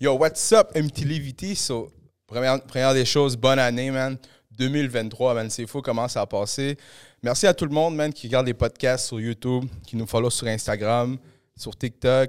Yo, 0.00 0.14
what's 0.16 0.50
up, 0.50 0.72
MTLVT? 0.74 1.54
So, 1.54 1.88
première, 2.26 2.60
première 2.62 2.92
des 2.92 3.04
choses, 3.04 3.36
bonne 3.36 3.60
année, 3.60 3.92
man. 3.92 4.18
2023, 4.50 5.34
man. 5.34 5.48
C'est 5.48 5.68
fou 5.68 5.82
comment 5.82 6.08
ça 6.08 6.22
a 6.22 6.26
passé. 6.26 6.76
Merci 7.22 7.46
à 7.46 7.54
tout 7.54 7.64
le 7.64 7.70
monde, 7.70 7.94
man, 7.94 8.12
qui 8.12 8.26
regarde 8.26 8.44
les 8.44 8.54
podcasts 8.54 9.06
sur 9.06 9.20
YouTube, 9.20 9.66
qui 9.86 9.96
nous 9.96 10.08
follow 10.08 10.30
sur 10.30 10.48
Instagram, 10.48 11.16
sur 11.56 11.76
TikTok, 11.76 12.28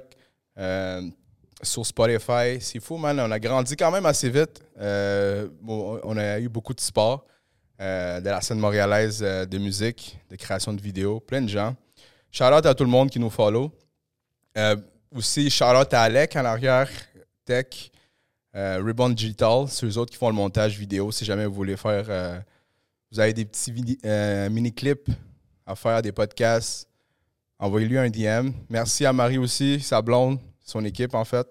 euh, 0.56 1.02
sur 1.60 1.84
Spotify. 1.84 2.60
C'est 2.60 2.78
fou, 2.78 2.98
man. 2.98 3.18
On 3.18 3.32
a 3.32 3.40
grandi 3.40 3.74
quand 3.74 3.90
même 3.90 4.06
assez 4.06 4.30
vite. 4.30 4.62
Euh, 4.78 5.48
on 5.66 6.16
a 6.16 6.38
eu 6.38 6.48
beaucoup 6.48 6.72
de 6.72 6.80
support 6.80 7.26
euh, 7.80 8.20
de 8.20 8.30
la 8.30 8.40
scène 8.42 8.60
montréalaise 8.60 9.18
de 9.18 9.58
musique, 9.58 10.16
de 10.30 10.36
création 10.36 10.72
de 10.72 10.80
vidéos, 10.80 11.18
plein 11.18 11.42
de 11.42 11.48
gens. 11.48 11.74
Shout 12.30 12.44
out 12.44 12.64
à 12.64 12.74
tout 12.76 12.84
le 12.84 12.90
monde 12.90 13.10
qui 13.10 13.18
nous 13.18 13.30
follow. 13.30 13.72
Aussi, 15.12 15.50
shout 15.50 15.64
out 15.64 15.92
à 15.92 16.02
Alec 16.02 16.36
en 16.36 16.44
arrière, 16.44 16.88
Tech, 17.46 17.90
euh, 18.54 18.82
Ribbon 18.84 19.10
Digital, 19.10 19.66
c'est 19.68 19.86
eux 19.86 19.96
autres 19.96 20.10
qui 20.10 20.18
font 20.18 20.28
le 20.28 20.34
montage 20.34 20.78
vidéo. 20.78 21.12
Si 21.12 21.24
jamais 21.24 21.46
vous 21.46 21.54
voulez 21.54 21.76
faire, 21.76 22.04
euh, 22.08 22.38
vous 23.10 23.20
avez 23.20 23.32
des 23.32 23.44
petits 23.44 23.98
euh, 24.04 24.50
mini-clips 24.50 25.08
à 25.64 25.74
faire, 25.76 26.02
des 26.02 26.12
podcasts, 26.12 26.88
envoyez-lui 27.58 27.98
un 27.98 28.10
DM. 28.10 28.50
Merci 28.68 29.06
à 29.06 29.12
Marie 29.12 29.38
aussi, 29.38 29.80
sa 29.80 30.02
blonde, 30.02 30.38
son 30.60 30.84
équipe 30.84 31.14
en 31.14 31.24
fait. 31.24 31.46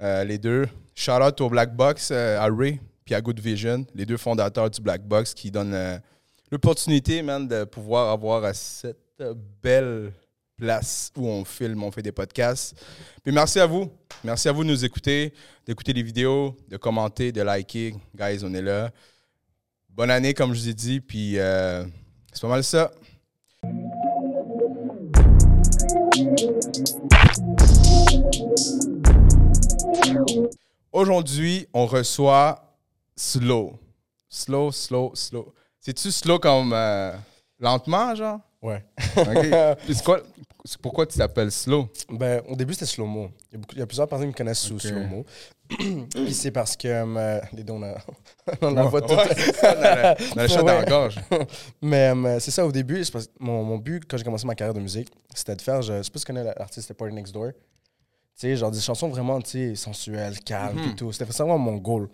Les 0.00 0.38
deux. 0.38 0.68
Shout 0.94 1.20
out 1.22 1.40
au 1.40 1.48
Black 1.48 1.74
Box, 1.74 2.12
à 2.12 2.46
Ray, 2.46 2.80
puis 3.04 3.14
à 3.16 3.20
Good 3.20 3.40
Vision, 3.40 3.84
les 3.94 4.06
deux 4.06 4.16
fondateurs 4.16 4.70
du 4.70 4.80
Black 4.80 5.02
Box 5.02 5.34
qui 5.34 5.50
donnent 5.50 6.00
l'opportunité, 6.52 7.22
man, 7.22 7.48
de 7.48 7.64
pouvoir 7.64 8.10
avoir 8.12 8.54
cette 8.54 9.22
belle 9.60 10.12
place 10.58 11.12
où 11.16 11.26
on 11.28 11.44
filme, 11.44 11.82
on 11.84 11.90
fait 11.90 12.02
des 12.02 12.12
podcasts. 12.12 12.74
Puis 13.22 13.32
merci 13.32 13.60
à 13.60 13.66
vous. 13.66 13.90
Merci 14.24 14.48
à 14.48 14.52
vous 14.52 14.64
de 14.64 14.68
nous 14.68 14.84
écouter, 14.84 15.32
d'écouter 15.66 15.92
les 15.92 16.02
vidéos, 16.02 16.56
de 16.68 16.76
commenter, 16.76 17.30
de 17.32 17.40
liker. 17.42 17.94
Guys, 18.14 18.40
on 18.44 18.52
est 18.52 18.62
là. 18.62 18.90
Bonne 19.88 20.10
année, 20.10 20.34
comme 20.34 20.52
je 20.54 20.60
vous 20.60 20.68
ai 20.68 20.74
dit, 20.74 21.00
puis 21.00 21.38
euh, 21.38 21.84
c'est 22.32 22.42
pas 22.42 22.48
mal 22.48 22.64
ça. 22.64 22.90
Aujourd'hui, 30.92 31.66
on 31.72 31.86
reçoit 31.86 32.64
Slow. 33.16 33.78
Slow, 34.28 34.70
slow, 34.72 35.12
slow. 35.14 35.54
C'est-tu 35.80 36.12
slow 36.12 36.38
comme 36.38 36.72
euh, 36.72 37.12
lentement, 37.58 38.14
genre? 38.14 38.40
Ouais. 38.62 38.84
OK. 39.16 39.76
Puis 39.84 39.94
c'est 39.94 40.04
quoi- 40.04 40.20
pourquoi 40.82 41.06
tu 41.06 41.16
t'appelles 41.18 41.50
Slow? 41.52 41.88
Ben, 42.10 42.42
au 42.48 42.54
début, 42.56 42.74
c'était 42.74 42.86
slow-mo. 42.86 43.30
Il 43.50 43.54
y, 43.54 43.56
a 43.56 43.58
beaucoup- 43.58 43.74
il 43.74 43.78
y 43.78 43.82
a 43.82 43.86
plusieurs 43.86 44.08
personnes 44.08 44.26
qui 44.28 44.32
me 44.34 44.36
connaissent 44.36 44.60
sous 44.60 44.78
slow-mo. 44.78 45.24
Puis 45.68 46.34
c'est 46.34 46.50
parce 46.50 46.76
que. 46.76 46.88
euh, 46.88 47.40
les 47.52 47.62
deux, 47.64 47.72
on 47.74 47.82
a, 47.82 47.94
on 48.62 48.70
la 48.72 48.82
voit 48.84 49.02
tout. 49.02 49.14
Chat 49.14 50.62
dans 50.62 50.64
la 50.66 50.84
gorge. 50.88 51.18
Mais 51.82 52.12
euh, 52.14 52.40
c'est 52.40 52.50
ça, 52.50 52.66
au 52.66 52.72
début, 52.72 53.04
c'est 53.04 53.12
parce 53.12 53.26
que 53.26 53.32
mon, 53.40 53.62
mon 53.64 53.76
but, 53.78 54.04
quand 54.08 54.16
j'ai 54.16 54.24
commencé 54.24 54.46
ma 54.46 54.54
carrière 54.54 54.74
de 54.74 54.80
musique, 54.80 55.08
c'était 55.34 55.56
de 55.56 55.62
faire. 55.62 55.82
Je, 55.82 55.98
je 55.98 56.02
sais 56.02 56.10
pas 56.10 56.18
si 56.18 56.24
tu 56.24 56.32
connais 56.32 56.44
l'artiste, 56.44 56.92
Party 56.94 57.14
Next 57.14 57.32
Door. 57.34 57.52
Tu 57.52 58.46
sais, 58.46 58.56
genre 58.56 58.70
des 58.70 58.80
chansons 58.80 59.08
vraiment, 59.08 59.40
sensuelles, 59.74 60.38
calmes 60.40 60.78
Mhm. 60.78 60.90
et 60.90 60.94
tout. 60.94 61.12
C'était 61.12 61.24
vraiment 61.24 61.58
mon 61.58 61.76
goal. 61.76 62.08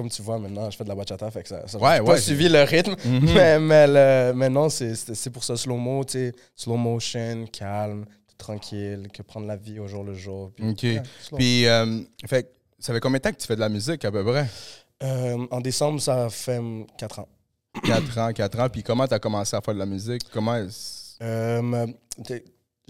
Comme 0.00 0.08
tu 0.08 0.22
vois 0.22 0.38
maintenant, 0.38 0.70
je 0.70 0.78
fais 0.78 0.84
de 0.84 0.88
la 0.88 0.94
bachata, 0.94 1.30
fait 1.30 1.42
que 1.42 1.48
ça. 1.50 1.68
ça 1.68 1.76
Ouais, 1.78 1.96
j'ai 1.98 2.04
pas 2.04 2.12
ouais, 2.12 2.18
suivi 2.18 2.48
le 2.48 2.62
rythme. 2.62 2.96
Mhm. 3.04 3.20
mais, 3.34 3.58
mais, 3.60 3.86
le- 3.86 4.32
mais 4.34 4.48
non, 4.48 4.70
c'est- 4.70 5.28
pour 5.30 5.44
ça, 5.44 5.58
slow-mo, 5.58 6.04
tu 6.04 6.12
sais, 6.12 6.32
slow 6.56 6.76
motion, 6.78 7.44
calme, 7.52 8.06
tranquille, 8.38 9.08
que 9.12 9.20
prendre 9.22 9.46
la 9.46 9.56
vie 9.56 9.78
au 9.78 9.86
jour 9.86 10.02
le 10.02 10.14
jour. 10.14 10.52
Puis, 10.56 10.70
OK. 10.70 10.82
ouais. 10.84 11.02
Puis, 11.36 11.66
euh, 11.66 12.00
fait, 12.26 12.50
ça 12.78 12.94
fait 12.94 13.00
combien 13.00 13.18
de 13.18 13.22
temps 13.24 13.30
que 13.32 13.36
tu 13.36 13.46
fais 13.46 13.56
de 13.56 13.60
la 13.60 13.68
musique, 13.68 14.02
à 14.06 14.10
peu 14.10 14.24
près? 14.24 14.46
Euh, 15.02 15.46
en 15.50 15.60
décembre, 15.60 16.00
ça 16.00 16.30
fait 16.30 16.60
4 16.96 17.18
ans. 17.18 17.28
4 17.84 18.18
ans, 18.18 18.32
4 18.32 18.58
ans. 18.58 18.68
Puis 18.70 18.82
comment 18.82 19.06
tu 19.06 19.12
as 19.12 19.18
commencé 19.18 19.54
à 19.54 19.60
faire 19.60 19.74
de 19.74 19.78
la 19.80 19.86
musique? 19.86 20.22
Comment... 20.32 20.56
est-ce- 20.56 21.22
Euh, 21.22 21.86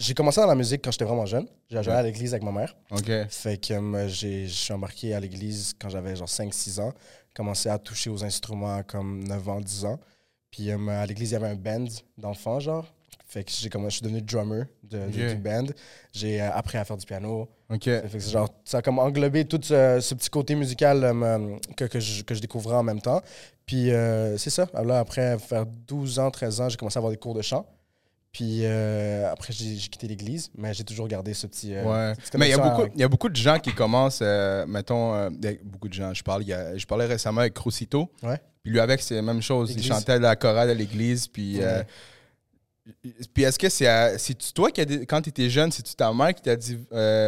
j'ai 0.01 0.13
commencé 0.13 0.41
dans 0.41 0.47
la 0.47 0.55
musique 0.55 0.81
quand 0.83 0.91
j'étais 0.91 1.05
vraiment 1.05 1.25
jeune. 1.25 1.47
J'ai 1.69 1.81
joué 1.83 1.93
à 1.93 2.01
l'église 2.03 2.33
avec 2.33 2.43
ma 2.43 2.51
mère. 2.51 2.75
OK. 2.91 3.09
Fait 3.29 3.57
que 3.57 3.73
euh, 3.73 4.07
j'ai- 4.07 4.47
je 4.47 4.53
suis 4.53 4.73
embarqué 4.73 5.13
à 5.13 5.19
l'église 5.19 5.73
quand 5.79 5.89
j'avais 5.89 6.15
genre 6.15 6.27
5-6 6.29 6.79
ans. 6.79 6.93
Commencé 7.33 7.69
à 7.69 7.77
toucher 7.79 8.09
aux 8.09 8.23
instruments 8.23 8.81
comme 8.83 9.23
9 9.23 9.47
ans, 9.47 9.61
10 9.61 9.85
ans. 9.85 9.99
Puis 10.49 10.69
euh, 10.71 10.77
à 10.89 11.05
l'église, 11.05 11.29
il 11.29 11.33
y 11.33 11.35
avait 11.37 11.47
un 11.47 11.55
band 11.55 11.85
d'enfants, 12.17 12.59
genre. 12.59 12.85
Fait 13.25 13.45
que 13.45 13.51
j'ai 13.53 13.69
commencé, 13.69 13.91
je 13.91 13.95
suis 13.97 14.03
devenu 14.03 14.21
drummer 14.21 14.65
de, 14.83 14.97
de- 14.97 15.05
Ok. 15.29 15.35
du 15.35 15.35
band. 15.35 15.65
J'ai 16.11 16.41
euh, 16.41 16.51
appris 16.51 16.77
à 16.77 16.83
faire 16.83 16.97
du 16.97 17.05
piano. 17.05 17.47
OK. 17.69 17.83
Fait 17.85 18.01
que 18.11 18.19
c'est 18.19 18.31
genre, 18.31 18.49
ça 18.65 18.79
a 18.79 18.81
comme 18.81 18.99
englobé 18.99 19.45
tout 19.45 19.59
ce, 19.63 19.99
ce 20.01 20.13
petit 20.15 20.29
côté 20.29 20.53
musical 20.55 21.01
euh, 21.05 21.55
que, 21.77 21.85
que, 21.85 21.99
je, 22.01 22.23
que 22.23 22.35
je 22.35 22.41
découvrais 22.41 22.75
en 22.75 22.83
même 22.83 22.99
temps. 22.99 23.21
Puis 23.65 23.91
euh, 23.91 24.37
c'est 24.37 24.49
ça. 24.49 24.67
Là, 24.83 24.99
après 24.99 25.39
faire 25.39 25.65
12 25.65 26.19
ans, 26.19 26.29
13 26.29 26.59
ans, 26.59 26.67
j'ai 26.67 26.75
commencé 26.75 26.97
à 26.97 26.99
avoir 26.99 27.11
des 27.11 27.17
cours 27.17 27.33
de 27.33 27.41
chant. 27.41 27.65
Puis 28.33 28.61
euh, 28.63 29.29
après, 29.29 29.51
j'ai 29.51 29.75
quitté 29.75 30.07
l'église, 30.07 30.49
mais 30.57 30.73
j'ai 30.73 30.85
toujours 30.85 31.07
gardé 31.09 31.33
ce 31.33 31.47
petit. 31.47 31.75
euh, 31.75 31.83
Ouais. 31.83 32.13
Mais 32.37 32.47
il 32.47 32.51
y, 32.51 32.53
a 32.53 32.57
beaucoup, 32.57 32.89
il 32.95 32.99
y 33.01 33.03
a 33.03 33.07
beaucoup 33.09 33.27
de 33.29 33.35
gens 33.35 33.59
qui 33.59 33.73
commencent, 33.73 34.19
euh, 34.21 34.65
mettons, 34.67 35.29
beaucoup 35.65 35.89
de 35.89 35.93
gens. 35.93 36.13
Je, 36.13 36.23
parle, 36.23 36.43
il 36.43 36.47
y 36.49 36.53
a- 36.53 36.77
je 36.77 36.85
parlais 36.85 37.05
récemment 37.05 37.41
avec 37.41 37.53
Crucito. 37.53 38.09
Ouais. 38.23 38.39
Puis 38.63 38.71
lui, 38.71 38.79
avec, 38.79 39.01
c'est 39.01 39.15
la 39.15 39.21
même 39.21 39.41
chose. 39.41 39.73
Il 39.75 39.83
chantait 39.83 40.17
la 40.17 40.35
chorale 40.37 40.69
à 40.69 40.73
l'église. 40.73 41.27
Puis, 41.27 41.59
Ouais. 41.59 41.85
puis 43.33 43.43
est-ce 43.43 43.59
que 43.59 43.67
c'est 43.69 44.17
c'est-tu 44.17 44.53
toi 44.53 44.71
qui 44.71 44.79
a 44.81 44.85
dit- 44.85 45.05
quand 45.05 45.21
tu 45.21 45.29
étais 45.29 45.49
jeune, 45.49 45.71
c'est-tu 45.71 45.93
ta 45.93 46.13
mère 46.13 46.33
qui 46.33 46.41
t'a 46.41 46.55
dit, 46.55 46.77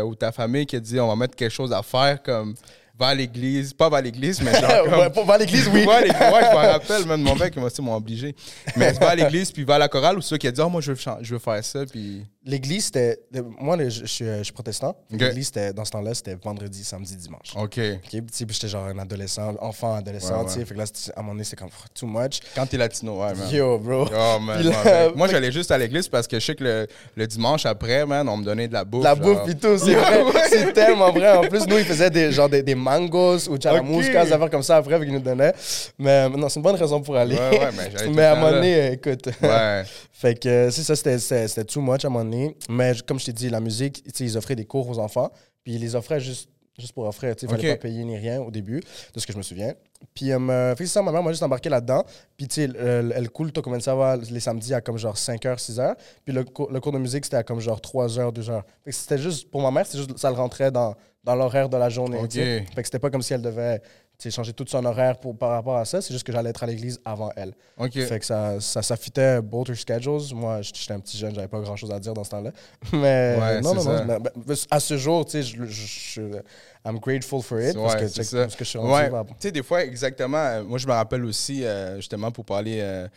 ou 0.06 0.16
ta 0.16 0.31
famille 0.31 0.66
qui 0.66 0.78
a 0.78 0.80
dit, 0.80 1.00
on 1.02 1.08
va 1.09 1.16
mettre 1.18 1.35
quelque 1.35 1.52
chose 1.52 1.74
à 1.74 1.84
faire 1.84 2.24
comme 2.24 2.56
va 2.97 3.07
à 3.07 3.15
l'église, 3.15 3.73
pas 3.73 3.89
va 3.89 3.97
à 3.97 4.01
l'église, 4.01 4.41
mais 4.41 4.51
genre 4.59 4.83
comme, 4.85 4.99
ouais, 4.99 5.09
pour 5.09 5.25
va 5.25 5.33
à 5.35 5.37
l'église, 5.39 5.67
oui. 5.73 5.83
Ouais, 5.87 6.03
les- 6.03 6.09
ouais, 6.11 6.15
je 6.19 6.55
me 6.55 6.71
rappelle, 6.71 7.05
même 7.05 7.21
mon 7.21 7.35
père 7.35 7.49
qui 7.51 7.59
m'a 7.59 7.65
aussi 7.65 7.81
m'a 7.81 7.95
obligé. 7.95 8.35
Mais 8.75 8.91
va 8.93 9.09
à 9.09 9.15
l'église, 9.15 9.51
puis 9.51 9.63
va 9.63 9.75
à 9.75 9.79
la 9.79 9.87
chorale, 9.87 10.17
ou 10.17 10.21
toi 10.21 10.37
qui 10.37 10.47
a 10.47 10.51
dit, 10.51 10.61
oh, 10.61 10.69
moi, 10.69 10.81
je 10.81 10.91
veux, 10.91 10.97
je 11.21 11.33
veux 11.33 11.39
faire 11.39 11.63
ça, 11.63 11.85
puis. 11.85 12.23
L'église, 12.45 12.85
c'était. 12.85 13.19
Moi, 13.59 13.77
le- 13.77 13.89
je, 13.89 14.01
je 14.01 14.05
suis, 14.05 14.25
je 14.25 14.43
suis 14.43 14.51
protestant. 14.53 14.89
Ok. 15.13 15.19
L'église, 15.21 15.45
c'était- 15.45 15.71
dans 15.71 15.85
ce 15.85 15.91
temps-là, 15.91 16.13
c'était 16.13 16.35
vendredi, 16.35 16.83
samedi, 16.83 17.15
dimanche. 17.15 17.53
OK. 17.55 17.79
Ok, 17.79 18.09
puis 18.09 18.47
j'étais 18.49 18.67
genre 18.67 18.85
un 18.85 18.97
adolescent, 18.99 19.53
enfant, 19.61 19.95
adolescent, 19.95 20.39
Ouais, 20.39 20.45
tu 20.47 20.51
sais. 20.51 20.59
ouais. 20.59 20.65
Fait 20.65 20.73
que 20.73 20.79
là, 20.79 20.85
à 21.15 21.19
un 21.19 21.21
moment 21.23 21.33
donné, 21.35 21.45
c'est 21.45 21.55
comme 21.55 21.69
too 21.93 22.05
much. 22.05 22.41
Quand 22.53 22.65
t'es 22.65 22.75
latino, 22.75 23.21
ouais, 23.21 23.33
man. 23.33 23.49
Yo, 23.49 23.79
bro. 23.79 24.07
Oh, 24.13 24.39
man, 24.41 24.61
là, 24.61 25.09
moi, 25.15 25.29
j'allais 25.29 25.53
juste 25.53 25.71
à 25.71 25.77
l'église 25.77 26.09
parce 26.09 26.27
que 26.27 26.37
je 26.37 26.45
sais 26.45 26.55
que 26.55 26.63
le, 26.65 26.87
le 27.15 27.27
dimanche 27.27 27.65
après, 27.65 28.05
man, 28.05 28.27
on 28.27 28.35
me 28.35 28.43
donnait 28.43 28.67
de 28.67 28.73
la 28.73 28.83
bouffe. 28.83 29.05
La 29.05 29.15
genre. 29.15 29.23
bouffe 29.23 29.49
et 29.49 29.55
tout, 29.55 29.77
c'est 29.77 29.93
vrai. 29.95 30.23
C'est 30.49 30.73
tellement 30.73 31.11
vrai. 31.13 31.37
En 31.37 31.41
plus, 31.47 31.65
nous, 31.65 31.77
ils 31.77 31.85
faisaient 31.85 32.09
des, 32.09 32.29
genre 32.33 32.49
des, 32.49 32.61
des 32.61 32.75
mangos 32.75 33.47
ou 33.49 33.57
chalamouskas, 33.57 34.21
Ok. 34.23 34.27
des 34.27 34.33
affaires 34.33 34.49
comme 34.49 34.63
ça 34.63 34.75
après, 34.77 34.99
qu'ils 34.99 35.13
nous 35.13 35.19
donnaient. 35.19 35.53
Mais 35.97 36.27
non, 36.27 36.49
c'est 36.49 36.57
une 36.59 36.63
bonne 36.63 36.75
raison 36.75 37.01
pour 37.01 37.15
aller. 37.15 37.35
Ouais, 37.37 37.59
ouais, 37.59 37.69
mais 37.77 38.07
Mais 38.13 38.23
à 38.25 38.33
un 38.33 38.35
moment 38.35 38.51
donné, 38.51 38.75
euh, 38.75 38.91
écoute. 38.91 39.29
Ouais. 39.41 39.83
Fait 40.11 40.35
que 40.39 40.47
euh, 40.49 40.71
c'est 40.71 40.83
ça, 40.83 40.95
c'était- 40.95 41.63
too 41.63 41.79
much 41.81 42.03
à 42.03 42.07
un 42.07 42.11
moment 42.11 42.23
donné. 42.25 42.32
Mais 42.69 42.94
comme 43.07 43.19
je 43.19 43.25
t'ai 43.25 43.33
dit, 43.33 43.49
la 43.49 43.59
musique, 43.59 44.03
tu 44.13 44.23
ils 44.23 44.38
offraient 44.38 44.55
des 44.55 44.66
cours 44.66 44.88
aux 44.89 44.99
enfants. 44.99 45.31
Puis 45.63 45.73
ils 45.75 45.81
les 45.81 45.95
offraient 45.95 46.19
juste, 46.19 46.49
juste 46.77 46.91
pour 46.94 47.05
offrir. 47.05 47.35
Il 47.41 47.47
fallait 47.47 47.71
Ok. 47.71 47.77
pas 47.77 47.81
payer 47.88 48.03
ni 48.03 48.17
rien 48.17 48.41
au 48.41 48.51
début, 48.51 48.81
de 49.13 49.19
ce 49.19 49.25
que 49.25 49.31
je 49.33 49.38
me 49.38 49.44
souviens. 49.44 49.73
Puis 50.13 50.31
euh, 50.31 50.39
me- 50.39 50.75
fait 50.75 50.85
c'est 50.85 50.91
ça, 50.93 51.01
ma 51.01 51.11
mère 51.13 51.23
m'a 51.23 51.31
juste 51.31 51.43
embarqué 51.43 51.69
là-dedans. 51.69 52.03
Puis 52.35 52.47
tu 52.49 52.55
sais, 52.55 52.63
elle, 52.77 53.13
elle 53.16 53.29
cool, 53.29 53.51
commencé 53.53 53.89
à 53.89 53.95
voir 53.95 54.17
les 54.17 54.39
samedis 54.41 54.73
à 54.73 54.81
comme 54.81 54.97
genre 54.97 55.16
5h, 55.16 55.57
6h. 55.57 55.95
Puis 56.25 56.33
le, 56.33 56.43
cours- 56.43 56.69
le 56.72 56.79
cours 56.81 56.91
de 56.91 56.97
musique, 56.99 57.23
c'était 57.23 57.38
à 57.38 57.43
comme 57.43 57.61
genre 57.61 57.79
3h, 57.79 58.33
2h. 58.33 58.61
Fait 58.83 58.91
que 58.91 58.95
c'était 58.95 59.17
juste, 59.17 59.49
pour 59.49 59.61
ma 59.61 59.72
mère, 59.72 59.85
c'était 59.85 59.99
juste, 59.99 60.17
ça 60.17 60.29
le 60.29 60.35
rentrait 60.35 60.72
dans, 60.72 60.95
dans 61.23 61.35
l'horaire 61.35 61.69
de 61.69 61.77
la 61.77 61.88
journée. 61.88 62.17
Ok. 62.17 62.29
tu 62.29 62.39
sais. 62.39 62.66
Fait 62.75 62.81
que 62.81 62.88
c'était 62.88 62.99
pas 62.99 63.09
comme 63.09 63.22
si 63.22 63.33
elle 63.33 63.41
devait 63.41 63.81
sais, 64.23 64.31
changer 64.31 64.53
tout 64.53 64.66
son 64.67 64.84
horaire 64.85 65.17
pour, 65.19 65.38
par 65.38 65.51
rapport 65.51 65.78
à 65.78 65.85
ça. 65.85 66.01
C'est 66.01 66.13
juste 66.13 66.25
que 66.25 66.31
j'allais 66.34 66.50
être 66.50 66.63
à 66.63 66.66
l'église 66.67 67.00
avant 67.06 67.31
elle. 67.35 67.53
Fait 67.91 68.19
que 68.19 68.25
ça, 68.25 68.59
ça, 68.59 68.81
ça 68.81 68.95
fitait 68.97 69.41
both 69.41 69.69
our 69.69 69.75
schedules. 69.75 70.34
Moi, 70.35 70.61
j'étais 70.61 70.94
un 70.94 71.00
petit 71.00 71.17
jeune, 71.17 71.34
j'avais 71.35 71.47
pas 71.47 71.59
grand 71.61 71.75
chose 71.75 71.91
à 71.91 72.00
dire 72.00 72.13
dans 72.13 72.23
ce 72.23 72.29
temps-là. 72.31 72.51
Mais 72.94 73.38
Ouais, 73.39 73.61
non, 73.61 73.73
non, 73.75 73.81
c'est 73.81 74.06
non. 74.06 74.06
mais- 74.06 74.29
mais 74.47 74.56
à 74.72 74.79
ce 74.79 74.97
jour, 74.97 75.25
tu 75.25 75.31
sais, 75.31 75.44
je, 75.44 75.66
je, 75.66 76.22
je- 76.22 76.41
I'm 76.85 77.00
grateful 77.00 77.41
for 77.41 77.59
it. 77.61 77.73
parce 77.75 77.94
Ouais, 77.94 78.00
que 78.01 78.07
c'est 78.07 78.16
check 78.16 78.25
ça. 78.25 78.46
où 78.46 78.49
ce 78.49 78.58
que 78.58 78.64
je 78.66 78.70
suis 78.70 78.79
rendu. 78.79 78.91
Ouais. 78.93 79.09
par- 79.09 79.25
Tu 79.25 79.34
sais, 79.40 79.52
des 79.52 79.64
fois, 79.64 79.84
exactement, 79.84 80.37
euh, 80.37 80.64
moi, 80.64 80.78
je 80.78 80.87
me 80.87 80.91
rappelle 80.93 81.23
aussi, 81.25 81.64
euh, 81.64 81.96
justement, 81.97 82.31
pour 82.31 82.46
parler 82.46 82.79
euh, 82.81 83.08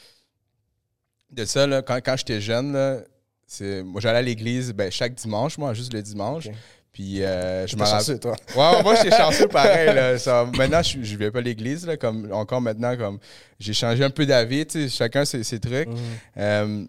de 1.30 1.44
ça, 1.44 1.66
là, 1.66 1.82
quand, 1.82 1.96
quand 2.04 2.16
j'étais 2.16 2.40
jeune, 2.40 2.72
là, 2.72 2.98
c'est- 3.46 3.82
moi, 3.82 4.00
j'allais 4.00 4.18
à 4.18 4.22
l'église 4.22 4.72
ben, 4.72 4.90
chaque 4.90 5.14
dimanche, 5.14 5.58
moi, 5.58 5.74
juste 5.74 5.92
le 5.92 6.02
dimanche. 6.02 6.48
Puis, 6.96 7.22
euh, 7.22 7.66
je 7.66 7.76
me 7.76 7.84
chanceux, 7.84 8.18
toi. 8.18 8.34
Ouais, 8.56 8.82
moi, 8.82 8.94
j'étais 8.94 9.14
chanceux 9.14 9.48
pareil. 9.48 9.94
Là, 9.94 10.18
Ça- 10.26 10.48
maintenant, 10.56 10.82
je, 10.82 11.02
je 11.02 11.16
vais 11.16 11.30
pas 11.30 11.40
à 11.40 11.42
l'église, 11.42 11.86
là, 11.86 11.98
comme, 11.98 12.32
encore 12.32 12.62
maintenant, 12.62 12.96
comme 12.96 13.18
j'ai 13.60 13.74
changé 13.74 14.02
un 14.02 14.08
peu 14.08 14.24
d'avis, 14.24 14.64
chacun 14.88 15.26
ses, 15.26 15.44
ses 15.44 15.60
trucs. 15.60 15.88
Mhm. 15.88 15.96
Euh, 16.38 16.84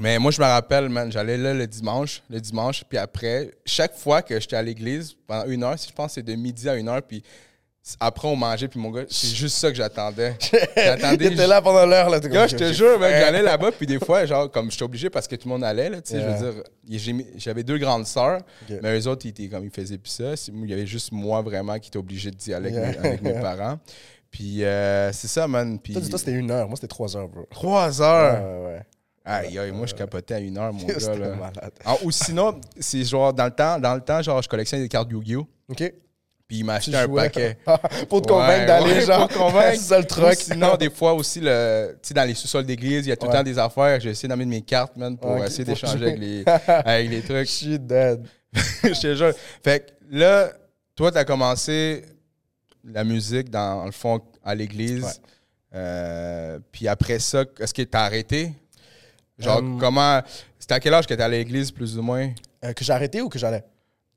mais 0.00 0.18
moi, 0.18 0.32
je 0.32 0.40
me 0.40 0.46
rappelle, 0.46 0.88
man, 0.88 1.12
j'allais 1.12 1.38
là 1.38 1.54
le 1.54 1.68
dimanche, 1.68 2.20
le 2.28 2.40
dimanche, 2.40 2.82
puis 2.88 2.98
après, 2.98 3.52
chaque 3.64 3.94
fois 3.94 4.22
que 4.22 4.40
j'étais 4.40 4.56
à 4.56 4.62
l'église, 4.62 5.14
pendant 5.24 5.46
une 5.46 5.62
heure, 5.62 5.78
si 5.78 5.88
je 5.90 5.94
pense 5.94 6.08
que 6.08 6.14
c'est 6.14 6.22
de 6.24 6.34
midi 6.34 6.68
à 6.68 6.74
une 6.74 6.88
heure, 6.88 7.02
puis 7.02 7.22
après, 7.98 8.28
on 8.28 8.36
mangeait, 8.36 8.68
puis 8.68 8.78
mon 8.78 8.90
gars, 8.90 9.04
c'est 9.08 9.26
juste 9.34 9.56
ça 9.58 9.68
que 9.70 9.74
j'attendais. 9.76 10.36
J'attendais. 10.76 11.30
T'étais 11.30 11.46
là 11.48 11.60
pendant 11.60 11.84
l'heure, 11.84 12.08
là. 12.10 12.20
Gars, 12.20 12.46
je 12.46 12.56
te 12.56 12.72
jure, 12.72 12.98
mec, 13.00 13.10
j'allais 13.10 13.42
là-bas, 13.42 13.72
puis 13.72 13.86
des 13.86 13.98
fois, 13.98 14.24
genre, 14.24 14.50
comme 14.50 14.70
j'étais 14.70 14.84
obligé 14.84 15.10
parce 15.10 15.26
que 15.26 15.34
tout 15.34 15.48
le 15.48 15.54
monde 15.54 15.64
allait, 15.64 15.90
là, 15.90 16.00
tu 16.00 16.12
sais, 16.12 16.20
je 16.20 16.26
veux 16.26 16.52
dire, 16.52 16.62
j'avais 17.36 17.64
deux 17.64 17.78
grandes 17.78 18.06
sœurs, 18.06 18.40
mais 18.82 18.98
eux 18.98 19.06
autres, 19.08 19.26
ils 19.26 19.30
étaient 19.30 19.48
comme, 19.48 19.64
ils 19.64 19.70
faisaient 19.70 19.98
plus 19.98 20.10
ça. 20.10 20.34
Il 20.52 20.70
y 20.70 20.72
avait 20.72 20.86
juste 20.86 21.10
moi, 21.12 21.42
vraiment, 21.42 21.78
qui 21.78 21.88
était 21.88 21.98
obligé 21.98 22.30
d'y 22.30 22.54
aller 22.54 22.76
avec, 22.76 23.00
mes, 23.00 23.08
avec 23.08 23.22
mes 23.22 23.32
parents. 23.40 23.78
Puis 24.30 24.64
euh, 24.64 25.12
c'est 25.12 25.28
ça, 25.28 25.46
man. 25.46 25.78
Puis 25.78 25.92
Toi, 25.92 26.02
dis-toi, 26.02 26.18
c'était 26.18 26.32
une 26.32 26.50
heure. 26.50 26.66
Moi, 26.66 26.76
c'était 26.76 26.86
trois 26.88 27.16
heures, 27.16 27.28
bro. 27.28 27.46
trois 27.50 28.00
heures? 28.00 28.42
ouais, 28.42 28.66
ouais. 28.74 28.82
Aïe, 29.24 29.58
aïe, 29.58 29.70
moi, 29.70 29.86
je 29.86 29.94
capotais 29.94 30.34
à 30.34 30.38
une 30.40 30.56
heure, 30.58 30.72
mon 30.72 30.84
gars, 30.86 31.14
là. 31.16 31.28
malade. 31.36 31.72
Ah, 31.84 31.96
ou 32.02 32.10
sinon, 32.10 32.60
c'est 32.80 33.04
genre, 33.04 33.32
dans 33.32 33.44
le 33.44 33.50
temps, 33.52 33.78
dans 33.78 33.94
le 33.94 34.00
temps, 34.00 34.20
genre, 34.22 34.40
je 34.42 34.48
collectionnais 34.48 34.82
des 34.84 34.88
cartes 34.88 35.10
Yu-Gi-Oh! 35.10 35.46
OK? 35.68 35.92
Puis 36.52 36.58
il 36.58 36.64
m'a 36.66 36.74
acheté 36.74 36.94
un 36.94 37.06
jouais. 37.06 37.22
paquet. 37.22 37.56
pour 38.10 38.20
te 38.20 38.28
convaincre 38.28 38.60
Ouais, 38.60 38.66
d'aller, 38.66 38.92
ouais, 38.92 39.06
genre. 39.06 39.26
pour 39.26 39.46
convaincre. 39.46 39.70
C'est 39.78 39.88
ça 39.88 39.98
le 39.98 40.04
truc. 40.04 40.34
Sinon, 40.34 40.76
des 40.76 40.90
fois 40.90 41.14
aussi, 41.14 41.40
le, 41.40 41.92
tu 42.02 42.08
sais, 42.08 42.12
dans 42.14 42.24
les 42.28 42.34
sous-sols 42.34 42.66
d'église, 42.66 43.06
il 43.06 43.08
y 43.08 43.12
a 43.12 43.16
tout 43.16 43.26
le 43.26 43.32
temps 43.32 43.42
des 43.42 43.58
affaires. 43.58 43.98
J'ai 44.00 44.10
essayé 44.10 44.28
d'amener 44.28 44.44
mes 44.56 44.60
cartes, 44.60 44.94
man, 44.98 45.16
pour 45.16 45.42
essayer 45.42 45.64
d'échanger 45.64 45.96
avec 46.02 46.18
les, 46.18 46.44
avec 46.66 47.08
les 47.08 47.22
Je 47.22 47.26
trucs. 47.26 47.48
suis 47.48 47.78
dead. 47.78 48.22
Je 48.84 49.00
te 49.00 49.14
jure. 49.14 49.32
Fait 49.64 49.80
que 49.80 49.92
là, 50.14 50.50
toi, 50.94 51.10
tu 51.10 51.16
as 51.16 51.24
commencé 51.24 52.04
la 52.84 53.02
musique, 53.02 53.48
dans 53.48 53.86
le 53.86 53.90
fond, 53.92 54.20
à 54.44 54.54
l'église. 54.54 55.22
Euh, 55.74 56.58
puis 56.70 56.86
après 56.86 57.18
ça, 57.18 57.44
est-ce 57.60 57.72
que 57.72 57.80
tu 57.80 57.96
as 57.96 58.02
arrêté? 58.02 58.52
Genre, 59.38 59.62
Euh, 59.62 59.78
comment. 59.80 60.20
C'était 60.58 60.74
à 60.74 60.80
quel 60.80 60.92
âge 60.92 61.06
que 61.06 61.14
tu 61.14 61.22
à 61.22 61.28
l'église, 61.28 61.70
plus 61.70 61.96
ou 61.96 62.02
moins? 62.02 62.28
Euh, 62.62 62.74
que 62.74 62.84
j'ai 62.84 62.92
arrêté 62.92 63.22
ou 63.22 63.30
que 63.30 63.38
j'allais? 63.38 63.64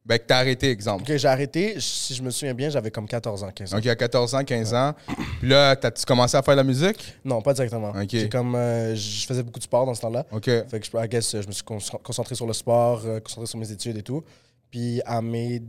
Ben, 0.06 0.20
que 0.20 0.28
tu 0.28 0.34
as 0.34 0.38
arrêté, 0.38 0.70
exemple. 0.70 1.04
J'ai 1.18 1.28
arrêté. 1.28 1.76
Si 1.80 2.14
je 2.14 2.22
me 2.22 2.30
souviens 2.30 2.54
bien, 2.54 2.70
j'avais 2.70 2.92
comme 2.92 3.08
14 3.08 3.44
ans, 3.44 3.50
15 3.54 3.74
ans. 3.74 3.78
Donc, 3.78 3.86
il 3.86 3.88
y 3.88 3.92
a 3.92 3.96
14 3.96 4.36
ans, 4.36 4.44
15 4.44 4.74
ans. 4.76 4.94
Puis 5.40 5.50
là, 5.50 5.76
t'as-tu 5.76 6.06
commencé 6.06 6.38
à 6.38 6.44
faire 6.44 6.54
de 6.54 6.60
la 6.60 6.64
musique? 6.64 7.16
Non, 7.26 7.42
pas 7.42 7.54
directement. 7.56 7.90
Ok. 7.90 8.10
J'ai 8.10 8.30
comme, 8.30 8.54
euh, 8.54 8.96
je 8.96 9.26
faisais 9.26 9.42
beaucoup 9.42 9.58
de 9.58 9.64
sport 9.64 9.86
dans 9.86 9.96
ce 9.96 10.02
temps-là. 10.02 10.26
OK. 10.32 10.46
Fait 10.46 10.80
que 10.80 10.86
je, 10.86 11.04
I 11.04 11.08
guess, 11.08 11.42
je 11.42 11.48
me 11.48 11.52
suis 11.52 11.64
con- 11.64 11.80
concentré 12.04 12.36
sur 12.36 12.46
le 12.46 12.54
sport, 12.54 13.02
euh, 13.06 13.20
concentré 13.20 13.48
sur 13.48 13.58
mes 13.58 13.72
études 13.72 13.98
et 13.98 14.04
tout. 14.04 14.24
Puis 14.70 15.02
à 15.06 15.24
mes 15.24 15.64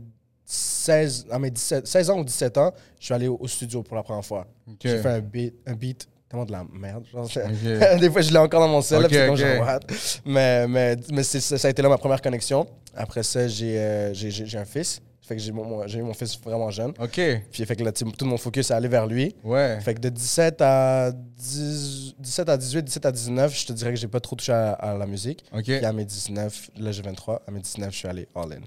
16, 0.45 1.27
à 1.31 1.39
mes 1.39 1.49
17, 1.49 1.87
16 1.87 2.09
ans 2.11 2.19
ou 2.19 2.23
17 2.23 2.57
ans, 2.57 2.73
je 2.99 3.05
suis 3.05 3.13
allé 3.13 3.27
au, 3.27 3.47
studio 3.47 3.81
pour 3.81 3.95
la 3.95 4.03
première 4.03 4.23
fois. 4.23 4.45
J'ai 4.83 5.01
fait 5.01 5.09
un 5.09 5.19
beat, 5.19 5.55
un 5.65 5.73
beat 5.73 6.07
tellement 6.29 6.45
de 6.45 6.51
la 6.51 6.65
merde. 6.71 7.05
genre, 7.11 7.29
c'est- 7.31 7.43
Ok. 7.45 7.99
Des 7.99 8.09
fois, 8.11 8.21
je 8.21 8.31
l'ai 8.31 8.37
encore 8.37 8.59
dans 8.61 8.67
mon 8.67 8.81
cell, 8.81 8.99
là, 9.01 9.05
Ok, 9.05 9.11
puis 9.11 9.17
c'est 9.17 9.25
comme 9.27 9.35
ok. 9.35 9.39
genre, 9.39 9.65
what? 9.67 9.79
Mais, 10.25 10.67
mais, 10.67 10.95
mais 11.11 11.23
ça, 11.23 11.67
a 11.67 11.69
été 11.69 11.81
là 11.81 11.89
ma 11.89 11.97
première 11.97 12.21
connexion. 12.21 12.67
Après 12.95 13.23
ça, 13.23 13.47
j'ai 13.47 13.75
euh, 13.77 14.13
un 14.55 14.65
fils. 14.65 15.01
Fait 15.21 15.35
que 15.35 15.41
j'ai 15.41 15.49
eu 15.49 16.01
mon 16.03 16.13
fils 16.13 16.39
vraiment 16.39 16.71
jeune. 16.71 16.93
OK. 17.01 17.19
Puis 17.51 17.65
fait 17.65 17.75
que 17.75 17.83
là, 17.83 17.91
tout 17.91 18.25
mon 18.25 18.37
focus 18.37 18.71
est 18.71 18.73
allé 18.73 18.87
vers 18.87 19.05
lui. 19.05 19.35
Ouais. 19.43 19.77
Fait 19.81 19.93
que 19.93 19.99
de 19.99 20.07
17 20.07 20.61
à, 20.61 21.11
10 21.11 22.15
17 22.17 22.47
à 22.49 22.55
18, 22.55 22.83
17 22.85 23.05
à 23.05 23.11
19, 23.11 23.53
je 23.59 23.65
te 23.65 23.73
dirais 23.73 23.89
que 23.93 23.99
j'ai 23.99 24.07
pas 24.07 24.21
trop 24.21 24.37
touché 24.37 24.53
à, 24.53 24.71
à 24.71 24.97
la 24.97 25.05
musique. 25.05 25.43
OK. 25.53 25.63
Puis 25.65 25.83
à 25.83 25.91
mes 25.91 26.05
19, 26.05 26.69
là 26.79 26.93
j'ai 26.93 27.01
23, 27.01 27.41
à 27.45 27.51
mes 27.51 27.59
19, 27.59 27.91
je 27.91 27.97
suis 27.97 28.07
allé 28.07 28.25
all-in. 28.33 28.61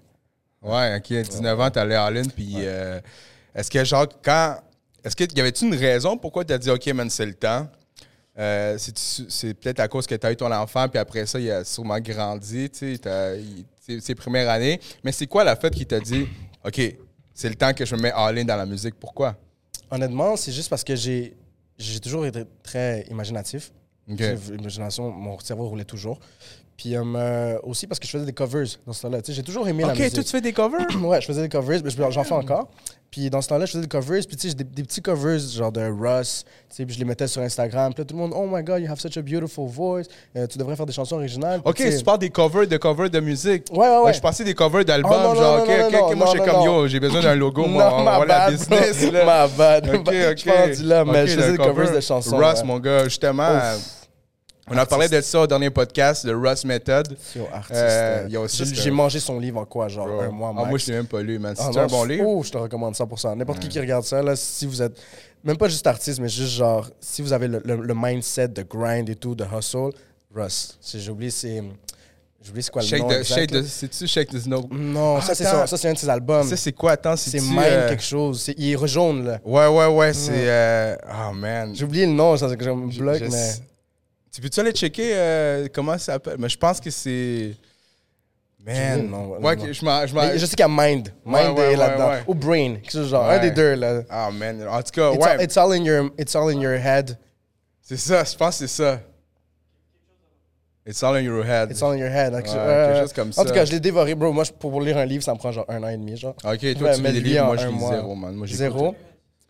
Ouais, 0.62 0.96
OK. 0.98 1.08
19 1.30 1.58
ans, 1.60 1.70
t'allais 1.70 1.94
à 1.94 2.04
Allen. 2.04 2.30
Puis 2.30 2.52
euh, 2.58 3.00
est-ce 3.54 3.70
que, 3.70 3.82
genre, 3.84 4.06
quand. 4.22 4.58
Est-ce 5.04 5.16
qu'il 5.16 5.36
y 5.36 5.40
avait-tu 5.40 5.66
une 5.66 5.74
raison 5.74 6.16
pourquoi 6.16 6.44
t'as 6.44 6.58
dit, 6.58 6.70
OK, 6.70 6.86
man, 6.88 7.08
c'est 7.10 7.26
le 7.26 7.34
temps? 7.34 7.68
Euh, 8.38 8.76
c'est- 8.78 9.54
peut-être 9.54 9.80
à 9.80 9.88
cause 9.88 10.06
que 10.06 10.14
tu 10.14 10.26
as 10.26 10.32
eu 10.32 10.36
ton 10.36 10.50
enfant, 10.52 10.88
puis 10.88 10.98
après 10.98 11.26
ça, 11.26 11.38
il 11.40 11.50
a 11.50 11.64
sûrement 11.64 11.98
grandi, 12.00 12.70
tu 12.70 12.96
sais, 12.96 14.00
ses 14.00 14.14
premières 14.14 14.48
années. 14.48 14.80
Mais 15.04 15.12
c'est 15.12 15.26
quoi 15.26 15.42
la 15.44 15.56
fête 15.56 15.74
qui 15.74 15.84
t'a 15.84 16.00
dit, 16.00 16.26
OK, 16.64 16.80
c'est 17.34 17.48
le 17.48 17.54
temps 17.54 17.72
que 17.74 17.84
je 17.84 17.94
me 17.96 18.02
mets 18.02 18.12
all-in 18.12 18.44
dans 18.44 18.56
la 18.56 18.66
musique? 18.66 18.94
Pourquoi? 18.94 19.36
Honnêtement, 19.90 20.36
c'est 20.36 20.52
juste 20.52 20.70
parce 20.70 20.84
que 20.84 20.94
j'ai 20.94 21.34
toujours 22.02 22.24
été 22.24 22.44
très 22.62 23.02
imaginatif. 23.10 23.72
OK. 24.08 24.16
Tu 24.16 24.24
sais, 24.24 24.36
L'imagination, 24.56 25.10
mon 25.10 25.38
cerveau 25.40 25.68
roulait 25.68 25.84
toujours. 25.84 26.18
Puis 26.80 26.96
euh, 26.96 27.58
aussi 27.64 27.86
parce 27.86 27.98
que 27.98 28.06
je 28.06 28.12
faisais 28.12 28.24
des 28.24 28.32
covers 28.32 28.64
dans 28.86 28.94
ce 28.94 29.02
temps-là. 29.02 29.20
Tu 29.20 29.32
sais, 29.32 29.36
J'ai 29.36 29.42
toujours 29.42 29.68
aimé 29.68 29.82
la 29.82 29.92
OK, 29.92 29.98
musique. 29.98 30.14
toi, 30.14 30.24
tu 30.24 30.30
fais 30.30 30.40
des 30.40 30.54
covers? 30.54 30.86
Ouais, 31.02 31.20
je 31.20 31.26
faisais 31.26 31.42
des 31.42 31.48
covers, 31.50 31.80
mais 31.84 31.90
je- 31.90 32.10
j'en 32.10 32.24
fais 32.24 32.32
encore. 32.32 32.68
Puis 33.10 33.28
dans 33.28 33.42
ce 33.42 33.48
temps-là, 33.48 33.66
je 33.66 33.72
faisais 33.72 33.82
des 33.82 33.88
covers, 33.88 34.22
puis 34.26 34.34
tu 34.36 34.42
sais, 34.42 34.48
j'ai 34.48 34.54
des, 34.54 34.64
des 34.64 34.82
petits 34.84 35.02
covers 35.02 35.38
genre 35.40 35.72
de 35.72 35.82
Russ, 35.82 36.44
tu 36.70 36.76
sais, 36.76 36.86
puis 36.86 36.94
je 36.94 36.98
les 37.00 37.04
mettais 37.04 37.26
sur 37.26 37.42
Instagram. 37.42 37.92
Puis 37.92 38.00
là, 38.00 38.04
tout 38.06 38.14
le 38.14 38.20
monde, 38.22 38.32
oh 38.34 38.46
my 38.50 38.62
god, 38.62 38.80
you 38.80 38.90
have 38.90 38.98
such 38.98 39.18
a 39.18 39.20
beautiful 39.20 39.66
voice. 39.68 40.06
Euh, 40.34 40.46
tu 40.46 40.56
devrais 40.56 40.74
faire 40.74 40.86
des 40.86 40.92
chansons 40.94 41.16
originales. 41.16 41.60
Puis, 41.60 41.70
OK, 41.86 41.96
tu 41.98 42.02
parles 42.04 42.18
des 42.20 42.30
covers 42.30 42.66
de 42.66 42.76
covers 42.78 43.10
de 43.10 43.20
musique. 43.20 43.66
Ouais, 43.72 43.78
ouais, 43.86 43.98
ouais. 44.04 44.14
je 44.14 44.20
pensais 44.20 44.44
des 44.44 44.54
covers 44.54 44.84
d'albums, 44.86 45.10
Oh, 45.12 45.28
non, 45.28 45.34
genre, 45.34 45.56
non, 45.58 45.62
OK, 45.64 45.68
non, 45.68 45.86
OK, 45.86 45.92
non, 45.92 46.06
OK, 46.06 46.16
moi, 46.16 46.26
je 46.26 46.30
suis 46.40 46.50
comme, 46.50 46.64
yo, 46.64 46.88
j'ai 46.88 47.00
besoin 47.00 47.20
d'un 47.20 47.34
logo, 47.34 47.66
moi, 47.66 47.92
on 47.94 48.04
la 48.04 48.24
bad, 48.24 48.52
business, 48.52 49.10
là. 49.12 49.24
Ma 49.26 49.46
bad. 49.48 49.86
OK, 49.88 49.98
OK. 50.00 50.12
Je 50.14 50.36
suis 50.38 50.50
pas 50.50 50.60
rendu 50.62 50.82
là, 50.84 51.04
mais 51.04 51.22
OK, 51.24 51.28
je 51.28 51.34
faisais 51.36 51.50
des 51.52 51.58
covers 51.58 51.74
cover. 51.86 51.96
de 51.96 52.00
chansons. 52.00 52.36
Russ, 52.38 52.64
mon 52.64 52.78
gars, 52.78 53.04
justement, 53.04 53.58
on 54.70 54.76
a 54.78 54.86
parlé 54.86 55.08
de 55.08 55.20
ça 55.20 55.40
au 55.40 55.46
dernier 55.46 55.70
podcast, 55.70 56.24
le 56.24 56.36
Russ 56.36 56.64
Method. 56.64 57.16
Euh, 57.36 58.26
euh, 58.32 58.48
j'ai 58.72 58.90
mangé 58.90 59.20
son 59.20 59.38
livre 59.38 59.58
en 59.60 59.64
quoi, 59.64 59.88
genre 59.88 60.08
un 60.22 60.30
mois 60.30 60.50
Ah, 60.52 60.60
max. 60.60 60.68
moi, 60.68 60.78
je 60.78 60.86
l'ai 60.86 60.92
même 60.94 61.06
pas 61.06 61.20
lu, 61.22 61.38
man. 61.38 61.54
Ah 61.58 61.68
C'est 61.72 61.78
un 61.80 61.86
bon 61.86 62.04
livre? 62.04 62.24
Oh, 62.26 62.42
je 62.42 62.50
te 62.50 62.58
recommande 62.58 62.94
100%. 62.94 63.36
N'importe 63.36 63.58
qui 63.60 63.68
qui 63.68 63.80
regarde 63.80 64.04
ça, 64.04 64.22
là, 64.22 64.36
si 64.36 64.66
vous 64.66 64.80
êtes, 64.80 64.98
même 65.44 65.56
pas 65.56 65.68
juste 65.68 65.86
artiste, 65.86 66.18
mais 66.20 66.28
juste 66.28 66.52
genre, 66.52 66.88
si 67.00 67.20
vous 67.22 67.32
avez 67.32 67.48
le, 67.48 67.60
le- 67.64 67.76
le 67.82 67.94
mindset 67.96 68.48
de 68.48 68.62
grind 68.62 69.08
et 69.08 69.16
tout, 69.16 69.34
de 69.34 69.44
hustle, 69.44 69.90
Russ. 70.34 70.78
J'ai 70.94 71.10
oublié, 71.10 71.30
c'est. 71.30 71.62
J'ai 72.42 72.48
oublié 72.50 72.62
c'est 72.62 72.70
quoi 72.70 72.80
le 72.80 72.88
Shake 72.88 73.52
nom. 73.52 73.62
c'est-tu 73.66 74.06
Shake 74.06 74.30
the 74.30 74.38
Snow? 74.38 74.66
Non, 74.70 75.20
ça, 75.20 75.34
c'est 75.34 75.44
Attends. 75.44 75.60
son- 75.60 75.66
ça, 75.66 75.76
c'est 75.76 75.88
un 75.88 75.92
de 75.92 75.98
ses 75.98 76.08
albums. 76.08 76.46
Ça, 76.48 76.56
c'est 76.56 76.72
quoi? 76.72 76.92
Attends, 76.92 77.14
C'est 77.16 77.32
c'est 77.32 77.40
Mind 77.40 77.88
quelque 77.88 78.02
chose. 78.02 78.50
Il 78.56 78.72
est 78.72 78.86
jaune, 78.86 79.26
là. 79.26 79.40
Ouais, 79.44 79.66
ouais, 79.66 79.86
ouais, 79.88 80.12
c'est... 80.14 80.30
euh, 80.48 80.96
Oh, 81.06 81.34
man. 81.34 81.72
J'ai 81.74 81.84
oublié 81.84 82.06
le 82.06 82.12
nom, 82.12 82.34
ça, 82.38 82.48
c'est 82.48 82.56
que 82.56 82.64
je 82.64 82.70
me 82.70 82.86
bloque, 82.96 83.20
mais. 83.30 83.50
Tu 84.32 84.40
peux-tu 84.40 84.60
aller 84.60 84.72
checker 84.72 85.10
euh, 85.14 85.66
comment 85.72 85.92
ça 85.98 86.12
s'appelle? 86.12 86.36
Mais 86.38 86.48
je 86.48 86.56
pense 86.58 86.80
que 86.80 86.90
c'est... 86.90 87.54
Man. 88.64 89.08
Non, 89.08 89.38
ouais, 89.38 89.56
non. 89.56 89.64
je 89.66 89.72
je 89.72 90.38
je 90.38 90.46
sais 90.46 90.54
qu'il 90.54 90.60
y 90.60 90.62
a 90.62 90.68
Mind. 90.68 91.08
Ouais, 91.24 91.44
Mind 91.46 91.58
ouais, 91.58 91.72
est 91.72 91.76
là-dedans. 91.76 92.08
ouais, 92.10 92.14
ouais. 92.16 92.22
Ou 92.26 92.34
Brain. 92.34 92.74
Quelque 92.74 92.90
chose 92.92 93.08
genre. 93.08 93.26
Ouais. 93.26 93.36
Un 93.36 93.38
des 93.38 93.50
deux, 93.52 93.74
là. 93.74 94.02
Ah, 94.10 94.30
man. 94.30 94.68
En 94.68 94.82
tout 94.82 94.90
cas, 94.92 95.12
It's, 95.14 95.24
ouais. 95.24 95.30
all, 95.30 95.42
it's 95.42 95.56
all 95.56 95.72
in 95.72 95.82
your, 95.84 96.10
it's 96.18 96.36
all 96.36 96.50
in 96.54 96.60
your 96.60 96.74
head. 96.74 97.16
C'est 97.80 97.96
ça, 97.96 98.22
je 98.22 98.36
pense 98.36 98.58
que 98.58 98.66
c'est 98.66 98.82
ça. 98.82 99.00
It's 100.86 101.02
all 101.02 101.16
in 101.16 101.22
your 101.22 101.42
head. 101.44 101.70
It's 101.70 101.82
all 101.82 101.92
in 101.94 101.98
your 101.98 102.10
head. 102.10 102.34
Ouais, 102.34 102.42
quelque 102.42 102.54
quelque 102.54 103.00
chose 103.00 103.12
comme 103.14 103.28
En 103.36 103.42
tout 103.42 103.48
ça. 103.48 103.54
cas, 103.54 103.64
je 103.64 103.72
l'ai 103.72 103.80
dévoré, 103.80 104.14
bro. 104.14 104.30
Moi, 104.32 104.44
pour 104.58 104.80
lire 104.82 104.98
un 104.98 105.06
livre, 105.06 105.22
ça 105.24 105.32
me 105.32 105.38
prend 105.38 105.52
genre 105.52 105.64
un 105.68 105.82
an 105.82 105.88
et 105.88 105.96
demi, 105.96 106.16
genre. 106.18 106.34
Ok, 106.44 106.60
toi, 106.74 106.88
Ouais, 106.90 106.94
tu 106.96 107.02
lis 107.02 107.12
des 107.12 107.20
livres, 107.20 107.46
moi, 107.46 107.56
je 107.56 107.66
lis 107.66 107.78
zéro, 107.78 108.14
man. 108.14 108.34
Moi. 108.34 108.46
Zéro. 108.46 108.94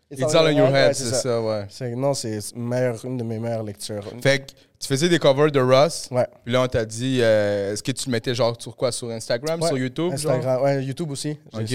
It's 0.09 0.35
all 0.35 0.47
in 0.47 0.51
your 0.53 0.67
head, 0.67 0.87
ouais, 0.89 0.93
c'est 0.93 1.05
ça, 1.15 1.41
ouais. 1.41 1.65
C'est- 1.69 1.95
Non, 1.95 2.13
c'est 2.13 2.39
une 2.55 3.17
de 3.17 3.23
mes 3.23 3.39
meilleures 3.39 3.63
lectures. 3.63 4.05
Fait 4.21 4.39
que 4.39 4.51
tu 4.81 4.87
faisais 4.87 5.07
des 5.07 5.19
covers 5.19 5.51
de 5.51 5.59
Russ, 5.59 6.07
Ouais. 6.11 6.27
puis 6.43 6.51
là, 6.53 6.63
on 6.63 6.67
t'a 6.67 6.83
dit, 6.85 7.19
euh, 7.21 7.71
est-ce 7.73 7.83
que 7.83 7.91
tu 7.91 8.07
le 8.09 8.11
mettais 8.11 8.33
genre 8.35 8.55
sur 8.59 8.75
quoi? 8.75 8.91
Sur 8.91 9.09
Instagram, 9.11 9.61
Ouais, 9.61 9.67
sur 9.67 9.77
YouTube 9.77 10.15
genre? 10.17 10.31
Instagram, 10.33 10.63
ouais, 10.63 10.83
YouTube 10.83 11.11
aussi. 11.11 11.37
Ok. 11.53 11.71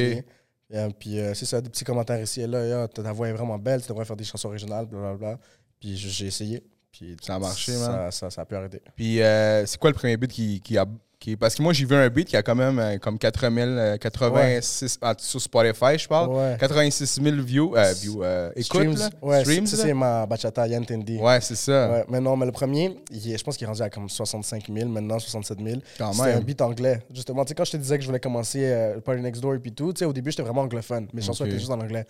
Euh, 0.74 0.88
puis 0.98 1.20
euh, 1.20 1.32
c'est 1.32 1.46
ça, 1.46 1.60
des 1.60 1.70
petits 1.70 1.84
commentaires 1.84 2.20
ici 2.20 2.40
et 2.40 2.46
là. 2.48 2.66
Yo, 2.66 2.86
ta 2.88 3.12
voix 3.12 3.28
est 3.28 3.32
vraiment 3.32 3.56
belle, 3.58 3.80
tu 3.82 3.88
devrais 3.88 4.04
faire 4.04 4.16
des 4.16 4.24
chansons 4.24 4.48
originales, 4.48 4.86
blablabla. 4.86 5.38
Puis 5.78 5.96
j'ai 5.96 6.26
essayé. 6.26 6.62
Puis 6.90 7.16
Ça 7.22 7.36
a 7.36 7.38
marché, 7.38 7.72
ça, 7.72 7.88
man. 7.90 8.10
Ça, 8.10 8.30
ça 8.30 8.42
a 8.42 8.44
pu 8.46 8.56
arrêter. 8.56 8.80
Puis 8.96 9.22
euh, 9.22 9.64
c'est 9.66 9.78
quoi 9.78 9.90
le 9.90 9.94
premier 9.94 10.16
qui, 10.26 10.60
qui 10.60 10.76
a. 10.76 10.84
Qui, 11.18 11.34
parce 11.34 11.54
que 11.54 11.62
moi, 11.62 11.72
j'ai 11.72 11.86
vu 11.86 11.94
un 11.94 12.08
beat 12.10 12.28
qui 12.28 12.36
a 12.36 12.42
quand 12.42 12.54
même 12.54 12.78
euh, 12.78 12.98
comme 12.98 13.18
4000, 13.18 13.62
euh, 13.64 13.96
86 13.96 14.98
ah, 15.00 15.14
sur 15.16 15.40
Spotify, 15.40 15.96
je 15.98 16.06
parle. 16.06 16.28
Ouais. 16.28 16.56
86 16.60 17.20
000 17.22 17.36
views, 17.42 17.74
euh, 17.74 17.92
views 17.94 18.22
euh, 18.22 18.50
écoutes, 18.54 18.64
Streams, 18.66 19.10
ouais, 19.22 19.40
Streams, 19.40 19.66
c'est 19.66 19.94
ma 19.94 20.26
bachata 20.26 20.68
Yantendi. 20.68 21.16
Ouais, 21.16 21.40
c'est 21.40 21.54
ça. 21.54 21.90
Ouais, 21.90 22.04
mais 22.10 22.20
non, 22.20 22.36
mais 22.36 22.44
le 22.44 22.52
premier, 22.52 22.98
est- 23.10 23.38
je 23.38 23.42
pense 23.42 23.56
qu'il 23.56 23.64
est 23.64 23.68
rendu 23.68 23.80
à 23.80 23.88
comme 23.88 24.10
65 24.10 24.64
000, 24.70 24.90
maintenant 24.90 25.18
67 25.18 25.58
000. 25.58 25.80
Quand 25.96 26.12
C'était 26.12 26.32
un 26.32 26.40
beat 26.40 26.60
anglais. 26.60 27.00
Justement, 27.10 27.44
tu 27.46 27.48
sais, 27.48 27.54
quand 27.54 27.64
je 27.64 27.72
te 27.72 27.76
disais 27.78 27.96
que 27.96 28.02
je 28.02 28.08
voulais 28.08 28.20
commencer 28.20 28.60
euh, 28.64 28.96
le 28.96 29.00
Party 29.00 29.22
Next 29.22 29.40
Door 29.40 29.54
et 29.54 29.58
puis 29.58 29.72
tout, 29.72 29.94
tu 29.94 30.00
sais, 30.00 30.04
au 30.04 30.12
début, 30.12 30.30
j'étais 30.30 30.42
vraiment 30.42 30.62
anglophone. 30.62 31.08
Mes 31.14 31.22
chansons 31.22 31.44
Ok. 31.44 31.48
étaient 31.48 31.58
juste 31.58 31.70
en 31.72 31.80
anglais. 31.80 32.04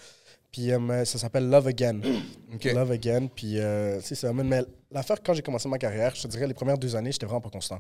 Puis 0.51 0.73
euh, 0.73 1.05
ça 1.05 1.19
s'appelle 1.19 1.49
Love 1.49 1.69
Again. 1.69 2.01
Love 2.75 2.91
Again. 2.91 3.29
Puis 3.33 3.61
euh, 3.61 4.01
c'est 4.01 4.17
ça. 4.17 4.33
Mais 4.33 4.65
l'affaire, 4.91 5.19
quand 5.25 5.33
j'ai 5.33 5.43
commencé 5.43 5.69
ma 5.69 5.79
carrière, 5.79 6.13
je 6.17 6.23
te 6.23 6.27
dirais, 6.27 6.49
les 6.49 6.55
premières 6.55 6.79
deux 6.79 6.97
années, 6.97 7.13
j'étais 7.13 7.27
vraiment 7.27 7.41
pas 7.41 7.51
constant. 7.51 7.79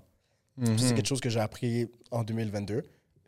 Puis 0.60 0.70
Mhm. 0.70 0.78
C'est 0.78 0.94
quelque 0.94 1.06
chose 1.08 1.20
que 1.20 1.28
j'ai 1.30 1.40
appris 1.40 1.86
en 2.10 2.22
2022. 2.22 2.82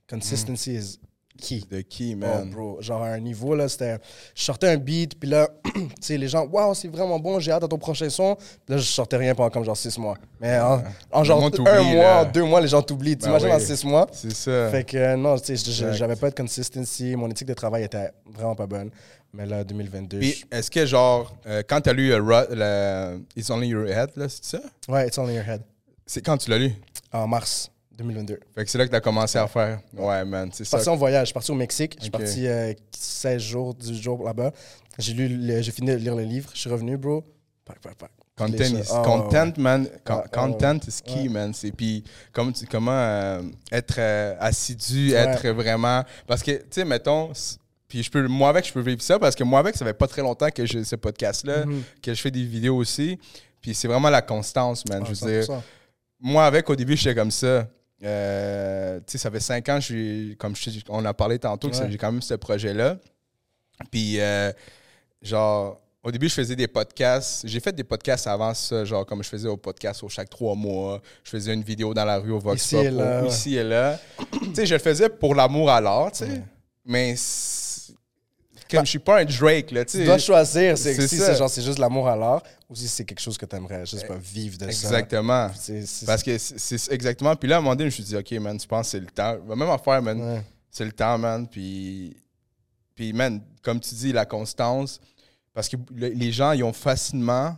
Consistency 0.08 0.74
is 0.74 0.98
key. 1.38 1.62
De 1.70 1.82
qui, 1.82 2.14
Oh, 2.14 2.18
man? 2.18 2.50
bro, 2.50 2.78
genre 2.80 3.02
à 3.02 3.08
un 3.10 3.20
niveau, 3.20 3.54
là, 3.54 3.68
c'était. 3.68 3.98
Je 4.34 4.42
sortais 4.42 4.68
un 4.68 4.76
beat, 4.76 5.18
puis 5.20 5.28
là, 5.28 5.48
tu 5.74 5.80
sais, 6.00 6.16
les 6.16 6.26
gens, 6.28 6.46
waouh, 6.46 6.74
c'est 6.74 6.88
vraiment 6.88 7.18
bon, 7.20 7.38
j'ai 7.38 7.52
hâte 7.52 7.62
à 7.64 7.68
ton 7.68 7.78
prochain 7.78 8.08
son. 8.08 8.36
Là, 8.66 8.78
je 8.78 8.82
sortais 8.82 9.18
rien 9.18 9.34
pendant 9.34 9.50
comme 9.50 9.64
genre 9.64 9.76
six 9.76 9.96
mois. 9.98 10.16
Mais 10.40 10.58
en, 10.58 10.82
en 11.12 11.22
genre 11.24 11.44
un 11.44 11.82
mois, 11.82 12.02
là. 12.02 12.22
en 12.22 12.24
deux 12.32 12.42
mois, 12.44 12.60
les 12.60 12.68
gens 12.68 12.82
t'oublient. 12.82 13.16
Ben 13.16 13.26
T'imagines 13.26 13.48
oui. 13.48 13.54
en 13.54 13.60
six 13.60 13.84
mois? 13.84 14.06
c'est 14.12 14.32
ça. 14.34 14.70
Fait 14.70 14.84
que 14.84 14.96
euh, 14.96 15.16
non, 15.16 15.38
tu 15.38 15.56
sais, 15.56 15.92
j'avais 15.94 16.16
pas 16.16 16.30
de 16.30 16.34
consistency, 16.34 17.14
mon 17.14 17.28
éthique 17.30 17.48
de 17.48 17.54
travail 17.54 17.84
était 17.84 18.10
vraiment 18.26 18.54
pas 18.56 18.66
bonne. 18.66 18.90
Mais 19.34 19.44
là, 19.44 19.62
2022. 19.62 20.18
Puis 20.20 20.44
est-ce 20.50 20.70
que, 20.70 20.86
genre, 20.86 21.36
euh, 21.46 21.62
quand 21.68 21.82
t'as 21.82 21.92
lu 21.92 22.08
le 22.08 23.20
It's 23.36 23.50
Only 23.50 23.68
Your 23.68 23.86
Head, 23.86 24.10
là, 24.16 24.26
c'est 24.28 24.44
ça? 24.44 24.60
Ouais, 24.88 25.06
It's 25.06 25.18
in 25.18 25.30
Your 25.30 25.46
Head. 25.46 25.60
C'est 26.06 26.22
quand 26.22 26.38
tu 26.38 26.48
l'as 26.48 26.56
lu? 26.56 26.72
En 27.12 27.26
mars 27.26 27.70
2022. 27.96 28.38
Fait 28.54 28.64
que 28.64 28.70
c'est 28.70 28.78
là 28.78 28.86
que 28.86 28.90
t'as 28.92 29.00
commencé 29.00 29.38
à 29.38 29.48
faire. 29.48 29.80
Ouais, 29.96 30.24
man, 30.24 30.50
c'est 30.52 30.58
Je 30.58 30.64
suis 30.64 30.70
ça. 30.70 30.76
parti 30.76 30.88
en 30.90 30.96
voyage, 30.96 31.22
je 31.22 31.26
suis 31.26 31.34
parti 31.34 31.50
au 31.50 31.54
Mexique, 31.54 31.94
je 31.98 32.02
suis 32.02 32.10
parti 32.10 32.46
euh, 32.46 32.72
16 32.96 33.40
jours, 33.42 33.74
18 33.74 34.02
jours 34.02 34.24
là-bas. 34.24 34.52
J'ai 34.98 35.14
lu, 35.14 35.62
j'ai 35.62 35.72
fini 35.72 35.88
de 35.90 35.96
lire 35.96 36.14
le 36.14 36.22
livre, 36.24 36.50
je 36.54 36.58
suis 36.60 36.70
revenu, 36.70 36.96
bro. 36.96 37.24
Pac, 37.64 37.80
pac, 37.80 37.94
pac. 37.96 38.10
Content, 38.36 38.62
is, 38.62 38.70
choses. 38.70 38.92
Ah, 38.92 39.02
content 39.04 39.52
man. 39.58 39.88
Con- 40.04 40.14
Ouais, 40.14 40.20
ouais, 40.22 40.28
content 40.32 40.78
is 40.86 41.02
key, 41.04 41.22
Ouais. 41.22 41.28
man. 41.28 41.52
C'est 41.52 41.72
puis 41.72 42.04
comme 42.32 42.52
tu- 42.52 42.66
comment 42.66 42.92
euh, 42.92 43.42
être 43.72 43.96
euh, 43.98 44.36
assidu, 44.38 45.10
Ouais. 45.12 45.18
être 45.18 45.48
vraiment 45.48 46.04
parce 46.26 46.42
que 46.44 46.52
tu 46.52 46.64
sais 46.70 46.84
mettons 46.84 47.32
puis 47.88 48.02
je 48.02 48.10
peux 48.10 48.28
moi 48.28 48.50
avec 48.50 48.64
je 48.66 48.72
peux 48.72 48.80
vivre 48.80 49.02
ça 49.02 49.18
parce 49.18 49.34
que 49.34 49.42
moi 49.42 49.58
avec 49.58 49.74
ça 49.76 49.84
fait 49.84 49.92
pas 49.94 50.06
très 50.06 50.22
longtemps 50.22 50.50
que 50.50 50.64
j'ai 50.66 50.84
ce 50.84 50.94
podcast 50.94 51.44
là, 51.44 51.66
Mhm. 51.66 51.82
que 52.00 52.14
je 52.14 52.20
fais 52.20 52.30
des 52.30 52.44
vidéos 52.44 52.76
aussi. 52.76 53.18
Puis 53.60 53.74
c'est 53.74 53.88
vraiment 53.88 54.08
la 54.10 54.22
constance, 54.22 54.84
man. 54.88 55.02
Ah, 55.04 55.08
je 55.12 55.18
veux 55.24 55.32
dire, 55.32 55.42
100%. 55.44 55.62
Moi 56.20 56.46
avec 56.46 56.68
au 56.70 56.76
début 56.76 56.96
j'étais 56.96 57.14
comme 57.14 57.30
ça. 57.30 57.68
Euh, 58.04 58.98
tu 58.98 59.04
sais 59.12 59.18
ça 59.18 59.30
fait 59.30 59.40
cinq 59.40 59.68
ans 59.68 59.80
j'ai 59.80 60.36
comme 60.38 60.54
je 60.54 60.70
on 60.88 61.04
a 61.04 61.12
parlé 61.12 61.38
tantôt 61.38 61.68
que 61.68 61.74
j'ai 61.74 61.98
quand 61.98 62.12
même 62.12 62.22
ce 62.22 62.34
projet 62.34 62.72
là. 62.72 62.96
Puis 63.90 64.20
euh, 64.20 64.52
genre 65.22 65.80
au 66.08 66.10
début, 66.10 66.28
je 66.28 66.34
faisais 66.34 66.56
des 66.56 66.68
podcasts. 66.68 67.46
J'ai 67.46 67.60
fait 67.60 67.72
des 67.72 67.84
podcasts 67.84 68.26
avant 68.28 68.54
ça, 68.54 68.84
genre 68.84 69.04
comme 69.04 69.22
je 69.22 69.28
faisais 69.28 69.48
au 69.48 69.56
podcast 69.56 70.02
au 70.02 70.08
chaque 70.08 70.30
trois 70.30 70.54
mois. 70.54 71.02
Je 71.24 71.30
faisais 71.30 71.52
une 71.52 71.62
vidéo 71.62 71.92
dans 71.92 72.04
la 72.04 72.18
rue 72.18 72.30
au 72.30 72.38
Vox 72.38 72.62
Ici 72.62 72.76
Pop, 72.76 72.84
et 72.84 72.90
là, 72.90 73.24
ici 73.26 73.56
et 73.56 73.64
là. 73.64 73.98
tu 74.30 74.54
sais, 74.54 74.64
je 74.64 74.74
le 74.74 74.80
faisais 74.80 75.08
pour 75.08 75.34
l'amour 75.34 75.70
à 75.70 75.80
l'art, 75.80 76.12
tu 76.12 76.24
sais. 76.24 76.42
Mais 76.84 77.14
comme 78.76 78.84
je 78.84 78.90
suis 78.90 78.98
pas 78.98 79.20
un 79.20 79.24
Drake, 79.24 79.70
là, 79.70 79.84
tu 79.84 79.98
Tu 79.98 80.04
dois 80.04 80.18
choisir, 80.18 80.76
c'est 80.78 80.94
si 81.08 81.16
ça. 81.16 81.26
c'est 81.26 81.36
genre 81.38 81.48
c'est 81.50 81.62
juste 81.62 81.78
l'amour 81.78 82.08
à 82.08 82.16
l'art 82.16 82.42
ou 82.68 82.74
si 82.76 82.86
c'est 82.88 83.04
quelque 83.04 83.20
chose 83.20 83.36
que 83.38 83.46
tu 83.46 83.56
aimerais 83.56 83.84
juste 83.86 84.06
pas 84.06 84.16
vivre 84.16 84.56
de 84.58 84.64
ça. 84.64 84.88
Exactement. 84.88 85.50
C'est- 85.58 85.86
c'est- 85.86 86.06
Parce 86.06 86.22
que 86.22 86.36
c'est 86.38 86.92
exactement. 86.92 87.34
Puis 87.36 87.48
là, 87.48 87.56
à 87.56 87.58
un 87.58 87.62
moment 87.62 87.74
donné, 87.76 87.90
je 87.90 88.00
me 88.00 88.04
suis 88.04 88.14
dit, 88.14 88.16
OK, 88.16 88.30
man, 88.42 88.58
je 88.60 88.66
pense 88.66 88.86
que 88.86 88.90
c'est 88.92 89.00
le 89.00 89.06
temps. 89.06 89.38
Même 89.46 89.62
affaire, 89.70 90.02
man. 90.02 90.20
Ouais. 90.20 90.42
C'est 90.70 90.84
le 90.84 90.92
temps, 90.92 91.16
man. 91.18 91.46
Puis, 91.48 92.16
puis, 92.94 93.12
man, 93.12 93.40
comme 93.62 93.80
tu 93.80 93.94
dis, 93.94 94.12
la 94.12 94.24
constance. 94.26 95.00
Parce 95.54 95.68
que 95.68 95.76
le- 95.94 96.08
les 96.10 96.30
gens, 96.30 96.52
ils 96.52 96.62
ont 96.62 96.72
facilement. 96.72 97.56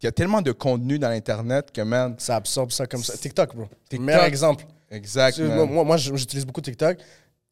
Il 0.00 0.06
y 0.06 0.08
a 0.08 0.12
tellement 0.12 0.40
de 0.42 0.52
contenu 0.52 0.98
dans 0.98 1.08
l'Internet 1.08 1.70
que, 1.72 1.80
man. 1.82 2.14
Ça 2.18 2.36
absorbe 2.36 2.70
ça 2.72 2.86
comme 2.86 3.02
ça. 3.02 3.16
TikTok, 3.16 3.54
bro. 3.54 3.66
TikTok. 3.88 4.06
Meilleur 4.06 4.24
exemple. 4.24 4.64
Exact. 4.90 5.34
Tu- 5.36 5.42
man. 5.42 5.56
Moi, 5.56 5.66
moi, 5.66 5.84
moi, 5.84 5.96
j'utilise 5.96 6.46
beaucoup 6.46 6.60
TikTok. 6.60 6.98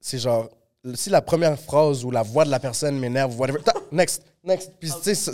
C'est 0.00 0.18
genre, 0.18 0.48
si 0.94 1.10
la 1.10 1.20
première 1.22 1.58
phrase 1.58 2.04
ou 2.04 2.10
la 2.10 2.22
voix 2.22 2.44
de 2.44 2.50
la 2.50 2.60
personne 2.60 2.98
m'énerve, 2.98 3.38
whatever, 3.38 3.58
next, 3.92 4.22
next. 4.44 4.70
Puis, 4.78 4.90
tu 5.02 5.14
sais, 5.14 5.32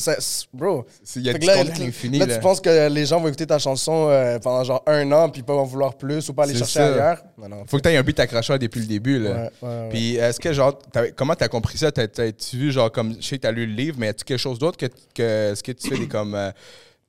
bro. 0.53 0.85
C'est- 1.03 1.21
Il 1.21 1.27
y 1.27 1.31
a 1.31 1.35
du 1.35 1.47
là, 1.47 1.57
contenu 1.57 1.79
là, 1.81 1.85
infini. 1.87 2.19
là, 2.19 2.27
là. 2.27 2.35
tu 2.37 2.41
penses 2.41 2.61
que 2.61 2.89
les 2.89 3.07
gens 3.07 3.21
vont 3.21 3.29
écouter 3.29 3.47
ta 3.47 3.59
chanson 3.59 4.09
euh, 4.09 4.39
pendant 4.39 4.65
genre 4.65 4.83
un 4.87 5.11
an 5.13 5.29
puis 5.29 5.43
pas 5.43 5.55
en 5.55 5.65
vouloir 5.65 5.95
plus 5.95 6.29
ou 6.29 6.35
pas 6.35 6.45
aller 6.45 6.55
chercher 6.55 6.79
ça. 6.81 6.87
ailleurs? 6.87 7.23
Non, 7.39 7.49
non. 7.49 7.65
Faut 7.67 7.77
que 7.77 7.83
tu 7.83 7.89
aies 7.91 7.97
un 7.97 8.03
but 8.03 8.19
accrocheur 8.21 8.59
depuis 8.59 8.81
le 8.81 8.87
début. 8.87 9.19
Là. 9.19 9.31
Ouais, 9.31 9.51
ouais, 9.63 9.69
ouais. 9.69 9.89
Puis 9.91 10.17
est-ce 10.17 10.41
que, 10.41 10.53
genre, 10.53 10.79
comment 11.17 11.35
t'as 11.35 11.49
compris 11.49 11.79
ça? 11.79 11.93
T'as- 11.93 12.09
T'as-tu 12.09 12.57
vu, 12.57 12.73
genre, 12.73 12.91
comme, 12.91 13.15
je 13.21 13.27
sais 13.27 13.37
que 13.37 13.43
t'as 13.43 13.53
lu 13.53 13.67
le 13.67 13.75
livre, 13.75 13.97
mais 13.99 14.09
as-tu 14.09 14.25
quelque 14.25 14.39
chose 14.39 14.59
d'autre 14.59 14.79
que, 14.79 14.87
que. 15.15 15.53
Est-ce 15.53 15.63
que 15.63 15.73
tu 15.73 15.89
fais 15.89 15.99
des 15.99 16.09
comme. 16.09 16.35
euh, 16.35 16.51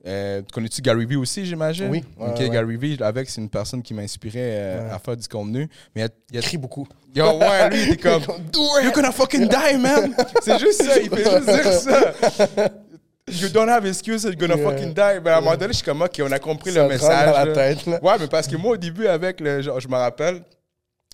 euh, 0.06 0.42
Connais-tu 0.52 0.82
Gary 0.82 1.06
Vee 1.06 1.16
aussi, 1.16 1.46
j'imagine? 1.46 1.90
Oui, 1.90 2.04
ouais, 2.18 2.30
Ok, 2.30 2.40
ouais. 2.40 2.50
Gary 2.50 2.76
Vee, 2.78 2.98
avec, 3.02 3.30
c'est 3.30 3.40
une 3.42 3.50
personne 3.50 3.82
qui 3.82 3.94
m'inspirait 3.94 4.40
euh, 4.42 4.88
Ouais. 4.88 4.92
à 4.94 5.00
faire 5.00 5.16
du 5.18 5.28
contenu. 5.28 5.70
Mais 5.96 6.08
il 6.32 6.38
a- 6.38 6.40
écrit 6.42 6.58
beaucoup. 6.58 6.88
Yo, 7.16 7.26
ouais, 7.38 7.70
lui, 7.70 7.84
il 7.84 7.94
était 7.94 7.98
comme, 8.10 8.24
You're 8.84 8.92
gonna 8.94 9.12
fucking 9.12 9.48
die, 9.48 9.78
man! 9.80 10.14
C'est 10.42 10.60
juste 10.60 10.84
ça, 10.84 10.98
il 11.00 11.10
fait 11.10 11.24
juste 11.24 11.46
dire 11.46 11.74
ça. 11.74 12.70
You 13.32 13.48
don't 13.48 13.70
have 13.70 13.86
excuses, 13.86 14.24
you're 14.26 14.36
gonna 14.36 14.58
Yeah. 14.58 14.70
fucking 14.70 14.90
die. 14.94 15.20
Ben, 15.24 15.28
à 15.32 15.38
un 15.38 15.42
moment 15.42 15.56
donné, 15.56 15.72
je 15.72 15.78
suis 15.78 15.86
comme, 15.86 16.02
OK, 16.02 16.20
on 16.22 16.32
a 16.32 16.40
compris 16.40 16.74
Ça 16.74 16.84
le 16.84 16.90
message. 16.90 17.26
dans 17.34 17.46
la 17.46 17.54
tête, 17.54 17.86
là. 17.86 18.00
Ouais, 18.04 18.16
mais 18.20 18.28
parce 18.28 18.48
que 18.48 18.58
moi, 18.58 18.72
au 18.72 18.78
début, 18.78 19.08
avec 19.08 19.40
le. 19.40 19.62
Genre, 19.62 19.80
je 19.80 19.88
me 19.88 19.96
rappelle, 19.96 20.42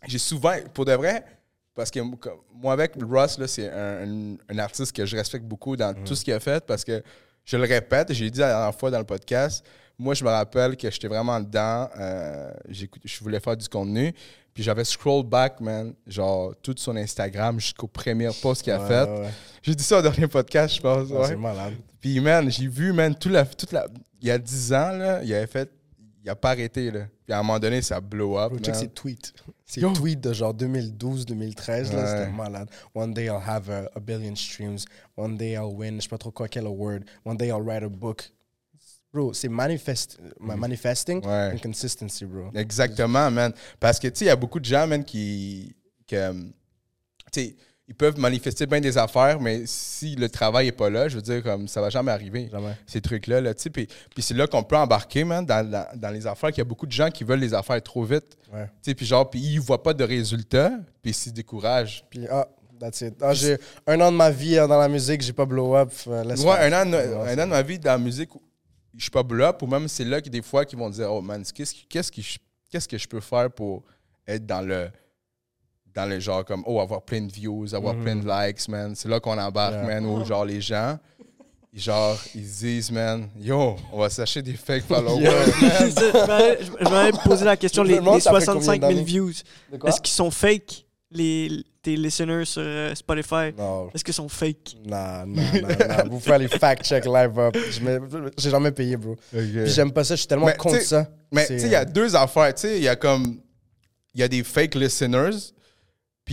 j'ai 0.07 0.17
souvent, 0.17 0.53
pour 0.73 0.85
de 0.85 0.93
vrai, 0.93 1.23
parce 1.75 1.91
que 1.91 1.99
moi, 1.99 2.73
avec 2.73 2.93
Ross, 3.07 3.39
c'est 3.45 3.69
un, 3.69 4.07
un- 4.07 4.37
un 4.49 4.57
artiste 4.57 4.91
que 4.91 5.05
je 5.05 5.15
respecte 5.15 5.45
beaucoup 5.45 5.75
dans 5.77 5.91
Mm. 5.91 6.03
tout 6.03 6.15
ce 6.15 6.23
qu'il 6.25 6.33
a 6.33 6.39
fait 6.39 6.65
parce 6.65 6.83
que 6.83 7.03
je 7.49 7.57
le 7.57 7.63
répète, 7.63 8.13
j'ai 8.13 8.29
dit 8.29 8.39
la 8.39 8.49
dernière 8.49 8.75
fois 8.75 8.91
dans 8.91 8.99
le 8.99 9.05
podcast, 9.05 9.65
moi, 9.97 10.13
je 10.13 10.23
me 10.23 10.29
rappelle 10.29 10.77
que 10.77 10.89
j'étais 10.89 11.07
vraiment 11.07 11.39
dedans, 11.39 11.89
euh, 11.99 12.51
je 12.69 13.19
voulais 13.21 13.39
faire 13.39 13.57
du 13.57 13.67
contenu, 13.67 14.13
puis 14.53 14.63
j'avais 14.63 14.83
scroll 14.85 15.25
back, 15.25 15.59
man, 15.59 15.93
genre, 16.07 16.53
tout 16.61 16.75
son 16.77 16.95
Instagram 16.95 17.59
jusqu'au 17.59 17.87
premier 17.87 18.29
post 18.41 18.61
qu'il 18.61 18.71
a 18.73 18.79
Ouais, 18.81 18.87
fait. 18.87 19.09
ouais. 19.09 19.29
J'ai 19.61 19.75
dit 19.75 19.83
ça 19.83 19.99
au 19.99 20.01
dernier 20.01 20.27
podcast, 20.27 20.75
je 20.75 20.81
pense. 20.81 21.09
Ouais, 21.09 21.17
ouais. 21.17 21.27
C'est 21.27 21.35
malade. 21.35 21.73
Puis, 21.99 22.19
man, 22.19 22.49
j'ai 22.49 22.67
vu, 22.67 22.93
man, 22.93 23.13
tout 23.15 23.29
la, 23.29 23.45
toute 23.45 23.71
la. 23.71 23.87
Il 24.21 24.27
y 24.27 24.31
a 24.31 24.37
10 24.37 24.73
ans, 24.73 24.91
là, 24.91 25.21
il 25.23 25.33
avait 25.33 25.47
fait. 25.47 25.69
Il 26.23 26.29
a 26.29 26.35
pas 26.35 26.51
arrêté, 26.51 26.91
là. 26.91 27.01
Puis 27.25 27.33
à 27.33 27.39
un 27.39 27.43
moment 27.43 27.59
donné, 27.59 27.81
ça 27.81 27.99
blow 27.99 28.37
up. 28.37 28.53
Check 28.61 28.75
ses 28.75 28.89
tweets. 28.89 29.33
Yo. 29.77 29.93
tweets 29.93 30.19
de 30.21 30.33
genre 30.33 30.53
2012-2013, 30.53 31.91
là, 31.93 31.99
Ouais. 32.03 32.05
c'était 32.25 32.31
malade. 32.31 32.69
One 32.95 33.13
day 33.13 33.25
I'll 33.25 33.41
have 33.45 33.69
a, 33.69 33.89
a 33.95 33.99
billion 33.99 34.35
streams. 34.35 34.85
One 35.15 35.37
day 35.37 35.53
I'll 35.53 35.73
win, 35.75 35.97
je 35.97 36.01
sais 36.03 36.09
pas 36.09 36.17
trop 36.17 36.31
quoi, 36.31 36.47
quel 36.47 36.65
award. 36.65 37.03
One 37.25 37.37
day 37.37 37.47
I'll 37.49 37.61
write 37.63 37.83
a 37.83 37.89
book. 37.89 38.31
Bro, 39.11 39.33
c'est 39.33 39.49
manifest, 39.49 40.19
ma- 40.39 40.55
manifesting 40.55 41.25
Ouais. 41.25 41.51
and 41.53 41.59
consistency, 41.61 42.25
bro. 42.25 42.51
Exactement, 42.53 43.31
man. 43.31 43.53
Parce 43.79 43.99
que, 43.99 44.07
tu 44.07 44.19
sais, 44.19 44.25
il 44.25 44.27
y 44.27 44.31
a 44.31 44.35
beaucoup 44.35 44.59
de 44.59 44.65
gens, 44.65 44.85
man, 44.87 45.03
qui. 45.03 45.75
que, 46.07 46.15
euh, 46.15 46.33
tu 47.31 47.41
sais, 47.41 47.55
ils 47.89 47.95
peuvent 47.95 48.19
manifester 48.19 48.67
bien 48.67 48.79
des 48.79 48.97
affaires, 48.99 49.41
mais 49.41 49.63
si 49.65 50.15
le 50.15 50.29
travail 50.29 50.67
est 50.67 50.71
pas 50.71 50.91
là, 50.91 51.09
je 51.09 51.15
veux 51.15 51.21
dire, 51.23 51.41
comme 51.41 51.67
ça 51.67 51.81
va 51.81 51.89
jamais 51.89 52.11
arriver. 52.11 52.47
Jamais. 52.51 52.77
Ces 52.85 53.01
trucs-là, 53.01 53.41
là. 53.41 53.53
Puis, 53.55 53.87
puis 53.87 54.21
c'est 54.21 54.35
là 54.35 54.45
qu'on 54.45 54.61
peut 54.63 54.77
embarquer, 54.77 55.23
man, 55.23 55.43
dans, 55.43 55.67
dans, 55.67 55.87
dans 55.95 56.09
les 56.11 56.27
affaires, 56.27 56.51
qu'il 56.51 56.59
y 56.59 56.61
a 56.61 56.65
beaucoup 56.65 56.85
de 56.85 56.91
gens 56.91 57.09
qui 57.09 57.23
veulent 57.23 57.39
les 57.39 57.53
affaires 57.55 57.81
trop 57.81 58.03
vite. 58.03 58.37
Puis 58.95 59.05
genre, 59.07 59.27
puis 59.27 59.39
ils 59.39 59.59
voient 59.59 59.81
pas 59.81 59.93
de 59.95 60.03
résultats, 60.03 60.69
puis 61.01 61.11
ils 61.11 61.13
se 61.15 61.31
découragent. 61.31 62.05
Puis, 62.11 62.27
ah, 62.29 62.47
that's 62.79 63.01
it. 63.01 63.15
Ah, 63.21 63.33
j'ai 63.33 63.57
un 63.87 63.99
an 64.01 64.11
de 64.11 64.17
ma 64.17 64.29
vie 64.29 64.55
euh, 64.57 64.67
dans 64.67 64.77
la 64.79 64.87
musique, 64.87 65.21
j'ai 65.21 65.33
pas 65.33 65.45
blow 65.47 65.75
up. 65.75 65.91
euh, 66.07 66.23
Ouais, 66.45 66.71
un 66.71 66.73
an, 66.73 66.93
un 66.93 67.33
an 67.39 67.45
de 67.45 67.49
ma 67.49 67.61
vie 67.63 67.79
dans 67.79 67.91
la 67.93 67.97
musique, 67.97 68.29
je 68.95 69.01
suis 69.01 69.09
pas 69.11 69.23
blow 69.23 69.45
up, 69.45 69.61
ou 69.63 69.67
même 69.67 69.87
c'est 69.87 70.05
là 70.05 70.21
que 70.21 70.29
des 70.29 70.43
fois 70.43 70.63
qu'ils 70.63 70.77
vont 70.77 70.91
dire 70.91 71.11
Oh 71.11 71.21
man, 71.21 71.43
qu'est-ce 71.43 72.87
que 72.87 72.97
je 72.99 73.07
peux 73.07 73.19
faire 73.19 73.49
pour 73.49 73.83
être 74.27 74.45
dans 74.45 74.61
le 74.61 74.89
dans 75.95 76.05
le 76.05 76.19
genre 76.19 76.45
comme 76.45 76.63
oh 76.65 76.79
avoir 76.79 77.01
plein 77.01 77.21
de 77.21 77.31
views, 77.31 77.73
avoir 77.73 77.95
plein 77.95 78.15
de 78.15 78.27
likes, 78.27 78.67
man. 78.67 78.95
C'est 78.95 79.09
là 79.09 79.19
qu'on 79.19 79.37
embarque. 79.37 79.73
Yeah. 79.73 80.01
man, 80.01 80.05
où 80.05 80.23
genre 80.25 80.45
les 80.45 80.61
gens. 80.61 80.97
Genre, 81.71 82.17
ils 82.33 82.47
se 82.47 82.59
disent, 82.61 82.91
man, 82.91 83.29
yo, 83.39 83.75
on 83.93 83.99
va 83.99 84.09
s'acheter 84.09 84.41
des 84.41 84.53
fake 84.53 84.83
followers. 84.87 85.21
Man. 85.21 85.45
Je 85.91 86.85
je 86.85 86.89
m'avais 86.89 87.11
posé 87.23 87.45
la 87.45 87.55
question, 87.55 87.83
les, 87.83 87.99
les 87.99 88.19
ça 88.19 88.31
fait 88.31 88.41
65 88.41 88.55
combien 88.55 88.79
000 88.79 88.79
d'années? 88.79 89.03
views, 89.03 89.33
est-ce 89.85 90.01
qu'ils 90.01 90.13
sont 90.13 90.31
fake, 90.31 90.87
les, 91.11 91.63
tes 91.81 91.95
listeners 91.95 92.45
sur 92.45 92.63
euh, 92.65 92.95
Spotify? 92.95 93.53
Est-ce 93.93 94.03
qu'ils 94.03 94.13
sont 94.15 94.27
fake? 94.27 94.77
Non, 94.83 95.25
non, 95.27 95.43
non, 95.53 95.61
non. 95.61 96.09
Vous 96.09 96.19
faites 96.19 96.39
les 96.39 96.47
fact-check 96.47 97.05
live 97.05 97.37
up. 97.39 97.55
J'ai 98.37 98.49
jamais 98.49 98.71
payé, 98.71 98.97
bro. 98.97 99.15
J'aime 99.31 99.91
pas 99.91 100.03
ça, 100.03 100.15
je 100.15 100.21
suis 100.21 100.27
tellement 100.27 100.47
Mais, 100.47 100.57
contre 100.57 100.81
ça. 100.81 101.07
Mais 101.31 101.45
tu 101.45 101.59
sais, 101.59 101.67
il 101.67 101.71
y 101.71 101.75
a 101.75 101.85
deux 101.85 102.15
affaires. 102.15 102.53
Tu 102.55 102.61
sais, 102.61 102.77
il 102.77 102.83
y 102.83 102.87
a 102.87 102.95
comme. 102.95 103.39
Il 104.15 104.21
y 104.21 104.23
a 104.23 104.27
des 104.27 104.43
fake 104.43 104.73
listeners, 104.73 105.53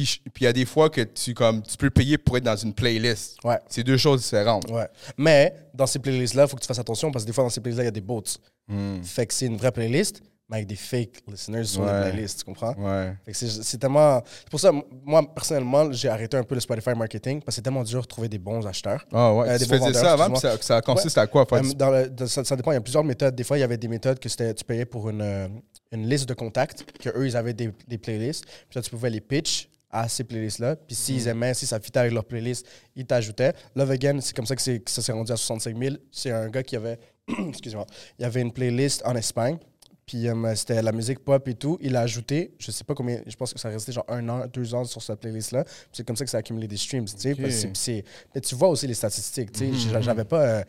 puis 0.04 0.42
il 0.42 0.44
y 0.44 0.46
a 0.46 0.52
des 0.52 0.64
fois 0.66 0.90
que 0.90 1.00
tu, 1.02 1.32
comme, 1.34 1.62
tu 1.62 1.76
peux 1.76 1.90
payer 1.90 2.18
pour 2.18 2.36
être 2.36 2.44
dans 2.44 2.56
une 2.56 2.74
playlist. 2.74 3.36
Ouais. 3.44 3.58
C'est 3.68 3.82
deux 3.84 3.96
choses 3.96 4.22
différentes. 4.22 4.70
Ouais. 4.70 4.88
Mais 5.16 5.54
dans 5.72 5.86
ces 5.86 5.98
playlists-là, 5.98 6.44
il 6.44 6.48
faut 6.48 6.56
que 6.56 6.62
tu 6.62 6.66
fasses 6.68 6.78
attention 6.78 7.10
parce 7.10 7.24
que 7.24 7.28
des 7.28 7.32
fois, 7.34 7.44
dans 7.44 7.50
ces 7.50 7.60
playlists-là, 7.60 7.84
il 7.84 7.86
y 7.86 7.88
a 7.88 7.92
des 7.92 8.00
bots. 8.00 8.22
Hmm. 8.68 9.02
Fait 9.02 9.26
que 9.26 9.32
c'est 9.34 9.46
une 9.46 9.56
vraie 9.56 9.70
playlist, 9.72 10.20
mais 10.48 10.56
avec 10.58 10.68
des 10.68 10.76
fake 10.76 11.22
listeners 11.28 11.64
sur 11.64 11.82
Ouais. 11.82 12.04
les 12.04 12.10
playlists, 12.12 12.38
tu 12.40 12.44
comprends? 12.44 12.74
Ouais. 12.78 13.14
Fait 13.24 13.32
que 13.32 13.36
c'est 13.38 13.48
c'est 13.62 13.78
tellement. 13.78 14.22
C'est 14.40 14.50
pour 14.50 14.60
ça, 14.60 14.70
moi, 15.04 15.22
personnellement, 15.34 15.90
j'ai 15.92 16.08
arrêté 16.08 16.36
un 16.36 16.42
peu 16.44 16.54
le 16.54 16.60
Spotify 16.60 16.90
marketing 16.96 17.40
parce 17.40 17.46
que 17.46 17.52
c'est 17.54 17.62
tellement 17.62 17.82
dur 17.84 18.02
de 18.02 18.06
trouver 18.06 18.28
des 18.28 18.38
bons 18.38 18.66
acheteurs. 18.66 19.04
Ah 19.12 19.32
ouais. 19.34 19.48
Euh, 19.50 19.58
tu 19.58 19.64
faisais 19.66 19.92
ça 19.92 20.12
avant, 20.12 20.30
puis 20.30 20.40
ça, 20.40 20.56
ça 20.60 20.80
consiste 20.82 21.16
à 21.18 21.26
quoi? 21.26 21.46
faire 21.46 21.58
Euh, 21.64 21.72
dans 21.74 21.90
le- 21.90 22.26
ça, 22.26 22.44
ça 22.44 22.54
dépend, 22.56 22.72
il 22.72 22.74
y 22.74 22.78
a 22.78 22.80
plusieurs 22.80 23.04
méthodes. 23.04 23.34
Des 23.34 23.44
fois, 23.44 23.56
il 23.56 23.60
y 23.60 23.64
avait 23.64 23.76
des 23.78 23.88
méthodes 23.88 24.18
que 24.18 24.28
c'était 24.28 24.52
tu 24.54 24.64
payais 24.64 24.84
pour 24.84 25.08
une, 25.10 25.20
euh, 25.22 25.48
une 25.92 26.08
liste 26.08 26.28
de 26.28 26.34
contacts, 26.34 26.84
que 27.00 27.08
eux 27.16 27.26
ils 27.26 27.36
avaient 27.36 27.54
des, 27.54 27.70
des 27.88 27.98
playlists. 27.98 28.44
Puis 28.44 28.76
là, 28.76 28.82
tu 28.82 28.90
pouvais 28.90 29.10
les 29.10 29.20
pitch 29.20 29.68
à 30.02 30.08
ces 30.08 30.24
playlists-là. 30.24 30.76
Puis 30.76 30.94
s'ils 30.94 31.24
Mm. 31.24 31.28
aimaient, 31.28 31.54
si 31.54 31.66
ça 31.66 31.80
fitait 31.80 32.00
avec 32.00 32.12
leur 32.12 32.24
playlist, 32.24 32.66
ils 32.94 33.06
t'ajoutaient. 33.06 33.52
Love 33.74 33.90
Again, 33.90 34.20
c'est 34.20 34.34
comme 34.34 34.46
ça 34.46 34.54
que, 34.56 34.62
c'est- 34.62 34.80
que 34.80 34.90
ça 34.90 35.02
s'est 35.02 35.12
rendu 35.12 35.32
à 35.32 35.36
65 35.36 35.76
000. 35.76 35.96
C'est 36.12 36.30
un 36.30 36.48
gars 36.48 36.62
qui 36.62 36.76
avait, 36.76 36.98
excusez-moi, 37.48 37.86
il 38.18 38.24
avait 38.24 38.40
une 38.42 38.52
playlist 38.52 39.02
en 39.04 39.14
Espagne. 39.16 39.58
Puis 40.06 40.28
euh, 40.28 40.54
c'était 40.54 40.82
la 40.82 40.92
musique 40.92 41.18
pop 41.18 41.48
et 41.48 41.54
tout. 41.54 41.78
Il 41.80 41.96
a 41.96 42.00
ajouté, 42.02 42.54
je 42.60 42.70
sais 42.70 42.84
pas 42.84 42.94
combien, 42.94 43.20
je 43.26 43.34
pense 43.34 43.52
que 43.52 43.58
ça 43.58 43.68
restait 43.70 43.90
genre 43.90 44.04
un 44.08 44.28
an, 44.28 44.44
deux 44.52 44.72
ans 44.72 44.84
sur 44.84 45.02
cette 45.02 45.18
playlist-là. 45.18 45.64
Puis 45.64 45.74
c'est 45.94 46.06
comme 46.06 46.14
ça 46.14 46.24
que 46.24 46.30
ça 46.30 46.36
a 46.36 46.40
accumulé 46.40 46.68
des 46.68 46.76
streams, 46.76 47.06
tu 47.06 47.14
sais. 47.18 47.32
Ok. 47.32 47.40
parce 47.40 47.54
que 47.54 47.60
c'est- 47.60 47.70
c'est- 47.74 48.04
Mais 48.32 48.40
tu 48.40 48.54
vois 48.54 48.68
aussi 48.68 48.86
les 48.86 48.94
statistiques, 48.94 49.50
tu 49.50 49.58
sais. 49.58 49.66
Mhm, 49.66 49.92
J'a- 49.92 50.00
J'avais 50.02 50.24
pas 50.24 50.42
euh, 50.42 50.62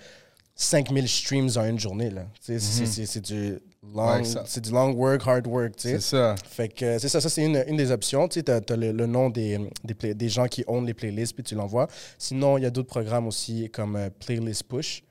5000 0.56 1.08
streams 1.08 1.50
en 1.58 1.66
une 1.66 1.80
journée, 1.80 2.10
là. 2.10 2.26
Tu 2.44 2.60
sais, 2.60 2.82
Mhm. 2.84 3.06
c'est- 3.06 3.22
du 3.22 3.60
Ouais, 3.94 4.24
c'est 4.46 4.62
du 4.62 4.72
long 4.72 4.92
work, 4.94 5.22
hard 5.26 5.48
work, 5.48 5.76
tu 5.76 5.90
sais. 5.90 5.96
C'est 6.00 6.02
ça. 6.18 6.36
Fait 6.46 6.70
que 6.70 7.00
c'est 7.00 7.10
ça, 7.10 7.20
ça 7.22 7.30
c'est 7.30 7.44
une, 7.46 7.64
une 7.68 7.78
des 7.78 7.92
options. 7.92 8.28
Tu 8.28 8.36
sais, 8.40 8.44
t'as, 8.44 8.62
t'as 8.62 8.76
le, 8.76 8.92
le 8.92 9.06
nom 9.06 9.30
des, 9.30 9.60
des, 9.84 9.94
play- 9.94 10.14
des 10.14 10.30
gens 10.30 10.48
qui 10.48 10.64
own 10.68 10.86
les 10.86 10.94
playlists, 10.94 11.34
puis 11.34 11.44
tu 11.44 11.56
l'envoies. 11.56 11.88
Sinon, 12.18 12.58
il 12.58 12.64
y 12.64 12.66
a 12.66 12.70
d'autres 12.70 12.90
programmes 12.90 13.28
aussi 13.28 13.70
comme 13.72 13.96
euh, 13.96 14.10
Playlist 14.26 14.64
Push. 14.64 15.04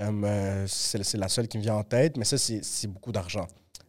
Euh, 0.00 0.10
euh, 0.24 0.64
c'est, 0.66 1.14
la 1.16 1.28
seule 1.28 1.46
qui 1.48 1.56
me 1.58 1.62
vient 1.62 1.76
en 1.76 1.84
tête, 1.84 2.16
mais 2.16 2.24
ça, 2.24 2.36
c'est, 2.38 2.86
beaucoup 2.88 3.12
d'argent. 3.12 3.46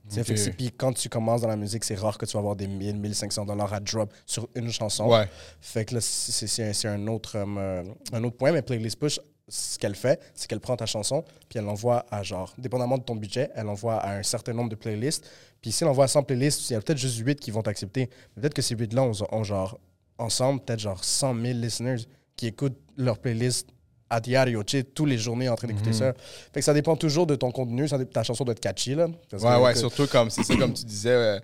Fait 0.08 0.34
que 0.34 0.40
c'est- 0.40 0.52
Puis 0.52 0.72
quand 0.72 0.94
tu 0.94 1.10
commences 1.10 1.42
dans 1.42 1.48
la 1.48 1.56
musique, 1.56 1.84
c'est 1.84 1.96
rare 1.96 2.16
que 2.20 2.28
tu 2.28 2.34
vas 2.34 2.40
avoir 2.40 2.56
des 2.56 2.68
1000, 2.68 2.98
1500 3.00 3.44
dollars 3.46 3.74
à 3.74 3.80
drop 3.80 4.14
sur 4.28 4.48
une 4.54 4.70
chanson. 4.72 5.08
Ouais. 5.10 5.28
Fait 5.60 5.84
que 5.86 5.96
là, 5.96 6.02
c'est 6.02 6.64
un, 6.70 6.74
c'est 6.74 6.88
un 6.88 7.08
autre, 7.08 7.36
euh, 7.38 7.84
un 8.14 8.24
autre 8.24 8.38
point. 8.38 8.52
Mais 8.52 8.62
Playlist 8.62 9.00
Push, 9.00 9.20
ce 9.48 9.78
qu'elle 9.78 9.96
fait, 9.96 10.20
c'est 10.34 10.48
qu'elle 10.50 10.60
prend 10.60 10.76
ta 10.76 10.86
chanson, 10.86 11.24
puis 11.50 11.60
elle 11.60 11.66
l'envoie 11.66 12.06
à 12.10 12.24
genre, 12.24 12.54
dépendamment 12.58 12.98
de 12.98 13.04
ton 13.04 13.16
budget, 13.16 13.52
elle 13.56 13.66
l'envoie 13.66 13.96
à 13.98 14.18
un 14.18 14.24
certain 14.24 14.54
nombre 14.54 14.70
de 14.70 14.76
playlists. 14.76 15.24
Puis 15.62 15.72
si 15.72 15.84
elle 15.84 15.90
envoie 15.90 16.06
à 16.06 16.08
100 16.08 16.24
playlists, 16.24 16.70
il 16.70 16.74
y 16.74 16.76
a 16.76 16.82
peut-être 16.82 16.98
juste 16.98 17.18
8 17.18 17.40
qui 17.40 17.52
vont 17.52 17.62
t'accepter. 17.62 18.10
Peut-être 18.36 18.54
que 18.54 18.62
ces 18.62 18.76
8-là 18.76 19.04
ont, 19.04 19.12
ont 19.32 19.44
genre, 19.44 19.80
ensemble, 20.18 20.62
peut-être 20.62 20.80
genre 20.80 21.04
100 21.04 21.36
000 21.36 21.60
listeners 21.60 21.98
qui 22.36 22.48
écoutent 22.48 22.78
leur 22.98 23.20
playlist 23.20 23.70
à 24.10 24.20
diario, 24.20 24.64
tu 24.64 24.78
sais, 24.78 24.84
tous 24.84 25.06
les 25.06 25.18
journées 25.18 25.50
en 25.50 25.56
train 25.56 25.68
d'écouter 25.68 25.92
ça. 25.94 26.14
Fait 26.54 26.60
que 26.60 26.62
ça 26.66 26.74
dépend 26.74 26.96
toujours 26.96 27.26
de 27.26 27.36
ton 27.36 27.52
contenu, 27.52 27.88
ça 27.88 28.04
ta 28.06 28.24
chanson 28.24 28.44
doit 28.46 28.52
être 28.54 28.60
catchy, 28.60 28.94
là. 28.96 29.08
Parce 29.30 29.44
Ouais, 29.44 29.50
que- 29.50 29.62
ouais, 29.64 29.74
que- 29.74 29.80
surtout 29.80 30.08
comme 30.08 30.30
c'est 30.30 30.44
ça, 30.44 30.56
comme 30.56 30.74
tu 30.74 30.86
disais, 30.86 31.10
euh, 31.10 31.40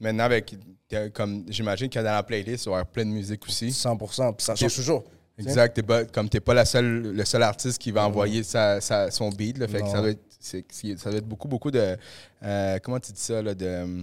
maintenant, 0.00 0.24
avec, 0.24 0.54
t'as- 0.88 1.10
comme 1.10 1.44
j'imagine 1.48 1.88
qu'il 1.88 1.98
y 1.98 2.04
a 2.04 2.04
dans 2.04 2.12
la 2.14 2.22
playlist, 2.22 2.64
il 2.66 2.68
va 2.68 2.72
y 2.72 2.74
avoir 2.80 2.86
plein 2.86 3.04
de 3.04 3.10
musique 3.10 3.44
aussi. 3.46 3.72
100%, 3.72 4.32
puis 4.32 4.44
ça 4.44 4.54
change 4.54 4.74
toujours. 4.74 5.04
Exact, 5.38 5.74
t'es 5.74 5.82
pas, 5.82 6.04
comme 6.04 6.28
t'es 6.28 6.40
pas 6.40 6.54
la 6.54 6.64
seule, 6.64 7.12
le 7.12 7.24
seul 7.24 7.42
artiste 7.42 7.78
qui 7.78 7.90
va 7.90 8.06
envoyer 8.06 8.42
sa, 8.44 8.80
sa- 8.80 9.10
son 9.10 9.30
beat, 9.30 9.58
là, 9.58 9.66
fait 9.66 9.80
que 9.82 9.88
ça 9.88 10.00
doit, 10.00 10.10
être, 10.10 10.20
ça 10.40 11.10
doit 11.10 11.18
être 11.18 11.26
beaucoup, 11.26 11.48
beaucoup 11.48 11.70
de. 11.72 11.96
euh, 12.44 12.78
comment 12.82 13.00
tu 13.00 13.10
dis 13.12 13.20
ça, 13.20 13.42
là, 13.42 13.52
de. 13.54 13.66
euh, 13.66 14.02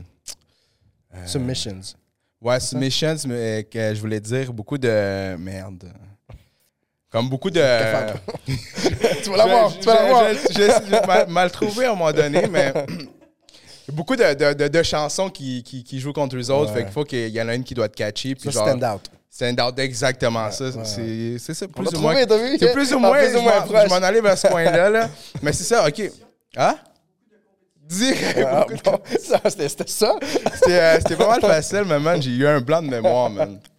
Submissions. 1.26 1.80
Ouais, 2.42 2.60
submissions, 2.60 3.16
mais 3.28 3.66
que 3.70 3.94
je 3.96 4.00
voulais 4.02 4.20
dire 4.20 4.52
beaucoup 4.52 4.78
de. 4.78 5.36
Merde. 5.38 5.92
Comme 7.10 7.30
beaucoup 7.30 7.50
de. 7.50 7.62
tu 9.24 9.30
vas 9.30 9.38
l'avoir, 9.38 9.78
tu 9.78 9.86
vas 9.86 9.94
l'avoir. 9.96 10.26
J'ai 10.56 10.68
mal, 11.08 11.28
mal 11.30 11.52
trouvé 11.52 11.86
à 11.86 11.92
un 11.92 11.96
moment 11.96 12.12
donné, 12.12 12.48
mais. 12.48 12.74
Beaucoup 13.92 14.16
de, 14.16 14.34
de- 14.36 14.54
de- 14.54 14.68
de 14.70 14.84
chansons 14.84 15.30
qui, 15.30 15.64
qui, 15.64 15.84
qui 15.84 16.00
jouent 16.00 16.14
contre 16.14 16.38
les 16.38 16.50
autres, 16.50 16.72
Ouais. 16.72 16.78
fait 16.78 16.84
qu'il 16.86 16.94
faut 16.94 17.04
qu'il 17.04 17.28
y 17.28 17.42
en 17.42 17.48
a 17.50 17.56
une 17.56 17.64
qui 17.66 17.74
doit 17.74 17.88
être 17.88 17.96
catchy. 17.96 18.36
Puis 18.36 18.44
Ça, 18.46 18.52
genre, 18.52 18.68
stand 18.70 18.84
out. 18.86 19.02
Stand 19.34 19.62
out, 19.62 19.80
exactement 19.80 20.52
ça. 20.52 20.66
ouais. 20.66 20.84
C'est 20.84 21.40
c'est 21.40 21.54
ça, 21.54 21.66
On 21.66 21.82
plus 21.84 21.98
ou 21.98 22.02
moins. 22.02 22.16
C'est 22.60 22.74
plus 22.74 22.92
ou 22.94 22.98
Ah, 22.98 23.00
moins, 23.00 23.18
plus 23.18 23.30
ou 23.30 23.38
je 23.38 23.44
moins 23.44 23.60
m'en- 23.62 23.66
proche. 23.66 23.84
je 23.86 23.90
m'en 23.90 23.96
allais 24.06 24.20
vers 24.22 24.38
ce 24.38 24.48
coin-là. 24.48 24.90
Là. 24.90 25.10
Mais 25.42 25.54
c'est 25.54 25.64
ça, 25.64 25.88
OK. 25.88 26.02
Hein? 26.58 26.76
Dis. 27.78 28.14
Ah, 28.46 28.66
bon, 28.84 29.00
c'était 29.08 29.88
ça? 29.88 30.16
C'était 30.56 30.80
euh, 31.14 31.16
pas 31.18 31.28
mal 31.28 31.42
facile, 31.42 31.84
mais 31.88 32.00
man, 32.00 32.22
j'ai 32.22 32.32
eu 32.32 32.46
un 32.48 32.60
blanc 32.62 32.82
de 32.82 32.88
mémoire, 32.90 33.30
man. 33.30 33.60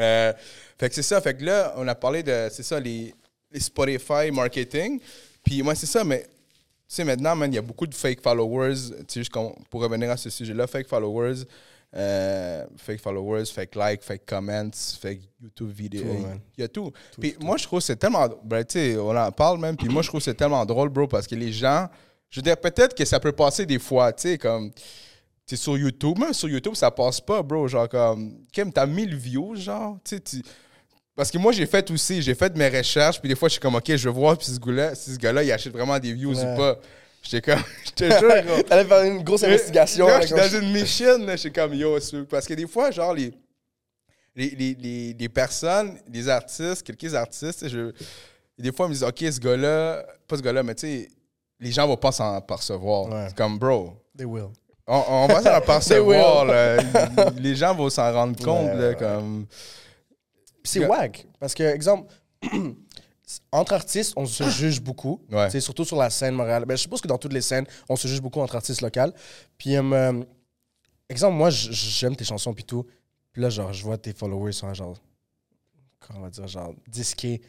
Euh, 0.00 0.32
fait 0.78 0.88
que 0.90 0.94
c'est 0.94 1.02
ça. 1.02 1.20
Fait 1.20 1.34
que 1.34 1.44
là, 1.44 1.74
on 1.76 1.88
a 1.88 1.94
parlé 1.96 2.22
de, 2.22 2.48
c'est 2.52 2.62
ça, 2.62 2.78
les, 2.78 3.12
les 3.50 3.58
Spotify 3.58 4.30
marketing. 4.32 5.00
Puis 5.42 5.60
moi, 5.60 5.74
c'est 5.74 5.86
ça, 5.86 6.04
mais 6.04 6.22
tu 6.22 6.28
sais, 6.86 7.02
maintenant, 7.02 7.34
man, 7.34 7.50
il 7.52 7.56
y 7.56 7.58
a 7.58 7.62
beaucoup 7.62 7.84
de 7.84 7.92
fake 7.96 8.20
followers. 8.22 8.76
Tu 9.08 9.24
sais, 9.24 9.30
pour 9.68 9.82
revenir 9.82 10.08
à 10.12 10.16
ce 10.16 10.30
sujet-là, 10.30 10.68
fake 10.68 10.86
followers, 10.86 11.38
euh, 11.96 12.64
fake 12.76 13.00
followers, 13.00 13.46
fake 13.46 13.74
likes, 13.74 14.02
fake 14.04 14.26
comments, 14.26 14.70
fake 15.00 15.20
YouTube 15.42 15.70
vidéo. 15.70 16.02
Tout, 16.04 16.18
man. 16.22 16.40
Il 16.56 16.60
y 16.60 16.64
a 16.64 16.68
tout. 16.68 16.92
puis 17.18 17.34
moi, 17.40 17.56
je 17.56 17.64
trouve 17.64 17.78
que 17.80 17.84
c'est 17.86 17.96
tellement. 17.96 18.28
Ben, 18.44 18.62
tu 18.64 18.78
sais, 18.78 18.96
on 18.98 19.16
en 19.16 19.32
parle 19.32 19.58
même. 19.58 19.76
Puis 19.76 19.88
moi, 19.88 20.02
je 20.02 20.08
trouve 20.08 20.20
que 20.20 20.24
c'est 20.24 20.34
tellement 20.34 20.64
drôle, 20.66 20.90
bro, 20.90 21.06
parce 21.06 21.26
que 21.26 21.34
les 21.34 21.52
gens. 21.52 21.88
Je 22.30 22.40
veux 22.40 22.42
dire, 22.44 22.58
peut-être 22.58 22.94
que 22.94 23.04
ça 23.06 23.18
peut 23.18 23.32
passer 23.32 23.64
des 23.64 23.78
fois, 23.78 24.12
tu 24.12 24.22
sais, 24.28 24.38
comme. 24.38 24.70
Tu 25.46 25.56
sur 25.56 25.78
YouTube, 25.78 26.18
même 26.18 26.34
sur 26.34 26.46
YouTube, 26.50 26.74
ça 26.74 26.90
passe 26.90 27.22
pas, 27.22 27.42
bro. 27.42 27.66
Genre, 27.68 27.88
comme. 27.88 28.34
Kim, 28.52 28.70
t'as 28.70 28.84
1000 28.84 29.16
views, 29.16 29.56
genre. 29.56 29.96
Tu 30.04 30.16
sais, 30.16 30.20
tu- 30.20 30.42
Parce 31.16 31.30
que 31.30 31.38
moi, 31.38 31.52
j'ai 31.52 31.64
fait 31.64 31.90
aussi, 31.90 32.20
j'ai 32.20 32.34
fait 32.34 32.54
mes 32.54 32.68
recherches, 32.68 33.18
puis 33.18 33.30
des 33.30 33.34
fois, 33.34 33.48
je 33.48 33.52
suis 33.54 33.60
comme, 33.60 33.74
OK, 33.76 33.96
je 33.96 34.08
veux 34.08 34.14
voir 34.14 34.36
si 34.40 34.52
ce 34.54 34.60
gars-là, 34.60 34.94
si 34.94 35.14
ce 35.14 35.18
gars-là, 35.18 35.42
il 35.42 35.50
achète 35.50 35.72
vraiment 35.72 35.98
des 35.98 36.12
views 36.12 36.36
Ouais. 36.38 36.52
ou 36.52 36.56
pas. 36.56 36.78
J'étais 37.22 37.52
comme, 37.52 37.62
je 37.84 37.90
te 37.90 38.04
jure. 38.04 38.64
T'allais 38.64 38.84
faire 38.84 39.02
une 39.04 39.22
grosse 39.22 39.44
investigation. 39.44 40.06
Là, 40.06 40.22
suis 40.22 40.34
dans 40.34 40.48
une 40.60 40.72
mission, 40.72 41.18
là, 41.18 41.36
suis 41.36 41.52
comme 41.52 41.74
yo. 41.74 41.98
Parce 42.30 42.46
que 42.46 42.54
des 42.54 42.66
fois, 42.66 42.90
genre, 42.90 43.12
les, 43.14 43.32
les, 44.34 44.50
les, 44.50 44.74
les, 44.74 45.12
les 45.14 45.28
personnes, 45.28 45.98
les 46.10 46.28
artistes, 46.28 46.82
quelques 46.82 47.14
artistes, 47.14 47.68
je, 47.68 47.92
des 48.58 48.72
fois, 48.72 48.86
ils 48.86 48.90
me 48.90 48.94
disent, 48.94 49.04
OK, 49.04 49.18
ce 49.18 49.40
gars-là, 49.40 50.04
pas 50.26 50.36
ce 50.36 50.42
gars-là, 50.42 50.62
mais 50.62 50.74
tu 50.74 50.86
sais, 50.86 51.08
les 51.60 51.72
gens 51.72 51.86
vont 51.86 51.96
pas 51.96 52.12
s'en 52.12 52.40
percevoir. 52.40 53.06
Ouais. 53.08 53.26
C'est 53.28 53.36
comme, 53.36 53.58
bro, 53.58 53.94
They 54.16 54.24
will. 54.26 54.48
on, 54.86 55.04
on 55.08 55.26
va 55.26 55.42
s'en 55.42 55.60
percevoir, 55.66 56.44
will. 56.46 56.52
là. 56.52 57.30
Les 57.38 57.54
gens 57.56 57.74
vont 57.74 57.90
s'en 57.90 58.12
rendre 58.12 58.36
compte, 58.42 58.66
Ouais, 58.68 58.74
là, 58.76 58.88
ouais. 58.90 58.96
comme. 58.96 59.46
C'est 60.64 60.86
wack. 60.86 61.26
Parce 61.40 61.54
que, 61.54 61.62
exemple, 61.64 62.12
entre 63.52 63.72
artistes, 63.74 64.14
on 64.16 64.26
se 64.26 64.44
juge 64.50 64.80
beaucoup. 64.80 65.20
Ouais. 65.30 65.50
Sais, 65.50 65.60
Surtout 65.60 65.84
sur 65.84 65.96
la 65.96 66.10
scène 66.10 66.34
Montréal. 66.34 66.64
Ben, 66.66 66.76
je 66.76 66.82
suppose 66.82 67.00
que 67.00 67.08
dans 67.08 67.18
toutes 67.18 67.32
les 67.32 67.40
scènes, 67.42 67.66
on 67.88 67.96
se 67.96 68.08
juge 68.08 68.20
beaucoup 68.20 68.40
entre 68.40 68.56
artistes 68.56 68.80
locaux. 68.80 69.12
Puis, 69.58 69.76
euh, 69.76 70.22
exemple, 71.08 71.36
moi, 71.36 71.50
j'aime 71.50 72.16
tes 72.16 72.24
chansons 72.24 72.54
puis 72.54 72.64
tout. 72.64 72.86
Puis 73.32 73.42
là, 73.42 73.50
genre, 73.50 73.72
je 73.72 73.82
vois 73.84 73.98
tes 73.98 74.12
followers 74.12 74.52
sont 74.52 74.68
à 74.68 74.74
genre, 74.74 74.96
comment 76.00 76.20
on 76.20 76.22
va 76.22 76.30
dire, 76.30 76.46
genre 76.48 76.72
10K. 76.90 77.40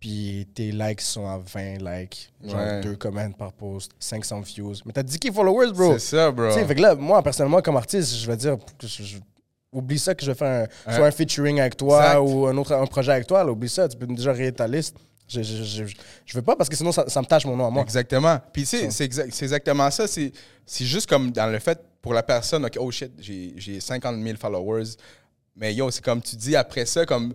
Puis 0.00 0.48
tes 0.52 0.72
likes 0.72 1.00
sont 1.00 1.28
à 1.28 1.38
20 1.38 1.78
likes. 1.78 2.32
Genre 2.42 2.56
Ouais. 2.56 2.80
deux 2.80 2.96
comments 2.96 3.30
par 3.30 3.52
post, 3.52 3.92
500 4.00 4.40
views. 4.40 4.74
Mais 4.84 4.92
t'as 4.92 5.04
10K 5.04 5.32
followers, 5.32 5.70
bro. 5.72 5.92
C'est 5.92 6.16
ça, 6.16 6.30
bro. 6.32 6.48
Tu 6.48 6.54
sais, 6.54 6.66
fait 6.66 6.74
que 6.74 6.80
là, 6.82 6.96
moi, 6.96 7.22
personnellement, 7.22 7.62
comme 7.62 7.76
artiste, 7.76 8.16
je 8.16 8.26
vais 8.26 8.36
dire, 8.36 8.56
que 8.76 8.86
je- 8.88 9.02
je- 9.04 9.18
oublie 9.72 9.98
ça 10.00 10.14
que 10.16 10.24
je 10.24 10.32
vais 10.32 10.36
faire 10.36 10.66
un, 10.86 10.90
Ouais. 10.90 10.96
soit 10.96 11.06
un 11.06 11.10
featuring 11.12 11.60
avec 11.60 11.76
toi 11.76 12.04
Exact. 12.04 12.18
ou 12.20 12.46
un 12.48 12.56
autre 12.56 12.72
un 12.72 12.84
projet 12.86 13.12
avec 13.12 13.26
toi. 13.28 13.44
là, 13.44 13.52
oublie 13.52 13.68
ça, 13.68 13.86
tu 13.88 13.96
peux 13.96 14.06
déjà 14.08 14.32
rayer 14.32 14.52
ta 14.52 14.66
liste. 14.66 14.96
Je, 15.28 15.42
je, 15.42 15.62
je, 15.64 15.84
je- 15.86 15.96
je 16.26 16.34
veux 16.36 16.42
pas 16.42 16.56
parce 16.56 16.68
que 16.68 16.76
sinon, 16.76 16.92
ça, 16.92 17.08
ça 17.08 17.20
me 17.20 17.26
tâche 17.26 17.44
mon 17.46 17.56
nom 17.56 17.66
à 17.66 17.70
moi. 17.70 17.82
Exactement. 17.82 18.38
Puis, 18.52 18.62
tu 18.62 18.68
sais, 18.68 18.84
Ça. 18.84 18.90
c'est 18.90 19.04
exact- 19.04 19.32
c'est 19.32 19.44
exactement 19.44 19.90
ça. 19.90 20.06
C'est 20.06 20.32
c'est 20.66 20.84
juste 20.84 21.08
comme 21.08 21.30
dans 21.32 21.46
le 21.50 21.58
fait, 21.58 21.80
pour 22.02 22.12
la 22.14 22.22
personne, 22.22 22.64
OK, 22.64 22.76
oh 22.78 22.90
shit, 22.90 23.12
j'ai 23.18 23.54
j'ai 23.56 23.80
50 23.80 24.22
000 24.22 24.36
followers. 24.36 24.90
Mais 25.56 25.74
yo, 25.74 25.90
c'est 25.90 26.04
comme 26.04 26.20
tu 26.22 26.36
dis, 26.36 26.54
après 26.56 26.86
ça, 26.86 27.06
comme 27.06 27.34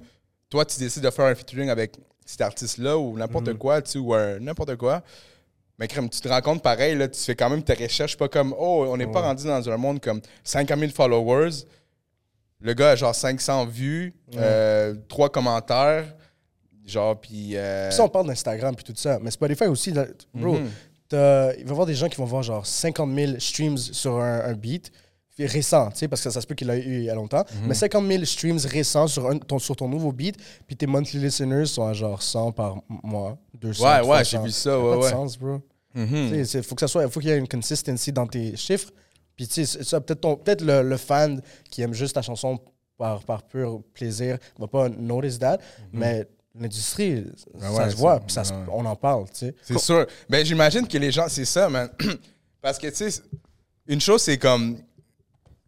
toi, 0.50 0.65
tu 0.65 0.78
décides 0.80 1.04
de 1.04 1.10
faire 1.10 1.26
un 1.26 1.36
featuring 1.36 1.69
avec 1.69 1.93
cet 2.26 2.41
artiste-là 2.41 2.97
ou 2.97 3.17
n'importe 3.17 3.47
Mhm. 3.50 3.58
quoi, 3.58 3.82
tu 3.82 3.97
ou 4.00 4.13
n'importe 4.39 4.76
quoi. 4.76 5.02
Mais 5.80 5.88
comme 5.88 6.10
tu 6.10 6.19
te 6.19 6.28
rends 6.28 6.41
compte 6.41 6.63
pareil, 6.63 6.95
là, 6.95 7.08
tu 7.08 7.19
fais 7.19 7.36
quand 7.36 7.50
même 7.50 7.63
tes 7.63 7.73
recherches, 7.76 8.17
pas 8.17 8.28
comme, 8.28 8.54
oh, 8.58 8.86
on 8.89 8.97
n'est 8.97 9.06
pas 9.08 9.21
rendu 9.21 9.45
dans 9.45 9.69
un 9.69 9.78
monde 9.78 10.00
comme 10.02 10.21
50 10.43 10.80
000 10.80 10.91
followers. 10.91 11.63
Le 12.60 12.73
gars 12.73 12.91
a 12.91 12.95
genre 12.95 13.13
500 13.13 13.65
vues, 13.67 14.13
euh, 14.36 14.95
trois 15.08 15.30
commentaires, 15.30 16.15
genre, 16.88 17.19
puis... 17.19 17.52
euh, 17.56 17.89
Puis 17.89 17.97
ça, 17.97 18.04
on 18.04 18.10
parle 18.10 18.28
d'Instagram 18.28 18.76
puis 18.76 18.84
tout 18.84 18.93
ça. 18.95 19.19
Mais 19.21 19.32
Spotify 19.32 19.65
aussi, 19.65 19.91
là, 19.91 20.06
bro, 20.34 20.54
Mhm. 20.54 20.69
t'as- 21.10 21.54
il 21.56 21.63
va 21.63 21.67
y 21.69 21.71
avoir 21.71 21.86
des 21.86 21.93
gens 21.95 22.08
qui 22.10 22.15
vont 22.17 22.26
voir 22.26 22.43
genre 22.43 22.65
50 22.65 23.13
000 23.13 23.34
streams 23.39 23.78
sur 23.78 24.15
un, 24.19 24.39
un 24.45 24.54
beat 24.54 24.91
récent, 25.39 25.89
tu 25.91 25.97
sais, 26.00 26.08
parce 26.08 26.23
que 26.23 26.32
ça 26.32 26.41
se 26.41 26.47
peut 26.47 26.56
qu'il 26.56 26.65
l'a 26.65 26.78
eu 26.78 26.97
il 27.00 27.04
y 27.04 27.10
a 27.12 27.13
longtemps. 27.15 27.43
Mhm. 27.62 27.67
Mais 27.67 27.73
50 27.76 28.08
000 28.08 28.26
streams 28.26 28.58
récents 28.65 29.06
sur, 29.08 29.28
un- 29.30 29.38
ton, 29.38 29.60
sur 29.60 29.76
ton 29.76 29.88
nouveau 29.88 30.12
beat, 30.12 30.36
puis 30.65 30.76
tes 30.76 30.88
monthly 30.88 31.19
listeners 31.19 31.67
sont 31.67 31.86
à 31.86 31.93
genre 31.93 32.21
100 32.23 32.52
par 32.54 32.78
mois, 33.04 33.38
200. 33.54 33.84
Ouais, 33.84 34.00
ouais, 34.00 34.23
300. 34.23 34.23
j'ai 34.23 34.39
vu 34.39 34.52
ça, 34.52 34.80
ouais, 34.80 34.95
de 34.95 35.02
ouais. 35.04 35.10
sens, 35.12 35.38
bro. 35.38 35.62
Mhm. 35.93 36.43
Il 36.56 36.63
faut 36.63 36.73
que 36.76 36.82
ça 36.82 36.88
soit, 36.88 37.08
faut 37.10 37.19
qu'il 37.19 37.30
y 37.30 37.34
ait 37.34 37.38
une 37.38 37.47
consistency 37.47 38.12
dans 38.12 38.26
tes 38.26 38.56
chiffres. 38.56 38.89
Puis 39.36 39.47
tu 39.47 39.63
sais, 39.65 39.84
ça, 39.84 40.02
peut-être 40.02 40.21
peut-être 40.43 40.62
le, 40.63 40.82
le 40.82 40.97
fan 40.97 41.39
qui 41.69 41.84
aime 41.84 41.93
juste 41.93 42.15
ta 42.15 42.23
chanson 42.23 42.58
par, 42.97 43.23
par 43.23 43.43
pur 43.43 43.82
plaisir 43.93 44.39
va 44.58 44.67
pas 44.67 44.89
notice 44.89 45.38
that, 45.38 45.60
mais 45.93 46.26
l'industrie, 46.60 47.26
Ah 47.62 47.62
ça 47.62 47.72
ouais, 47.72 47.89
se 47.91 47.96
voit, 47.96 48.20
puis 48.20 48.36
ouais. 48.38 48.43
on 48.72 48.86
en 48.86 48.96
parle, 48.96 49.26
tu 49.30 49.38
sais. 49.48 49.56
C'est 49.62 49.80
sûr. 49.80 50.06
Ben, 50.30 50.46
j'imagine 50.46 50.88
que 50.88 50.98
les 50.98 51.12
gens, 51.12 51.28
c'est 51.30 51.46
ça, 51.46 51.70
man. 51.70 51.89
Parce 52.62 52.78
que, 52.78 52.88
tu 52.88 53.10
sais, 53.12 53.22
une 53.88 54.02
chose, 54.02 54.22
c'est 54.22 54.38
comme. 54.38 54.78
Tu 54.78 54.84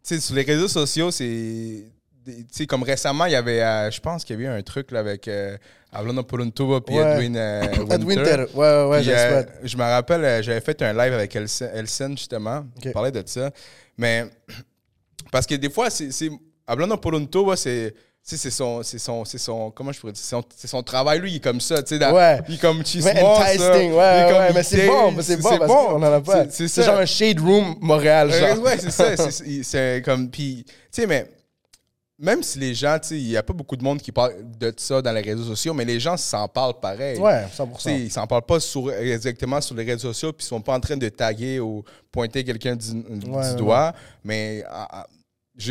sais, 0.02 0.20
sur 0.20 0.34
les 0.34 0.42
réseaux 0.42 0.68
sociaux, 0.68 1.10
c'est. 1.10 1.84
Tu 2.26 2.44
sais, 2.50 2.66
comme 2.66 2.82
récemment, 2.82 3.24
il 3.26 3.32
y 3.32 3.36
avait. 3.36 3.62
euh, 3.62 3.90
je 3.90 4.00
pense 4.00 4.24
qu'il 4.24 4.34
y 4.34 4.38
avait 4.44 4.54
eu 4.54 4.58
un 4.58 4.62
truc 4.62 4.90
là, 4.90 5.00
avec. 5.00 5.26
Euh, 5.28 5.56
un 5.92 6.50
tubo 6.50 6.80
puis 6.80 6.96
Ouais. 6.96 7.14
Edwin, 7.14 7.36
euh, 7.36 7.62
Winter. 7.78 7.94
Ed 7.94 8.04
Winter, 8.04 8.44
ouais, 8.54 8.84
ouais, 8.84 9.02
le 9.02 9.12
euh, 9.12 9.42
je 9.64 9.76
me 9.76 9.82
rappelle, 9.82 10.24
euh, 10.24 10.42
j'avais 10.42 10.60
fait 10.60 10.80
un 10.82 10.92
live 10.92 11.12
avec 11.12 11.34
Elsen, 11.34 12.16
justement. 12.16 12.64
Ok. 12.76 12.86
On 12.86 12.92
parlait 12.92 13.10
de 13.12 13.22
ça. 13.26 13.50
Mais. 13.96 14.26
Parce 15.32 15.46
que 15.46 15.54
des 15.54 15.70
fois, 15.70 15.90
c'est. 15.90 16.10
un 17.14 17.24
tubo, 17.24 17.56
c'est. 17.56 17.94
Sais, 18.30 18.36
c'est 18.36 18.50
son, 18.52 18.82
c'est 18.84 18.98
son, 18.98 19.24
c'est 19.24 19.38
son, 19.38 19.72
comment 19.72 19.90
je 19.90 19.98
pourrais 19.98 20.12
dire, 20.12 20.22
c'est 20.22 20.30
son, 20.30 20.44
son 20.64 20.82
travail, 20.84 21.18
lui, 21.18 21.32
il 21.32 21.36
est 21.36 21.40
comme 21.42 21.60
ça, 21.60 21.82
tu 21.82 21.98
sais, 21.98 22.10
Ouais. 22.12 22.38
il 22.48 22.54
est 22.54 22.58
comme 22.58 22.78
Mais 22.78 22.84
chismos, 22.84 23.10
enticing, 23.12 23.90
ouais, 23.90 23.96
ouais, 23.96 24.32
ouais, 24.38 24.52
mais 24.54 24.62
c'est 24.62 24.86
bon, 24.86 25.10
mais 25.10 25.22
c'est 25.24 25.36
bon, 25.38 25.58
parce 25.58 25.72
qu'on 25.72 25.96
en 25.96 26.02
a 26.04 26.20
pas. 26.20 26.44
C'est- 26.48 26.82
genre 26.84 26.98
un 26.98 27.06
shade 27.06 27.40
room 27.40 27.74
Montréal, 27.80 28.30
Euh, 28.30 28.54
genre. 28.54 28.64
ouais, 28.64 28.78
c'est 28.78 28.90
ça. 28.92 29.16
c'est- 29.64 30.02
comme. 30.04 30.30
Puis, 30.30 30.64
tu 30.64 30.72
sais, 30.92 31.06
mais 31.08 31.28
même 32.20 32.42
si 32.44 32.58
les 32.60 32.72
gens, 32.74 32.98
tu 33.00 33.08
sais, 33.08 33.18
il 33.18 33.26
n'y 33.30 33.36
a 33.36 33.42
pas 33.42 33.52
beaucoup 33.54 33.76
de 33.76 33.82
monde 33.82 34.00
qui 34.00 34.12
parle 34.12 34.34
de 34.58 34.72
ça 34.76 35.00
dans 35.02 35.12
les 35.12 35.22
réseaux 35.22 35.42
sociaux, 35.44 35.74
mais 35.74 35.84
les 35.84 35.98
gens 35.98 36.16
s'en 36.16 36.46
parlent 36.46 36.78
pareil. 36.78 37.18
Ouais, 37.18 37.46
Tu 37.50 37.56
100%. 37.56 37.78
sais, 37.80 37.98
ils 37.98 38.10
s'en 38.12 38.26
parlent 38.28 38.42
pas 38.42 38.60
sur, 38.60 38.92
exactement 38.92 39.60
sur 39.60 39.74
les 39.74 39.84
réseaux 39.84 40.12
sociaux, 40.12 40.32
puis 40.32 40.44
ils 40.44 40.48
sont 40.48 40.60
pas 40.60 40.74
en 40.76 40.80
train 40.80 40.96
de 40.96 41.08
taguer 41.08 41.58
ou 41.58 41.82
pointer 42.12 42.44
quelqu'un 42.44 42.76
du, 42.76 42.92
du 42.92 43.28
ouais, 43.28 43.54
doigt. 43.56 43.92
Mais 44.22 44.62
en- 44.70 44.84
je 44.92 44.98
veux 44.98 45.02
dire, 45.02 45.19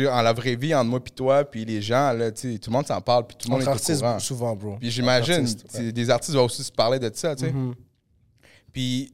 en 0.08 0.22
la 0.22 0.32
vraie 0.32 0.56
vie, 0.56 0.74
entre 0.74 0.88
moi 0.90 1.02
puis 1.02 1.12
toi, 1.12 1.44
puis 1.44 1.64
les 1.64 1.82
gens, 1.82 2.12
là, 2.12 2.30
tout 2.30 2.46
le 2.46 2.70
monde 2.70 2.86
s'en 2.86 3.00
parle, 3.00 3.26
puis 3.26 3.36
tout 3.36 3.48
le 3.48 3.52
monde 3.52 3.62
est 3.62 3.64
au 3.68 3.70
courant. 4.00 4.18
souvent, 4.18 4.56
bro. 4.56 4.76
Puis 4.78 4.90
j'imagine, 4.90 5.46
des 5.92 6.10
artistes 6.10 6.34
vont 6.34 6.44
aussi 6.44 6.62
se 6.64 6.72
parler 6.72 6.98
de 6.98 7.10
ça, 7.14 7.34
tu 7.34 7.44
sais. 7.46 7.52
Mhm. 7.52 7.74
Puis 8.72 9.12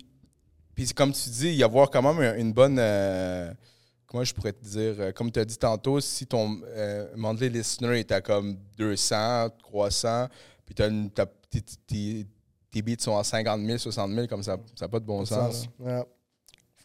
Puis 0.75 0.89
comme 0.89 1.13
tu 1.13 1.31
dis, 1.31 1.49
il 1.49 1.55
y 1.57 1.63
avoir 1.63 1.89
quand 1.91 2.03
même 2.03 2.39
une 2.39 2.53
bonne. 2.53 2.77
euh, 2.79 3.51
comment 4.07 4.23
je 4.25 4.35
pourrais 4.35 4.53
te 4.53 4.63
dire 4.63 4.95
euh, 4.99 5.13
Comme 5.13 5.33
tu 5.33 5.41
as 5.41 5.45
dit 5.47 5.57
tantôt, 5.57 6.01
si 6.01 6.27
ton 6.27 6.61
euh, 6.67 7.07
monthly 7.17 7.49
listener 7.49 7.99
est 8.01 8.13
à 8.13 8.21
comme 8.21 8.57
200, 8.77 9.49
300, 9.63 10.29
puis 10.67 10.75
t'as 10.75 10.89
une- 10.91 11.11
t'as- 11.11 11.25
tes- 11.51 12.27
tes- 12.71 12.83
beats 12.83 12.97
sont 13.03 13.17
à 13.17 13.25
50 13.25 13.63
000, 13.65 13.79
60 13.79 14.13
000, 14.13 14.27
comme 14.27 14.43
ça, 14.43 14.59
ça 14.75 14.85
n'a 14.85 14.89
pas 14.91 15.01
de 15.01 15.07
bon 15.07 15.25
sens. 15.25 15.67
là. 15.81 16.05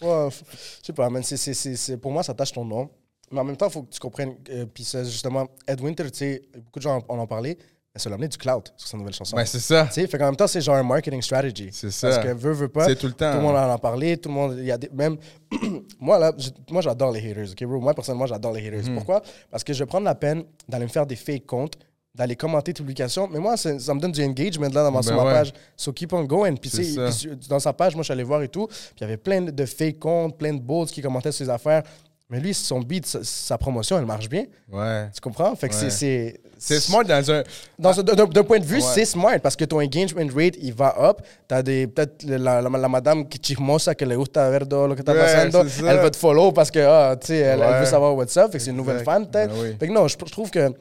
Ouais. 0.01 0.07
Ouais, 0.07 0.27
f- 0.29 0.41
je 0.79 0.85
sais 0.87 0.93
pas, 0.93 1.09
man. 1.09 1.21
c'est- 1.21 1.35
c'est- 1.35 1.53
c'est- 1.53 1.75
c'est- 1.75 1.97
pour 1.97 2.13
moi, 2.13 2.23
ça 2.23 2.33
tâche 2.33 2.53
ton 2.53 2.63
nom. 2.63 2.89
Mais 3.31 3.39
en 3.39 3.43
même 3.43 3.57
temps, 3.57 3.67
il 3.67 3.71
faut 3.71 3.83
que 3.83 3.91
tu 3.91 3.99
comprennes. 3.99 4.35
euh, 4.49 4.65
puis 4.65 4.83
c'est 4.83 5.05
justement, 5.05 5.47
Ed 5.67 5.79
Winter, 5.81 6.09
tu 6.11 6.17
sais, 6.17 6.41
beaucoup 6.55 6.79
de 6.79 6.83
gens 6.83 7.01
en 7.07 7.19
ont 7.19 7.27
parlé, 7.27 7.57
mais 7.93 7.99
ça 7.99 8.09
l'a 8.09 8.15
amené 8.15 8.27
du 8.29 8.37
cloud 8.37 8.63
sur 8.77 8.87
sa 8.87 8.97
nouvelle 8.97 9.13
chanson. 9.13 9.35
Ben, 9.35 9.45
c'est 9.45 9.59
ça. 9.59 9.85
tu 9.87 9.93
sais, 9.93 10.07
fait 10.07 10.17
qu'en 10.17 10.25
même 10.25 10.35
temps, 10.35 10.47
c'est 10.47 10.61
genre 10.61 10.75
un 10.75 10.83
marketing 10.83 11.21
strategy. 11.21 11.69
C'est 11.71 11.91
ça. 11.91 12.09
Parce 12.09 12.25
que 12.25 12.33
veut, 12.33 12.53
veut 12.53 12.69
pas. 12.69 12.85
C'est 12.85 12.95
tout 12.95 13.07
le 13.07 13.13
temps. 13.13 13.31
Tout 13.31 13.37
le 13.37 13.43
monde 13.43 13.55
en 13.57 13.69
a 13.71 13.77
parlé, 13.77 14.17
tout 14.17 14.29
le 14.29 14.35
monde. 14.35 14.55
Il 14.59 14.65
y 14.65 14.71
a 14.71 14.77
des, 14.77 14.89
même. 14.93 15.17
moi, 15.99 16.17
là, 16.19 16.31
moi, 16.69 16.81
j'adore 16.81 17.11
les 17.11 17.19
haters, 17.31 17.51
ok, 17.51 17.63
bro? 17.65 17.79
Moi, 17.79 17.93
personnellement, 17.93 18.25
j'adore 18.27 18.53
les 18.53 18.65
haters. 18.67 18.85
Mhm. 18.89 18.95
Pourquoi? 18.95 19.21
Parce 19.49 19.63
que 19.63 19.73
je 19.73 19.79
vais 19.79 19.87
prendre 19.87 20.05
la 20.05 20.15
peine 20.15 20.43
d'aller 20.69 20.85
me 20.85 20.89
faire 20.89 21.05
des 21.05 21.15
fake 21.17 21.45
comptes, 21.45 21.73
d'aller 22.15 22.35
commenter 22.35 22.73
tes 22.73 22.81
publications. 22.81 23.27
Mais 23.31 23.39
moi, 23.39 23.57
ça 23.57 23.71
me 23.73 23.99
donne 23.99 24.11
du 24.13 24.23
engagement 24.23 24.67
là 24.69 24.83
dans 24.83 24.91
ma, 24.91 25.01
sur 25.01 25.11
Ben 25.11 25.17
ma 25.17 25.25
ouais. 25.25 25.33
page. 25.33 25.53
So 25.75 25.91
keep 25.91 26.13
on 26.13 26.23
going. 26.23 26.55
Puis, 26.55 26.69
sur- 26.69 27.35
dans 27.49 27.59
sa 27.59 27.73
page, 27.73 27.93
moi, 27.95 28.03
je 28.03 28.05
suis 28.05 28.13
allé 28.13 28.23
voir 28.23 28.41
et 28.41 28.47
tout. 28.49 28.67
Puis, 28.67 28.77
il 28.99 29.01
y 29.01 29.03
avait 29.05 29.17
plein 29.17 29.41
de 29.41 29.65
fake 29.65 29.99
comptes, 29.99 30.37
plein 30.37 30.53
de 30.53 30.61
bots 30.61 30.85
qui 30.85 31.01
commentaient 31.01 31.31
sur 31.33 31.45
ses 31.45 31.51
affaires. 31.51 31.83
Mais 32.31 32.39
lui, 32.39 32.53
son 32.53 32.79
beat, 32.79 33.05
sa, 33.05 33.19
sa 33.23 33.57
promotion, 33.57 33.97
elle 33.99 34.05
marche 34.05 34.29
bien. 34.29 34.45
Ouais. 34.71 35.09
Tu 35.13 35.19
comprends? 35.19 35.53
Fait 35.55 35.67
que 35.67 35.75
c'est- 35.75 35.85
Ouais. 35.85 35.89
c'est. 35.91 36.39
C'est 36.57 36.79
smart 36.79 37.03
dans 37.03 37.31
un. 37.31 37.43
Dans 37.77 37.91
ce- 37.91 38.01
D'un 38.01 38.43
point 38.43 38.59
de 38.59 38.63
vue, 38.65 38.75
Ouais. 38.75 38.81
c'est 38.81 39.03
smart 39.05 39.39
parce 39.41 39.55
que 39.55 39.65
ton 39.65 39.79
engagement 39.81 40.21
rate, 40.33 40.53
il 40.61 40.73
va 40.73 40.95
up. 41.09 41.21
T'as 41.47 41.61
des, 41.61 41.87
peut-être 41.87 42.23
la, 42.23 42.61
la, 42.61 42.69
la 42.69 42.87
madame 42.87 43.27
qui 43.27 43.39
chismosa, 43.43 43.95
que 43.95 44.05
le 44.05 44.15
gusta 44.15 44.49
ver 44.49 44.65
todo 44.67 44.87
lo 44.87 44.95
que 44.95 45.01
está 45.01 45.13
pasando, 45.13 45.63
elle 45.79 45.97
va 45.97 46.09
te 46.09 46.15
follow 46.17 46.51
parce 46.53 46.71
que, 46.71 46.79
ah, 46.79 47.15
tu 47.19 47.27
sais, 47.27 47.37
elle, 47.39 47.61
elle 47.61 47.79
veut 47.81 47.85
savoir 47.85 48.15
what's 48.15 48.37
up. 48.37 48.51
Fait 48.51 48.59
que 48.59 48.63
c'est 48.63 48.69
une 48.71 48.77
nouvelle 48.77 49.03
fan, 49.03 49.27
peut-être. 49.29 49.51
Ben 49.53 49.59
oui. 49.61 49.75
Fait 49.79 49.87
que 49.87 49.91
non, 49.91 50.07
je, 50.07 50.15
je 50.23 50.31
trouve 50.31 50.49
que, 50.51 50.71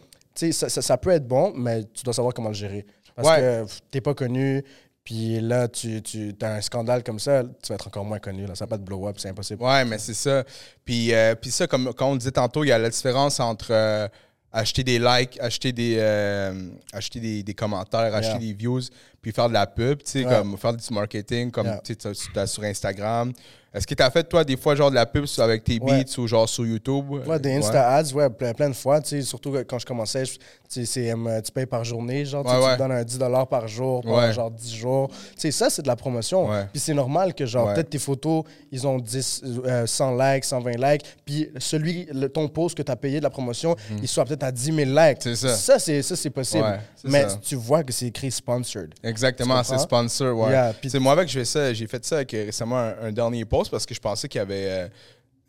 ça, 0.52 0.68
ça, 0.68 0.82
ça 0.82 0.96
peut 0.98 1.10
être 1.10 1.26
bon, 1.26 1.52
mais 1.56 1.82
tu 1.94 2.04
dois 2.04 2.14
savoir 2.14 2.32
comment 2.34 2.50
le 2.50 2.54
gérer. 2.54 2.84
Parce 3.16 3.28
Ouais. 3.28 3.40
que 3.66 3.72
t'es 3.90 4.00
pas 4.00 4.14
connu, 4.14 4.62
puis 5.04 5.40
là, 5.40 5.66
tu, 5.68 6.02
tu 6.02 6.34
as 6.42 6.54
un 6.54 6.60
scandale 6.60 7.02
comme 7.02 7.18
ça, 7.18 7.42
tu 7.62 7.68
vas 7.68 7.74
être 7.76 7.86
encore 7.86 8.04
moins 8.04 8.18
connu. 8.18 8.46
Là. 8.46 8.54
Ça 8.54 8.64
va 8.64 8.70
pas 8.70 8.78
te 8.78 8.82
blow 8.82 9.08
up, 9.08 9.16
c'est 9.18 9.28
impossible. 9.28 9.62
Ouais, 9.62 9.84
mais 9.84 9.98
c'est 9.98 10.14
ça. 10.14 10.44
Puis, 10.84 11.12
euh, 11.14 11.34
puis 11.34 11.50
ça, 11.50 11.66
comme, 11.66 11.92
comme 11.94 12.08
on 12.08 12.16
disait 12.16 12.30
tantôt, 12.32 12.64
il 12.64 12.68
y 12.68 12.72
a 12.72 12.78
la 12.78 12.90
différence 12.90 13.40
entre 13.40 13.68
euh, 13.70 14.08
acheter 14.52 14.84
des 14.84 14.98
likes, 14.98 15.40
acheter 15.40 15.72
des, 15.72 15.96
euh, 15.98 16.70
acheter 16.92 17.20
des, 17.20 17.42
des 17.42 17.54
commentaires, 17.54 18.14
acheter 18.14 18.38
des 18.38 18.52
views, 18.52 18.82
puis 19.20 19.32
faire 19.32 19.48
de 19.48 19.54
la 19.54 19.66
pub, 19.66 20.02
tu 20.02 20.10
sais, 20.10 20.24
Ouais. 20.24 20.34
comme 20.34 20.56
faire 20.56 20.72
du 20.74 20.94
marketing, 20.94 21.50
comme 21.50 21.66
Yeah. 21.66 21.80
tu 21.84 22.38
as 22.38 22.46
sur 22.46 22.62
Instagram. 22.64 23.32
Est-ce 23.72 23.86
que 23.86 23.94
tu 23.94 24.02
as 24.02 24.10
fait, 24.10 24.24
toi, 24.24 24.42
des 24.42 24.56
fois, 24.56 24.74
genre 24.74 24.90
de 24.90 24.96
la 24.96 25.06
pub 25.06 25.26
avec 25.38 25.62
tes 25.62 25.78
Ouais. 25.80 26.02
beats 26.02 26.18
ou 26.18 26.26
genre 26.26 26.48
sur 26.48 26.66
YouTube? 26.66 27.08
Ouais, 27.24 27.38
des 27.38 27.52
Insta 27.52 27.88
ads, 27.94 28.12
ouais, 28.12 28.28
plein, 28.28 28.52
plein 28.52 28.68
de 28.68 28.74
fois, 28.74 29.00
tu 29.00 29.10
sais, 29.10 29.22
surtout 29.22 29.52
quand 29.68 29.78
je 29.78 29.86
commençais, 29.86 30.24
tu 30.24 30.80
euh, 30.80 31.40
tu 31.40 31.52
payes 31.52 31.66
par 31.66 31.84
journée, 31.84 32.24
genre, 32.24 32.44
tu 32.44 32.50
te 32.50 32.78
donnes 32.78 32.92
un 32.92 33.04
10 33.04 33.18
par 33.48 33.68
jour, 33.68 34.02
pendant 34.02 34.32
genre 34.32 34.50
10 34.50 34.74
jours. 34.74 35.08
Tu 35.08 35.16
sais, 35.36 35.50
ça, 35.52 35.70
c'est 35.70 35.82
de 35.82 35.86
la 35.88 35.94
promotion. 35.96 36.48
Puis 36.72 36.80
c'est 36.80 36.94
normal 36.94 37.32
que, 37.32 37.46
genre, 37.46 37.72
peut-être 37.72 37.90
tes 37.90 37.98
photos, 37.98 38.42
ils 38.72 38.86
ont 38.88 38.98
10, 38.98 39.42
euh, 39.64 39.86
100 39.86 40.16
likes, 40.16 40.44
120 40.44 40.76
likes, 40.76 41.04
puis 41.24 41.50
celui, 41.58 42.06
le, 42.12 42.28
ton 42.28 42.48
post 42.48 42.76
que 42.76 42.82
tu 42.82 42.90
as 42.90 42.96
payé 42.96 43.18
de 43.18 43.24
la 43.24 43.30
promotion, 43.30 43.76
il 44.02 44.08
soit 44.08 44.24
peut-être 44.24 44.42
à 44.44 44.50
10 44.50 44.72
000 44.72 44.76
likes. 44.90 45.24
Mhm. 45.24 45.34
C'est 45.34 45.36
ça. 45.36 45.56
Ça, 45.56 45.78
c'est, 46.16 46.30
possible. 46.30 46.80
Mais 47.04 47.28
ça. 47.28 47.38
tu 47.40 47.54
vois 47.54 47.84
que 47.84 47.92
c'est 47.92 48.06
écrit 48.06 48.30
sponsored. 48.32 48.94
Exactement, 49.10 49.62
c'est 49.62 49.78
sponsor, 49.78 50.36
ouais. 50.38 50.50
Yeah, 50.50 50.74
C'est 50.88 50.98
moi 50.98 51.12
avec, 51.12 51.28
je 51.28 51.38
fais 51.38 51.44
ça, 51.44 51.72
j'ai 51.72 51.86
fait 51.86 52.04
ça 52.04 52.16
avec 52.16 52.32
euh, 52.34 52.46
récemment 52.46 52.78
un, 52.78 52.94
un 53.02 53.12
dernier 53.12 53.44
post 53.44 53.70
parce 53.70 53.84
que 53.84 53.94
je 53.94 54.00
pensais 54.00 54.28
qu'il 54.28 54.38
y 54.38 54.42
avait, 54.42 54.66
euh, 54.68 54.88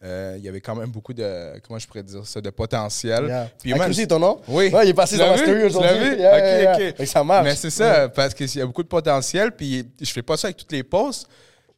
euh, 0.04 0.36
il 0.38 0.44
y 0.44 0.50
avait 0.50 0.62
quand 0.62 0.76
même 0.76 0.90
beaucoup 0.90 1.14
de, 1.14 1.60
comment 1.66 1.78
je 1.78 1.88
pourrais 1.88 2.04
dire 2.04 2.26
ça, 2.26 2.42
de 2.42 2.50
potentiel. 2.50 3.26
Yeah. 3.26 3.50
Puis 3.94 4.08
ton 4.08 4.20
nom? 4.20 4.42
Oui. 4.48 4.70
Ouais, 4.70 4.86
il 4.86 4.90
est 4.90 4.94
passé 4.94 5.18
dans 5.18 5.30
ma 5.30 5.38
story 5.38 5.64
aujourd'hui. 5.64 6.00
vu? 6.00 6.18
Yeah, 6.18 6.80
yeah, 6.80 7.06
ça 7.06 7.24
marche. 7.24 7.46
Mais 7.46 7.56
c'est 7.56 7.70
ça, 7.70 8.10
parce 8.10 8.34
qu'il 8.34 8.56
y 8.56 8.62
a 8.62 8.66
beaucoup 8.66 8.84
de 8.84 8.88
potentiel, 8.88 9.52
puis 9.52 9.88
je 10.00 10.12
fais 10.12 10.24
pas 10.24 10.38
ça 10.38 10.48
avec 10.48 10.58
toutes 10.58 10.72
les 10.72 10.84
posts, 10.84 11.28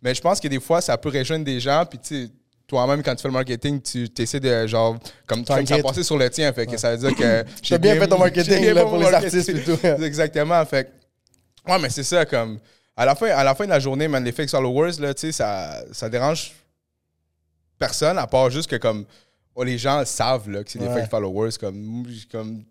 mais 0.02 0.16
je 0.16 0.22
pense 0.22 0.40
que 0.40 0.48
des 0.48 0.60
fois, 0.60 0.82
ça 0.82 0.98
peut 0.98 1.10
rejoindre 1.10 1.46
des 1.46 1.60
gens, 1.60 1.86
puis 1.86 2.00
tu 2.00 2.30
toi-même, 2.66 3.04
quand 3.04 3.14
tu 3.14 3.22
fais 3.22 3.28
le 3.28 3.34
marketing, 3.34 3.82
tu 3.82 4.10
essaies 4.18 4.40
de, 4.40 4.66
genre, 4.68 4.98
comme, 5.28 5.46
ça 5.46 5.62
passer 5.84 6.04
sur 6.04 6.18
le 6.18 6.30
tien, 6.30 6.52
fait 6.54 6.66
que 6.66 6.78
ça 6.78 6.96
veut 6.96 7.10
dire 7.10 7.16
que... 7.16 7.44
T'as 7.70 7.78
bien 7.78 7.96
fait 7.96 8.08
ton 8.08 8.18
marketing, 8.18 8.54
j'ai 8.54 8.60
bien 8.62 8.74
là, 8.74 8.84
pour 8.86 8.98
les 8.98 9.12
marketing. 9.12 9.40
artistes 9.40 9.50
et 9.50 9.64
tout. 9.64 10.04
Exactement, 10.04 10.66
fait 10.66 10.92
Ouais, 11.68 11.80
mais 11.80 11.90
c'est 11.90 12.04
ça, 12.04 12.26
comme... 12.26 12.60
À 12.96 13.06
la 13.06 13.16
fin, 13.16 13.28
à 13.28 13.44
la 13.44 13.56
fin 13.56 13.66
de 13.66 13.70
la 13.72 13.80
journée, 13.80 14.08
man, 14.08 14.24
les 14.24 14.32
fake 14.32 14.50
followers, 14.52 14.94
là, 15.00 15.14
tu 15.16 15.22
sais, 15.22 15.32
ça, 15.32 15.84
ça 15.92 16.10
dérange 16.10 16.54
personne, 17.80 18.18
à 18.20 18.28
part 18.28 18.50
juste 18.52 18.70
que, 18.70 18.76
comme, 18.76 19.06
oh, 19.56 19.64
les 19.64 19.78
gens 19.78 20.06
savent, 20.06 20.50
là, 20.50 20.64
que 20.64 20.70
c'est 20.70 20.80
des 20.80 20.88
Ouais. 20.88 21.02
fake 21.02 21.10
followers, 21.10 21.52
comme, 21.60 22.06
comme... 22.32 22.64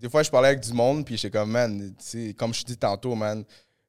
Des 0.00 0.08
fois, 0.10 0.22
je 0.24 0.30
parlais 0.30 0.48
avec 0.48 0.60
du 0.60 0.72
monde, 0.72 1.04
puis 1.04 1.16
j'étais 1.16 1.38
comme, 1.38 1.50
man, 1.52 1.94
tu 1.96 2.04
sais, 2.04 2.34
comme 2.34 2.52
je 2.52 2.62
te 2.62 2.66
dis 2.66 2.76
tantôt, 2.76 3.14
man, 3.14 3.44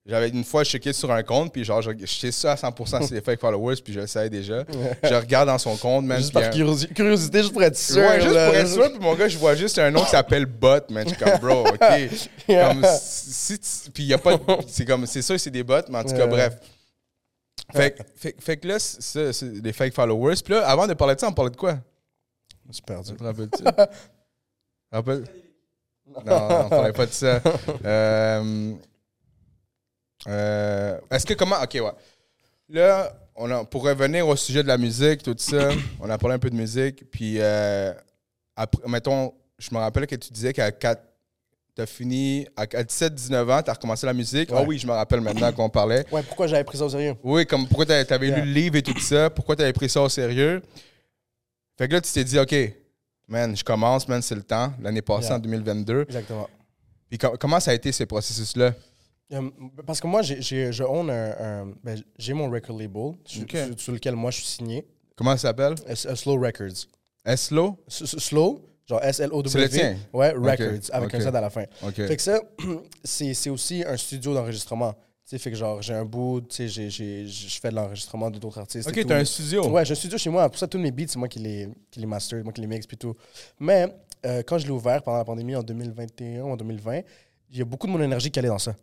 j'avais 0.06 0.30
une 0.30 0.44
fois 0.44 0.64
checké 0.66 0.92
sur 0.92 1.12
un 1.12 1.24
compte, 1.24 1.54
puis 1.54 1.64
genre, 1.64 1.82
je, 1.82 1.92
je 1.98 2.06
sais 2.06 2.32
ça 2.32 2.52
à 2.52 2.56
100% 2.56 3.08
c'est 3.08 3.14
des 3.16 3.22
fake 3.22 3.40
followers, 3.40 3.76
puis 3.84 3.94
je 3.94 4.02
le 4.02 4.08
savais 4.08 4.30
déjà. 4.30 4.66
Je 5.04 5.14
regarde 5.14 5.48
dans 5.48 5.58
son 5.58 5.78
compte, 5.78 6.06
man. 6.06 6.18
Juste 6.20 6.34
par 6.34 6.44
un- 6.44 6.50
curiosité, 6.50 7.40
juste 7.42 7.54
pour 7.54 7.64
être 7.64 7.78
sûr. 7.78 7.98
Ouais, 8.04 8.20
juste 8.22 8.34
là. 8.36 8.48
pour 8.48 8.56
être 8.56 8.68
sûr, 8.68 8.90
puis 8.92 9.00
mon 9.00 9.16
gars, 9.16 9.28
je 9.30 9.38
vois 9.38 9.56
juste 9.56 9.80
un 9.80 9.92
nom 9.92 10.04
qui 10.04 10.10
s'appelle 10.12 10.46
Bot, 10.46 10.90
man. 10.90 11.08
Je 11.08 11.14
suis 11.16 11.24
comme, 11.24 11.40
bro, 11.40 11.68
OK. 11.68 11.80
Yeah. 12.50 12.68
Comme, 12.74 12.86
si 13.00 13.58
tu- 13.60 13.92
puis 13.92 14.04
il 14.04 14.10
y 14.10 14.14
a 14.14 14.18
pas 14.18 14.38
C'est 14.68 14.84
comme, 14.86 15.06
c'est 15.06 15.22
sûr 15.22 15.36
que 15.36 15.42
c'est 15.42 15.50
des 15.52 15.64
bots, 15.64 15.76
mais 15.90 16.00
en 16.00 16.04
tout 16.04 16.16
cas, 16.16 16.28
bref. 16.28 16.56
Fait, 17.74 17.92
que- 17.92 18.04
fait, 18.18 18.36
fait 18.42 18.58
que 18.58 18.68
là, 18.68 18.80
c'est 18.80 19.02
ça, 19.02 19.32
c'est 19.32 19.62
des 19.62 19.72
fake 19.72 19.94
followers. 19.94 20.36
Puis 20.44 20.54
là, 20.54 20.68
avant 20.68 20.86
de 20.86 20.94
parler 20.96 21.16
de 21.16 21.20
ça, 21.22 21.30
on 21.30 21.34
parlait 21.34 21.52
de 21.52 21.56
quoi? 21.56 21.78
Je 22.68 22.74
suis 22.74 22.82
perdu. 22.82 23.14
Te 23.16 23.24
rappelles-tu? 23.24 23.64
Rappelle... 24.92 25.24
Non, 26.26 26.66
on 26.66 26.70
parlait 26.70 26.92
pas 26.92 27.06
de 27.06 27.12
ça. 27.14 27.42
Euh, 27.86 28.74
euh, 30.28 31.00
Est-ce 31.12 31.26
que 31.26 31.34
comment... 31.34 31.62
OK, 31.62 31.74
ouais. 31.76 31.92
Là, 32.70 33.14
on 33.36 33.50
a, 33.52 33.66
pour 33.66 33.84
revenir 33.84 34.28
au 34.28 34.36
sujet 34.36 34.64
de 34.64 34.68
la 34.68 34.78
musique, 34.78 35.24
tout 35.24 35.36
ça, 35.38 35.70
on 36.00 36.10
a 36.10 36.18
parlé 36.18 36.36
un 36.36 36.40
peu 36.40 36.50
de 36.50 36.56
musique. 36.56 37.10
Puis, 37.12 37.36
euh, 37.40 37.94
après, 38.56 38.88
mettons, 38.88 39.34
je 39.58 39.70
me 39.74 39.80
rappelle 39.80 40.08
que 40.08 40.16
tu 40.16 40.32
disais 40.32 40.54
qu'à 40.54 40.72
4... 40.72 41.02
T'as 41.76 41.88
fini 41.88 42.48
à 42.56 42.66
17-19 42.68 43.52
ans, 43.52 43.64
t'as 43.64 43.74
recommencé 43.74 44.06
la 44.06 44.14
musique. 44.14 44.52
Ah 44.54 44.62
oui, 44.62 44.78
je 44.78 44.86
me 44.86 44.92
rappelle 44.92 45.22
maintenant 45.22 45.52
qu'on 45.52 45.72
parlait. 45.72 46.06
Ouais, 46.12 46.22
pourquoi 46.22 46.46
j'avais 46.46 46.64
pris 46.64 46.78
ça 46.78 46.86
au 46.86 46.90
sérieux? 46.90 47.16
Oui, 47.24 47.48
comme 47.48 47.68
pourquoi 47.68 47.88
t'a- 47.88 48.06
t'avais 48.06 48.28
Yeah. 48.28 48.42
lu 48.42 48.46
le 48.46 48.52
livre 48.54 48.76
et 48.76 48.84
tout 48.84 49.00
ça, 49.00 49.32
pourquoi 49.32 49.56
t'avais 49.56 49.74
pris 49.74 49.90
ça 49.90 50.00
au 50.04 50.08
sérieux? 50.08 50.62
Fait 51.76 51.88
que 51.88 51.94
là, 51.94 52.02
tu 52.02 52.12
t'es 52.12 52.24
dit, 52.24 52.38
OK, 52.38 52.54
man, 53.28 53.58
je 53.58 53.64
commence, 53.64 54.08
man, 54.08 54.22
c'est 54.22 54.36
le 54.36 54.44
temps. 54.44 54.72
L'année 54.84 55.02
passée, 55.02 55.30
Yeah. 55.30 55.38
en 55.38 55.40
2022. 55.40 56.02
Exactement. 56.04 56.48
Puis 57.10 57.18
co- 57.18 57.36
comment 57.40 57.60
ça 57.60 57.72
a 57.72 57.74
été, 57.74 57.92
ce 57.92 58.04
processus-là? 58.04 58.74
Euh, 59.32 59.50
parce 59.86 60.00
que 60.00 60.08
moi, 60.08 60.22
j'ai, 60.22 60.42
j'ai- 60.42 60.72
je 60.72 60.84
own 60.84 61.10
un, 61.10 61.32
un- 61.40 61.74
ben, 61.84 61.98
j'ai 62.18 62.34
mon 62.34 62.50
record 62.52 62.78
label 62.78 63.14
sur, 63.26 63.44
Ok. 63.44 63.52
sur- 63.52 63.80
sur 63.80 63.94
lequel 63.94 64.16
moi 64.16 64.30
je 64.32 64.38
suis 64.38 64.46
signé. 64.48 64.86
Comment 65.16 65.32
ça 65.32 65.50
s'appelle? 65.50 65.76
Euh, 65.90 65.96
Slow 66.16 66.40
Records. 66.40 66.88
Eslo? 67.26 67.78
S- 67.88 68.02
s- 68.02 68.18
Slow, 68.20 68.60
genre 68.88 69.02
S-L-O-W. 69.04 69.50
C'est 69.50 69.60
le 69.62 69.70
tien? 69.70 69.98
Ouais, 70.12 70.32
Records, 70.32 70.90
avec 70.92 71.14
un 71.16 71.20
Z 71.20 71.28
à 71.28 71.42
la 71.42 71.50
fin. 71.50 71.64
Fait 71.94 72.16
que 72.16 72.22
ça, 72.22 72.40
c'est, 73.04 73.50
aussi 73.50 73.84
un 73.88 73.96
studio 73.98 74.34
d'enregistrement. 74.34 74.94
Tu 74.94 75.00
sais, 75.30 75.38
fait 75.40 75.52
que 75.52 75.56
genre, 75.58 75.82
j'ai 75.82 75.94
un 75.94 76.04
bout, 76.04 76.42
tu 76.42 76.68
sais, 76.70 76.90
je 76.90 77.60
fais 77.62 77.70
de 77.70 77.76
l'enregistrement 77.76 78.30
de 78.30 78.38
d'autres 78.40 78.60
artistes. 78.60 78.90
OK, 78.90 79.06
t'as 79.08 79.18
un 79.20 79.24
studio. 79.26 79.70
Ouais, 79.70 79.86
j'ai 79.86 79.94
un 79.94 79.96
studio 79.96 80.18
chez 80.18 80.30
moi. 80.30 80.50
Pour 80.50 80.60
ça, 80.60 80.68
tous 80.68 80.78
mes 80.80 80.92
beats, 80.92 81.08
c'est 81.08 81.18
moi 81.18 81.30
qui 81.30 81.40
les, 81.40 81.70
qui 81.90 82.02
les 82.02 82.06
master, 82.06 82.44
moi 82.44 82.52
qui 82.52 82.60
les 82.60 82.68
mix 82.68 82.86
puis 82.86 82.98
tout. 82.98 83.16
Mais 83.58 83.88
euh, 84.26 84.44
quand 84.46 84.58
je 84.58 84.66
l'ai 84.66 84.72
ouvert 84.74 85.02
pendant 85.02 85.18
la 85.20 85.24
pandémie 85.26 85.56
en 85.56 85.64
2021 85.64 86.42
ou 86.44 86.52
en 86.52 86.58
2020, 86.58 87.02
il 87.52 87.58
y 87.58 87.62
a 87.62 87.66
beaucoup 87.66 87.88
de 87.88 87.92
mon 87.94 88.02
énergie 88.02 88.30
qui 88.30 88.38
allait 88.40 88.50
dans 88.50 88.60
ça. 88.60 88.76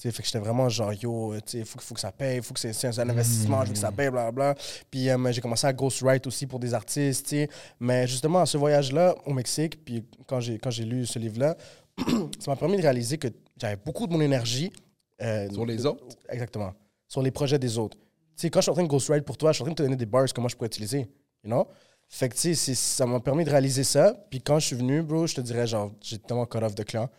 Tu 0.00 0.08
sais, 0.08 0.12
fait 0.16 0.22
que 0.22 0.26
j'étais 0.28 0.38
vraiment 0.38 0.66
genre, 0.70 0.94
yo, 0.94 1.34
sais, 1.44 1.58
il 1.58 1.64
faut, 1.66 1.76
que- 1.78 1.84
faut 1.84 1.94
que 1.94 2.00
ça 2.00 2.10
paye, 2.10 2.40
faut 2.42 2.54
que 2.54 2.60
c'est, 2.60 2.98
un 2.98 3.08
investissement, 3.10 3.62
je 3.64 3.66
veux 3.68 3.72
que 3.74 3.78
ça 3.78 3.92
paye, 3.92 4.08
blablabla. 4.08 4.54
Puis 4.90 5.10
euh, 5.10 5.30
j'ai 5.32 5.42
commencé 5.42 5.66
à 5.66 5.74
ghostwrite 5.74 6.26
aussi 6.26 6.46
pour 6.46 6.58
des 6.58 6.72
artistes, 6.72 7.26
tu 7.26 7.36
sais. 7.36 7.48
Mais 7.78 8.06
justement, 8.06 8.40
à 8.40 8.46
ce 8.46 8.56
voyage-là 8.56 9.14
au 9.26 9.34
Mexique, 9.34 9.84
puis 9.84 10.02
quand 10.26 10.40
j'ai, 10.40 10.84
lu 10.86 11.04
ce 11.04 11.18
livre-là, 11.18 11.54
ça 12.38 12.50
m'a 12.50 12.56
permis 12.56 12.78
de 12.78 12.82
réaliser 12.82 13.18
que 13.18 13.28
j'avais 13.60 13.76
beaucoup 13.76 14.06
de 14.06 14.12
mon 14.14 14.22
énergie. 14.22 14.72
euh, 15.20 15.50
Sur 15.50 15.66
les 15.66 15.76
de- 15.76 15.86
autres? 15.86 16.02
Exactement. 16.30 16.72
Sur 17.06 17.20
les 17.20 17.30
projets 17.30 17.58
des 17.58 17.76
autres. 17.76 17.98
Tu 17.98 18.46
sais, 18.46 18.50
quand 18.50 18.60
je 18.60 18.62
suis 18.62 18.70
en 18.70 18.74
train 18.74 18.84
de 18.84 18.88
ghostwrite 18.88 19.26
pour 19.26 19.36
toi, 19.36 19.52
je 19.52 19.56
suis 19.56 19.62
en 19.62 19.66
train 19.66 19.72
de 19.72 19.76
te 19.76 19.82
donner 19.82 19.96
des 19.96 20.06
bars 20.06 20.24
que 20.32 20.40
moi 20.40 20.48
je 20.48 20.56
pourrais 20.56 20.68
utiliser. 20.68 21.00
You 21.44 21.50
know? 21.50 21.68
Fait 22.08 22.30
que, 22.30 22.34
tu 22.36 22.40
sais, 22.40 22.54
c'est- 22.54 22.74
ça 22.74 23.04
m'a 23.04 23.20
permis 23.20 23.44
de 23.44 23.50
réaliser 23.50 23.84
ça. 23.84 24.14
Puis 24.30 24.40
quand 24.40 24.58
je 24.60 24.66
suis 24.68 24.76
venu, 24.76 25.02
bro, 25.02 25.26
je 25.26 25.34
te 25.34 25.42
dirais, 25.42 25.66
genre, 25.66 25.92
j'ai 26.00 26.16
tellement 26.18 26.46
cut 26.46 26.56
off 26.58 26.74
de 26.74 26.84
clients. 26.84 27.10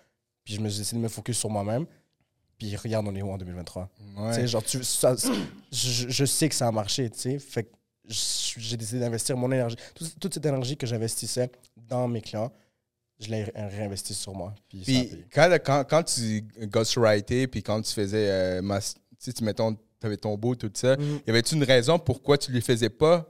Puis 0.44 0.56
je 0.56 0.62
me 0.62 0.68
suis 0.70 0.80
décidé 0.80 0.98
de 0.98 1.04
me 1.04 1.10
focus 1.10 1.38
sur 1.38 1.52
moi-même. 1.52 1.86
Puis 2.62 2.76
regarde, 2.76 3.08
on 3.08 3.16
est 3.16 3.24
où 3.24 3.32
en 3.32 3.38
2023? 3.40 3.90
Tu 4.14 4.22
Ouais. 4.22 4.46
genre, 4.48 4.62
tu, 4.64 4.84
ça- 4.84 5.16
je, 5.72 6.10
je 6.10 6.26
sais 6.26 6.48
que 6.48 6.54
ça 6.54 6.68
a 6.68 6.72
marché, 6.72 7.10
tu 7.10 7.18
sais. 7.18 7.40
Fait 7.40 7.64
que 7.64 7.70
j'ai 8.08 8.78
décidé 8.78 9.00
d'investir 9.00 9.36
mon 9.36 9.52
énergie. 9.52 9.78
Toute, 9.96 10.20
toute 10.20 10.34
cette 10.36 10.46
énergie 10.46 10.78
que 10.78 10.86
j'investissais 10.86 11.52
dans 11.76 12.08
mes 12.08 12.22
clients, 12.22 12.52
je 13.20 13.30
l'ai 13.30 13.46
ré- 13.46 13.52
réinvesti 13.56 14.14
sur 14.14 14.36
moi. 14.36 14.54
Puis, 14.70 15.10
quand, 15.34 15.50
quand, 15.66 15.84
quand 15.90 16.04
tu 16.04 16.46
ghostwritais, 16.68 17.48
puis 17.48 17.64
quand 17.64 17.82
tu 17.82 17.92
faisais, 17.94 18.30
euh, 18.30 18.62
mas- 18.62 18.94
tu 19.20 19.44
mettons, 19.44 19.76
avais 20.04 20.18
ton 20.18 20.38
beau, 20.38 20.54
tout 20.54 20.70
ça. 20.76 20.98
Mhm. 20.98 21.20
Y 21.26 21.30
avait-tu 21.32 21.56
une 21.56 21.64
raison 21.64 21.98
pourquoi 21.98 22.38
tu 22.38 22.52
les 22.52 22.62
faisais 22.62 22.90
pas 22.92 23.28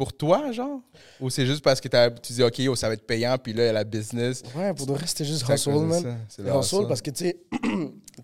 pour 0.00 0.14
toi, 0.14 0.50
genre? 0.50 0.80
Ou 1.20 1.28
c'est 1.28 1.44
juste 1.44 1.62
parce 1.62 1.78
que 1.78 1.86
t'as- 1.86 2.10
tu 2.10 2.32
dis, 2.32 2.42
OK, 2.42 2.58
ça 2.74 2.88
va 2.88 2.94
être 2.94 3.06
payant, 3.06 3.36
puis 3.36 3.52
là, 3.52 3.64
il 3.64 3.66
y 3.66 3.68
a 3.68 3.72
la 3.74 3.84
business? 3.84 4.42
Ouais, 4.56 4.72
pour 4.72 4.86
de 4.86 4.94
vrai, 4.94 5.06
c'était 5.06 5.26
juste 5.26 5.46
hustle, 5.46 5.72
man. 5.72 6.16
C'est 6.26 6.40
le 6.40 6.58
hustle 6.58 6.86
parce 6.88 7.02
que, 7.02 7.10
tu 7.10 7.28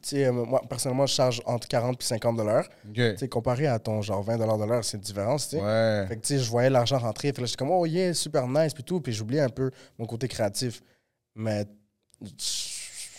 sais, 0.00 0.24
euh, 0.24 0.32
moi, 0.32 0.62
personnellement, 0.66 1.04
je 1.04 1.12
charge 1.12 1.42
entre 1.44 1.68
40 1.68 2.00
et 2.02 2.06
50 2.06 2.34
dollars. 2.38 2.66
Tu 2.94 3.18
sais, 3.18 3.28
comparé 3.28 3.66
à 3.66 3.78
ton 3.78 4.00
genre 4.00 4.22
20 4.22 4.38
dollars 4.38 4.56
de 4.56 4.64
l'heure, 4.64 4.82
c'est 4.86 4.96
une 4.96 5.02
différence, 5.02 5.50
tu 5.50 5.56
sais. 5.58 5.62
Ouais. 5.62 6.06
Fait 6.08 6.16
que, 6.16 6.22
tu 6.22 6.28
sais, 6.38 6.38
je 6.42 6.48
voyais 6.48 6.70
l'argent 6.70 6.96
rentrer. 6.96 7.30
Fait 7.34 7.42
là, 7.42 7.46
j'étais 7.46 7.58
comme, 7.58 7.70
oh 7.72 7.84
yeah, 7.84 8.14
super 8.14 8.48
nice, 8.48 8.72
puis 8.72 8.82
tout. 8.82 9.02
Puis 9.02 9.12
j'oubliais 9.12 9.42
un 9.42 9.50
peu 9.50 9.70
mon 9.98 10.06
côté 10.06 10.28
créatif. 10.28 10.82
Mais 11.34 11.66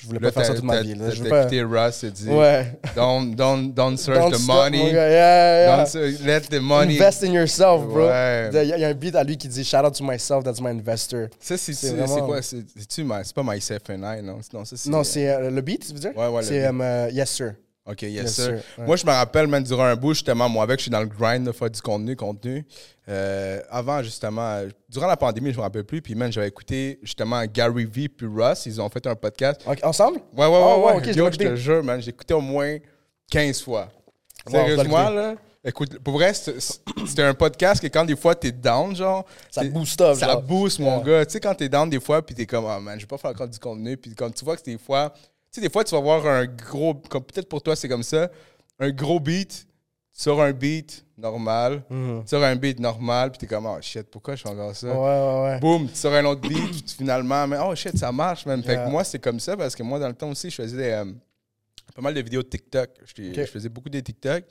voulais 0.07 0.19
Là, 0.19 0.31
pas 0.31 0.41
faire 0.41 0.45
ça 0.47 0.55
toute 0.55 0.63
ma 0.63 0.81
vie. 0.81 0.95
là. 0.95 1.09
Je 1.11 1.21
veux 1.23 1.29
pas. 1.29 1.41
écouté 1.41 1.61
Russ 1.63 2.03
et 2.03 2.11
dit, 2.11 2.29
Ouais. 2.29 2.79
don't, 2.95 3.35
don't, 3.35 3.73
don't 3.73 3.97
search 3.97 4.17
Don't 4.17 4.31
the 4.31 4.35
stop, 4.37 4.55
money. 4.55 4.91
Yeah, 4.91 5.09
yeah. 5.09 5.85
Don't 5.85 6.25
let 6.25 6.41
the 6.49 6.59
money. 6.61 6.95
Invest 6.95 7.23
in 7.23 7.31
yourself, 7.33 7.85
bro. 7.85 8.07
Ouais. 8.07 8.49
Il 8.51 8.55
y, 8.55 8.59
a- 8.59 8.63
il 8.77 8.81
y 8.81 8.85
a 8.85 8.87
un 8.89 8.93
beat 8.93 9.15
à 9.15 9.23
lui 9.23 9.37
qui 9.37 9.47
dit 9.47 9.63
Shout 9.63 9.77
out 9.85 9.93
to 9.93 10.03
myself, 10.03 10.43
that's 10.43 10.59
my 10.61 10.69
investor. 10.69 11.27
Ça, 11.39 11.57
c'est 11.57 11.73
vraiment- 11.95 12.25
quoi? 12.25 12.41
C'est 12.41 13.33
pas 13.33 13.43
Myself 13.43 13.81
and 13.89 14.03
I, 14.03 14.21
non? 14.23 14.39
Non, 14.87 15.03
c'est... 15.03 15.29
Euh, 15.29 15.49
le 15.51 15.61
beat, 15.61 15.85
tu 15.87 15.93
veux 15.93 15.99
dire? 15.99 16.11
Ouais, 16.17 16.27
ouais, 16.27 16.43
C'est 16.43 16.69
beat. 16.71 16.81
euh, 16.81 17.09
Yes, 17.11 17.29
sir. 17.29 17.53
OK, 17.89 18.01
yes, 18.01 18.11
Yes, 18.23 18.33
sir. 18.35 18.45
sir. 18.75 18.85
Moi, 18.85 18.95
je 18.97 19.05
me 19.05 19.11
rappelle, 19.11 19.47
même 19.47 19.63
durant 19.63 19.85
un 19.85 19.95
bout, 19.95 20.13
justement, 20.13 20.49
moi, 20.49 20.63
avec, 20.63 20.79
je 20.79 20.83
suis 20.83 20.91
dans 20.91 20.99
le 20.99 21.05
grind 21.05 21.45
de 21.45 21.51
faire 21.53 21.69
du 21.69 21.81
contenu, 21.81 22.15
contenu. 22.15 22.65
Euh, 23.07 23.61
avant, 23.69 24.03
justement, 24.03 24.61
durant 24.89 25.07
la 25.07 25.15
pandémie, 25.15 25.51
je 25.53 25.57
me 25.57 25.61
rappelle 25.61 25.85
plus, 25.85 26.01
puis 26.01 26.13
même, 26.13 26.31
j'avais 26.31 26.49
écouté, 26.49 26.99
justement, 27.01 27.41
Gary 27.45 27.85
Vee 27.85 28.09
puis 28.09 28.27
Russ, 28.27 28.65
ils 28.65 28.81
ont 28.81 28.89
fait 28.89 29.05
un 29.07 29.15
podcast. 29.15 29.61
Ensemble? 29.83 30.19
Ouais, 30.35 30.45
ouais, 30.45 30.51
ouais, 30.51 30.57
Oh, 30.59 30.79
ouais. 30.87 30.93
ouais, 30.93 30.97
ok, 30.97 31.03
je 31.13 31.17
Yo, 31.17 31.31
je 31.31 31.37
te 31.37 31.55
jure, 31.55 31.83
man, 31.83 32.01
j'ai 32.01 32.09
écouté 32.09 32.33
au 32.33 32.41
moins 32.41 32.77
15 33.31 33.61
fois. 33.61 33.87
Wow, 34.47 34.51
Sérieusement, 34.51 35.09
là, 35.09 35.35
écoute, 35.63 35.99
pour 35.99 36.15
vrai, 36.15 36.33
c'était 36.33 37.23
un 37.23 37.33
podcast 37.33 37.81
que 37.81 37.87
quand 37.87 38.03
des 38.03 38.15
fois, 38.17 38.35
t'es 38.35 38.51
down, 38.51 38.93
genre... 38.95 39.25
Ça 39.49 39.61
t'es- 39.61 39.69
boost 39.69 40.01
up, 40.01 40.15
Ça 40.17 40.27
genre. 40.27 40.41
booste, 40.41 40.79
mon 40.79 40.99
gars. 41.01 41.25
Tu 41.25 41.31
sais, 41.33 41.39
quand 41.39 41.55
t'es 41.55 41.69
down 41.69 41.89
des 41.89 41.99
fois, 42.01 42.21
puis 42.25 42.35
t'es 42.35 42.45
comme, 42.45 42.65
ah, 42.67 42.79
man, 42.81 42.95
je 42.99 43.03
vais 43.05 43.07
pas 43.07 43.17
faire 43.17 43.31
encore 43.31 43.47
du 43.47 43.59
contenu, 43.59 43.95
puis 43.95 44.13
comme 44.13 44.33
tu 44.33 44.43
vois 44.43 44.57
que 44.57 44.63
des 44.63 44.77
fois... 44.77 45.13
Sais, 45.57 45.61
des 45.61 45.71
fois, 45.71 45.83
tu 45.83 45.95
vas 45.95 46.01
voir 46.01 46.23
un 46.27 46.45
gros... 46.45 46.93
Comme 46.93 47.23
peut-être 47.23 47.49
pour 47.49 47.63
toi, 47.63 47.75
c'est 47.75 47.89
comme 47.89 48.03
ça, 48.03 48.29
un 48.79 48.91
gros 48.91 49.19
beat 49.19 49.67
sur 50.13 50.39
un 50.39 50.51
beat 50.51 51.03
normal, 51.17 51.83
Mhm. 51.89 52.27
sur 52.27 52.43
un 52.43 52.55
beat 52.55 52.79
normal, 52.79 53.31
puis 53.31 53.39
t'es 53.39 53.47
comme, 53.47 53.65
oh 53.65 53.77
shit, 53.81 54.03
pourquoi 54.03 54.35
je 54.35 54.43
fais 54.43 54.49
encore 54.49 54.75
ça? 54.75 54.87
Ouais, 54.87 54.93
ouais, 54.93 55.43
ouais. 55.53 55.59
Boum, 55.59 55.89
sur 55.91 56.13
un 56.13 56.23
autre 56.25 56.41
beat, 56.41 56.91
finalement, 56.91 57.47
mais 57.47 57.57
oh 57.59 57.73
shit, 57.73 57.97
ça 57.97 58.11
marche, 58.11 58.45
même. 58.45 58.61
Fait 58.61 58.75
que 58.75 58.87
moi, 58.87 59.03
c'est 59.03 59.17
comme 59.17 59.39
ça 59.39 59.57
parce 59.57 59.75
que 59.75 59.81
moi, 59.81 59.97
dans 59.97 60.07
le 60.09 60.13
temps 60.13 60.29
aussi, 60.29 60.51
je 60.51 60.55
faisais 60.61 60.93
euh, 60.93 61.05
pas 61.95 62.01
mal 62.03 62.13
de 62.13 62.21
vidéos 62.21 62.43
de 62.43 62.47
TikTok. 62.49 62.89
Je 63.15 63.45
faisais 63.45 63.69
beaucoup 63.69 63.89
de 63.89 63.99
TikTok. 63.99 64.43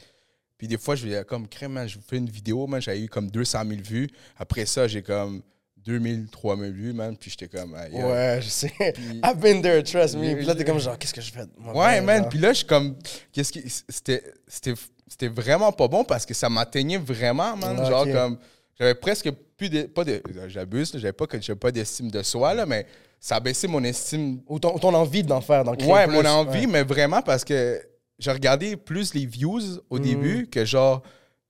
Puis 0.58 0.66
des 0.66 0.76
fois, 0.78 0.96
je 0.96 1.06
vais 1.06 1.24
comme, 1.24 1.46
crème, 1.46 1.80
je 1.86 1.98
vous 1.98 2.04
fais 2.04 2.16
une 2.16 2.28
vidéo, 2.30 2.66
man, 2.66 2.80
j'avais 2.82 3.02
eu 3.02 3.08
comme 3.08 3.30
200 3.30 3.60
000 3.68 3.80
vues. 3.82 4.08
Après 4.36 4.66
ça, 4.66 4.88
j'ai 4.88 5.02
comme 5.02 5.42
2000, 5.86 6.26
3000 6.30 6.72
vues, 6.72 6.92
man. 6.92 7.16
Puis 7.16 7.30
j'étais 7.30 7.48
comme. 7.56 7.72
Ouais, 7.74 8.40
je 8.42 8.48
sais. 8.48 8.72
Puis- 8.94 9.20
I've 9.24 9.38
been 9.38 9.62
there, 9.62 9.82
trust 9.82 10.16
me. 10.16 10.34
Puis 10.34 10.44
là, 10.44 10.54
t'es 10.54 10.64
comme 10.64 10.78
genre, 10.80 10.98
qu'est-ce 10.98 11.14
que 11.14 11.20
je 11.20 11.32
fais 11.32 11.44
de 11.46 11.50
moi 11.58 11.74
Ouais, 11.86 12.00
man. 12.00 12.28
Puis 12.28 12.38
là, 12.38 12.48
je 12.52 12.58
suis 12.58 12.66
comme. 12.66 12.96
Qu'est-ce 13.32 13.52
qui. 13.52 13.62
C'était. 13.88 14.22
C'était. 14.48 14.74
C'était 15.08 15.28
vraiment 15.28 15.70
pas 15.70 15.86
bon 15.86 16.02
parce 16.02 16.26
que 16.26 16.34
ça 16.34 16.48
m'atteignait 16.50 16.98
vraiment, 16.98 17.56
man. 17.56 17.76
Genre, 17.86 18.06
comme. 18.10 18.38
J'avais 18.78 18.94
presque 18.94 19.30
plus 19.56 19.70
de. 19.70 19.82
Pas 19.82 20.04
de. 20.04 20.20
J'abuse, 20.48 20.92
j'avais 20.96 21.12
pas, 21.12 21.26
que- 21.26 21.40
j'avais 21.40 21.58
pas 21.58 21.70
d'estime 21.70 22.10
de 22.10 22.22
soi, 22.22 22.52
là, 22.54 22.66
mais 22.66 22.84
ça 23.20 23.36
a 23.36 23.40
baissé 23.40 23.68
mon 23.68 23.82
estime. 23.84 24.40
Ou 24.48 24.58
ton, 24.58 24.76
ton 24.78 24.92
envie 24.92 25.22
d'en 25.22 25.40
faire, 25.40 25.64
d'en 25.64 25.74
créer 25.74 25.90
Ouais, 25.90 26.06
plus. 26.06 26.14
mon 26.16 26.24
envie, 26.26 26.60
Ouais. 26.60 26.66
mais 26.66 26.82
vraiment 26.82 27.22
parce 27.22 27.44
que 27.44 27.80
j'ai 28.18 28.30
regardé 28.32 28.76
plus 28.76 29.14
les 29.14 29.24
views 29.26 29.60
au 29.88 29.98
Mhm. 29.98 30.02
début 30.04 30.46
que 30.48 30.64
genre. 30.64 31.02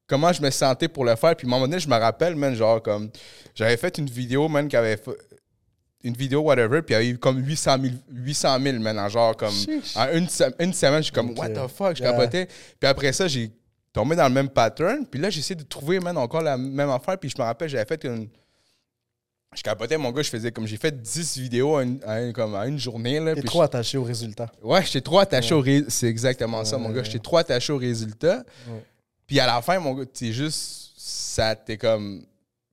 Comment 0.08 0.32
je 0.32 0.40
me 0.40 0.50
sentais 0.50 0.88
pour 0.88 1.04
le 1.04 1.16
faire. 1.16 1.34
Puis 1.34 1.46
à 1.46 1.48
un 1.48 1.50
moment 1.50 1.66
donné, 1.66 1.80
je 1.80 1.88
me 1.88 1.96
rappelle, 1.96 2.36
man, 2.36 2.54
genre, 2.54 2.80
comme. 2.82 3.10
J'avais 3.54 3.76
fait 3.76 3.98
une 3.98 4.06
vidéo, 4.08 4.48
man, 4.48 4.68
qui 4.68 4.76
avait. 4.76 4.96
fait- 4.96 5.16
Une 6.04 6.14
vidéo, 6.14 6.42
whatever, 6.42 6.82
puis 6.82 6.92
il 6.94 6.98
y 6.98 7.00
avait 7.00 7.08
eu 7.08 7.18
comme 7.18 7.44
800 7.44 7.78
000, 7.82 7.94
800 8.12 8.60
000 8.62 8.78
man, 8.78 8.96
en 8.98 9.08
genre, 9.08 9.36
comme. 9.36 9.52
En 9.96 10.06
une, 10.12 10.28
une 10.60 10.72
semaine, 10.72 10.98
je 10.98 11.04
suis 11.04 11.12
comme, 11.12 11.36
what 11.36 11.48
the 11.48 11.66
fuck, 11.68 11.96
je 11.96 12.02
Yeah. 12.02 12.12
capotais. 12.12 12.46
Puis 12.78 12.88
après 12.88 13.12
ça, 13.12 13.26
j'ai 13.26 13.50
tombé 13.92 14.14
dans 14.14 14.28
le 14.28 14.34
même 14.34 14.48
pattern. 14.48 15.04
Puis 15.06 15.18
là, 15.20 15.30
j'ai 15.30 15.40
essayé 15.40 15.56
de 15.56 15.64
trouver, 15.64 15.98
man, 15.98 16.16
encore 16.16 16.42
la 16.42 16.56
même 16.56 16.90
affaire. 16.90 17.18
Puis 17.18 17.30
je 17.30 17.34
me 17.38 17.42
rappelle, 17.44 17.68
j'avais 17.68 17.86
fait 17.86 18.04
une. 18.04 18.28
Je 19.56 19.62
capotais, 19.62 19.96
mon 19.96 20.12
gars, 20.12 20.22
je 20.22 20.30
faisais 20.30 20.52
comme. 20.52 20.66
J'ai 20.66 20.76
fait 20.76 20.92
10 21.02 21.38
vidéos 21.38 21.76
à 21.76 21.82
une, 21.82 21.98
à 22.06 22.20
une- 22.20 22.32
comme 22.32 22.54
à 22.54 22.66
une 22.68 22.78
journée. 22.78 23.18
Là, 23.18 23.34
T'es 23.34 23.42
trop 23.42 23.62
attaché 23.62 23.96
au 23.98 24.04
résultat. 24.04 24.52
Ouais, 24.62 24.84
j'étais 24.84 25.00
trop 25.00 25.18
attaché 25.18 25.54
au 25.54 25.60
résultat. 25.60 25.90
C'est 25.90 26.06
exactement 26.08 26.64
ça, 26.64 26.76
mon 26.78 26.90
Ouais. 26.90 26.96
gars. 26.96 27.02
J'étais 27.02 27.18
trop 27.18 27.38
attaché 27.38 27.72
au 27.72 27.78
résultat. 27.78 28.44
Ouais. 28.68 28.84
Puis 29.26 29.40
à 29.40 29.46
la 29.46 29.60
fin, 29.62 29.78
mon 29.78 29.94
gars, 29.94 30.04
t'es 30.06 30.32
juste. 30.32 30.92
Ça, 30.96 31.54
t'es 31.54 31.76
comme. 31.76 32.24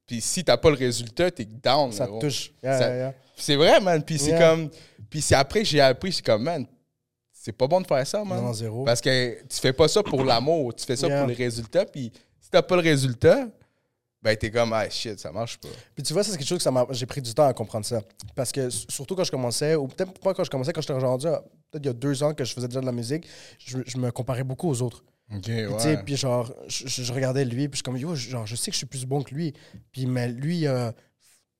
Puis 0.05 0.21
si 0.21 0.43
t'as 0.43 0.57
pas 0.57 0.69
le 0.69 0.75
résultat, 0.75 1.31
t'es 1.31 1.45
down. 1.45 1.91
Ça 1.91 2.05
te 2.07 2.11
touche. 2.19 2.51
Yeah, 2.63 2.77
Ça- 2.79 2.87
yeah, 2.87 2.95
yeah. 2.97 3.13
C'est 3.35 3.55
vrai, 3.55 3.79
man. 3.79 4.03
Puis 4.03 4.19
c'est 4.19 4.31
comme. 4.39 4.69
Puis 5.09 5.21
c'est 5.21 5.35
après 5.35 5.59
que 5.61 5.65
j'ai 5.67 5.81
appris, 5.81 6.11
c'est 6.13 6.25
comme, 6.25 6.43
man, 6.43 6.65
c'est 7.31 7.51
pas 7.51 7.67
bon 7.67 7.81
de 7.81 7.87
faire 7.87 8.05
ça, 8.07 8.23
man. 8.23 8.41
Non, 8.43 8.53
zéro. 8.53 8.83
Parce 8.83 9.01
que 9.01 9.43
tu 9.47 9.59
fais 9.59 9.73
pas 9.73 9.87
ça 9.87 10.01
pour 10.03 10.23
l'amour, 10.23 10.73
tu 10.75 10.85
fais 10.85 10.95
ça 10.95 11.07
pour 11.19 11.27
les 11.27 11.33
résultats. 11.35 11.85
Puis 11.85 12.11
si 12.39 12.49
t'as 12.49 12.61
pas 12.61 12.75
le 12.75 12.81
résultat, 12.81 13.47
ben 14.21 14.37
t'es 14.37 14.49
comme, 14.49 14.71
ah 14.73 14.89
shit, 14.89 15.19
ça 15.19 15.31
marche 15.31 15.57
pas. 15.57 15.67
Puis 15.93 16.03
tu 16.03 16.13
vois, 16.13 16.23
c'est 16.23 16.37
quelque 16.37 16.47
chose 16.47 16.57
que 16.59 16.63
ça 16.63 16.71
m'a- 16.71 16.87
j'ai 16.91 17.05
pris 17.05 17.21
du 17.21 17.33
temps 17.33 17.45
à 17.47 17.53
comprendre 17.53 17.85
ça. 17.85 18.01
Parce 18.35 18.51
que 18.51 18.69
surtout 18.69 19.15
quand 19.15 19.25
je 19.25 19.31
commençais, 19.31 19.75
ou 19.75 19.87
peut-être 19.87 20.17
pas 20.19 20.33
quand 20.33 20.43
je 20.45 20.49
commençais, 20.49 20.71
quand 20.71 20.79
j'étais 20.81 20.93
rendu, 20.93 21.27
peut-être 21.27 21.83
il 21.83 21.85
y 21.85 21.89
a 21.89 21.93
deux 21.93 22.23
ans 22.23 22.33
que 22.33 22.45
je 22.45 22.53
faisais 22.53 22.67
déjà 22.69 22.79
de 22.79 22.85
la 22.85 22.91
musique, 22.93 23.27
je, 23.59 23.79
je 23.85 23.97
me 23.97 24.09
comparais 24.11 24.43
beaucoup 24.45 24.69
aux 24.69 24.81
autres. 24.81 25.03
Ok, 25.31 25.41
Puis, 25.43 25.53
tu 25.77 25.79
sais, 25.79 26.03
Puis 26.03 26.15
genre, 26.17 26.53
je, 26.67 26.87
je- 26.87 27.13
regardais 27.13 27.45
lui, 27.45 27.67
puis 27.67 27.73
je 27.73 27.75
suis 27.77 27.83
comme, 27.83 27.97
yo, 27.97 28.13
genre, 28.15 28.45
je 28.45 28.55
sais 28.55 28.69
que 28.71 28.75
je 28.75 28.77
suis 28.79 28.85
plus 28.85 29.05
bon 29.05 29.21
que 29.23 29.33
lui. 29.33 29.53
Puis 29.91 30.05
mais 30.05 30.27
lui, 30.27 30.67
a 30.67 30.93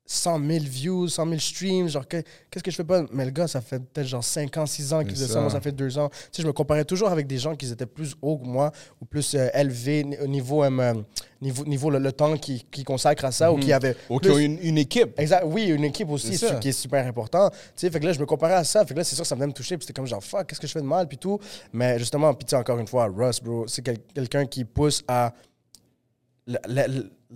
100 0.06 0.38
000 0.46 0.66
views, 0.66 1.08
100 1.08 1.26
000 1.28 1.40
streams, 1.40 1.88
genre, 1.88 2.06
que- 2.06 2.22
qu'est-ce 2.52 2.62
que 2.62 2.70
je 2.72 2.76
fais 2.76 2.84
pas? 2.84 3.04
Mais 3.14 3.24
le 3.24 3.32
gars, 3.32 3.48
ça 3.48 3.62
fait 3.62 3.80
peut-être 3.80 4.06
genre 4.08 4.24
5 4.24 4.58
ans, 4.58 4.66
6 4.66 4.92
ans 4.92 5.00
qu'il 5.02 5.12
faisait 5.12 5.28
ça. 5.28 5.36
ça. 5.36 5.40
moi 5.42 5.50
ça 5.50 5.62
fait 5.62 5.72
2 5.72 5.98
ans. 5.98 6.10
Tu 6.10 6.18
sais, 6.34 6.42
je 6.42 6.48
me 6.48 6.52
comparais 6.52 6.84
toujours 6.84 7.08
avec 7.10 7.26
des 7.26 7.38
gens 7.38 7.56
qui 7.56 7.72
étaient 7.72 7.86
plus 7.86 8.14
hauts 8.22 8.38
que 8.38 8.46
moi, 8.46 8.72
ou 9.00 9.06
plus 9.06 9.34
euh, 9.34 9.48
élevés 9.54 10.06
au 10.22 10.28
niveau, 10.28 10.62
euh, 10.62 10.94
niveau, 11.42 11.64
niveau 11.64 11.90
le, 11.90 12.00
le 12.00 12.12
temps 12.12 12.36
qu'ils 12.36 12.66
qu'ils 12.66 12.84
consacrent 12.84 13.24
à 13.24 13.32
ça, 13.32 13.52
ou 13.54 13.58
qui 13.58 13.72
avaient 13.72 13.96
Ou 14.10 14.20
plus- 14.20 14.30
qui 14.30 14.36
ont 14.36 14.40
une, 14.40 14.60
une 14.62 14.78
équipe. 14.78 15.18
Exact, 15.18 15.46
oui, 15.48 15.68
une 15.68 15.86
équipe 15.86 16.10
aussi 16.10 16.38
ce 16.38 16.54
qui 16.60 16.70
est 16.70 16.74
super 16.74 17.08
important. 17.08 17.50
Tu 17.50 17.56
sais, 17.78 17.90
fait 17.90 18.02
que 18.02 18.06
là, 18.06 18.12
je 18.12 18.20
me 18.20 18.26
comparais 18.26 18.56
à 18.56 18.66
ça. 18.66 18.86
Fait 18.86 18.94
que 18.94 19.00
là, 19.00 19.06
c'est 19.06 19.16
sûr 19.16 19.24
que 19.24 19.28
ça 19.30 19.36
venait 19.36 19.48
me 19.48 19.54
toucher. 19.54 19.78
Puis 19.78 19.86
c'était 19.88 19.94
comme 19.94 20.06
genre, 20.08 20.22
fuck, 20.24 20.48
qu'est-ce 20.48 20.60
que 20.60 20.68
je 20.68 20.74
fais 20.74 20.82
de 20.82 20.86
mal, 20.86 21.08
puis 21.08 21.18
tout. 21.18 21.40
Mais 21.72 21.98
justement, 21.98 22.34
puis 22.34 22.46
tu 22.46 22.50
sais, 22.50 22.56
encore 22.58 22.78
une 22.78 22.88
fois, 22.88 23.06
Russ, 23.06 23.40
bro, 23.42 23.68
c'est 23.68 23.82
quel- 23.82 24.00
quelqu'un 24.14 24.46
qui 24.46 24.66
pousse 24.66 25.02
à 25.08 25.34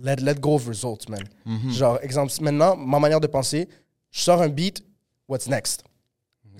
let- 0.02 0.20
let 0.20 0.34
go 0.40 0.54
of 0.54 0.66
results, 0.68 1.08
man. 1.08 1.22
Genre, 1.70 1.98
exemple, 2.02 2.32
maintenant, 2.40 2.76
ma 2.76 2.98
manière 2.98 3.20
de 3.20 3.26
penser, 3.26 3.68
je 4.10 4.20
sors 4.20 4.40
un 4.42 4.48
beat, 4.48 4.82
what's 5.28 5.46
next? 5.48 5.82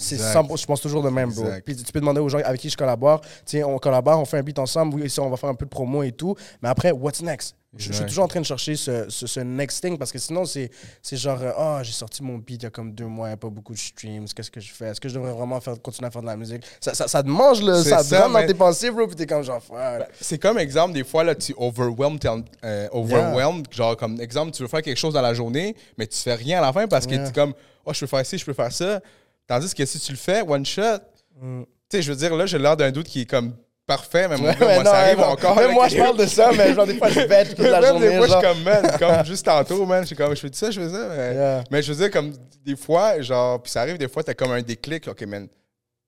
C'est 0.00 0.14
Exact. 0.14 0.32
100%, 0.32 0.56
je 0.56 0.66
pense 0.66 0.80
toujours 0.80 1.02
de 1.02 1.08
même, 1.10 1.32
bro. 1.32 1.42
Exact. 1.46 1.64
Puis 1.64 1.74
tu 1.76 1.90
peux 1.92 1.98
demander 1.98 2.20
aux 2.20 2.28
gens 2.28 2.38
avec 2.38 2.60
qui 2.60 2.70
je 2.70 2.76
collabore, 2.76 3.20
tiens, 3.44 3.66
on 3.66 3.78
collabore, 3.78 4.20
on 4.20 4.24
fait 4.24 4.38
un 4.38 4.42
beat 4.42 4.58
ensemble, 4.60 4.94
oui, 5.00 5.12
on 5.18 5.28
va 5.28 5.36
faire 5.36 5.48
un 5.50 5.54
peu 5.56 5.64
de 5.64 5.70
promo 5.70 6.04
et 6.04 6.12
tout. 6.12 6.36
Mais 6.62 6.68
après, 6.68 6.92
what's 6.92 7.20
next? 7.20 7.56
Je, 7.76 7.88
je 7.88 7.92
suis 7.92 8.06
toujours 8.06 8.24
en 8.24 8.28
train 8.28 8.40
de 8.40 8.46
chercher 8.46 8.76
ce, 8.76 9.10
ce, 9.10 9.26
ce 9.26 9.40
next 9.40 9.82
thing 9.84 9.98
parce 9.98 10.10
que 10.10 10.18
sinon, 10.18 10.46
c'est 10.46 10.70
genre, 11.12 11.38
euh, 11.42 11.52
ah, 11.56 11.80
j'ai 11.82 11.92
sorti 11.92 12.22
mon 12.22 12.38
beat 12.38 12.62
il 12.62 12.64
y 12.64 12.66
a 12.66 12.70
comme 12.70 12.92
deux 12.92 13.04
mois, 13.06 13.36
pas 13.36 13.50
beaucoup 13.50 13.74
de 13.74 13.78
streams, 13.78 14.24
qu'est-ce 14.34 14.50
que 14.50 14.58
je 14.58 14.72
fais? 14.72 14.86
Est-ce 14.86 15.00
que 15.00 15.08
je 15.10 15.14
devrais 15.14 15.32
vraiment 15.32 15.60
faire, 15.60 15.80
continuer 15.82 16.08
à 16.08 16.10
faire 16.10 16.22
de 16.22 16.26
la 16.28 16.36
musique? 16.36 16.62
Ça, 16.80 16.94
ça, 16.94 17.06
ça 17.06 17.22
te 17.22 17.28
mange, 17.28 17.62
le, 17.62 17.74
ça 17.82 18.02
te 18.02 18.14
rentre 18.14 18.32
dans 18.32 18.46
tes 18.46 18.54
pensées, 18.54 18.90
bro, 18.90 19.06
puis 19.06 19.16
t'es 19.16 19.26
comme 19.26 19.42
genre, 19.44 19.62
fuck. 19.62 19.76
C'est 20.18 20.38
comme 20.38 20.56
exemple, 20.58 20.94
des 20.94 21.04
fois, 21.04 21.24
là, 21.24 21.34
tu 21.34 21.54
overwhelm, 21.58 22.18
euh, 22.64 22.88
overwhelmed. 22.90 23.66
Genre, 23.70 23.96
comme 23.98 24.18
exemple, 24.18 24.52
tu 24.52 24.62
veux 24.62 24.68
faire 24.68 24.82
quelque 24.82 24.96
chose 24.98 25.12
dans 25.12 25.20
la 25.22 25.34
journée, 25.34 25.76
mais 25.98 26.06
tu 26.06 26.16
fais 26.18 26.34
rien 26.34 26.58
à 26.58 26.62
la 26.62 26.72
fin 26.72 26.88
parce 26.88 27.06
que 27.06 27.12
Yeah. 27.12 27.24
tu 27.24 27.30
es 27.30 27.32
comme, 27.34 27.52
oh, 27.84 27.92
je 27.92 28.00
peux 28.00 28.06
faire 28.06 28.24
ci, 28.24 28.38
je 28.38 28.44
peux 28.46 28.54
faire 28.54 28.72
ça. 28.72 29.00
Tandis 29.46 29.74
que 29.74 29.84
si 29.84 30.00
tu 30.00 30.12
le 30.12 30.18
fais, 30.18 30.40
one 30.40 30.64
shot, 30.64 30.98
Mm. 31.40 31.62
tu 31.62 31.68
sais, 31.92 32.02
je 32.02 32.10
veux 32.12 32.16
dire, 32.18 32.34
là, 32.34 32.46
j'ai 32.46 32.58
l'air 32.58 32.76
d'un 32.76 32.90
doute 32.90 33.06
qui 33.06 33.20
est 33.20 33.26
comme 33.30 33.54
parfait, 33.88 34.28
mais 34.28 34.36
mon 34.36 34.44
Ouais, 34.44 34.52
gars, 34.54 34.58
mais 34.60 34.74
moi, 34.76 34.84
non, 34.84 34.90
ça 34.92 34.96
arrive 34.98 35.18
non. 35.18 35.24
encore. 35.24 35.56
Même 35.56 35.72
moi, 35.72 35.88
je 35.88 35.96
parle 35.96 36.16
de 36.16 36.26
ça, 36.26 36.50
mais 36.56 36.72
genre, 36.74 36.86
des 36.86 36.94
fois, 36.96 37.08
je 37.10 37.20
bête 37.26 37.48
toute 37.56 37.58
la 37.58 37.80
Même 37.80 37.90
journée. 37.90 38.08
des 38.10 38.16
fois, 38.18 38.26
je 38.26 38.32
suis 38.32 38.40
comme, 38.42 38.62
man, 38.62 38.90
comme 39.00 39.24
juste 39.26 39.44
tantôt, 39.46 39.84
man, 39.86 40.02
je 40.02 40.06
suis 40.06 40.16
comme, 40.16 40.36
je 40.36 40.40
fais 40.40 40.48
ça, 40.52 40.70
je 40.70 40.80
fais 40.80 40.88
ça. 40.90 41.08
Mais, 41.16 41.34
Yeah. 41.34 41.64
mais 41.70 41.82
je 41.82 41.92
veux 41.92 41.98
dire, 41.98 42.10
comme, 42.12 42.32
des 42.64 42.76
fois, 42.76 43.20
genre, 43.20 43.60
puis 43.60 43.72
ça 43.72 43.80
arrive 43.82 43.98
des 43.98 44.06
fois, 44.08 44.22
t'as 44.22 44.34
comme 44.34 44.52
un 44.52 44.62
déclic, 44.62 45.08
ok, 45.08 45.22
man, 45.22 45.48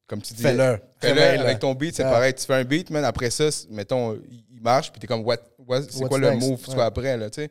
comme 0.07 0.23
tu 0.23 0.35
dis. 0.35 0.43
Fais-le. 0.43 0.79
Fais-le 1.01 1.21
avec 1.41 1.59
ton 1.59 1.75
beat, 1.75 1.97
c'est 1.97 2.03
Yeah. 2.03 2.13
pareil. 2.13 2.35
Tu 2.35 2.45
fais 2.45 2.55
un 2.55 2.65
beat, 2.65 2.91
man, 2.91 3.05
après 3.05 3.31
ça, 3.31 3.49
mettons, 3.71 4.15
il 4.31 4.61
marche, 4.63 4.93
puis 4.93 5.01
t'es 5.01 5.07
comme, 5.07 5.25
what, 5.25 5.39
what- 5.67 5.83
c'est 5.91 6.07
quoi 6.07 6.19
le 6.19 6.33
move 6.33 6.61
tu 6.63 6.71
Ouais. 6.71 6.77
fais 6.77 6.83
après, 6.83 7.17
là, 7.17 7.31
tu 7.31 7.43
sais. 7.43 7.51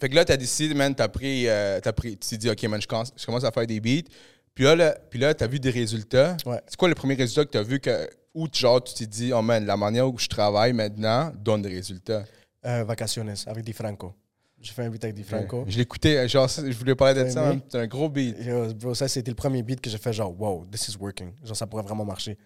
Fait 0.00 0.08
que 0.08 0.14
là, 0.14 0.24
t'as 0.24 0.36
décidé, 0.36 0.74
man, 0.74 0.94
t'as 0.94 1.08
pris, 1.08 1.48
euh, 1.48 1.80
t'as 1.80 1.92
pris, 1.92 2.16
tu 2.16 2.28
t'es 2.28 2.36
dit, 2.36 2.48
ok, 2.48 2.62
man, 2.64 2.80
je 2.80 2.86
commence, 2.86 3.12
je 3.16 3.26
commence 3.26 3.42
à 3.42 3.50
faire 3.50 3.66
des 3.66 3.80
beats. 3.80 4.08
Puis 4.54 4.64
là, 4.64 4.76
là, 4.76 4.96
puis 5.10 5.18
là, 5.18 5.34
t'as 5.34 5.46
vu 5.46 5.58
des 5.58 5.70
résultats. 5.70 6.36
Ouais. 6.46 6.60
C'est 6.68 6.76
quoi 6.76 6.88
le 6.88 6.94
premier 6.94 7.14
résultat 7.14 7.44
que 7.44 7.50
t'as 7.50 7.62
vu 7.62 7.80
que, 7.80 8.08
où, 8.38 8.48
genre, 8.52 8.82
tu 8.82 8.94
t'es 8.94 9.06
dit, 9.06 9.32
oh 9.32 9.42
man, 9.42 9.66
la 9.66 9.76
manière 9.76 10.08
où 10.08 10.16
je 10.18 10.28
travaille 10.28 10.72
maintenant 10.72 11.32
donne 11.34 11.62
des 11.62 11.70
résultats. 11.70 12.24
Euh, 12.64 12.84
Vacaciones 12.84 13.34
avec 13.46 13.64
Di 13.64 13.72
Franco. 13.72 14.14
J'ai 14.60 14.72
fait 14.72 14.82
un 14.82 14.90
beat 14.90 15.04
avec 15.04 15.16
Di 15.16 15.22
Franco. 15.22 15.64
Je 15.68 15.78
l'écoutais, 15.78 16.28
genre, 16.28 16.48
je 16.48 16.76
voulais 16.76 16.94
parler 16.94 17.24
de 17.24 17.30
ça, 17.30 17.42
man, 17.42 17.60
c'est 17.68 17.78
un 17.78 17.86
gros 17.86 18.08
beat. 18.08 18.36
Yo, 18.40 18.74
bro, 18.74 18.94
ça, 18.94 19.06
c'était 19.06 19.30
le 19.30 19.36
premier 19.36 19.62
beat 19.62 19.80
que 19.80 19.88
j'ai 19.90 19.98
fait 19.98 20.12
genre, 20.12 20.34
wow, 20.38 20.66
this 20.70 20.88
is 20.88 20.96
working. 20.98 21.32
Genre, 21.44 21.56
ça 21.56 21.66
pourrait 21.66 21.84
vraiment 21.84 22.04
marcher. 22.04 22.36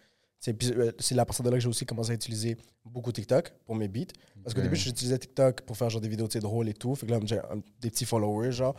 puis, 0.42 0.72
euh, 0.72 0.92
c'est 0.98 1.18
à 1.18 1.24
partir 1.24 1.44
de 1.44 1.50
là 1.50 1.56
que 1.56 1.62
j'ai 1.62 1.68
aussi 1.68 1.86
commencé 1.86 2.10
à 2.10 2.14
utiliser 2.14 2.56
beaucoup 2.84 3.12
TikTok 3.12 3.52
pour 3.64 3.74
mes 3.74 3.88
beats. 3.88 4.12
Parce 4.42 4.54
qu'au 4.54 4.60
début, 4.60 4.76
j'utilisais 4.76 5.18
TikTok 5.18 5.62
pour 5.62 5.76
faire 5.76 5.88
genre 5.88 6.00
des 6.00 6.08
vidéos 6.08 6.28
drôles 6.28 6.68
et 6.68 6.74
tout. 6.74 6.94
Fait 6.94 7.06
que 7.06 7.12
là, 7.12 7.20
j'ai 7.24 7.40
des 7.80 7.90
petits 7.90 8.04
followers, 8.04 8.52
genre. 8.52 8.74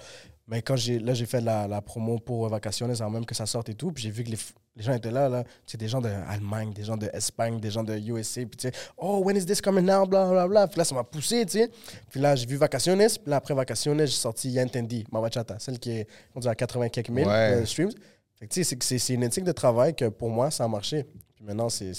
Mais 0.47 0.61
quand 0.61 0.75
j'ai 0.75 0.99
là, 0.99 1.13
j'ai 1.13 1.25
fait 1.25 1.41
la, 1.41 1.67
la 1.67 1.81
promo 1.81 2.19
pour 2.19 2.45
euh, 2.45 2.49
Vacaciones 2.49 2.91
avant 2.91 3.09
même 3.09 3.25
que 3.25 3.33
ça 3.33 3.45
sorte 3.45 3.69
et 3.69 3.75
tout. 3.75 3.91
Puis 3.91 4.03
j'ai 4.03 4.11
vu 4.11 4.23
que 4.23 4.29
les, 4.29 4.37
les 4.75 4.81
gens 4.83 4.93
étaient 4.93 5.11
là, 5.11 5.29
là. 5.29 5.43
C'est 5.67 5.77
des 5.79 5.87
gens 5.87 6.01
d'Allemagne, 6.01 6.73
des 6.73 6.83
gens 6.83 6.97
d'Espagne, 6.97 7.59
des 7.59 7.69
gens 7.69 7.83
de 7.83 7.95
USA. 7.95 8.41
Puis 8.41 8.57
tu 8.57 8.67
sais, 8.69 8.73
oh, 8.97 9.21
when 9.23 9.37
is 9.37 9.45
this 9.45 9.61
coming 9.61 9.89
out? 9.91 10.09
Bla, 10.09 10.27
bla, 10.29 10.47
bla. 10.47 10.67
Puis 10.67 10.77
là, 10.79 10.83
ça 10.85 10.95
m'a 10.95 11.03
poussé, 11.03 11.45
tu 11.45 11.59
sais. 11.59 11.69
Puis 12.09 12.19
là, 12.19 12.35
j'ai 12.35 12.45
vu 12.47 12.55
Vacaciones. 12.55 12.97
Puis 13.07 13.29
là, 13.29 13.35
après 13.35 13.53
Vacaciones, 13.53 13.99
j'ai 13.99 14.07
sorti 14.07 14.49
Yantendi, 14.49 15.05
ma 15.11 15.21
bachata, 15.21 15.57
celle 15.59 15.77
qui 15.79 15.91
est 15.91 16.07
rendue 16.33 16.47
à 16.47 16.55
80 16.55 16.89
quelques 16.89 17.09
mille 17.09 17.27
Ouais. 17.27 17.33
euh, 17.33 17.65
streams. 17.65 17.91
Fait 18.39 18.47
que 18.47 18.53
tu 18.53 18.63
sais, 18.63 18.97
c'est 18.97 19.13
une 19.13 19.23
éthique 19.23 19.43
de 19.43 19.51
travail 19.51 19.95
que 19.95 20.05
pour 20.09 20.29
moi, 20.29 20.49
ça 20.49 20.63
a 20.63 20.67
marché. 20.67 21.05
Puis 21.35 21.45
maintenant, 21.45 21.69
c'est 21.69 21.91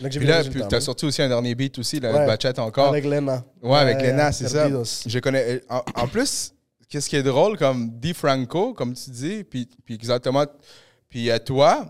là 0.00 0.08
que 0.10 0.18
Puis 0.18 0.26
là, 0.26 0.44
puis 0.44 0.62
t'as 0.68 0.80
sorti 0.80 1.06
aussi 1.06 1.22
un 1.22 1.28
dernier 1.28 1.54
beat 1.54 1.78
aussi, 1.78 1.98
le 1.98 2.12
Ouais. 2.12 2.26
Bachata 2.26 2.62
encore. 2.62 2.88
Avec 2.88 3.04
Lena. 3.06 3.42
Ouais, 3.62 3.78
avec 3.78 4.02
Lena, 4.02 4.32
c'est 4.32 4.48
ça. 4.48 4.68
Je 5.06 5.18
connais. 5.18 5.62
En, 5.70 5.80
en 5.94 6.06
plus, 6.08 6.52
qu'est-ce 6.90 7.08
qui 7.08 7.16
est 7.16 7.22
drôle, 7.22 7.56
comme 7.56 7.90
Di 7.98 8.12
Franco, 8.12 8.74
comme 8.74 8.92
tu 8.92 9.10
dis, 9.10 9.44
puis, 9.44 9.66
puis 9.84 9.94
exactement. 9.94 10.44
Puis 11.08 11.30
à 11.30 11.38
toi, 11.38 11.86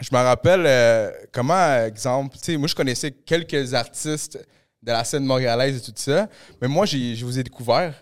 je 0.00 0.08
me 0.12 0.20
rappelle 0.20 0.64
euh, 0.66 1.10
comment, 1.32 1.84
exemple, 1.84 2.36
tu 2.36 2.44
sais, 2.52 2.56
moi 2.56 2.68
je 2.68 2.74
connaissais 2.74 3.10
quelques 3.10 3.74
artistes 3.74 4.38
de 4.82 4.92
la 4.92 5.04
scène 5.04 5.24
montréalaise 5.24 5.76
et 5.78 5.80
tout 5.80 5.92
ça, 5.96 6.28
mais 6.60 6.68
moi 6.68 6.86
je 6.86 7.24
vous 7.24 7.38
ai 7.38 7.42
découvert. 7.42 7.94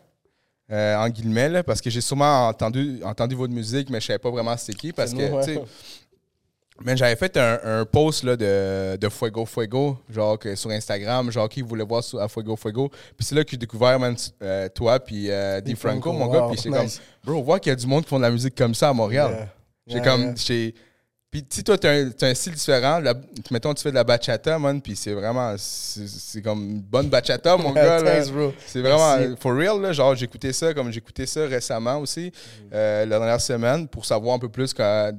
euh, 0.71 0.97
en 0.97 1.09
guillemets, 1.09 1.49
là, 1.49 1.63
parce 1.63 1.81
que 1.81 1.91
j'ai 1.91 2.01
sûrement 2.01 2.49
entendu, 2.49 3.01
entendu 3.05 3.35
votre 3.35 3.53
musique, 3.53 3.91
mais 3.91 4.01
je 4.01 4.07
savais 4.07 4.19
pas 4.19 4.31
vraiment 4.31 4.57
c'était 4.57 4.79
qui. 4.79 4.93
Parce 4.93 5.13
que, 5.13 5.45
tu 5.45 5.55
sais, 5.55 5.63
mais 6.85 6.97
j'avais 6.97 7.15
fait 7.15 7.37
un, 7.37 7.61
un 7.63 7.85
post 7.85 8.25
là, 8.25 8.35
de, 8.37 8.97
de 8.97 9.09
Fuego 9.09 9.47
Fuego, 9.47 9.99
genre 10.11 10.39
que 10.39 10.57
sur 10.57 10.71
Instagram, 10.71 11.31
genre 11.31 11.49
qui 11.49 11.63
voulait 11.63 11.85
voir 11.85 12.03
sur, 12.03 12.21
à 12.21 12.29
Fuego 12.29 12.57
Fuego. 12.57 12.89
Puis 13.17 13.25
c'est 13.27 13.35
là 13.35 13.45
que 13.45 13.51
j'ai 13.51 13.57
découvert 13.57 14.01
man, 14.01 14.17
euh, 14.43 14.69
toi 14.71 14.99
puis 14.99 15.31
euh, 15.31 15.61
Di 15.61 15.77
Franco, 15.77 16.13
Franco, 16.13 16.13
mon 16.19 16.27
gars. 16.27 16.49
Puis 16.51 16.61
c'est 16.61 16.71
nice. 16.71 17.01
comme, 17.23 17.33
bro, 17.35 17.41
on 17.41 17.45
voit 17.45 17.61
qu'il 17.61 17.71
y 17.71 17.73
a 17.73 17.77
du 17.77 17.87
monde 17.87 18.03
qui 18.03 18.09
font 18.11 18.17
de 18.19 18.23
la 18.25 18.31
musique 18.31 18.57
comme 18.57 18.75
ça 18.75 18.89
à 18.89 18.93
Montréal. 18.93 19.31
Yeah. 19.31 19.49
J'ai 19.87 19.95
Yeah, 19.99 20.05
comme, 20.05 20.23
yeah. 20.23 20.73
Puis 21.35 21.43
tu 21.43 21.57
sais, 21.57 21.63
toi, 21.65 21.77
t'as 21.77 21.91
un, 21.91 22.11
t'as 22.11 22.29
un 22.29 22.35
style 22.35 22.53
différent. 22.55 23.01
La- 23.01 23.13
mettons, 23.51 23.75
tu 23.75 23.83
fais 23.83 23.91
de 23.91 23.97
la 23.97 24.05
bachata, 24.05 24.57
man, 24.57 24.81
puis 24.81 24.95
c'est 24.95 25.15
vraiment, 25.15 25.53
c'est 25.59 26.41
comme 26.41 26.63
une 26.63 26.81
bonne 26.81 27.09
bachata, 27.09 27.57
mon 27.57 27.73
gars. 27.75 27.99
C'est 28.69 28.81
vraiment, 28.81 29.17
Merci. 29.17 29.35
for 29.41 29.53
real, 29.57 29.81
là, 29.83 29.93
genre 29.93 30.15
j'écoutais 30.15 30.53
ça 30.53 30.73
comme 30.73 30.93
j'écoutais 30.93 31.27
ça 31.27 31.45
récemment 31.49 31.97
aussi, 31.99 32.31
euh, 32.73 33.05
la 33.05 33.19
dernière 33.19 33.41
semaine, 33.41 33.89
pour 33.89 34.07
savoir 34.07 34.37
un 34.37 34.39
peu 34.39 34.49
plus 34.49 34.73
que- 34.73 35.13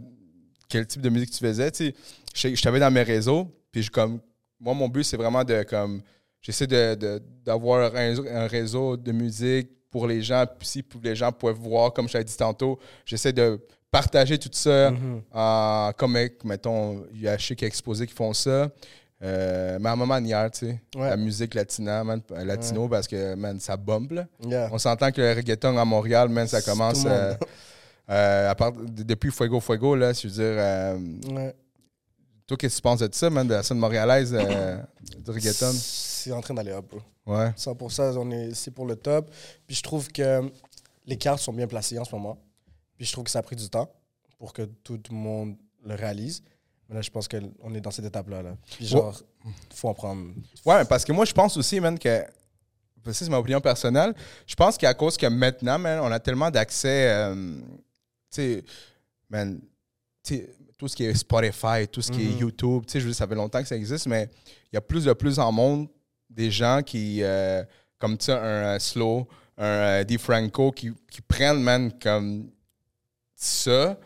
quel 0.70 0.88
type 0.88 1.02
de 1.02 1.10
musique 1.10 1.32
tu 1.32 1.40
faisais. 1.40 1.70
Tu 1.72 1.94
sais, 2.34 2.56
je, 2.56 2.62
t'avais 2.62 2.80
dans 2.80 2.92
mes 2.92 3.04
réseaux, 3.04 3.52
puis 3.70 3.84
je, 3.84 3.92
comme, 3.92 4.22
moi, 4.58 4.74
mon 4.74 4.88
but, 4.88 5.04
c'est 5.04 5.18
vraiment 5.18 5.44
de, 5.44 5.64
comme, 5.64 6.02
j'essaie 6.42 6.66
de- 6.66 6.96
de- 6.96 7.22
d'avoir 7.44 7.94
un, 7.94 8.26
un 8.28 8.48
réseau 8.48 8.96
de 8.96 9.12
musique 9.12 9.68
pour 9.92 10.08
les 10.08 10.22
gens, 10.22 10.46
si 10.62 10.82
les 11.04 11.14
gens 11.18 11.34
peuvent 11.34 11.58
voir, 11.60 11.92
comme 11.92 12.08
je 12.08 12.14
t'avais 12.14 12.24
dit 12.24 12.38
tantôt, 12.38 12.80
j'essaie 13.06 13.34
de 13.34 13.60
partager 14.00 14.38
tout 14.38 14.50
ça, 14.52 14.92
Mhm. 14.92 15.22
en- 15.34 15.92
comme, 15.98 16.16
avec, 16.18 16.44
mettons, 16.44 17.06
il 17.14 17.22
y 17.22 17.28
a 17.28 17.38
chez 17.38 17.56
qui 17.56 17.66
exposé 17.66 18.06
qui 18.06 18.14
font 18.14 18.34
ça, 18.34 18.70
euh, 19.24 19.78
mais 19.80 19.90
à 19.90 19.96
ma 19.96 20.06
manière, 20.06 20.52
tu 20.52 20.60
sais, 20.68 20.82
Ouais. 20.98 21.10
la 21.10 21.18
musique 21.18 21.54
latina, 21.54 22.04
man, 22.04 22.22
latino, 22.44 22.90
parce 22.90 23.08
que, 23.08 23.36
man, 23.36 23.60
ça 23.60 23.78
bombe, 23.78 24.12
là. 24.12 24.26
Yeah. 24.46 24.70
On 24.72 24.78
s'entend 24.78 25.12
que 25.12 25.22
le 25.22 25.32
reggaeton 25.34 25.78
à 25.78 25.86
Montréal, 25.86 26.28
man, 26.30 26.48
ça 26.48 26.62
commence 26.62 27.04
euh, 27.06 27.34
euh, 28.10 28.52
à 28.52 28.56
part, 28.56 28.74
de- 28.74 29.04
depuis 29.04 29.32
Fuego 29.32 29.60
Fuego, 29.62 29.96
là, 29.96 30.12
je 30.14 30.28
veux 30.28 30.34
dire, 30.34 30.44
euh, 30.58 30.98
Ouais. 31.32 31.56
toi, 32.46 32.58
qu'est-ce 32.58 32.76
que 32.76 32.82
tu 32.82 32.82
penses 32.82 33.00
de 33.00 33.10
ça, 33.14 33.30
man, 33.30 33.48
de 33.48 33.54
la 33.54 33.64
scène 33.64 33.78
montréalaise 33.80 34.34
euh, 34.38 34.78
du 35.24 35.32
reggaeton? 35.32 35.72
C'est 35.74 36.32
en 36.34 36.42
train 36.42 36.54
d'aller 36.54 36.72
up, 36.74 36.86
bro. 36.92 37.00
Ouais. 37.34 37.52
100%, 37.56 38.18
on 38.18 38.30
est, 38.32 38.54
c'est 38.54 38.72
pour 38.72 38.86
le 38.86 38.96
top. 38.98 39.32
Puis 39.66 39.76
je 39.78 39.82
trouve 39.84 40.10
que 40.12 40.42
les 41.08 41.18
cartes 41.18 41.40
sont 41.40 41.54
bien 41.54 41.66
placées 41.68 41.98
en 41.98 42.04
ce 42.04 42.14
moment. 42.14 42.38
Puis 42.98 43.06
je 43.06 43.12
trouve 43.12 43.26
que 43.26 43.32
ça 43.32 43.40
a 43.40 43.44
pris 43.44 43.56
du 43.56 43.70
temps 43.70 43.90
pour 44.38 44.54
que 44.54 44.64
tout 44.84 45.00
le 45.10 45.16
monde 45.16 45.56
le 45.86 45.96
réalise. 45.96 46.42
Mais 46.88 46.96
là, 46.96 47.02
je 47.02 47.10
pense 47.10 47.28
qu'on 47.28 47.74
est 47.74 47.82
dans 47.82 47.92
cette 47.92 48.06
étape-là. 48.06 48.42
Là. 48.44 48.58
Puis 48.76 48.86
genre, 48.88 49.20
faut 49.74 49.90
en 49.90 49.94
prendre. 49.94 50.32
Ouais, 50.66 50.86
parce 50.86 51.04
que 51.04 51.12
moi, 51.12 51.26
je 51.26 51.34
pense 51.34 51.58
aussi, 51.58 51.80
man, 51.80 51.98
que. 51.98 52.24
Ça, 53.06 53.14
c'est 53.14 53.30
ma 53.30 53.38
opinion 53.38 53.62
personnelle. 53.62 54.16
Je 54.48 54.56
pense 54.56 54.78
qu'à 54.80 54.94
cause 54.96 55.16
que 55.16 55.28
maintenant, 55.28 55.78
man, 55.78 56.00
on 56.02 56.12
a 56.12 56.20
tellement 56.20 56.50
d'accès. 56.50 57.12
euh, 57.12 57.56
tu 58.32 58.42
sais, 58.42 58.64
man, 59.30 59.60
tout 60.78 60.88
ce 60.88 60.96
qui 60.96 61.06
est 61.06 61.14
Spotify, 61.14 61.88
tout 61.92 62.02
ce 62.02 62.12
qui 62.12 62.24
est 62.24 62.32
Mhm. 62.34 62.40
YouTube, 62.40 62.84
tu 62.88 62.94
sais, 62.94 63.00
je 63.00 63.06
veux 63.06 63.12
dire, 63.12 63.18
ça 63.18 63.28
fait 63.28 63.36
longtemps 63.36 63.62
que 63.62 63.68
ça 63.68 63.76
existe, 63.76 64.08
mais 64.08 64.28
il 64.72 64.76
y 64.76 64.78
a 64.78 64.82
plus 64.82 65.06
de 65.06 65.14
plus 65.14 65.38
en 65.40 65.52
monde 65.52 65.88
des 66.30 66.50
gens 66.52 66.82
qui, 66.84 67.22
euh, 67.22 67.64
comme 68.00 68.18
tu 68.18 68.26
sais, 68.26 68.32
un 68.34 68.38
euh, 68.76 68.80
Slow, 68.80 69.28
un 69.58 69.64
euh, 69.66 70.04
Di 70.04 70.18
Franco, 70.18 70.72
qui, 70.72 70.92
qui 71.10 71.22
prennent, 71.22 71.62
man, 71.62 71.94
comme 72.00 72.50
ça, 73.36 73.98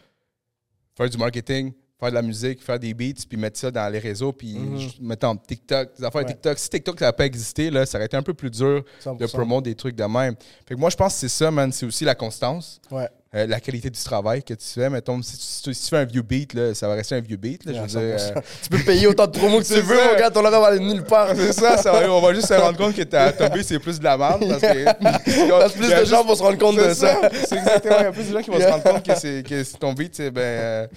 faire 0.95 1.09
du 1.09 1.17
marketing, 1.17 1.71
faire 1.99 2.09
de 2.09 2.15
la 2.15 2.21
musique, 2.21 2.63
faire 2.63 2.79
des 2.79 2.93
beats, 2.93 3.25
puis 3.27 3.37
mettre 3.37 3.59
ça 3.59 3.69
dans 3.71 3.91
les 3.91 3.99
réseaux, 3.99 4.31
puis 4.31 4.55
Mhm. 4.57 4.79
je- 4.79 5.01
mettons 5.01 5.35
TikTok, 5.35 5.97
des 5.97 6.03
affaires 6.03 6.21
Ouais. 6.21 6.27
TikTok. 6.27 6.57
Si 6.57 6.69
TikTok 6.69 6.99
n'avait 7.01 7.13
pas 7.13 7.25
existé, 7.25 7.69
là, 7.69 7.85
ça 7.85 7.97
aurait 7.97 8.05
été 8.05 8.15
un 8.17 8.23
peu 8.23 8.33
plus 8.33 8.49
dur 8.49 8.83
100%. 8.99 9.15
de 9.15 9.25
promouvoir 9.27 9.61
des 9.61 9.75
trucs 9.75 9.95
de 9.95 10.03
même. 10.05 10.35
Fait 10.65 10.75
que 10.75 10.79
moi, 10.79 10.89
je 10.89 10.95
pense 10.95 11.13
que 11.13 11.19
c'est 11.19 11.29
ça, 11.29 11.51
man. 11.51 11.71
C'est 11.71 11.85
aussi 11.85 12.05
la 12.05 12.15
constance, 12.15 12.79
Ouais. 12.89 13.09
Euh, 13.35 13.45
la 13.45 13.59
qualité 13.59 13.89
du 13.91 13.99
travail 14.03 14.41
que 14.43 14.53
tu 14.55 14.65
fais. 14.65 14.89
Mettons, 14.89 15.21
si 15.21 15.61
tu, 15.61 15.73
si 15.73 15.83
tu 15.83 15.89
fais 15.89 15.97
un 15.97 16.05
vieux 16.05 16.23
beat, 16.23 16.53
là, 16.55 16.73
ça 16.73 16.87
va 16.87 16.95
rester 16.95 17.13
un 17.15 17.19
vieux 17.21 17.37
beat. 17.37 17.63
Là, 17.65 17.73
je 17.73 17.79
veux 17.81 17.87
dire, 17.87 17.99
100%. 18.17 18.37
euh, 18.37 18.41
tu 18.63 18.69
peux 18.69 18.79
payer 18.79 19.05
autant 19.07 19.27
de 19.27 19.37
promos 19.37 19.59
que 19.59 19.65
tu 19.65 19.73
veux, 19.81 19.95
mon 19.95 20.19
gars. 20.19 20.31
Ton 20.31 20.43
argent 20.45 20.61
va 20.61 20.67
aller 20.67 20.79
nulle 20.79 21.03
part. 21.03 21.29
c'est 21.35 21.53
ça, 21.53 21.77
ça 21.77 21.91
va- 21.91 22.11
on 22.11 22.21
va 22.21 22.33
juste 22.33 22.47
se 22.47 22.53
rendre 22.55 22.77
compte 22.77 22.95
que 22.95 23.03
ta, 23.03 23.31
ton 23.31 23.47
beat, 23.49 23.65
c'est 23.65 23.77
plus 23.79 23.99
de 23.99 24.03
la 24.03 24.17
merde. 24.17 24.43
Parce 24.49 24.61
que, 24.61 24.83
Parce 25.59 25.73
plus 25.73 25.89
de 25.89 26.05
gens 26.05 26.23
vont 26.23 26.35
se 26.35 26.41
rendre 26.43 26.57
compte 26.57 26.77
de 26.77 26.93
ça. 26.93 27.21
ça. 27.21 27.29
C'est 27.47 27.57
exactement. 27.57 27.95
Il 27.99 28.03
y 28.03 28.07
a 28.07 28.11
plus 28.11 28.27
de 28.29 28.33
gens 28.33 28.41
qui 28.41 28.49
vont 28.49 28.59
se 28.59 28.65
rendre 28.67 28.83
compte 28.83 29.03
que, 29.03 29.41
que 29.41 29.77
ton 29.77 29.93
beat, 29.93 30.15
c'est 30.15 30.31
ben. 30.31 30.41
euh, 30.41 30.87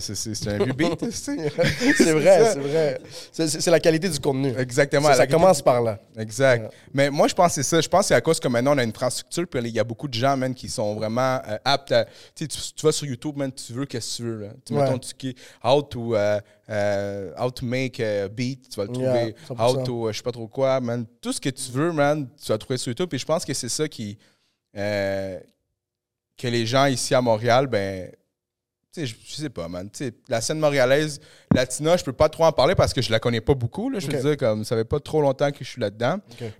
c'est, 0.00 0.14
c'est- 0.14 0.48
un 0.48 0.64
vieux 0.64 0.72
beat, 0.76 0.98
tu 0.98 1.12
sais. 1.12 1.36
C'est 1.96 2.12
vrai, 2.12 2.52
c'est 2.52 2.58
vrai. 2.58 3.00
C'est- 3.32 3.66
la 3.70 3.80
qualité 3.80 4.08
du 4.08 4.18
contenu. 4.18 4.52
Exactement. 4.58 5.12
Ça, 5.14 5.26
commence 5.26 5.62
par 5.62 5.80
là. 5.82 5.98
Exact. 6.16 6.62
Ouais. 6.64 6.70
Mais 6.92 7.10
moi, 7.10 7.28
je 7.28 7.34
pense 7.34 7.48
que 7.54 7.62
c'est 7.62 7.68
ça. 7.68 7.80
Je 7.80 7.88
pense 7.88 8.00
que 8.02 8.06
c'est 8.08 8.14
à 8.14 8.20
cause 8.20 8.40
que 8.40 8.48
maintenant, 8.48 8.74
on 8.74 8.78
a 8.78 8.82
une 8.82 8.90
infrastructure, 8.90 9.46
puis 9.48 9.60
il 9.62 9.68
y 9.74 9.78
a 9.78 9.84
beaucoup 9.84 10.08
de 10.08 10.14
gens, 10.14 10.36
man, 10.36 10.54
qui 10.54 10.68
sont 10.68 10.94
vraiment 10.94 11.40
euh, 11.46 11.58
aptes 11.64 11.92
à. 11.92 12.06
Tu 12.34 12.48
tu 12.48 12.58
vas 12.82 12.92
sur 12.92 13.06
YouTube, 13.06 13.36
man, 13.36 13.52
tu 13.52 13.72
veux 13.72 13.84
qu'est-ce 13.86 14.18
que 14.18 14.22
tu 14.22 14.28
veux. 14.28 14.40
Là. 14.42 14.48
Tu 14.64 14.72
mettons, 14.74 14.98
tu 14.98 15.14
qui- 15.14 15.36
how 15.62 15.82
to, 15.82 16.14
euh, 16.16 16.40
euh, 16.70 17.30
how 17.38 17.50
to 17.50 17.64
make 17.64 18.00
a 18.00 18.28
beat, 18.28 18.68
tu 18.70 18.76
vas 18.76 18.84
le 18.86 18.92
trouver. 18.92 19.08
Yeah, 19.08 19.32
100%. 19.48 19.56
how 19.80 19.82
to, 19.84 20.06
euh, 20.08 20.12
je 20.12 20.16
sais 20.16 20.22
pas 20.22 20.32
trop 20.32 20.48
quoi, 20.48 20.80
man. 20.80 21.06
Tout 21.20 21.32
ce 21.32 21.40
que 21.40 21.50
tu 21.50 21.70
veux, 21.72 21.92
man, 21.92 22.26
tu 22.40 22.48
vas 22.48 22.54
le 22.54 22.58
trouver 22.58 22.78
sur 22.78 22.88
YouTube. 22.88 23.12
Et 23.14 23.18
je 23.18 23.26
pense 23.26 23.44
que 23.44 23.54
c'est 23.54 23.68
ça 23.68 23.86
qui. 23.88 24.18
euh, 24.76 25.38
que 26.36 26.46
les 26.46 26.66
gens 26.66 26.86
ici 26.86 27.14
à 27.14 27.20
Montréal, 27.20 27.66
ben. 27.66 28.10
Sais, 28.98 29.06
je, 29.06 29.14
je 29.26 29.34
sais 29.36 29.48
pas, 29.48 29.68
man. 29.68 29.88
La 30.28 30.40
scène 30.40 30.58
montréalaise, 30.58 31.20
latina, 31.54 31.96
je 31.96 32.04
peux 32.04 32.12
pas 32.12 32.28
trop 32.28 32.44
en 32.44 32.52
parler 32.52 32.74
parce 32.74 32.92
que 32.92 33.00
je 33.00 33.10
la 33.12 33.20
connais 33.20 33.40
pas 33.40 33.54
beaucoup. 33.54 33.90
Là, 33.90 33.98
je 34.00 34.06
veux 34.10 34.12
dire, 34.22 34.36
comme 34.36 34.64
ça 34.64 34.74
fait 34.76 34.84
pas 34.84 34.98
trop 35.00 35.20
longtemps 35.22 35.50
que 35.52 35.58
je 35.64 35.68
suis 35.70 35.80
là-dedans. 35.80 36.16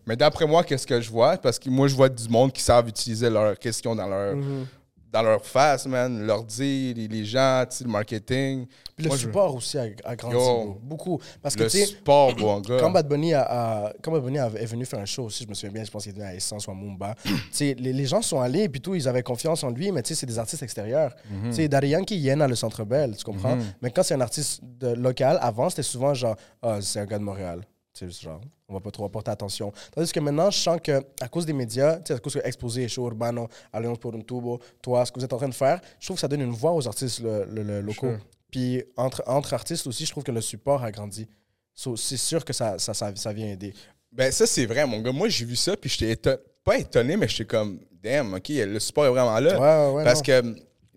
Mais 0.06 0.16
d'après 0.16 0.46
moi, 0.46 0.62
qu'est-ce 0.64 0.86
que 0.86 1.00
je 1.00 1.10
vois? 1.10 1.36
Parce 1.36 1.58
que 1.58 1.68
moi, 1.68 1.88
je 1.88 1.94
vois 1.96 2.08
du 2.08 2.28
monde 2.28 2.52
qui 2.52 2.62
savent 2.62 2.88
utiliser 2.88 3.28
leurs 3.30 3.58
questions 3.58 3.94
dans 3.96 4.06
leur, 4.06 4.36
Mhm. 4.36 4.66
Dans 5.10 5.22
leur 5.22 5.44
face, 5.44 5.86
man. 5.86 6.26
L'ordi, 6.26 6.92
les, 6.94 7.08
les 7.08 7.24
gens, 7.24 7.64
le 7.80 7.88
marketing. 7.88 8.66
Puis 8.94 9.04
le 9.04 9.08
Moi, 9.08 9.16
je- 9.16 9.22
support 9.22 9.54
aussi 9.54 9.78
a, 9.78 9.86
a 10.04 10.16
grandi 10.16 10.34
Yo. 10.36 10.78
beaucoup. 10.82 11.18
Parce 11.40 11.54
que 11.56 11.62
Le 11.62 11.68
sport, 11.68 12.34
bon 12.34 12.60
gars. 12.68 12.76
quand 12.78 12.90
Bad 12.90 13.08
Bunny, 13.08 13.32
a, 13.32 13.42
a- 13.42 13.92
quand 14.02 14.12
Bad 14.12 14.22
Bunny 14.22 14.38
a- 14.38 14.50
est 14.56 14.66
venu 14.66 14.84
faire 14.84 14.98
un 15.00 15.04
show 15.06 15.24
aussi, 15.24 15.44
je 15.44 15.48
me 15.48 15.54
souviens 15.54 15.72
bien, 15.72 15.84
je 15.84 15.90
pense 15.90 16.02
qu'il 16.02 16.12
était 16.12 16.22
à 16.22 16.34
Essence 16.34 16.66
ou 16.66 16.70
à 16.72 16.74
Mumba. 16.74 17.14
les, 17.60 17.74
les 17.74 18.06
gens 18.06 18.20
sont 18.22 18.40
allés 18.40 18.68
puis 18.68 18.80
tout, 18.80 18.94
ils 18.94 19.08
avaient 19.08 19.22
confiance 19.22 19.64
en 19.64 19.70
lui, 19.70 19.90
mais 19.92 20.02
tu 20.02 20.08
sais, 20.08 20.14
c'est 20.20 20.26
des 20.26 20.38
artistes 20.38 20.62
extérieurs. 20.62 21.14
Tu 21.44 21.52
sais, 21.52 21.68
Daddy 21.68 21.88
Yankee, 21.88 22.16
il 22.16 22.20
viennent 22.20 22.42
à 22.42 22.48
le 22.48 22.54
Centre 22.56 22.84
Bell, 22.84 23.16
tu 23.16 23.24
comprends? 23.24 23.56
Mhm. 23.56 23.64
Mais 23.82 23.90
quand 23.90 24.02
c'est 24.02 24.14
un 24.14 24.20
artiste 24.20 24.60
de- 24.62 24.88
local, 24.94 25.38
avant, 25.40 25.70
c'était 25.70 25.82
souvent 25.82 26.12
genre, 26.14 26.36
ah, 26.62 26.78
c'est 26.82 27.00
un 27.00 27.06
gars 27.06 27.18
de 27.18 27.24
Montréal. 27.24 27.62
Tu 27.94 28.10
sais, 28.10 28.22
genre, 28.24 28.40
on 28.68 28.74
va 28.74 28.80
pas 28.80 28.90
trop 28.90 29.04
apporter 29.06 29.30
attention. 29.30 29.72
Tandis 29.94 30.12
que 30.12 30.20
maintenant, 30.20 30.50
je 30.50 30.58
sens 30.58 30.78
que 30.82 31.02
à 31.20 31.28
cause 31.28 31.46
des 31.46 31.52
médias, 31.54 31.98
à 32.08 32.18
cause 32.18 32.34
que 32.34 32.40
Exposé, 32.46 32.86
Show 32.86 33.06
Urbano, 33.06 33.48
Alliance 33.72 33.98
pour 33.98 34.14
un 34.14 34.20
tubo, 34.20 34.60
toi, 34.82 35.04
ce 35.06 35.12
que 35.12 35.18
vous 35.18 35.24
êtes 35.24 35.32
en 35.32 35.38
train 35.38 35.48
de 35.48 35.54
faire, 35.54 35.80
je 35.98 36.06
trouve 36.06 36.16
que 36.16 36.20
ça 36.20 36.28
donne 36.28 36.42
une 36.42 36.50
voix 36.52 36.72
aux 36.72 36.86
artistes 36.86 37.20
le- 37.20 37.46
le- 37.46 37.62
le- 37.62 37.80
locaux. 37.80 38.10
Sure. 38.10 38.18
Puis 38.50 38.82
entre, 38.96 39.22
entre 39.26 39.54
artistes 39.54 39.86
aussi, 39.86 40.04
je 40.04 40.10
trouve 40.10 40.24
que 40.24 40.32
le 40.32 40.40
support 40.42 40.82
a 40.84 40.90
grandi. 40.90 41.26
So, 41.74 41.96
c'est 41.96 42.16
sûr 42.16 42.44
que 42.44 42.52
ça, 42.52 42.78
ça, 42.78 42.92
ça, 42.92 43.14
ça 43.16 43.32
vient 43.32 43.46
aider. 43.48 43.72
Ben, 44.12 44.30
ça, 44.32 44.46
c'est 44.46 44.66
vrai, 44.66 44.86
mon 44.86 45.00
gars. 45.00 45.12
Moi, 45.12 45.28
j'ai 45.28 45.44
vu 45.44 45.56
ça, 45.56 45.76
puis 45.76 45.88
j'étais 45.90 46.12
éton- 46.14 46.38
pas 46.64 46.78
étonné, 46.78 47.16
mais 47.16 47.28
j'étais 47.28 47.44
comme, 47.46 47.78
damn, 48.02 48.34
OK, 48.34 48.48
le 48.50 48.78
support 48.80 49.06
est 49.06 49.10
vraiment 49.10 49.38
là. 49.38 49.58
Ouais, 49.58 49.86
ouais, 49.90 49.96
ouais. 49.96 50.04
Parce 50.04 50.18
non. 50.20 50.24
que, 50.24 50.40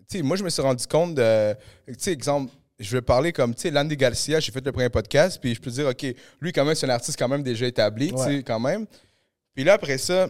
tu 0.08 0.18
sais, 0.18 0.22
moi, 0.22 0.36
je 0.36 0.44
me 0.44 0.50
suis 0.50 0.60
rendu 0.62 0.86
compte 0.86 1.14
de. 1.14 1.54
Tu 1.86 1.94
sais, 1.98 2.12
exemple, 2.12 2.52
je 2.82 2.96
vais 2.96 3.02
parler 3.02 3.32
comme, 3.32 3.54
tu 3.54 3.62
sais, 3.62 3.70
Landy 3.70 3.96
Garcia, 3.96 4.40
j'ai 4.40 4.52
fait 4.52 4.64
le 4.64 4.72
premier 4.72 4.88
podcast, 4.88 5.38
puis 5.40 5.54
je 5.54 5.60
peux 5.60 5.70
dire, 5.70 5.86
OK, 5.86 6.06
lui, 6.40 6.52
quand 6.52 6.64
même, 6.64 6.74
c'est 6.74 6.86
un 6.86 6.90
artiste 6.90 7.18
quand 7.18 7.28
même 7.28 7.42
déjà 7.42 7.66
établi, 7.66 8.12
tu 8.12 8.18
sais, 8.18 8.42
quand 8.42 8.60
même. 8.60 8.86
Puis 9.54 9.64
là, 9.64 9.74
après 9.74 9.98
ça, 9.98 10.28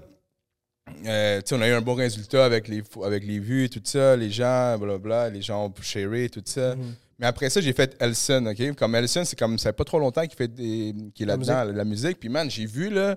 euh, 1.07 1.41
tu 1.41 1.49
sais, 1.49 1.55
on 1.55 1.61
a 1.63 1.69
eu 1.69 1.73
un 1.73 1.81
bon 1.81 1.95
résultat 1.95 2.45
avec 2.45 2.69
les, 2.69 2.83
avec 3.05 3.25
les 3.25 3.39
vues 3.39 3.71
tout 3.71 3.81
ça, 3.85 4.17
les 4.17 4.31
gens, 4.31 4.77
blablabla, 4.79 5.31
les 5.31 5.43
gens 5.43 5.67
ont 5.67 5.75
sharé, 5.81 6.29
tout 6.29 6.43
ça. 6.45 6.75
Mhm. 6.75 6.95
Mais 7.19 7.27
après 7.27 7.51
ça, 7.51 7.61
j'ai 7.61 7.73
fait 7.73 7.97
Elson, 8.01 8.47
OK? 8.47 8.75
Comme 8.75 8.95
Elson, 8.97 9.25
c'est 9.25 9.39
comme, 9.39 9.59
ça 9.59 9.69
fait 9.71 9.77
pas 9.77 9.85
trop 9.85 10.01
longtemps 10.01 10.27
qu'il 10.27 10.37
fait 10.37 10.49
des, 10.49 10.93
qu'il 11.15 11.25
est 11.25 11.27
La 11.27 11.37
là-dedans, 11.37 11.73
la, 11.73 11.85
musique. 11.85 12.19
Puis, 12.19 12.29
man, 12.29 12.51
j'ai 12.51 12.67
vu, 12.67 12.91
là, 12.91 13.17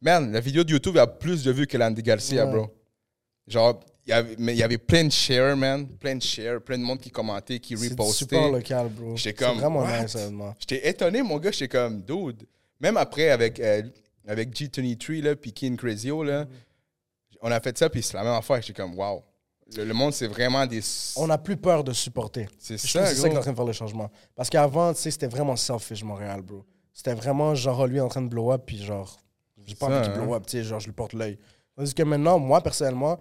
man, 0.00 0.30
la 0.30 0.40
vidéo 0.40 0.62
de 0.62 0.70
YouTube 0.70 0.96
a 0.98 1.06
plus 1.06 1.42
de 1.42 1.50
vues 1.50 1.66
que 1.66 1.76
l'Andy 1.76 2.02
Garcia, 2.02 2.46
Ouais. 2.46 2.52
bro. 2.52 2.70
Genre, 3.48 3.80
y 4.08 4.12
avait, 4.12 4.34
mais 4.38 4.54
il 4.54 4.58
y 4.58 4.62
avait 4.62 4.78
plein 4.78 5.04
de 5.04 5.12
shares, 5.12 5.56
man. 5.56 5.86
Plein 5.86 6.16
de 6.16 6.22
shares, 6.22 6.60
plein 6.60 6.78
de 6.78 6.82
monde 6.82 6.98
qui 7.00 7.10
commentait, 7.10 7.58
qui 7.58 7.76
C'est 7.76 7.90
repostait. 7.90 8.24
support 8.24 8.50
local, 8.50 8.88
bro. 8.88 9.16
J'étais 9.16 9.38
C'est 9.38 9.46
comme, 9.46 9.58
vraiment. 9.58 9.86
J'étais 10.58 10.88
étonné, 10.88 11.22
mon 11.22 11.38
gars. 11.38 11.50
J'étais 11.50 11.68
comme, 11.68 12.00
dude. 12.02 12.46
Même 12.80 12.96
après, 12.96 13.30
avec, 13.30 13.60
euh, 13.60 13.82
avec 14.26 14.54
G23, 14.54 15.22
là, 15.22 15.36
puis 15.36 15.52
King 15.52 15.76
Crazio, 15.76 16.22
là, 16.24 16.46
on 17.42 17.50
a 17.50 17.60
fait 17.60 17.76
ça, 17.76 17.88
puis 17.90 18.02
c'est 18.02 18.14
la 18.14 18.24
même 18.24 18.32
affaire. 18.32 18.60
J'étais 18.62 18.80
comme, 18.82 18.96
wow. 18.98 19.22
Le, 19.76 19.84
le 19.84 19.94
monde, 19.94 20.12
c'est 20.12 20.26
vraiment 20.26 20.66
des. 20.66 20.80
On 21.16 21.26
n'a 21.28 21.38
plus 21.38 21.56
peur 21.56 21.84
de 21.84 21.92
supporter. 21.92 22.48
C'est 22.58 22.78
ça, 22.78 23.06
c'est 23.06 23.14
ça 23.14 23.28
qui 23.28 23.34
est 23.34 23.38
en 23.38 23.42
train 23.42 23.52
de 23.52 23.56
faire 23.56 23.64
le 23.64 23.72
changement. 23.72 24.10
Parce 24.34 24.50
qu'avant, 24.50 24.92
tu 24.92 25.00
sais, 25.00 25.10
c'était 25.12 25.28
vraiment 25.28 25.54
selfish, 25.54 26.02
Montréal, 26.02 26.42
bro. 26.42 26.64
C'était 26.92 27.14
vraiment 27.14 27.54
genre 27.54 27.86
lui 27.86 28.00
en 28.00 28.08
train 28.08 28.22
de 28.22 28.28
blow 28.28 28.50
up, 28.50 28.62
puis 28.66 28.82
genre, 28.82 29.20
j'ai 29.64 29.76
pas 29.76 29.86
envie 29.86 30.02
qu'il 30.02 30.10
hein. 30.20 30.24
blow 30.24 30.34
up, 30.34 30.44
tu 30.46 30.58
sais, 30.58 30.64
genre, 30.64 30.80
je 30.80 30.86
lui 30.86 30.92
porte 30.92 31.12
l'œil. 31.12 31.38
Tandis 31.76 31.94
que 31.94 32.02
maintenant, 32.02 32.38
moi, 32.38 32.60
personnellement, 32.60 33.20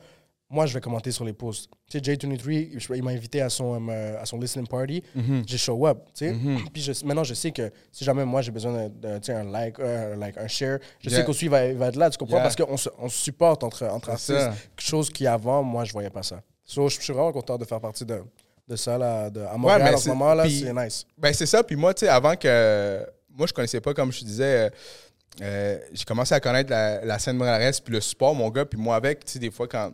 moi, 0.49 0.65
je 0.65 0.73
vais 0.73 0.81
commenter 0.81 1.11
sur 1.11 1.23
les 1.25 1.33
posts. 1.33 1.69
Tu 1.89 1.99
sais, 1.99 2.03
J23, 2.15 2.79
je- 2.79 2.93
il 2.95 3.03
m'a 3.03 3.11
invité 3.11 3.41
à 3.41 3.49
son, 3.49 3.87
euh, 3.89 4.19
à 4.21 4.25
son 4.25 4.39
listening 4.39 4.67
party. 4.67 5.03
Mhm. 5.13 5.43
J'ai 5.45 5.57
show 5.57 5.85
up, 5.87 5.99
tu 6.15 6.25
sais. 6.25 6.31
Mhm. 6.31 6.57
Puis 6.73 6.81
je- 6.81 7.05
maintenant, 7.05 7.23
je 7.23 7.33
sais 7.35 7.51
que 7.51 7.71
si 7.91 8.03
jamais 8.03 8.25
moi, 8.25 8.41
j'ai 8.41 8.51
besoin 8.51 8.87
de, 8.87 8.89
de, 8.89 9.17
tu 9.19 9.25
sais, 9.25 9.33
un 9.33 9.43
like, 9.43 9.79
euh, 9.79 10.13
un 10.13 10.17
like, 10.17 10.37
un 10.37 10.47
share, 10.47 10.79
je 11.01 11.09
Yeah. 11.09 11.19
sais 11.19 11.25
qu'aussi, 11.25 11.45
il 11.45 11.51
va, 11.51 11.65
il 11.67 11.77
va 11.77 11.87
être 11.87 11.95
là, 11.97 12.09
tu 12.09 12.17
comprends? 12.17 12.37
Yeah. 12.37 12.43
Parce 12.43 12.55
qu'on 12.55 12.77
se, 12.77 12.89
on 12.97 13.09
se 13.09 13.17
supporte 13.17 13.63
entre, 13.63 13.85
entre 13.85 14.09
artistes. 14.09 14.29
ça. 14.39 14.53
Quelque 14.75 14.87
chose 14.87 15.09
qui, 15.11 15.27
avant, 15.27 15.61
moi, 15.61 15.83
je 15.83 15.93
voyais 15.93 16.09
pas 16.09 16.23
ça. 16.23 16.41
So, 16.63 16.89
je 16.89 16.99
suis 16.99 17.13
vraiment 17.13 17.31
content 17.31 17.57
de 17.57 17.65
faire 17.65 17.79
partie 17.79 18.05
de, 18.05 18.21
de 18.67 18.75
ça, 18.75 18.97
là, 18.97 19.29
de, 19.29 19.41
à 19.41 19.55
Montréal, 19.57 19.93
en 19.95 19.97
ce 19.97 20.09
moment, 20.09 20.33
là, 20.33 20.47
c'est 20.49 20.73
nice. 20.73 21.05
Ben, 21.17 21.33
c'est 21.33 21.45
ça. 21.47 21.63
Puis 21.63 21.75
moi, 21.75 21.93
tu 21.93 22.01
sais, 22.01 22.07
avant 22.09 22.35
que. 22.35 23.05
Moi, 23.37 23.47
je 23.47 23.53
connaissais 23.53 23.79
pas, 23.81 23.93
comme 23.93 24.11
je 24.11 24.19
te 24.19 24.25
disais. 24.25 24.65
euh, 24.65 24.69
euh, 25.41 25.79
j'ai 25.93 26.03
commencé 26.03 26.33
à 26.33 26.39
connaître 26.39 26.69
la, 26.69 27.05
la 27.05 27.17
scène 27.19 27.37
montréalaise 27.37 27.79
puis 27.79 27.93
le 27.93 28.01
sport, 28.01 28.35
mon 28.35 28.49
gars. 28.49 28.65
Puis 28.65 28.77
moi, 28.79 28.95
avec, 28.95 29.23
tu 29.25 29.31
sais, 29.33 29.39
des 29.39 29.51
fois, 29.51 29.67
quand. 29.67 29.91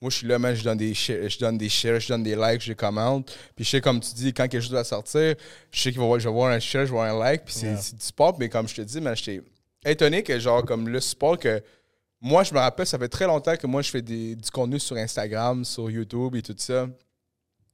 Moi, 0.00 0.10
je 0.10 0.16
suis 0.16 0.26
là, 0.26 0.38
man, 0.38 0.54
je 0.54 0.64
donne 0.64 0.78
des 0.78 0.94
shares, 0.94 1.28
je 1.28 1.38
donne 1.38 1.58
des 1.58 1.68
shares, 1.68 2.00
je 2.00 2.08
donne 2.08 2.22
des 2.22 2.34
likes, 2.34 2.62
je 2.62 2.72
commente. 2.72 3.36
Puis 3.54 3.64
je 3.66 3.70
sais, 3.70 3.80
comme 3.82 4.00
tu 4.00 4.14
dis, 4.14 4.32
quand 4.32 4.48
quelque 4.48 4.62
chose 4.62 4.72
va 4.72 4.82
sortir, 4.84 5.34
je 5.70 5.80
sais 5.80 5.92
qu'il 5.92 6.00
va, 6.00 6.18
je 6.18 6.26
vais 6.26 6.32
voir 6.34 6.50
un 6.52 6.58
share, 6.58 6.86
je 6.86 6.90
vais 6.92 6.96
voir 6.96 7.14
un 7.14 7.18
like. 7.18 7.44
Puis 7.44 7.52
c'est 7.54 7.66
Yeah. 7.66 7.76
du 7.76 8.00
sport. 8.00 8.36
Mais 8.38 8.48
comme 8.48 8.66
je 8.66 8.76
te 8.76 8.80
dis, 8.80 8.98
man, 9.00 9.14
j'étais 9.14 9.42
étonné 9.84 10.22
que, 10.22 10.38
genre, 10.38 10.64
comme 10.64 10.88
le 10.88 11.00
sport 11.00 11.38
que. 11.38 11.62
Moi, 12.22 12.44
je 12.44 12.52
me 12.54 12.58
rappelle, 12.58 12.86
ça 12.86 12.98
fait 12.98 13.08
très 13.08 13.26
longtemps 13.26 13.56
que 13.56 13.66
moi, 13.66 13.80
je 13.82 13.90
fais 13.90 14.02
des- 14.02 14.36
du 14.36 14.50
contenu 14.50 14.78
sur 14.78 14.96
Instagram, 14.96 15.64
sur 15.64 15.90
YouTube 15.90 16.34
et 16.34 16.42
tout 16.42 16.54
ça. 16.56 16.86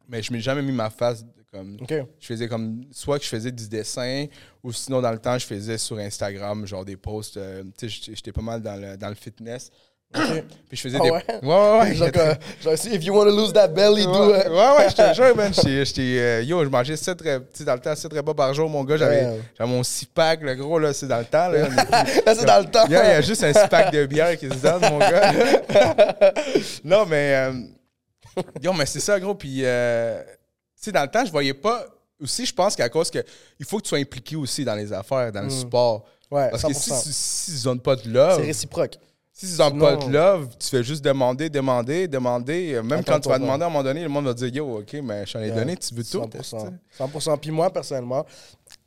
Mais 0.09 0.23
je 0.23 0.33
m'ai 0.33 0.41
jamais 0.41 0.63
mis 0.63 0.71
ma 0.73 0.89
face 0.91 1.25
comme 1.53 1.77
OK. 1.81 1.93
je 2.21 2.27
faisais 2.27 2.47
comme 2.49 2.85
soit 2.93 3.19
que 3.19 3.25
je 3.25 3.29
faisais 3.31 3.51
du 3.53 3.69
dessin 3.69 4.27
ou 4.63 4.73
sinon 4.73 5.01
dans 5.01 5.11
le 5.13 5.19
temps 5.19 5.37
je 5.39 5.47
faisais 5.47 5.79
sur 5.79 5.97
Instagram 5.99 6.67
genre 6.67 6.85
des 6.85 6.97
posts 6.97 7.37
euh, 7.39 7.63
tu 7.79 7.89
sais 7.89 7.89
j'étais- 7.89 8.15
j'étais 8.17 8.33
pas 8.33 8.43
mal 8.43 8.61
dans 8.63 8.77
le, 8.81 8.97
dans 8.97 9.09
le 9.09 9.15
fitness 9.15 9.71
Puis 10.13 10.77
je 10.77 10.81
faisais 10.81 10.99
Ah 11.01 11.05
des 11.05 11.11
ouais? 11.11 11.25
ouais 11.43 11.79
ouais, 11.81 11.95
genre, 12.63 12.79
si- 12.79 12.95
if 12.95 13.05
you 13.05 13.15
want 13.15 13.25
to 13.27 13.37
lose 13.37 13.53
that 13.53 13.69
belly, 13.69 14.05
do 14.05 14.31
ouais, 14.31 14.41
it. 14.41 14.47
ouais, 14.49 14.77
ouais, 14.79 14.87
j'étais 14.89 15.15
jeune, 15.15 15.37
man. 15.37 15.53
J'étais, 15.53 16.01
euh, 16.19 16.43
yo, 16.43 16.65
je 16.65 16.69
mangeais 16.71 16.97
7 16.97 17.21
repas, 17.21 17.45
tu 17.55 17.65
dans 17.65 17.75
le 17.75 17.81
temps, 17.81 17.95
7 17.95 18.13
repas 18.15 18.33
par 18.35 18.55
jour, 18.55 18.69
mon 18.71 18.83
gars. 18.85 18.97
J'avais, 18.97 19.27
mon 19.61 19.83
6 19.83 20.07
pack, 20.07 20.41
le 20.43 20.55
gros, 20.55 20.79
là, 20.79 20.93
c'est 20.95 21.07
dans 21.09 21.19
le 21.19 21.25
temps, 21.27 21.49
là. 21.49 21.67
C'est 22.35 22.47
dans 22.47 22.61
le 22.61 22.71
temps. 22.71 22.85
il 22.87 22.93
y, 22.93 22.97
a, 22.97 23.05
il 23.05 23.11
y 23.11 23.15
a 23.15 23.21
juste 23.21 23.43
un 23.45 23.53
6 23.53 23.69
pack 23.69 23.93
de 23.93 24.07
bière 24.07 24.39
qui 24.39 24.49
se 24.49 24.55
donne, 24.55 24.81
mon 24.91 24.99
gars. 24.99 25.33
non, 26.85 27.05
mais. 27.07 27.35
euh, 27.35 27.53
yo, 28.63 28.73
mais 28.73 28.87
c'est 28.87 29.01
ça, 29.01 29.19
gros. 29.21 29.35
Puis, 29.35 29.61
euh, 29.65 30.23
tu 30.23 30.85
sais, 30.85 30.93
dans 30.93 31.03
le 31.03 31.09
temps, 31.09 31.25
je 31.25 31.31
voyais 31.31 31.55
pas. 31.55 31.85
Aussi, 32.23 32.47
je 32.47 32.55
pense 32.55 32.75
qu'à 32.75 32.89
cause 32.89 33.11
que 33.11 33.23
il 33.61 33.67
faut 33.67 33.77
que 33.77 33.83
tu 33.83 33.91
sois 33.91 33.99
impliqué 33.99 34.37
aussi 34.37 34.65
dans 34.65 34.75
les 34.75 34.91
affaires, 34.93 35.31
dans 35.31 35.43
le 35.43 35.51
sport. 35.51 36.07
Ouais, 36.31 36.49
Parce 36.51 36.63
100%. 36.65 36.69
que 36.69 36.75
si, 36.75 37.13
si, 37.13 37.51
ils 37.59 37.63
donnent 37.65 37.81
pas 37.81 37.95
de 37.97 38.09
love, 38.09 38.41
C'est 38.41 38.47
réciproque. 38.47 38.95
Si 39.39 39.47
ils 39.47 39.57
donnent 39.59 39.79
pas 39.79 39.97
de 39.97 40.11
love, 40.11 40.49
tu 40.59 40.69
fais 40.69 40.83
juste 40.83 41.05
demander, 41.05 41.51
demander, 41.51 42.09
demander. 42.09 42.75
Euh, 42.75 42.83
Même 42.83 43.01
Attends, 43.01 43.13
quand 43.15 43.21
tu 43.21 43.29
vas 43.29 43.39
demander 43.39 43.65
à 43.65 43.67
un 43.67 43.71
moment 43.71 43.83
donné, 43.85 44.03
le 44.03 44.09
monde 44.09 44.25
va 44.25 44.33
dire 44.35 44.49
Yo, 44.49 44.79
ok, 44.79 44.95
mais 45.05 45.27
je 45.27 45.33
t'en 45.35 45.41
ai 45.41 45.47
Yeah. 45.49 45.55
donné, 45.57 45.77
tu 45.77 45.95
veux 45.95 46.03
tout. 46.05 46.19
100%. 46.23 46.73
100%. 46.99 47.37
Puis 47.39 47.51
moi, 47.51 47.71
personnellement, 47.71 48.25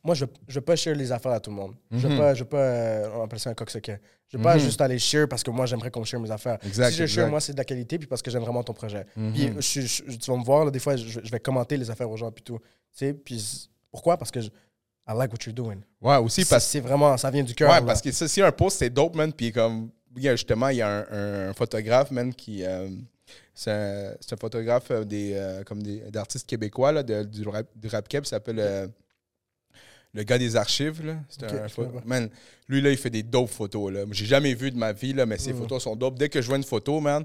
moi, 0.04 0.16
je 0.16 0.26
ne 0.26 0.30
veux 0.54 0.62
pas 0.62 0.76
share 0.76 0.96
les 0.96 1.12
affaires 1.12 1.34
à 1.34 1.40
tout 1.40 1.52
le 1.52 1.56
monde. 1.58 1.74
Je 1.92 1.98
Mhm. 1.98 2.04
ne 2.04 2.10
veux 2.10 2.18
pas, 2.22 2.34
je 2.34 2.40
veux 2.44 2.50
pas 2.50 2.58
euh, 2.58 3.10
on 3.16 3.24
appelle 3.24 3.40
ça 3.40 3.52
un 3.52 3.54
coq-sequet. 3.54 4.00
Je 4.28 4.38
veux 4.38 4.44
pas 4.44 4.58
juste 4.58 4.80
aller 4.82 4.98
share 5.00 5.28
parce 5.28 5.44
que 5.44 5.52
moi, 5.52 5.66
j'aimerais 5.68 5.92
qu'on 5.92 6.04
share 6.04 6.20
mes 6.20 6.32
affaires. 6.32 6.58
Exact, 6.66 6.90
si 6.92 6.98
je 6.98 7.04
exact. 7.04 7.16
share, 7.22 7.30
moi, 7.30 7.40
c'est 7.42 7.54
de 7.54 7.58
la 7.58 7.66
qualité 7.66 7.98
puis 8.00 8.08
parce 8.08 8.22
que 8.22 8.32
j'aime 8.32 8.42
vraiment 8.44 8.64
ton 8.64 8.74
projet. 8.74 9.06
Mhm. 9.16 9.34
Puis 9.34 9.52
je- 9.60 9.82
je- 10.12 10.18
tu 10.18 10.32
vas 10.32 10.38
me 10.38 10.44
voir, 10.44 10.66
là, 10.66 10.72
des 10.72 10.80
fois, 10.80 10.96
je, 10.96 11.20
je 11.24 11.32
vais 11.32 11.40
commenter 11.40 11.78
les 11.78 11.90
affaires 11.92 12.10
aux 12.10 12.18
gens 12.18 12.32
puis 12.32 12.44
tout. 12.44 12.58
Tu 12.60 12.66
sais, 13.06 13.14
puis 13.14 13.70
pourquoi? 13.92 14.18
Parce 14.18 14.32
que 14.32 14.42
je, 14.42 14.48
I 15.08 15.14
like 15.16 15.32
what 15.32 15.40
you're 15.46 15.54
doing. 15.56 15.78
Ouais, 16.02 16.18
aussi 16.18 16.44
C'est 16.44 16.50
parce 16.50 16.66
c'est 16.66 16.80
vraiment, 16.80 17.18
ça 17.18 17.32
vient 17.32 17.44
du 17.44 17.54
cœur. 17.56 17.70
Ouais, 17.70 17.80
là. 17.80 17.86
parce 17.86 18.02
que 18.02 18.12
si 18.12 18.42
un 18.42 18.52
post 18.52 18.78
c'est 18.80 18.90
dope, 18.92 19.16
man, 19.16 19.34
puis 19.34 19.52
comme, 19.52 19.90
il 20.16 20.24
y 20.24 20.28
a 20.30 20.36
justement, 20.36 20.70
il 20.70 20.78
y 20.78 20.82
a 20.82 21.06
un, 21.12 21.50
un 21.50 21.54
photographe, 21.54 22.12
man, 22.12 22.34
qui. 22.34 22.64
euh, 22.66 22.88
c'est 23.54 23.72
un, 23.72 24.38
photographe 24.40 24.90
euh, 24.92 25.04
des, 25.04 25.34
euh, 25.36 25.64
comme 25.64 25.84
des, 25.84 26.00
d'artistes 26.12 26.48
québécois, 26.48 26.92
là, 26.92 27.04
de- 27.04 27.24
du 27.24 27.48
rap, 27.48 27.68
du 27.76 27.88
rap 27.88 28.08
keb, 28.08 28.24
s'appelle 28.26 28.60
euh, 28.60 28.88
le 30.14 30.24
gars 30.24 30.38
des 30.38 30.56
archives, 30.56 31.06
là. 31.06 31.18
C'est 31.30 31.44
un 31.44 31.68
je 31.68 31.74
pho- 31.74 31.86
connais 31.86 32.00
pas. 32.00 32.06
Man, 32.06 32.30
lui, 32.68 32.82
là, 32.82 32.90
il 32.90 32.98
fait 32.98 33.10
des 33.12 33.22
dope 33.24 33.50
photos, 33.50 33.92
là. 33.94 34.06
J'ai 34.12 34.26
jamais 34.26 34.54
vu 34.56 34.72
de 34.72 34.78
ma 34.78 34.92
vie, 34.94 35.14
là, 35.14 35.26
mais 35.26 35.38
ses 35.38 35.54
Mhm. 35.54 35.60
photos 35.60 35.84
sont 35.84 35.96
dope. 35.96 36.18
Dès 36.18 36.30
que 36.30 36.42
je 36.42 36.48
vois 36.48 36.58
une 36.58 36.64
photo, 36.64 37.00
man, 37.00 37.24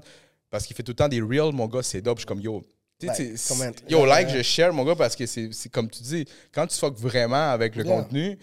parce 0.51 0.65
qu'il 0.67 0.75
fait 0.75 0.83
tout 0.83 0.91
le 0.91 0.95
temps 0.95 1.07
des 1.07 1.21
reels, 1.21 1.53
mon 1.53 1.67
gars, 1.67 1.81
c'est 1.83 2.01
dope. 2.01 2.17
Je 2.17 2.21
suis 2.21 2.27
comme, 2.27 2.41
yo. 2.41 2.63
Like, 3.01 3.17
comment. 3.47 3.71
Yo, 3.89 4.05
like, 4.05 4.29
je 4.29 4.41
share, 4.41 4.71
mon 4.73 4.85
gars, 4.85 4.95
parce 4.95 5.15
que 5.15 5.25
c'est 5.25 5.49
c'est 5.51 5.69
comme 5.69 5.89
tu 5.89 6.01
dis, 6.01 6.25
quand 6.53 6.65
tu 6.67 6.77
fuck 6.77 6.95
vraiment 6.97 7.51
avec 7.51 7.75
le 7.75 7.83
Yeah. 7.83 7.93
contenu, 7.93 8.37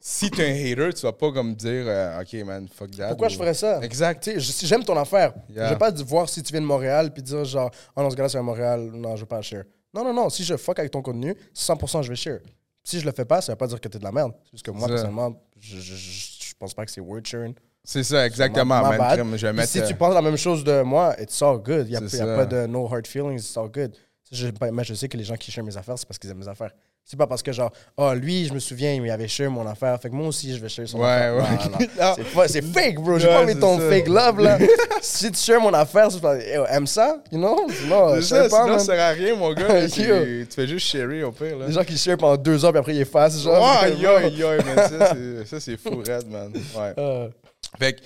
si 0.00 0.30
t'es 0.30 0.44
un 0.46 0.54
hater, 0.72 0.94
tu 0.94 1.02
vas 1.02 1.12
pas 1.12 1.32
comme 1.32 1.54
dire, 1.54 1.84
euh, 1.86 2.20
OK, 2.20 2.32
man, 2.44 2.68
fuck 2.72 2.90
that. 2.92 3.08
Pourquoi 3.08 3.26
ou- 3.26 3.30
je 3.30 3.36
ferais 3.36 3.54
ça? 3.54 3.80
Exact. 3.82 4.38
Si 4.40 4.66
j'aime 4.66 4.84
ton 4.84 4.96
affaire. 4.96 5.34
Yeah. 5.50 5.66
Je 5.66 5.72
vais 5.72 5.78
pas 5.78 5.90
voir 5.90 6.28
si 6.28 6.42
tu 6.42 6.52
viens 6.52 6.60
de 6.60 6.66
Montréal 6.66 7.12
puis 7.12 7.22
dire 7.22 7.44
genre, 7.44 7.70
oh 7.96 8.02
non, 8.02 8.10
ce 8.10 8.16
gars-là, 8.16 8.28
c'est 8.28 8.38
un 8.38 8.42
Montréal, 8.42 8.90
non, 8.94 9.16
je 9.16 9.22
veux 9.22 9.26
pas 9.26 9.42
share. 9.42 9.64
Non, 9.92 10.04
non, 10.04 10.14
non. 10.14 10.30
Si 10.30 10.44
je 10.44 10.56
fuck 10.56 10.78
avec 10.78 10.92
ton 10.92 11.02
contenu, 11.02 11.34
100% 11.54 12.02
je 12.02 12.10
vais 12.10 12.16
share. 12.16 12.38
Si 12.84 13.00
je 13.00 13.06
le 13.06 13.12
fais 13.12 13.24
pas, 13.24 13.40
ça 13.40 13.52
veut 13.52 13.56
pas 13.56 13.66
dire 13.66 13.80
que 13.80 13.88
t'es 13.88 13.98
de 13.98 14.04
la 14.04 14.12
merde. 14.12 14.32
Juste 14.52 14.64
que 14.64 14.70
moi, 14.70 14.86
personnellement, 14.88 15.32
je, 15.58 15.78
je, 15.78 15.94
je, 15.94 16.54
pense 16.58 16.74
pas 16.74 16.84
que 16.84 16.90
c'est 16.90 17.00
word 17.00 17.24
sharing. 17.24 17.54
C'est 17.84 18.04
ça, 18.04 18.24
exactement, 18.26 18.64
Ma- 18.76 18.82
ma 18.82 18.88
man. 18.90 18.98
bad. 18.98 19.18
Crème, 19.18 19.36
Je 19.36 19.46
vais 19.46 19.52
Puis 19.52 19.56
mettre, 19.58 19.72
si 19.72 19.80
euh, 19.80 19.86
tu 19.86 19.94
penses 19.94 20.14
la 20.14 20.22
même 20.22 20.36
chose 20.36 20.62
de 20.62 20.82
moi, 20.82 21.14
it's 21.20 21.40
all 21.42 21.58
good. 21.58 21.86
Il 21.88 21.90
n'y 21.90 21.96
a, 21.96 22.00
y 22.00 22.20
a 22.20 22.36
pas 22.36 22.46
de 22.46 22.66
no 22.66 22.86
hard 22.86 23.06
feelings, 23.06 23.38
it's 23.38 23.56
all 23.56 23.68
good. 23.68 23.94
Je, 24.30 24.48
mais 24.72 24.84
je 24.84 24.94
sais 24.94 25.08
que 25.08 25.16
les 25.16 25.24
gens 25.24 25.36
qui 25.36 25.50
share 25.50 25.64
mes 25.64 25.76
affaires, 25.76 25.98
c'est 25.98 26.06
parce 26.06 26.18
qu'ils 26.18 26.30
aiment 26.30 26.38
mes 26.38 26.48
affaires. 26.48 26.72
C'est 27.10 27.16
pas 27.16 27.26
parce 27.26 27.42
que 27.42 27.52
genre, 27.52 27.72
oh 27.96 28.12
lui, 28.12 28.44
je 28.46 28.52
me 28.52 28.58
souviens, 28.58 28.92
il 28.92 29.10
avait 29.10 29.28
share 29.28 29.50
mon 29.50 29.66
affaire. 29.66 29.98
Fait 29.98 30.10
que 30.10 30.14
moi 30.14 30.26
aussi, 30.28 30.54
je 30.54 30.60
vais 30.60 30.68
share 30.68 30.86
son 30.86 30.98
Ouais, 30.98 31.06
affaire. 31.06 31.36
ouais. 31.36 31.78
Non. 31.98 32.14
C'est 32.46 32.48
C'est 32.48 32.62
fake, 32.62 32.96
bro. 32.96 33.18
J'ai 33.18 33.28
Ouais, 33.28 33.46
pas 33.46 33.48
c'est 33.48 33.58
ton 33.58 33.78
ça. 33.80 33.88
fake 33.88 34.08
love, 34.08 34.40
là. 34.40 34.58
si 35.00 35.32
tu 35.32 35.38
shares 35.38 35.62
mon 35.62 35.72
affaire, 35.72 36.12
c'est 36.12 36.20
pas. 36.20 36.36
Hey, 36.36 36.58
aime 36.68 36.86
ça, 36.86 37.22
you 37.32 37.38
know? 37.38 37.66
Non, 37.86 38.16
je 38.16 38.20
C'est 38.20 38.28
sais 38.28 38.42
ça, 38.42 38.48
pas, 38.50 38.56
sinon 38.64 38.66
man. 38.68 38.78
ça 38.78 38.84
sert 38.84 39.00
à 39.02 39.08
rien, 39.08 39.34
mon 39.36 39.54
gars. 39.54 39.88
Tu, 39.88 40.02
tu 40.02 40.54
fais 40.54 40.66
juste 40.66 40.86
chérir 40.86 41.28
au 41.28 41.32
pire, 41.32 41.56
là. 41.56 41.66
Les 41.68 41.72
gens 41.72 41.82
qui 41.82 41.96
share 41.96 42.18
pendant 42.18 42.36
deux 42.36 42.62
ans, 42.62 42.70
puis 42.72 42.78
après 42.78 42.94
ils 42.94 43.00
effacent, 43.00 43.40
genre. 43.42 43.80
Ouais, 43.82 43.96
yo, 43.96 44.18
yo, 44.28 44.48
man, 44.62 44.76
ça, 44.76 45.14
c'est- 45.46 45.60
c'est 45.60 45.76
fou, 45.78 46.02
red, 46.06 46.28
man. 46.30 46.52
Ouais. 46.54 46.92
Euh, 46.98 47.28
Fait 47.78 47.94
que 47.94 48.00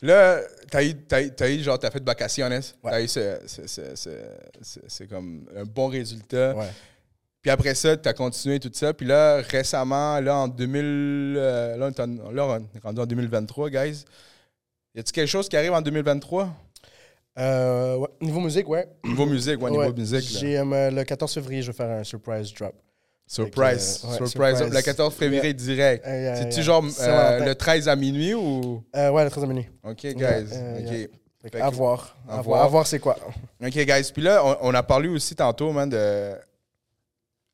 là, 0.00 0.38
t'as 0.70 0.82
eu, 0.82 0.94
t'as 0.94 1.20
eu, 1.20 1.30
t'as 1.30 1.48
eu, 1.50 1.62
genre, 1.62 1.78
t'as 1.78 1.90
fait 1.90 2.00
de 2.00 2.06
vacaciones. 2.06 2.54
Ouais. 2.82 2.90
T'as 2.90 3.00
eu 3.02 3.08
ce, 3.08 3.20
ce- 3.46 3.66
ce- 3.66 3.94
ce- 4.62 4.80
c'est 4.88 5.06
comme 5.10 5.44
un 5.54 5.64
bon 5.64 5.88
résultat. 5.88 6.54
ouais. 6.54 6.64
Puis 7.46 7.52
après 7.52 7.76
ça, 7.76 7.96
t'as 7.96 8.12
continué 8.12 8.58
tout 8.58 8.72
ça. 8.72 8.92
Puis 8.92 9.06
là, 9.06 9.36
récemment, 9.36 10.18
là, 10.18 10.34
en 10.34 10.48
2000, 10.48 11.36
euh, 11.38 11.76
là, 11.76 11.86
on 11.86 11.90
est 11.90 12.00
en- 12.00 12.32
là, 12.32 12.44
on 12.44 12.56
est 12.76 12.82
rendu 12.82 13.00
en 13.00 13.06
2023, 13.06 13.70
guys. 13.70 14.04
Y 14.96 14.98
a-t-il 14.98 15.12
quelque 15.12 15.28
chose 15.28 15.48
qui 15.48 15.56
arrive 15.56 15.72
en 15.72 15.80
2023? 15.80 16.48
Euh, 17.38 17.98
ouais. 17.98 18.08
Niveau 18.20 18.40
musique, 18.40 18.68
ouais. 18.68 18.88
Niveau 19.04 19.26
musique, 19.26 19.62
ouais, 19.62 19.70
niveau 19.70 19.92
musique. 19.92 20.28
J'ai, 20.40 20.58
euh, 20.58 20.90
le 20.90 21.04
14 21.04 21.32
février, 21.34 21.62
je 21.62 21.68
vais 21.70 21.76
faire 21.76 21.88
un 21.88 22.02
surprise 22.02 22.52
drop. 22.52 22.74
Surprise. 23.28 24.00
Que, 24.02 24.06
euh, 24.06 24.10
ouais, 24.10 24.16
surprise. 24.26 24.56
surprise. 24.56 24.74
Le 24.74 24.82
14 24.82 25.14
février 25.14 25.54
direct. 25.54 26.04
Yeah, 26.04 26.34
C'est-tu 26.34 26.56
yeah. 26.56 26.62
genre 26.62 26.82
le 26.82 27.52
13 27.54 27.86
à 27.88 27.94
minuit 27.94 28.34
ou? 28.34 28.82
Ouais, 28.92 29.22
le 29.22 29.30
13 29.30 29.44
minutes. 29.46 29.68
Ok, 29.84 30.00
guys. 30.02 30.46
Ok. 30.80 31.10
Fait 31.42 31.50
que- 31.50 31.58
à 31.58 31.70
voir. 31.70 32.16
à 32.28 32.32
À 32.38 32.42
voir. 32.42 32.42
voir, 32.42 32.62
à 32.64 32.66
voir 32.66 32.86
c'est 32.88 32.98
quoi. 32.98 33.16
Ok, 33.64 33.70
guys. 33.70 34.10
Puis 34.12 34.22
là, 34.22 34.44
on, 34.44 34.56
on 34.62 34.74
a 34.74 34.82
parlé 34.82 35.08
aussi 35.08 35.36
tantôt, 35.36 35.70
man, 35.70 35.88
de. 35.88 36.32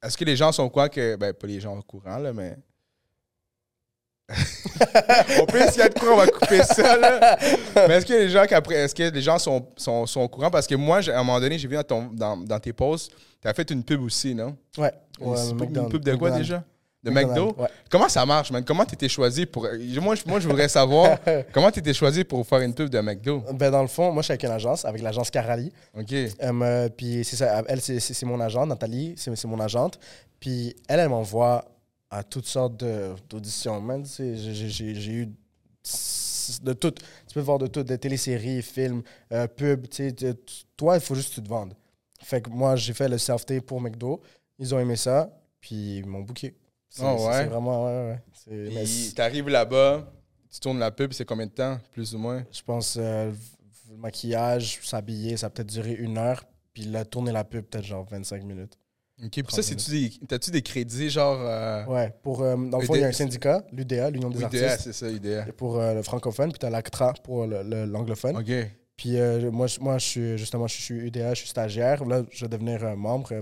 Est-ce 0.03 0.17
que 0.17 0.25
les 0.25 0.37
gens 0.37 0.51
sont 0.53 0.69
quoi 0.69 0.89
que. 0.89 1.17
Ben, 1.17 1.33
pas 1.33 1.47
les 1.47 1.61
gens 1.61 1.77
au 1.79 1.83
courant, 1.83 2.19
là, 2.19 2.33
mais. 2.33 2.57
on 5.41 5.47
peut 5.47 5.61
essayer 5.61 5.89
de 5.89 5.99
quoi, 5.99 6.15
on 6.15 6.17
va 6.17 6.27
couper 6.27 6.63
ça, 6.63 6.97
là. 6.97 7.39
Mais 7.89 7.95
est-ce 7.95 8.07
que 8.07 8.15
les 8.15 8.29
gens, 8.31 8.45
qu'après, 8.49 8.77
est-ce 8.77 8.95
que 8.95 9.03
les 9.03 9.21
gens 9.21 9.39
sont, 9.39 9.67
sont, 9.77 10.07
sont 10.07 10.21
au 10.23 10.29
courant? 10.29 10.51
Parce 10.51 10.67
que 10.67 10.75
moi, 10.75 11.01
à 11.09 11.19
un 11.21 11.23
moment 11.23 11.39
donné, 11.41 11.59
j'ai 11.59 11.69
vu 11.69 11.75
dans, 11.77 11.83
ton, 11.83 12.05
dans, 12.13 12.37
dans 12.39 12.59
tes 12.59 12.73
posts, 12.73 13.13
tu 13.43 13.49
as 13.49 13.53
fait 13.53 13.71
une 13.71 13.85
pub 13.85 14.01
aussi, 14.03 14.35
non? 14.35 14.57
Ouais. 14.79 14.93
Une- 15.21 15.27
Ouais, 15.29 15.37
c'est 15.37 15.43
pas 15.49 15.51
une 15.51 15.59
McDonald's. 15.71 15.91
pub 15.93 16.05
de 16.05 16.15
quoi 16.15 16.31
déjà? 16.31 16.65
De 17.03 17.11
McDo? 17.11 17.55
Ouais. 17.59 17.69
Comment 17.91 18.09
ça 18.09 18.25
marche, 18.25 18.51
man? 18.53 18.65
Comment 18.65 18.85
tu 18.85 18.95
étais 18.95 19.09
choisi 19.09 19.45
pour. 19.47 19.65
Moi, 20.01 20.15
je, 20.15 20.23
moi, 20.27 20.39
je 20.41 20.47
voudrais 20.49 20.69
savoir 20.69 21.19
comment 21.53 21.71
tu 21.71 21.81
étais 21.81 21.93
choisi 21.95 22.23
pour 22.25 22.47
faire 22.47 22.61
une 22.61 22.75
pub 22.75 22.89
de 22.89 23.01
McDo? 23.01 23.43
Ben, 23.55 23.71
dans 23.71 23.83
le 23.83 23.89
fond, 23.89 24.13
moi, 24.13 24.23
je 24.23 24.27
suis 24.27 24.33
avec 24.33 24.45
une 24.45 24.51
agence, 24.51 24.85
avec 24.85 25.03
l'agence 25.03 25.31
Carali. 25.31 25.73
OK. 25.99 26.13
Euh, 26.13 26.89
puis 26.97 27.25
c'est 27.25 27.37
ça, 27.37 27.63
elle, 27.67 27.81
c'est- 27.81 28.23
mon 28.25 28.41
agente, 28.41 28.69
Nathalie, 28.69 29.15
c'est 29.17 29.45
mon 29.47 29.59
agente. 29.61 29.99
Puis 30.39 30.75
elle, 30.89 31.01
elle 31.01 31.09
m'envoie 31.09 31.65
à 32.11 32.23
toutes 32.23 32.47
sortes 32.47 32.77
d'auditions. 33.29 33.81
Man, 33.81 34.05
j'ai- 34.07 35.13
eu 35.13 35.29
de 36.63 36.73
tout. 36.73 36.91
Tu 36.93 37.35
peux 37.35 37.41
voir 37.41 37.59
de 37.59 37.67
tout, 37.67 37.83
des 37.83 37.99
téléséries, 37.99 38.63
films, 38.63 39.03
euh, 39.33 39.47
pubs. 39.47 39.87
Toi, 40.77 40.97
il 40.97 41.01
faut 41.01 41.15
juste 41.15 41.31
que 41.31 41.35
tu 41.37 41.43
te 41.43 41.49
vendes. 41.49 41.75
Fait 42.23 42.41
que 42.41 42.51
moi, 42.51 42.77
j'ai 42.77 42.93
fait 42.93 43.09
le 43.09 43.19
self-tape 43.19 43.65
pour 43.65 43.81
McDo. 43.81 44.21
Ils 44.59 44.73
ont 44.75 44.79
aimé 44.79 44.97
ça, 44.97 45.31
puis 45.61 45.99
ils 45.99 46.07
m'ont 46.07 46.21
booké. 46.21 46.55
C'est 46.95 47.03
Oh, 47.07 47.27
ouais? 47.27 47.47
vraiment, 47.47 47.87
ouais, 47.87 48.19
ouais. 48.47 48.85
Puis 48.85 49.15
t'arrives 49.17 49.49
là-bas, 49.49 50.13
tu 50.53 50.61
tournes 50.61 50.79
la 50.79 50.91
pub, 50.91 51.15
c'est 51.15 51.25
combien 51.25 51.47
de 51.47 51.53
temps, 51.53 51.79
plus 51.91 52.15
ou 52.15 52.19
moins? 52.19 52.45
Je 52.53 52.61
pense 52.63 52.99
euh, 53.01 53.33
le 53.91 53.97
maquillage, 53.97 54.79
s'habiller, 54.83 55.39
ça 55.39 55.47
a 55.47 55.51
peut-être 55.51 55.73
duré 55.73 55.95
une 55.95 56.19
heure. 56.19 56.45
Puis 56.75 56.85
là, 56.85 57.07
tourner 57.07 57.33
la 57.33 57.45
pub, 57.45 57.65
peut-être 57.65 57.85
genre 57.87 58.05
25 58.11 58.45
minutes. 58.45 58.79
OK. 59.25 59.31
Puis 59.31 59.45
ça, 59.49 59.63
c'est-tu 59.63 59.91
des... 59.91 60.11
t'as-tu 60.27 60.51
des 60.51 60.61
crédits, 60.61 61.09
genre. 61.09 61.39
Euh... 61.41 61.87
Ouais, 61.87 62.15
pour, 62.23 62.43
euh, 62.43 62.57
dans 62.57 62.79
le 62.79 62.85
fond, 62.85 62.95
il 62.95 63.01
y 63.01 63.05
a 63.05 63.09
un 63.09 63.13
syndicat, 63.13 63.65
l'UDA, 63.73 64.11
l'Union 64.11 64.29
des 64.29 64.45
artistes, 64.45 64.81
c'est 64.81 64.93
ça, 64.93 65.09
IDEA. 65.09 65.47
pour 65.57 65.79
euh, 65.79 65.95
le 65.95 66.03
francophone, 66.03 66.51
puis 66.51 66.59
tu 66.59 66.67
as 66.67 66.71
l'ACTRA 66.71 67.15
pour 67.25 67.47
l'anglophone. 67.47 68.37
OK. 68.37 68.53
Puis 68.97 69.19
euh, 69.19 69.51
moi, 69.51 69.67
moi, 69.81 69.97
je 69.99 70.07
suis 70.07 70.39
justement, 70.39 70.67
je 70.67 70.75
suis 70.81 70.95
UDA, 70.95 71.33
je 71.33 71.41
suis 71.41 71.49
stagiaire. 71.49 72.05
Là, 72.05 72.23
je 72.31 72.45
vais 72.45 72.49
devenir 72.49 72.97
membre. 72.97 73.33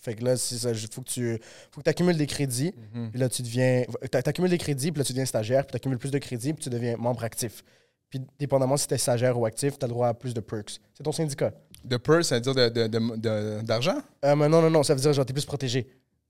Fait 0.00 0.14
que 0.14 0.24
là, 0.24 0.34
il 0.34 0.88
faut 0.90 1.02
que 1.02 1.08
tu 1.08 1.38
faut 1.70 1.80
que 1.82 1.90
accumules 1.90 2.16
des 2.16 2.26
crédits. 2.26 2.74
Mhm. 2.94 3.10
Puis 3.10 3.20
là, 3.20 3.28
tu 3.28 3.42
deviens. 3.42 3.84
Tu 4.10 4.16
accumules 4.18 4.50
des 4.50 4.58
crédits, 4.58 4.90
puis 4.92 4.98
là, 5.00 5.04
tu 5.04 5.12
deviens 5.12 5.26
stagiaire, 5.26 5.62
puis 5.66 5.72
tu 5.72 5.76
accumules 5.76 5.98
plus 5.98 6.10
de 6.10 6.18
crédits, 6.18 6.52
puis 6.52 6.62
tu 6.64 6.70
deviens 6.70 6.96
membre 6.96 7.24
actif. 7.24 7.62
Puis, 8.10 8.20
dépendamment 8.38 8.76
si 8.76 8.86
tu 8.86 8.92
es 8.94 8.98
stagiaire 8.98 9.38
ou 9.38 9.46
actif, 9.46 9.78
tu 9.78 9.84
as 9.84 9.88
le 9.88 9.94
droit 9.94 10.08
à 10.08 10.14
plus 10.14 10.34
de 10.34 10.40
perks. 10.40 10.78
C'est 10.92 11.02
ton 11.02 11.12
syndicat. 11.12 11.50
De 11.82 11.96
purse, 11.96 12.28
ça 12.28 12.34
veut 12.36 12.40
dire 12.42 12.54
de- 12.54 12.68
de- 12.68 12.86
de- 12.86 13.16
de- 13.16 13.60
d'argent? 13.62 13.96
Euh, 14.24 14.34
non, 14.34 14.48
non, 14.48 14.68
non, 14.70 14.82
ça 14.82 14.94
veut 14.94 15.00
dire 15.00 15.12
genre, 15.14 15.24
tu 15.24 15.30
es 15.30 15.34
plus 15.34 15.46
protégé. 15.46 15.86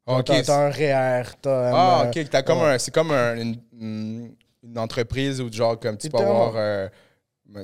Ah, 0.07 0.19
OK. 0.19 0.25
T'as 0.27 0.43
t'as 0.43 0.67
un 0.67 0.71
REER, 0.71 1.23
t'as. 1.41 1.71
Ah, 1.75 2.05
euh, 2.05 2.09
OK. 2.23 2.29
T'as 2.31 2.43
comme 2.43 2.59
ouais. 2.59 2.75
un, 2.75 2.79
c'est 2.79 2.91
comme 2.93 3.11
un- 3.11 3.37
une, 3.37 3.57
une- 3.81 4.37
entreprise 4.77 5.41
où, 5.41 5.53
genre, 5.53 5.79
comme 5.79 5.97
tu 5.99 6.09
peux 6.09 6.19
avoir 6.19 6.53
euh, 6.57 6.89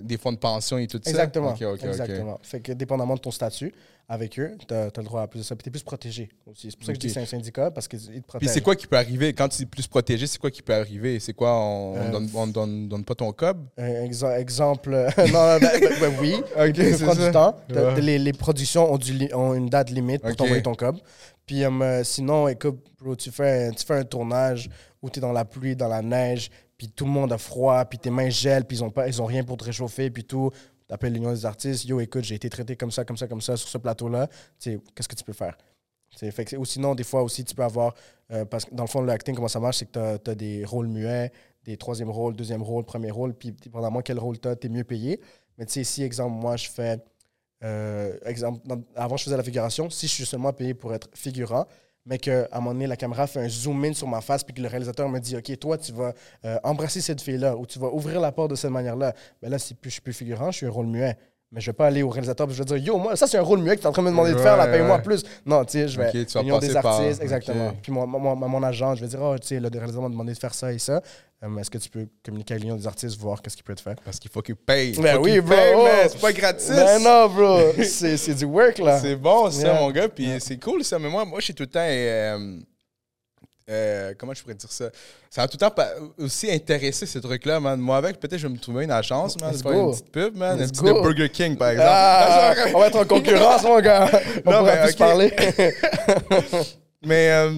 des 0.02 0.16
fonds 0.18 0.32
de 0.32 0.38
pension 0.38 0.78
et 0.78 0.86
tout 0.86 1.00
ça? 1.02 1.10
Exactement. 1.10 1.50
OK, 1.50 1.62
OK, 1.62 1.78
OK. 1.80 1.84
exactement. 1.84 2.38
Fait 2.42 2.60
que 2.60 2.72
dépendamment 2.72 3.14
de 3.14 3.20
ton 3.20 3.30
statut 3.30 3.72
avec 4.10 4.38
eux, 4.38 4.56
tu 4.66 4.72
as, 4.74 4.86
le 4.96 5.02
droit 5.02 5.20
à 5.22 5.26
plus 5.26 5.40
de 5.40 5.44
ça. 5.44 5.54
Puis 5.54 5.64
tu 5.64 5.68
es 5.68 5.70
plus 5.72 5.82
protégé 5.82 6.30
aussi. 6.46 6.70
C'est 6.70 6.76
pour 6.78 6.86
ça 6.86 6.92
que 6.92 6.96
je 6.96 7.00
dis 7.00 7.06
que 7.08 7.12
c'est 7.12 7.20
un 7.20 7.26
syndicat 7.26 7.70
parce 7.70 7.86
qu'ils 7.86 8.00
te 8.00 8.10
Puis 8.10 8.20
protègent. 8.22 8.48
c'est 8.50 8.60
quoi 8.62 8.74
qui 8.74 8.86
peut 8.86 8.96
arriver? 8.96 9.34
Quand 9.34 9.48
tu 9.48 9.62
es 9.62 9.66
plus 9.66 9.86
protégé, 9.86 10.26
c'est 10.26 10.38
quoi 10.38 10.50
qui 10.50 10.62
peut 10.62 10.74
arriver? 10.74 11.20
C'est 11.20 11.34
quoi? 11.34 11.54
On, 11.54 11.94
Euh, 11.96 12.10
donne, 12.10 12.30
on 12.34 12.46
donne, 12.46 12.88
donne 12.88 13.04
pas 13.04 13.14
ton 13.14 13.32
cob? 13.32 13.66
Exemple. 14.36 14.90
non, 15.18 15.58
ben, 15.58 15.60
ben, 15.60 15.94
ben 16.00 16.12
oui. 16.20 16.36
Ça 16.96 17.04
prend 17.04 17.14
du 17.14 17.30
temps. 17.30 17.56
Ouais. 17.70 18.00
Les, 18.00 18.18
les 18.18 18.32
productions 18.32 18.92
ont, 18.92 18.98
du 18.98 19.28
ont 19.34 19.54
une 19.54 19.68
date 19.68 19.90
limite 19.90 20.22
pour 20.22 20.36
t'envoyer 20.36 20.62
ton 20.62 20.74
cob. 20.74 20.96
Puis 21.46 21.64
euh, 21.64 22.04
sinon, 22.04 22.48
écoute, 22.48 22.78
bro, 23.00 23.16
tu 23.16 23.30
fais, 23.30 23.68
un- 23.68 23.70
tu 23.72 23.84
fais 23.84 23.94
un 23.94 24.04
tournage 24.04 24.68
où 25.02 25.08
tu 25.10 25.18
es 25.18 25.22
dans 25.22 25.32
la 25.32 25.44
pluie, 25.44 25.76
dans 25.76 25.88
la 25.88 26.02
neige, 26.02 26.50
puis 26.78 26.88
tout 26.88 27.04
le 27.04 27.10
monde 27.10 27.32
a 27.32 27.38
froid, 27.38 27.84
puis 27.84 27.98
tes 27.98 28.10
mains 28.10 28.30
gèlent, 28.30 28.64
puis 28.64 28.78
ils 28.78 28.84
ont, 28.84 28.90
pas, 28.90 29.08
ils 29.08 29.20
ont 29.20 29.26
rien 29.26 29.44
pour 29.44 29.56
te 29.58 29.64
réchauffer, 29.64 30.10
puis 30.10 30.24
tout. 30.24 30.50
Tu 30.86 30.94
appelles 30.94 31.12
l'Union 31.12 31.32
des 31.32 31.44
artistes, 31.44 31.84
yo, 31.84 32.00
écoute, 32.00 32.24
j'ai 32.24 32.36
été 32.36 32.48
traité 32.48 32.76
comme 32.76 32.90
ça, 32.90 33.04
comme 33.04 33.18
ça, 33.18 33.26
comme 33.26 33.42
ça 33.42 33.56
sur 33.58 33.68
ce 33.68 33.76
plateau-là. 33.76 34.28
Qu'est-ce 34.58 35.08
que 35.08 35.14
tu 35.14 35.24
peux 35.24 35.34
faire? 35.34 35.58
Fait 36.16 36.56
ou 36.56 36.64
sinon, 36.64 36.94
des 36.94 37.04
fois 37.04 37.22
aussi, 37.22 37.44
tu 37.44 37.54
peux 37.54 37.62
avoir. 37.62 37.94
euh, 38.32 38.44
parce 38.46 38.64
que 38.64 38.74
dans 38.74 38.84
le 38.84 38.88
fond, 38.88 39.02
le 39.02 39.12
acting, 39.12 39.34
comment 39.34 39.48
ça 39.48 39.60
marche, 39.60 39.78
c'est 39.78 39.86
que 39.90 40.16
tu 40.16 40.30
as, 40.30 40.34
des 40.34 40.64
rôles 40.64 40.88
muets, 40.88 41.30
des 41.64 41.76
troisième 41.76 42.10
rôles, 42.10 42.34
deuxième 42.34 42.62
rôle, 42.62 42.84
premier 42.84 43.10
rôle, 43.10 43.34
puis 43.34 43.52
dépendamment 43.52 44.00
quel 44.00 44.18
rôle 44.18 44.38
tu 44.38 44.48
as, 44.48 44.56
tu 44.56 44.68
es 44.68 44.70
mieux 44.70 44.84
payé. 44.84 45.20
Mais 45.58 45.66
tu 45.66 45.72
sais, 45.72 45.84
si, 45.84 46.02
exemple, 46.02 46.34
moi, 46.40 46.56
je 46.56 46.70
fais. 46.70 46.98
euh, 47.64 48.16
exemple, 48.24 48.60
avant, 48.94 49.16
je 49.16 49.24
faisais 49.24 49.36
la 49.36 49.42
figuration. 49.42 49.90
Si 49.90 50.06
je 50.06 50.12
suis 50.12 50.26
seulement 50.26 50.52
payé 50.52 50.72
pour 50.74 50.94
être 50.94 51.10
figurant, 51.14 51.66
mais 52.08 52.18
qu'à 52.18 52.48
un 52.52 52.60
moment 52.60 52.72
donné, 52.72 52.86
la 52.86 52.96
caméra 52.96 53.26
fait 53.26 53.40
un 53.40 53.48
zoom 53.48 53.84
in 53.84 53.92
sur 53.92 54.08
ma 54.08 54.22
face, 54.22 54.42
puis 54.42 54.54
que 54.54 54.62
le 54.62 54.68
réalisateur 54.68 55.08
me 55.10 55.18
dit 55.18 55.36
Ok, 55.36 55.56
toi, 55.58 55.76
tu 55.76 55.92
vas 55.92 56.14
euh, 56.46 56.58
embrasser 56.64 57.02
cette 57.02 57.20
fille-là, 57.20 57.54
ou 57.54 57.66
tu 57.66 57.78
vas 57.78 57.88
ouvrir 57.88 58.18
la 58.18 58.32
porte 58.32 58.50
de 58.50 58.56
cette 58.56 58.70
manière-là. 58.70 59.12
Mais 59.42 59.50
là, 59.50 59.58
si 59.58 59.76
je 59.82 59.88
suis 59.90 60.00
plus 60.00 60.14
figurant, 60.14 60.50
je 60.50 60.56
suis 60.56 60.66
un 60.66 60.70
rôle 60.70 60.86
muet. 60.86 61.18
Mais 61.50 61.62
je 61.62 61.70
vais 61.70 61.74
pas 61.74 61.86
aller 61.86 62.02
au 62.02 62.10
réalisateur 62.10 62.46
et 62.50 62.52
je 62.52 62.58
vais 62.58 62.64
dire 62.66 62.76
Yo, 62.76 62.98
moi, 62.98 63.16
ça, 63.16 63.26
c'est 63.26 63.38
un 63.38 63.42
rôle 63.42 63.60
muet 63.60 63.76
que 63.76 63.80
tu 63.80 63.84
es 63.84 63.86
en 63.88 63.92
train 63.92 64.02
de 64.02 64.06
me 64.08 64.10
demander 64.10 64.32
de 64.34 64.38
faire, 64.38 64.58
là, 64.58 64.66
Ouais, 64.66 64.72
paye-moi 64.72 64.96
ouais. 64.96 65.02
plus. 65.02 65.22
Non, 65.46 65.64
tu 65.64 65.72
sais, 65.72 65.88
je 65.88 65.98
vais. 65.98 66.08
Ok, 66.08 66.26
tu 66.26 66.50
vas 66.50 66.58
des 66.58 66.72
par- 66.74 66.86
artistes, 66.86 67.22
exactement. 67.22 67.72
Puis 67.82 67.90
mon, 67.90 68.06
mon, 68.06 68.36
mon- 68.36 68.62
agent, 68.62 68.94
je 68.96 69.00
vais 69.00 69.08
dire 69.08 69.20
Oh, 69.22 69.34
tu 69.38 69.46
sais, 69.46 69.60
le 69.60 69.68
réalisateur 69.68 70.02
m'a 70.02 70.10
demandé 70.10 70.34
de 70.34 70.38
faire 70.38 70.52
ça 70.52 70.70
et 70.72 70.78
ça. 70.78 71.00
Euh, 71.42 71.56
Est-ce 71.58 71.70
que 71.70 71.78
tu 71.78 71.88
peux 71.88 72.06
communiquer 72.24 72.54
avec 72.54 72.64
l'Union 72.64 72.76
des 72.76 72.86
artistes, 72.86 73.16
voir 73.18 73.40
qu'est-ce 73.40 73.54
qu'il 73.56 73.64
peut 73.64 73.74
te 73.74 73.80
faire? 73.80 73.94
Parce 74.04 74.18
qu'il 74.18 74.30
faut 74.30 74.42
qu'il 74.42 74.56
paye. 74.56 74.92
Ben 75.00 75.16
Faut 75.16 75.22
oui, 75.22 75.40
bro. 75.40 75.54
C'est 76.08 76.20
pas 76.20 76.32
gratis. 76.32 76.68
Ben 76.68 77.02
non, 77.02 77.28
bro. 77.28 77.58
C'est 77.82 78.16
c'est 78.18 78.34
du 78.34 78.44
work, 78.44 78.78
là. 78.78 78.98
C'est 78.98 79.16
bon, 79.16 79.50
ça, 79.50 79.68
Yeah. 79.68 79.80
mon 79.80 79.90
gars. 79.90 80.08
Puis 80.08 80.28
c'est 80.40 80.58
cool, 80.58 80.84
ça. 80.84 80.98
Mais 80.98 81.08
moi, 81.08 81.24
moi 81.24 81.38
je 81.40 81.44
suis 81.46 81.54
tout 81.54 81.62
le 81.62 81.68
temps. 81.68 81.80
euh, 81.82 82.58
euh, 83.68 84.14
comment 84.16 84.32
je 84.34 84.42
pourrais 84.42 84.54
dire 84.54 84.70
ça? 84.72 84.90
Ça 85.30 85.42
m'a 85.42 85.48
tout 85.48 85.58
le 85.60 85.68
temps 85.68 85.74
aussi 86.18 86.50
intéressé, 86.50 87.04
ce 87.06 87.18
truc-là, 87.18 87.60
man. 87.60 87.78
Moi, 87.78 87.96
avec, 87.96 88.18
peut-être, 88.18 88.38
je 88.38 88.46
vais 88.46 88.52
me 88.54 88.58
trouver 88.58 88.84
une 88.84 88.90
agence, 88.90 89.40
man, 89.40 89.54
go. 89.62 89.70
une 89.72 89.90
petite 89.92 90.10
pub, 90.10 90.36
man. 90.36 90.58
Let's 90.58 90.68
Un 90.68 90.70
petit 90.70 90.80
go. 90.80 90.86
de 90.98 91.02
Burger 91.02 91.28
King, 91.28 91.56
par 91.56 91.70
exemple. 91.70 91.90
Ah, 91.92 92.54
on 92.74 92.78
va 92.80 92.86
être 92.88 92.96
en 93.00 93.04
concurrence, 93.04 93.62
mon 93.64 93.80
gars. 93.80 94.10
On 94.46 94.50
Non, 94.50 94.58
pourra 94.58 94.76
plus 94.78 94.94
parler. 94.96 95.32
Mais, 97.04 97.30
euh, 97.30 97.52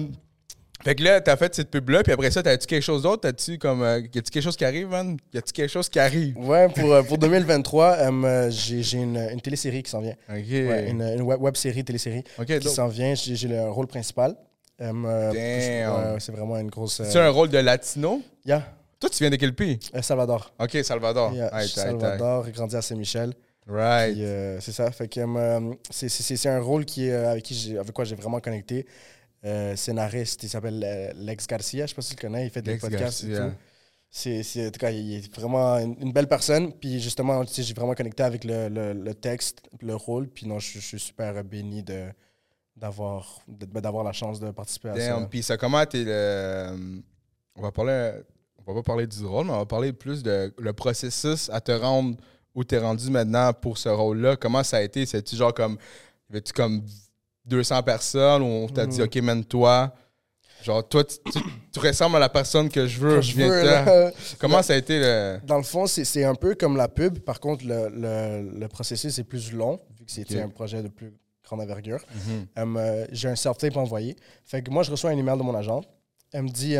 fait 0.83 0.95
que 0.95 1.03
là, 1.03 1.21
t'as 1.21 1.35
fait 1.37 1.53
cette 1.53 1.69
pub-là, 1.69 2.01
puis 2.03 2.11
après 2.11 2.31
ça, 2.31 2.41
t'as-tu 2.41 2.65
quelque 2.67 2.81
chose 2.83 3.03
d'autre? 3.03 3.21
T'as-tu 3.21 3.57
comme. 3.57 3.81
euh, 3.83 3.99
y 4.01 4.17
a-tu 4.17 4.31
quelque 4.31 4.41
chose 4.43 4.55
qui 4.57 4.65
arrive, 4.65 4.87
man? 4.89 5.17
Y 5.33 5.37
a-tu 5.37 5.51
quelque 5.53 5.69
chose 5.69 5.89
qui 5.89 5.99
arrive? 5.99 6.35
ouais, 6.37 6.69
pour, 6.69 6.91
euh, 6.93 7.03
pour 7.03 7.17
2023, 7.17 7.97
euh, 7.99 8.49
j'ai 8.51 8.97
une, 8.97 9.17
une 9.31 9.41
télésérie 9.41 9.83
qui 9.83 9.91
s'en 9.91 10.01
vient. 10.01 10.15
Ok. 10.29 10.37
Ouais, 10.49 10.87
une, 10.89 11.01
une 11.01 11.21
web, 11.21 11.39
web 11.41 11.55
série, 11.55 11.83
télésérie 11.83 12.23
qui 12.45 12.69
s'en 12.69 12.87
vient. 12.87 13.13
J'ai 13.15 13.47
le 13.47 13.69
rôle 13.69 13.87
principal. 13.87 14.35
Euh, 14.81 14.91
euh, 15.05 16.11
Damn. 16.13 16.19
c'est 16.19 16.31
vraiment 16.31 16.57
une 16.57 16.69
grosse. 16.69 17.01
c'est 17.03 17.19
un 17.19 17.29
rôle 17.29 17.49
de 17.49 17.57
latino? 17.59 18.21
Yeah, 18.45 18.63
Toi, 18.99 19.09
tu 19.09 19.17
viens 19.19 19.29
de 19.29 19.35
quel 19.35 19.53
pays? 19.55 19.79
euh, 19.95 20.01
Salvador. 20.01 20.53
Ok, 20.59 20.77
Salvador. 20.83 21.33
Yeah. 21.33 21.67
Salvador, 21.67 22.45
j'ai 22.45 22.51
grandi 22.51 22.75
à 22.75 22.81
Saint-Michel. 22.81 23.33
Right. 23.67 24.17
Euh, 24.17 24.57
c'est 24.59 24.71
ça. 24.71 24.89
Fait 24.91 25.07
que 25.07 25.19
euh, 25.19 25.73
c'est- 25.91 26.47
un 26.49 26.59
rôle 26.59 26.83
qui, 26.85 27.09
euh, 27.09 27.31
avec, 27.31 27.43
qui 27.43 27.77
avec 27.77 27.91
quoi 27.93 28.05
j'ai 28.05 28.15
vraiment 28.15 28.39
connecté. 28.39 28.85
Euh, 29.45 29.75
scénariste, 29.75 30.43
il 30.43 30.49
s'appelle 30.49 30.83
euh, 30.85 31.11
Lex 31.15 31.47
Garcia, 31.47 31.85
je 31.85 31.89
sais 31.89 31.95
pas 31.95 32.01
si 32.03 32.15
tu 32.15 32.23
le 32.23 32.29
connais, 32.29 32.45
il 32.45 32.49
fait 32.51 32.61
des 32.61 32.71
Lex 32.71 32.81
podcasts 32.81 33.23
et 33.23 33.27
Garcia. 33.29 33.45
tout. 33.49 33.55
C'est, 34.09 34.67
en 34.67 34.71
tout 34.71 34.79
cas, 34.79 34.89
il 34.91 35.15
est 35.15 35.33
vraiment 35.35 35.77
une, 35.77 35.95
une 36.01 36.11
belle 36.11 36.27
personne. 36.27 36.73
Puis 36.73 36.99
justement, 36.99 37.43
tu 37.45 37.53
sais, 37.53 37.63
j'ai 37.63 37.73
vraiment 37.73 37.93
connecté 37.93 38.23
avec 38.23 38.43
le, 38.43 38.67
le- 38.67 38.93
le 38.93 39.13
texte, 39.13 39.61
le 39.79 39.95
rôle. 39.95 40.27
Puis 40.27 40.47
non, 40.47 40.59
je, 40.59 40.73
je 40.73 40.85
suis 40.85 40.99
super 40.99 41.43
béni 41.43 41.81
de, 41.81 42.07
d'avoir, 42.75 43.39
de- 43.47 43.79
d'avoir 43.79 44.03
la 44.03 44.11
chance 44.13 44.39
de 44.39 44.51
participer 44.51 44.89
à 44.89 44.93
Damn. 44.93 45.21
ça. 45.21 45.27
Puis 45.29 45.43
ça, 45.43 45.57
comment 45.57 45.85
t'es 45.85 46.03
le. 46.03 47.01
On 47.55 47.61
va 47.61 47.71
parler. 47.71 48.11
On 48.65 48.73
va 48.73 48.79
pas 48.81 48.83
parler 48.83 49.07
du 49.07 49.25
rôle, 49.25 49.47
mais 49.47 49.53
on 49.53 49.57
va 49.57 49.65
parler 49.65 49.91
plus 49.91 50.21
de 50.23 50.53
le 50.57 50.73
processus 50.73 51.49
à 51.51 51.59
te 51.61 51.71
rendre 51.71 52.15
où 52.53 52.63
t'es 52.63 52.77
rendu 52.77 53.09
maintenant 53.09 53.51
pour 53.53 53.77
ce 53.77 53.89
rôle-là. 53.89 54.35
Comment 54.35 54.63
ça 54.63 54.77
a 54.77 54.81
été? 54.81 55.05
C'est-tu 55.05 55.35
genre 55.35 55.53
comme. 55.53 55.77
Avait-tu 56.29 56.53
comme 56.53 56.83
200 57.45 57.83
personnes 57.83 58.41
où 58.43 58.45
on 58.45 58.67
t'a 58.67 58.85
dit, 58.85 58.99
Mhm. 58.99 59.05
OK, 59.05 59.15
mène-toi? 59.17 59.91
Genre, 60.63 60.87
toi, 60.87 61.03
tu, 61.03 61.15
tu- 61.31 61.39
tu 61.73 61.79
ressembles 61.79 62.15
à 62.17 62.19
la 62.19 62.29
personne 62.29 62.69
que 62.69 62.85
je 62.85 62.99
veux. 62.99 63.19
Je 63.19 63.35
viens 63.35 63.49
veux, 63.49 63.63
là. 63.65 63.83
là, 63.83 64.11
Comment 64.39 64.61
ça 64.61 64.73
a 64.73 64.77
été 64.77 64.99
le. 64.99 65.39
Dans 65.43 65.57
le 65.57 65.63
fond, 65.63 65.87
c'est, 65.87 66.05
c'est 66.05 66.23
un 66.23 66.35
peu 66.35 66.53
comme 66.55 66.77
la 66.77 66.87
pub. 66.87 67.17
Par 67.19 67.39
contre, 67.39 67.65
le, 67.65 67.89
le- 67.89 68.59
le 68.59 68.67
processus 68.67 69.17
est 69.17 69.23
plus 69.23 69.51
long, 69.51 69.79
vu 69.97 70.05
que 70.05 70.11
c'était 70.11 70.39
un 70.39 70.49
projet 70.49 70.83
de 70.83 70.87
plus 70.87 71.11
grande 71.57 71.61
envergure. 71.61 72.03
Mhm. 72.55 73.07
J'ai 73.11 73.29
un 73.29 73.35
self-tape 73.35 73.77
envoyé. 73.77 74.15
Fait 74.45 74.61
que 74.61 74.71
moi, 74.71 74.83
je 74.83 74.91
reçois 74.91 75.11
un 75.11 75.17
email 75.17 75.37
de 75.37 75.43
mon 75.43 75.55
agent. 75.55 75.81
Elle 76.33 76.43
me 76.43 76.49
dit 76.49 76.75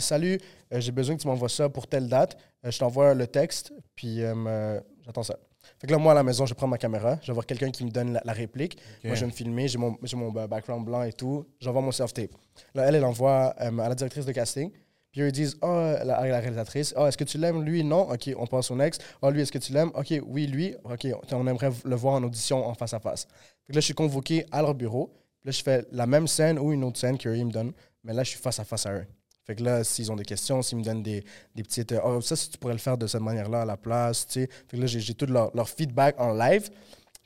Salut, 0.00 0.38
euh, 0.72 0.80
j'ai 0.80 0.92
besoin 0.92 1.16
que 1.16 1.22
tu 1.22 1.26
m'envoies 1.26 1.48
ça 1.48 1.68
pour 1.68 1.86
telle 1.86 2.08
date. 2.08 2.36
Euh, 2.64 2.70
je 2.70 2.78
t'envoie 2.78 3.14
le 3.14 3.26
texte, 3.26 3.72
puis 3.94 4.22
euh, 4.22 4.80
j'attends 5.04 5.22
ça. 5.22 5.36
Fait 5.78 5.86
que 5.86 5.92
là, 5.92 5.98
moi, 5.98 6.12
à 6.12 6.14
la 6.14 6.22
maison, 6.22 6.46
je 6.46 6.54
prends 6.54 6.66
ma 6.66 6.78
caméra. 6.78 7.18
Je 7.22 7.28
vais 7.28 7.32
voir 7.32 7.46
quelqu'un 7.46 7.70
qui 7.70 7.84
me 7.84 7.90
donne 7.90 8.12
la, 8.12 8.22
la 8.24 8.32
réplique. 8.32 8.78
Moi, 9.02 9.14
je 9.14 9.20
vais 9.20 9.26
me 9.26 9.32
filmer. 9.32 9.66
J'ai 9.68 9.78
mon, 9.78 10.30
background 10.32 10.84
blanc 10.84 11.02
et 11.02 11.12
tout. 11.12 11.46
J'envoie 11.60 11.80
mon 11.80 11.92
self-tape. 11.92 12.30
Là, 12.74 12.84
elle, 12.86 12.96
elle 12.96 13.04
envoie 13.04 13.54
euh, 13.60 13.78
à 13.78 13.88
la 13.88 13.94
directrice 13.94 14.26
de 14.26 14.32
casting. 14.32 14.70
Puis 15.14 15.22
eux, 15.22 15.28
ils 15.28 15.32
disent 15.32 15.56
Oh, 15.62 15.94
la, 16.04 16.18
réalisatrice, 16.18 16.92
oh, 16.96 17.06
est-ce 17.06 17.16
que 17.16 17.22
tu 17.22 17.38
l'aimes? 17.38 17.62
Lui, 17.62 17.84
non. 17.84 18.10
OK, 18.10 18.30
on 18.36 18.48
passe 18.48 18.72
au 18.72 18.74
next. 18.74 19.00
Oh, 19.22 19.30
lui, 19.30 19.42
est-ce 19.42 19.52
que 19.52 19.58
tu 19.58 19.72
l'aimes? 19.72 19.92
OK, 19.94 20.12
oui, 20.26 20.48
lui. 20.48 20.74
OK, 20.82 21.06
on 21.30 21.46
aimerait 21.46 21.70
le 21.84 21.94
voir 21.94 22.14
en 22.14 22.24
audition 22.24 22.66
en 22.66 22.74
face 22.74 22.94
à 22.94 22.98
face. 22.98 23.26
Que 23.64 23.72
là, 23.72 23.78
je 23.78 23.84
suis 23.84 23.94
convoqué 23.94 24.44
à 24.50 24.60
leur 24.60 24.74
bureau. 24.74 25.14
Là, 25.44 25.52
je 25.52 25.62
fais 25.62 25.86
la 25.92 26.06
même 26.06 26.26
scène 26.26 26.58
ou 26.58 26.72
une 26.72 26.82
autre 26.82 26.98
scène 26.98 27.16
qu'eux, 27.16 27.36
ils 27.36 27.46
me 27.46 27.52
donnent. 27.52 27.72
Mais 28.02 28.12
là, 28.12 28.24
je 28.24 28.30
suis 28.30 28.40
face 28.40 28.58
à 28.58 28.64
face 28.64 28.86
à 28.86 28.92
eux. 28.92 29.06
Fait 29.44 29.54
que 29.54 29.62
là, 29.62 29.84
s'ils 29.84 30.10
ont 30.10 30.16
des 30.16 30.24
questions, 30.24 30.62
s'ils 30.62 30.78
me 30.78 30.82
donnent 30.82 31.04
des, 31.04 31.24
des 31.54 31.62
petites. 31.62 31.92
euh, 31.92 32.00
oh, 32.04 32.20
ça, 32.20 32.34
si 32.34 32.50
tu 32.50 32.58
pourrais 32.58 32.72
le 32.72 32.80
faire 32.80 32.98
de 32.98 33.06
cette 33.06 33.20
manière-là 33.20 33.62
à 33.62 33.64
la 33.64 33.76
place, 33.76 34.26
tu 34.26 34.40
sais. 34.40 34.48
Fait 34.66 34.76
que 34.76 34.80
là, 34.82 34.88
j'ai 34.88 34.98
j'ai 34.98 35.14
tout 35.14 35.26
leur, 35.26 35.54
leur 35.54 35.68
feedback 35.68 36.18
en 36.18 36.32
live. 36.32 36.70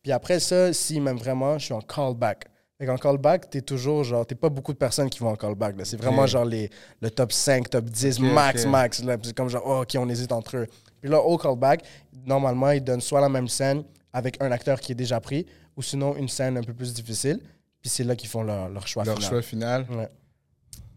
Puis 0.02 0.12
après 0.12 0.40
ça, 0.40 0.74
s'ils 0.74 1.00
m'aiment 1.00 1.16
vraiment, 1.16 1.56
je 1.58 1.64
suis 1.64 1.74
en 1.74 1.80
callback. 1.80 2.44
Fait 2.78 2.86
qu'en 2.86 2.96
callback, 2.96 3.50
t'es 3.50 3.60
toujours 3.60 4.04
genre, 4.04 4.24
t'es 4.24 4.36
pas 4.36 4.48
beaucoup 4.48 4.72
de 4.72 4.78
personnes 4.78 5.10
qui 5.10 5.18
vont 5.18 5.30
en 5.30 5.36
callback. 5.36 5.76
là. 5.76 5.84
C'est 5.84 5.96
vraiment 5.96 6.26
genre 6.28 6.44
les, 6.44 6.70
le 7.00 7.10
top 7.10 7.32
5, 7.32 7.68
top 7.68 7.84
10, 7.86 8.20
Ok, 8.20 8.24
max, 8.32 8.64
max. 8.66 9.02
C'est 9.24 9.34
comme 9.36 9.48
genre, 9.48 9.62
oh, 9.66 9.82
ok, 9.82 9.96
on 9.98 10.08
hésite 10.08 10.30
entre 10.30 10.58
eux. 10.58 10.66
Puis 11.00 11.10
là, 11.10 11.20
au 11.20 11.36
callback, 11.36 11.84
normalement, 12.24 12.70
ils 12.70 12.82
donnent 12.82 13.00
soit 13.00 13.20
la 13.20 13.28
même 13.28 13.48
scène 13.48 13.82
avec 14.12 14.40
un 14.40 14.52
acteur 14.52 14.80
qui 14.80 14.92
est 14.92 14.94
déjà 14.94 15.20
pris, 15.20 15.44
ou 15.76 15.82
sinon 15.82 16.14
une 16.16 16.28
scène 16.28 16.56
un 16.56 16.62
peu 16.62 16.72
plus 16.72 16.94
difficile. 16.94 17.40
Puis 17.80 17.90
c'est 17.90 18.04
là 18.04 18.14
qu'ils 18.14 18.28
font 18.28 18.42
leur, 18.44 18.68
leur 18.68 18.86
choix 18.86 19.04
Leur 19.04 19.16
final. 19.16 19.28
choix 19.30 19.42
final. 19.42 19.86
Ouais. 19.90 20.08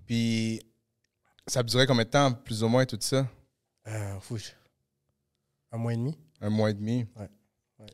Puis 0.06 0.62
ça 1.48 1.64
durait 1.64 1.88
combien 1.88 2.04
de 2.04 2.10
temps, 2.10 2.32
plus 2.32 2.64
ou 2.64 2.68
moins, 2.68 2.86
tout 2.86 2.98
ça? 3.00 3.26
Euh. 3.88 4.14
Un 5.72 5.78
mois 5.78 5.94
et 5.94 5.98
demi. 5.98 6.18
Un 6.42 6.50
mois 6.50 6.70
et 6.70 6.74
demi. 6.76 7.08
Ouais. 7.20 7.28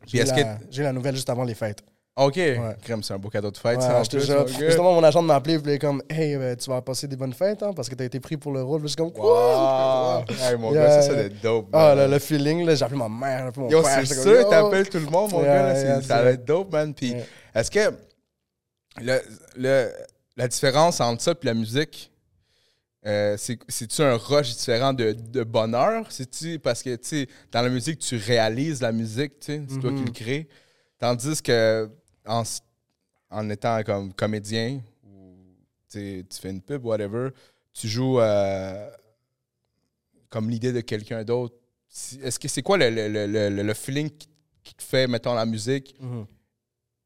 Puis 0.01 0.09
J'ai 0.11 0.17
est-ce 0.19 0.33
la, 0.35 0.55
que- 0.55 0.63
j'ai 0.69 0.83
la 0.83 0.91
nouvelle 0.91 1.15
juste 1.15 1.29
avant 1.29 1.43
les 1.45 1.53
fêtes. 1.55 1.83
OK. 2.17 2.39
Crème, 2.83 3.03
c'est 3.03 3.13
un 3.13 3.17
beau 3.19 3.29
cadeau 3.29 3.51
de 3.51 3.57
fête, 3.57 3.77
Ouais, 3.77 3.81
ça, 3.85 3.99
en 3.99 4.03
je 4.03 4.09
te 4.09 4.17
plus, 4.17 4.25
jure. 4.25 4.37
mon 4.37 4.43
gars. 4.45 4.65
Justement, 4.65 4.93
mon 4.93 5.03
agent 5.03 5.21
m'a 5.21 5.35
appelé, 5.35 5.59
il 5.63 5.69
est 5.69 5.77
comme, 5.79 6.01
hey, 6.09 6.33
euh, 6.35 6.55
tu 6.55 6.69
vas 6.69 6.81
passer 6.81 7.07
des 7.07 7.15
bonnes 7.15 7.33
fêtes, 7.33 7.61
hein, 7.61 7.71
parce 7.75 7.87
que 7.89 7.95
t'as 7.95 8.05
été 8.05 8.19
pris 8.19 8.37
pour 8.37 8.51
le 8.51 8.63
rôle. 8.63 8.81
Je 8.81 8.87
suis 8.87 8.95
comme, 8.95 9.11
quoi? 9.11 9.23
Wow! 9.25 10.25
Hey, 10.41 10.57
mon 10.57 10.73
Yeah. 10.73 10.85
gars, 10.87 10.91
ça, 10.91 11.01
ça 11.03 11.13
doit 11.15 11.29
dope. 11.41 11.67
Ah, 11.73 11.93
man. 11.95 12.05
le, 12.07 12.13
le 12.13 12.19
feeling, 12.19 12.65
là, 12.65 12.73
j'ai 12.75 12.83
appelé 12.83 12.97
ma 12.97 13.07
mère, 13.09 13.41
j'ai 13.43 13.47
appelé 13.49 13.63
mon 13.65 13.69
Yo, 13.69 13.81
père. 13.83 14.05
c'est 14.07 14.15
sûr, 14.21 14.49
t'appelles 14.49 14.89
tout 14.89 14.97
le 14.99 15.05
monde, 15.05 15.31
mon 15.31 15.43
Yeah, 15.43 15.53
gars. 15.53 15.73
là, 15.73 15.79
yeah, 15.83 16.01
ça 16.01 16.23
va 16.23 16.31
être 16.31 16.43
dope, 16.45 16.71
man. 16.71 16.93
Puis, 16.93 17.13
est-ce 17.53 17.69
que 17.69 17.93
le, 19.01 19.19
le- 19.55 19.91
la 20.35 20.47
différence 20.47 20.99
entre 21.01 21.21
ça 21.21 21.31
et 21.31 21.45
la 21.45 21.53
musique, 21.53 22.11
euh, 23.05 23.37
c'est- 23.37 23.59
c'est-tu 23.69 24.01
un 24.01 24.17
rush 24.17 24.55
différent 24.55 24.91
de, 24.93 25.13
de 25.13 25.43
bonheur? 25.43 26.05
C'est-tu 26.09 26.59
parce 26.59 26.81
que, 26.83 26.95
tu 26.95 27.27
dans 27.51 27.61
la 27.61 27.69
musique, 27.69 27.99
tu 27.99 28.17
réalises 28.17 28.81
la 28.81 28.91
musique, 28.91 29.39
tu 29.39 29.45
sais, 29.53 29.61
c'est 29.69 29.79
toi 29.79 29.91
qui 29.91 29.99
Mhm. 30.01 30.05
le 30.07 30.11
crée. 30.11 30.47
Tandis 30.99 31.41
que, 31.43 31.89
en, 32.27 32.43
étant 33.49 33.81
comme 33.83 34.13
comédien, 34.13 34.81
ou 35.03 35.35
tu 35.89 36.25
fais 36.31 36.49
une 36.49 36.61
pub, 36.61 36.85
whatever, 36.85 37.29
tu 37.73 37.87
joues 37.87 38.19
euh, 38.19 38.89
comme 40.29 40.49
l'idée 40.49 40.73
de 40.73 40.81
quelqu'un 40.81 41.23
d'autre. 41.23 41.55
Est-ce 42.21 42.39
que 42.39 42.47
c'est 42.47 42.61
quoi 42.61 42.77
le, 42.77 42.89
le- 42.89 43.07
le- 43.07 43.49
le- 43.49 43.63
le 43.63 43.73
feeling 43.73 44.09
qui, 44.63 44.75
te 44.75 44.83
fait, 44.83 45.07
mettons, 45.07 45.33
la 45.33 45.45
musique 45.45 45.95
Mhm. 45.99 46.25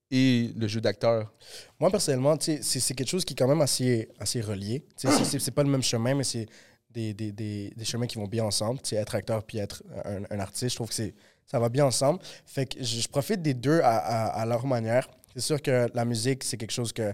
et 0.10 0.52
le 0.58 0.68
jeu 0.68 0.82
d'acteur? 0.82 1.32
Moi, 1.80 1.90
personnellement, 1.92 2.36
c'est 2.40 2.64
c'est 2.64 2.94
quelque 2.96 3.08
chose 3.10 3.24
qui 3.24 3.34
est 3.34 3.38
quand 3.38 3.48
même 3.48 3.62
assez, 3.62 4.10
assez 4.20 4.42
relié. 4.42 4.84
C'est- 4.96 5.52
pas 5.52 5.64
le 5.64 5.70
même 5.70 5.84
chemin, 5.84 6.16
mais 6.16 6.24
c'est 6.24 6.48
des, 6.90 7.14
des, 7.14 7.32
des, 7.32 7.70
des 7.76 7.86
chemins 7.86 8.08
qui 8.08 8.18
vont 8.18 8.28
bien 8.28 8.44
ensemble. 8.44 8.80
Être 8.92 9.16
acteur 9.16 9.44
puis 9.44 9.60
être 9.60 9.84
un, 10.04 10.24
un 10.30 10.40
artiste, 10.40 10.70
je 10.72 10.76
trouve 10.76 10.90
que 10.90 10.96
c'est 10.96 11.14
ça 11.52 11.60
va 11.60 11.68
bien 11.70 11.86
ensemble. 11.86 12.20
Fait 12.46 12.66
que 12.66 12.82
je, 12.82 13.02
je 13.02 13.08
profite 13.10 13.42
des 13.42 13.54
deux 13.54 13.82
à, 13.82 13.98
à, 13.98 14.42
à 14.42 14.46
leur 14.46 14.66
manière. 14.66 15.08
C'est 15.36 15.42
sûr 15.42 15.62
que 15.62 15.88
la 15.94 16.06
musique, 16.06 16.44
c'est 16.46 16.56
quelque 16.58 16.72
chose 16.72 16.94
que 16.94 17.14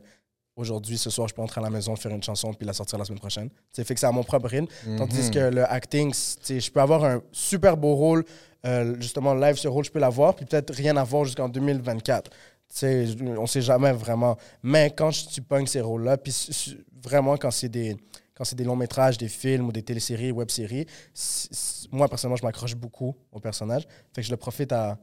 aujourd'hui, 0.56 0.98
ce 0.98 1.10
soir, 1.10 1.28
je 1.28 1.34
peux 1.36 1.42
entrer 1.42 1.60
à 1.62 1.64
la 1.64 1.70
maison, 1.70 1.96
faire 1.96 2.12
une 2.12 2.22
chanson 2.24 2.54
puis 2.54 2.66
la 2.66 2.74
sortir 2.74 2.98
la 3.00 3.06
semaine 3.06 3.20
prochaine. 3.20 3.50
Sais, 3.72 3.84
fait 3.84 3.94
que 3.94 4.00
c'est 4.00 4.06
à 4.08 4.12
mon 4.12 4.24
propre 4.24 4.48
rythme. 4.48 4.68
Tandis 4.98 5.24
Mhm. 5.28 5.32
que 5.32 5.40
le 5.40 5.64
acting, 5.72 6.14
c'est- 6.14 6.60
je 6.60 6.72
peux 6.72 6.82
avoir 6.82 7.04
un 7.04 7.22
super 7.32 7.78
beau 7.78 7.96
rôle, 7.96 8.24
euh, 8.66 8.96
justement, 9.00 9.34
live, 9.36 9.56
ce 9.56 9.68
rôle, 9.68 9.86
je 9.86 9.92
peux 9.92 10.00
l'avoir, 10.00 10.36
puis 10.36 10.46
peut-être 10.46 10.74
rien 10.74 10.98
avoir 10.98 11.26
jusqu'en 11.26 11.48
2024. 11.50 12.30
Tu 12.30 12.36
sais, 12.70 13.08
je- 13.08 13.24
on 13.24 13.46
sait 13.48 13.62
jamais 13.62 13.92
vraiment. 13.92 14.36
Mais 14.64 14.92
quand 14.98 15.12
je- 15.12 15.28
tu 15.28 15.42
pognes 15.42 15.68
ces 15.68 15.82
rôles-là, 15.82 16.18
puis 16.18 16.34
vraiment 17.04 17.38
quand 17.38 17.52
c'est 17.52 17.70
des 17.70 17.96
quand 18.38 18.44
c'est 18.44 18.56
des 18.56 18.64
longs 18.64 18.76
métrages, 18.76 19.18
des 19.18 19.28
films 19.30 19.68
ou 19.68 19.72
des 19.72 19.82
téléséries, 19.82 20.32
web-séries, 20.32 20.86
moi 21.92 22.08
personnellement, 22.08 22.36
je 22.38 22.44
m'accroche 22.44 22.76
beaucoup 22.76 23.16
au 23.32 23.40
personnage. 23.40 23.84
Fait 24.14 24.22
que 24.22 24.28
je 24.28 24.32
le 24.32 24.38
profite 24.38 24.72
à. 24.72 24.98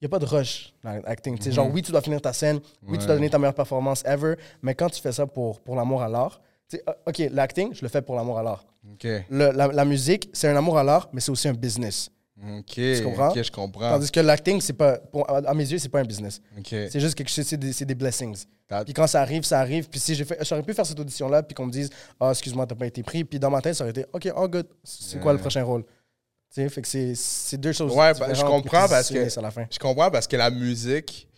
Il 0.00 0.04
n'y 0.04 0.06
a 0.06 0.08
pas 0.10 0.18
de 0.18 0.26
rush 0.26 0.74
dans 0.84 0.92
l'acting. 1.06 1.36
Tu 1.38 1.44
sais, 1.44 1.52
Genre, 1.52 1.70
oui, 1.72 1.80
tu 1.80 1.90
dois 1.90 2.02
finir 2.02 2.20
ta 2.20 2.32
scène, 2.34 2.60
oui, 2.82 2.98
tu 2.98 3.06
dois 3.06 3.14
donner 3.14 3.30
ta 3.30 3.38
meilleure 3.38 3.54
performance 3.54 4.02
ever, 4.04 4.34
mais 4.60 4.74
quand 4.74 4.90
tu 4.90 5.00
fais 5.00 5.12
ça 5.12 5.26
pour, 5.26 5.60
pour 5.60 5.74
l'amour 5.74 6.02
à 6.02 6.08
l'art, 6.08 6.40
tu 6.68 6.76
sais, 6.76 6.84
OK, 7.06 7.22
l'acting, 7.32 7.72
je 7.72 7.80
le 7.82 7.88
fais 7.88 8.02
pour 8.02 8.14
l'amour 8.14 8.38
à 8.38 8.42
l'art. 8.42 8.64
OK. 8.92 9.04
Le- 9.04 9.52
la, 9.52 9.68
la 9.68 9.84
musique, 9.86 10.28
c'est 10.34 10.48
un 10.48 10.56
amour 10.56 10.76
à 10.76 10.84
l'art, 10.84 11.08
mais 11.14 11.20
c'est 11.20 11.30
aussi 11.30 11.48
un 11.48 11.54
business. 11.54 12.10
OK. 12.58 12.74
je 12.76 13.02
comprends. 13.50 13.90
Tandis 13.90 14.10
que 14.10 14.20
l'acting, 14.20 14.60
c'est 14.60 14.74
pas, 14.74 14.98
pour- 14.98 15.28
à 15.30 15.54
mes 15.54 15.70
yeux, 15.70 15.78
c'est 15.78 15.88
pas 15.88 16.00
un 16.00 16.04
business. 16.04 16.40
OK. 16.58 16.66
C'est 16.68 17.00
juste 17.00 17.14
quelque 17.14 17.30
chose, 17.30 17.46
c'est 17.46 17.56
des, 17.56 17.72
c'est 17.72 17.86
des 17.86 17.94
blessings. 17.94 18.44
Puis 18.84 18.92
quand 18.94 19.06
ça 19.06 19.20
arrive, 19.22 19.44
ça 19.44 19.60
arrive. 19.60 19.88
Puis 19.88 20.00
si 20.00 20.14
j'ai 20.14 20.24
fait, 20.24 20.38
j'aurais 20.44 20.62
pu 20.62 20.74
faire 20.74 20.84
cette 20.84 20.98
audition-là, 20.98 21.42
puis 21.42 21.54
qu'on 21.54 21.66
me 21.66 21.70
dise, 21.72 21.88
ah, 22.20 22.30
excuse-moi, 22.30 22.66
t'as 22.66 22.74
pas 22.74 22.86
été 22.86 23.02
pris. 23.02 23.24
Puis 23.24 23.38
dans 23.38 23.48
ma 23.50 23.62
tête, 23.62 23.74
ça 23.74 23.84
aurait 23.84 23.90
été, 23.92 24.04
OK, 24.12 24.28
oh, 24.36 24.48
good. 24.48 24.66
C'est 24.84 25.20
quoi 25.20 25.32
le 25.32 25.38
prochain 25.38 25.62
rôle? 25.62 25.84
Tu 25.84 26.62
sais, 26.62 26.68
fait 26.68 26.82
que 26.82 26.88
c'est- 26.88 27.14
c'est 27.14 27.58
deux 27.58 27.72
choses. 27.72 27.92
Ouais, 27.92 28.12
bah, 28.14 28.32
je 28.34 28.42
comprends 28.42 28.88
parce 28.88 29.08
que- 29.08 29.14
se 29.14 29.18
finissent 29.18 29.38
à 29.38 29.42
la 29.42 29.50
fin. 29.50 29.66
Je 29.70 29.78
comprends 29.78 30.10
parce 30.10 30.26
que 30.26 30.36
la 30.36 30.50
musique, 30.50 31.28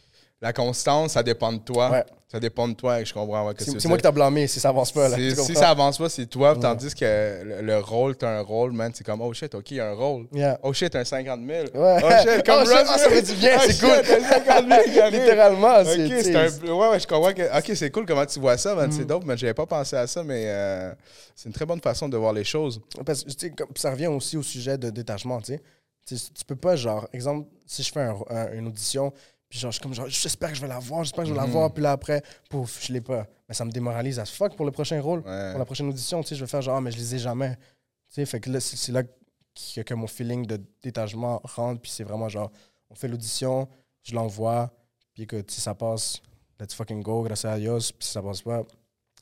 la 0.40 0.52
constance, 0.52 1.12
ça 1.12 1.22
dépend 1.22 1.52
de 1.52 1.58
toi. 1.58 1.90
Ouais. 1.90 2.04
Ça 2.30 2.38
dépend 2.38 2.68
de 2.68 2.74
toi 2.74 3.00
et 3.00 3.06
je 3.06 3.14
comprends. 3.14 3.46
ouais, 3.48 3.54
C'est 3.58 3.86
moi 3.88 3.96
qui 3.96 4.02
t'ai 4.02 4.12
blâmé 4.12 4.46
si 4.46 4.60
ça 4.60 4.68
avance 4.68 4.92
pas. 4.92 5.08
Là, 5.08 5.16
si 5.16 5.34
comprends? 5.34 5.54
ça 5.54 5.70
avance 5.70 5.96
pas, 5.96 6.10
c'est 6.10 6.26
toi. 6.26 6.54
Tandis 6.60 6.94
que 6.94 7.42
le, 7.42 7.62
le 7.62 7.78
rôle, 7.78 8.16
t'as 8.16 8.28
un 8.28 8.42
rôle, 8.42 8.72
man. 8.72 8.92
C'est 8.94 9.02
comme, 9.02 9.22
oh 9.22 9.32
shit, 9.32 9.54
ok, 9.54 9.70
il 9.70 9.76
y 9.78 9.80
a 9.80 9.88
un 9.88 9.94
rôle. 9.94 10.26
Yeah. 10.32 10.60
Oh 10.62 10.74
shit, 10.74 10.94
un 10.94 11.04
50 11.06 11.40
000. 11.46 11.64
Ouais. 11.74 11.96
Oh 12.04 12.10
shit, 12.20 12.42
comme 12.46 12.62
Oh 12.62 12.64
shit, 12.66 12.74
Russ 12.76 12.86
ah, 12.86 12.98
ça 12.98 13.08
fait 13.08 13.22
du 13.22 13.32
bien, 13.32 13.56
Oh 13.56 13.60
c'est 13.64 13.72
shit, 13.72 13.80
cool. 13.80 13.90
un 13.92 14.28
50 14.28 14.68
000 14.68 14.82
qui 14.92 15.00
arrive. 15.00 15.20
Littéralement, 15.20 15.84
c'est. 15.86 16.06
tu 16.06 16.22
c'est 16.22 16.36
un. 16.36 16.72
Ouais, 16.74 16.88
ouais, 16.90 17.00
je 17.00 17.06
comprends 17.06 17.32
que. 17.32 17.58
Ok, 17.58 17.72
c'est 17.74 17.90
cool 17.90 18.04
comment 18.04 18.26
tu 18.26 18.38
vois 18.40 18.58
ça, 18.58 18.74
man. 18.74 18.92
C'est 18.92 19.04
Mm. 19.04 19.06
dope, 19.06 19.24
mais 19.24 19.36
j'avais 19.38 19.54
pas 19.54 19.66
pensé 19.66 19.96
à 19.96 20.06
ça, 20.06 20.22
mais 20.22 20.42
euh, 20.48 20.92
c'est 21.34 21.48
une 21.48 21.54
très 21.54 21.64
bonne 21.64 21.80
façon 21.80 22.10
de 22.10 22.16
voir 22.18 22.34
les 22.34 22.44
choses. 22.44 22.78
Parce 23.06 23.24
que 23.24 23.46
comme- 23.56 23.68
ça 23.74 23.90
revient 23.90 24.08
aussi 24.08 24.36
au 24.36 24.42
sujet 24.42 24.76
de 24.76 24.90
détachement, 24.90 25.40
tu 25.40 25.54
sais. 25.54 25.62
Tu 26.06 26.18
sais, 26.18 26.30
tu 26.38 26.44
peux 26.44 26.56
pas, 26.56 26.76
genre, 26.76 27.08
exemple, 27.14 27.48
si 27.64 27.82
je 27.82 27.90
fais 27.90 28.00
un- 28.02 28.16
un- 28.28 28.52
une 28.52 28.66
audition, 28.66 29.12
puis 29.48 29.58
genre, 29.58 29.70
je 29.70 29.76
suis 29.76 29.82
comme, 29.82 29.94
genre, 29.94 30.08
j'espère 30.08 30.50
que 30.50 30.56
je 30.56 30.60
vais 30.60 30.68
la 30.68 30.78
voir, 30.78 31.04
j'espère 31.04 31.24
que 31.24 31.28
je 31.28 31.34
vais 31.34 31.40
la 31.40 31.46
Mhm. 31.46 31.52
voir, 31.52 31.72
puis 31.72 31.82
là, 31.82 31.92
après, 31.92 32.22
pouf, 32.50 32.84
je 32.86 32.92
l'ai 32.92 33.00
pas. 33.00 33.26
Mais 33.48 33.54
ça 33.54 33.64
me 33.64 33.70
démoralise 33.70 34.18
à 34.18 34.24
fuck 34.26 34.54
pour 34.56 34.66
le 34.66 34.72
prochain 34.72 35.00
rôle, 35.00 35.20
Ouais. 35.20 35.50
pour 35.50 35.58
la 35.58 35.64
prochaine 35.64 35.88
audition, 35.88 36.22
tu 36.22 36.28
sais, 36.30 36.34
je 36.36 36.40
vais 36.44 36.46
faire 36.50 36.60
genre, 36.62 36.76
ah, 36.76 36.80
mais 36.80 36.90
je 36.90 36.98
les 36.98 37.14
ai 37.14 37.18
jamais. 37.18 37.56
Tu 37.56 38.14
sais, 38.16 38.26
fait 38.26 38.40
que 38.40 38.50
là, 38.50 38.60
c'est 38.60 38.92
là 38.92 39.02
que, 39.02 39.80
que 39.82 39.94
mon 39.94 40.06
feeling 40.06 40.46
de 40.46 40.60
détachement 40.82 41.40
rentre, 41.44 41.80
puis 41.80 41.90
c'est 41.90 42.04
vraiment 42.04 42.28
genre, 42.28 42.50
on 42.90 42.94
fait 42.94 43.08
l'audition, 43.08 43.68
je 44.02 44.14
l'envoie, 44.14 44.70
puis 45.14 45.26
que 45.26 45.42
si 45.48 45.60
ça 45.60 45.74
passe, 45.74 46.20
let's 46.60 46.74
fucking 46.74 47.02
go, 47.02 47.22
grâce 47.22 47.44
à 47.44 47.58
Dios, 47.58 47.78
puis 47.92 48.06
si 48.06 48.12
ça 48.12 48.22
passe 48.22 48.42
pas, 48.42 48.62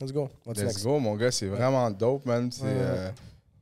let's 0.01 0.12
go, 0.12 0.29
what's 0.45 0.59
Let's 0.61 0.66
next? 0.74 0.85
go, 0.85 0.99
mon 0.99 1.14
gars, 1.16 1.31
c'est 1.31 1.47
vraiment 1.47 1.91
dope, 1.91 2.27
man. 2.27 2.51
C'est, 2.53 2.62
Ouais. 2.64 2.68
euh, 2.74 3.11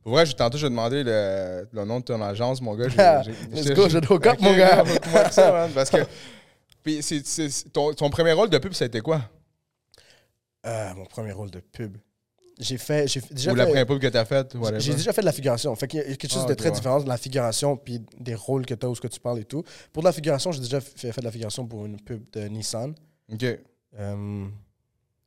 Pour 0.03 0.11
vrai, 0.13 0.25
tantôt, 0.27 0.57
je 0.57 0.65
vais 0.67 0.69
demander 0.69 1.03
le, 1.03 1.67
le 1.71 1.85
nom 1.85 1.99
de 1.99 2.05
ton 2.05 2.21
agence, 2.21 2.61
mon 2.61 2.75
gars. 2.75 2.85
Let's 3.51 3.71
go, 3.73 3.89
je 3.89 3.97
Ok, 4.13 4.39
mon 4.41 4.55
gars. 4.55 4.83
ça, 5.31 5.51
man, 5.51 5.71
parce 5.73 5.89
que. 5.89 5.97
Puis, 6.85 7.01
c'est- 7.01 7.25
c'est- 7.25 7.69
ton, 7.73 7.93
ton 7.93 8.09
premier 8.11 8.31
rôle 8.31 8.49
de 8.49 8.57
pub, 8.59 8.71
ça 8.73 8.85
a 8.85 8.87
été 8.87 9.01
quoi? 9.01 9.21
Euh, 10.65 10.93
mon 10.93 11.05
premier 11.05 11.31
rôle 11.31 11.49
de 11.51 11.59
pub. 11.59 11.97
J'ai 12.59 12.77
fait. 12.77 13.07
J'ai 13.07 13.19
déjà 13.31 13.51
Ou 13.51 13.55
la 13.55 13.63
fait- 13.65 13.69
première 13.71 13.85
pub 13.87 13.99
que 13.99 14.07
t'as 14.07 14.23
faite? 14.23 14.55
whatever. 14.55 14.79
J'ai 14.79 14.93
déjà 14.93 15.11
fait 15.11 15.21
de 15.21 15.25
la 15.25 15.31
figuration. 15.33 15.75
Fait 15.75 15.87
qu'il 15.87 15.99
y 15.99 16.03
a 16.03 16.05
quelque 16.15 16.31
chose 16.31 16.43
Ah, 16.45 16.49
de 16.49 16.53
très 16.53 16.69
ouais. 16.69 16.75
différent 16.75 17.01
de 17.01 17.07
la 17.09 17.17
figuration 17.17 17.75
puis 17.75 17.99
des 18.19 18.35
rôles 18.35 18.65
que 18.65 18.73
tu 18.75 18.85
as 18.85 18.89
ou 18.89 18.95
ce 18.95 19.01
que 19.01 19.07
tu 19.07 19.19
parles 19.19 19.39
et 19.39 19.43
tout. 19.45 19.63
Pour 19.91 20.03
de 20.03 20.07
la 20.07 20.13
figuration, 20.13 20.51
j'ai 20.53 20.61
déjà 20.61 20.79
fait, 20.79 21.11
fait 21.11 21.19
de 21.21 21.25
la 21.25 21.31
figuration 21.31 21.67
pour 21.67 21.85
une 21.85 21.99
pub 21.99 22.23
de 22.31 22.41
Nissan. 22.47 22.95
Ok, 23.33 23.43
Euh, 23.43 24.47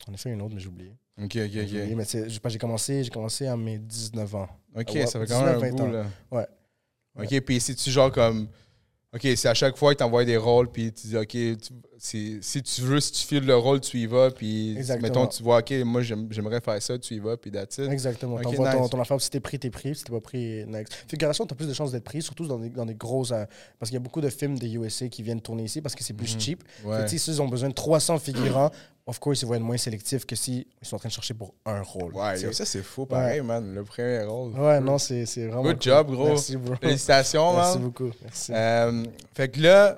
on 0.09 0.15
a 0.15 0.17
fait 0.17 0.31
une 0.31 0.41
autre, 0.43 0.55
mais 0.55 0.61
j'ai 0.61 0.69
oublié. 0.69 0.93
ok, 1.21 1.25
ok. 1.25 1.31
J'ai 1.35 1.63
oublié, 1.63 1.83
ok. 1.91 1.97
mais 1.97 2.05
c'est- 2.05 2.29
j'ai 2.31 2.39
pas- 2.41 2.49
j'ai 2.51 2.59
commencé, 2.59 3.03
j'ai 3.05 3.11
commencé 3.11 3.47
à 3.47 3.57
mes 3.57 3.79
19 3.79 4.35
ans. 4.35 4.49
Ok, 4.77 4.91
ça 5.07 5.19
fait 5.21 5.27
quand 5.27 5.45
même 5.45 5.57
un 5.57 5.59
19, 5.59 5.71
bout, 5.73 5.77
20 5.85 5.93
là. 5.93 6.07
Ouais. 6.31 6.47
Ok, 7.21 7.41
puis 7.41 7.61
si 7.61 7.75
tu 7.75 7.91
genre 7.91 8.11
comme. 8.13 8.49
Ok, 9.15 9.23
c'est 9.37 9.49
à 9.49 9.55
chaque 9.55 9.77
fois 9.79 9.93
qu'ils 9.93 9.99
t'envoient 9.99 10.25
des 10.25 10.37
rôles, 10.37 10.71
puis 10.71 10.93
tu 10.93 11.07
dis, 11.09 11.17
ok, 11.17 11.29
tu- 11.29 11.57
si, 11.99 12.38
si 12.42 12.62
tu 12.62 12.80
veux, 12.82 13.01
si 13.01 13.11
tu 13.12 13.26
files 13.26 13.44
le 13.44 13.57
rôle, 13.57 13.80
tu 13.80 13.99
y 13.99 14.07
vas, 14.07 14.30
puis 14.30 14.76
Exactement. 14.76 15.09
mettons, 15.09 15.26
tu 15.26 15.42
vois, 15.42 15.59
ok, 15.59 15.72
moi 15.84 16.01
j'aime- 16.03 16.28
j'aimerais 16.30 16.61
faire 16.61 16.80
ça, 16.80 16.99
tu 16.99 17.14
y 17.14 17.18
vas, 17.18 17.36
puis 17.36 17.51
that's 17.51 17.78
it. 17.78 17.90
Exactement. 17.90 18.38
T'envoies 18.38 18.70
ton, 18.72 18.82
nice. 18.82 18.90
ton 18.90 19.01
affaire, 19.01 19.20
si 19.20 19.30
t'es 19.30 19.40
pris, 19.40 19.59
t'es 19.59 19.70
pris. 19.70 19.94
Si 19.96 20.05
t'es 20.05 20.12
pas 20.12 20.20
pris, 20.20 20.64
next. 20.66 20.92
Figuration, 21.09 21.44
t'as 21.44 21.57
plus 21.57 21.66
de 21.68 21.74
chances 21.74 21.90
d'être 21.92 22.05
pris, 22.05 22.22
surtout 22.22 22.46
dans 22.46 22.59
des, 22.59 22.70
dans 22.70 22.86
des 22.86 22.94
grosses. 22.94 23.32
euh, 23.32 23.44
parce 23.78 23.90
qu'il 23.90 23.94
y 23.94 24.01
a 24.01 24.03
beaucoup 24.03 24.20
de 24.20 24.28
films 24.30 24.59
des 24.59 24.72
USA 24.76 25.09
qui 25.09 25.22
viennent 25.22 25.40
tourner 25.40 25.64
ici 25.64 25.80
parce 25.80 25.94
que 25.94 26.05
c'est 26.05 26.14
plus 26.14 26.34
Mhm. 26.34 26.40
cheap. 26.40 26.64
Ouais. 26.84 27.07
sais, 27.09 27.18
s'ils 27.18 27.42
ont 27.42 27.49
besoin 27.49 27.68
de 27.68 27.74
300 27.74 28.18
figurants, 28.18 28.70
of 29.09 29.18
course, 29.18 29.42
ils 29.42 29.46
vont 29.49 29.55
être 29.55 29.62
moins 29.62 29.76
sélectifs 29.76 30.24
que 30.24 30.36
s'ils 30.36 30.66
sont 30.82 30.96
en 30.96 30.99
train 31.01 31.09
de 31.09 31.14
chercher 31.14 31.34
pour 31.34 31.55
un 31.66 31.82
rôle. 31.82 32.14
Ouais, 32.14 32.40
yo, 32.40 32.53
ça 32.53 32.64
c'est 32.64 32.82
fou, 32.82 33.07
pareil, 33.07 33.40
man. 33.40 33.74
Le 33.74 33.82
premier 33.82 34.22
rôle. 34.22 34.53
Ouais, 34.53 34.80
non, 34.80 34.99
c'est 34.99 35.24
vraiment. 35.24 35.62
Good 35.62 35.72
cool. 35.74 35.82
job, 35.82 36.11
gros. 36.12 36.26
Merci, 36.28 36.57
bro. 36.57 36.74
Félicitations, 36.80 37.55
Merci 37.57 37.74
man. 37.78 37.82
beaucoup. 37.88 38.11
Merci. 38.22 38.53
Euh, 38.55 39.05
fait 39.34 39.49
que 39.49 39.61
là, 39.61 39.96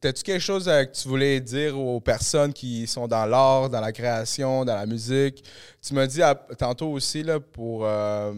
t'as-tu 0.00 0.22
quelque 0.22 0.40
chose 0.42 0.64
que 0.64 0.84
tu 0.92 1.08
voulais 1.08 1.40
dire 1.40 1.78
aux 1.78 2.00
personnes 2.00 2.52
qui 2.52 2.86
sont 2.86 3.06
dans 3.06 3.24
l'art, 3.26 3.70
dans 3.70 3.80
la 3.80 3.92
création, 3.92 4.64
dans 4.64 4.74
la 4.74 4.86
musique? 4.86 5.44
Tu 5.80 5.94
m'as 5.94 6.06
dit 6.06 6.22
à- 6.22 6.34
tantôt 6.34 6.88
aussi, 6.92 7.22
là, 7.22 7.38
pour. 7.40 7.84
euh, 7.84 8.32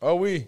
Ah 0.00 0.14
oui, 0.14 0.46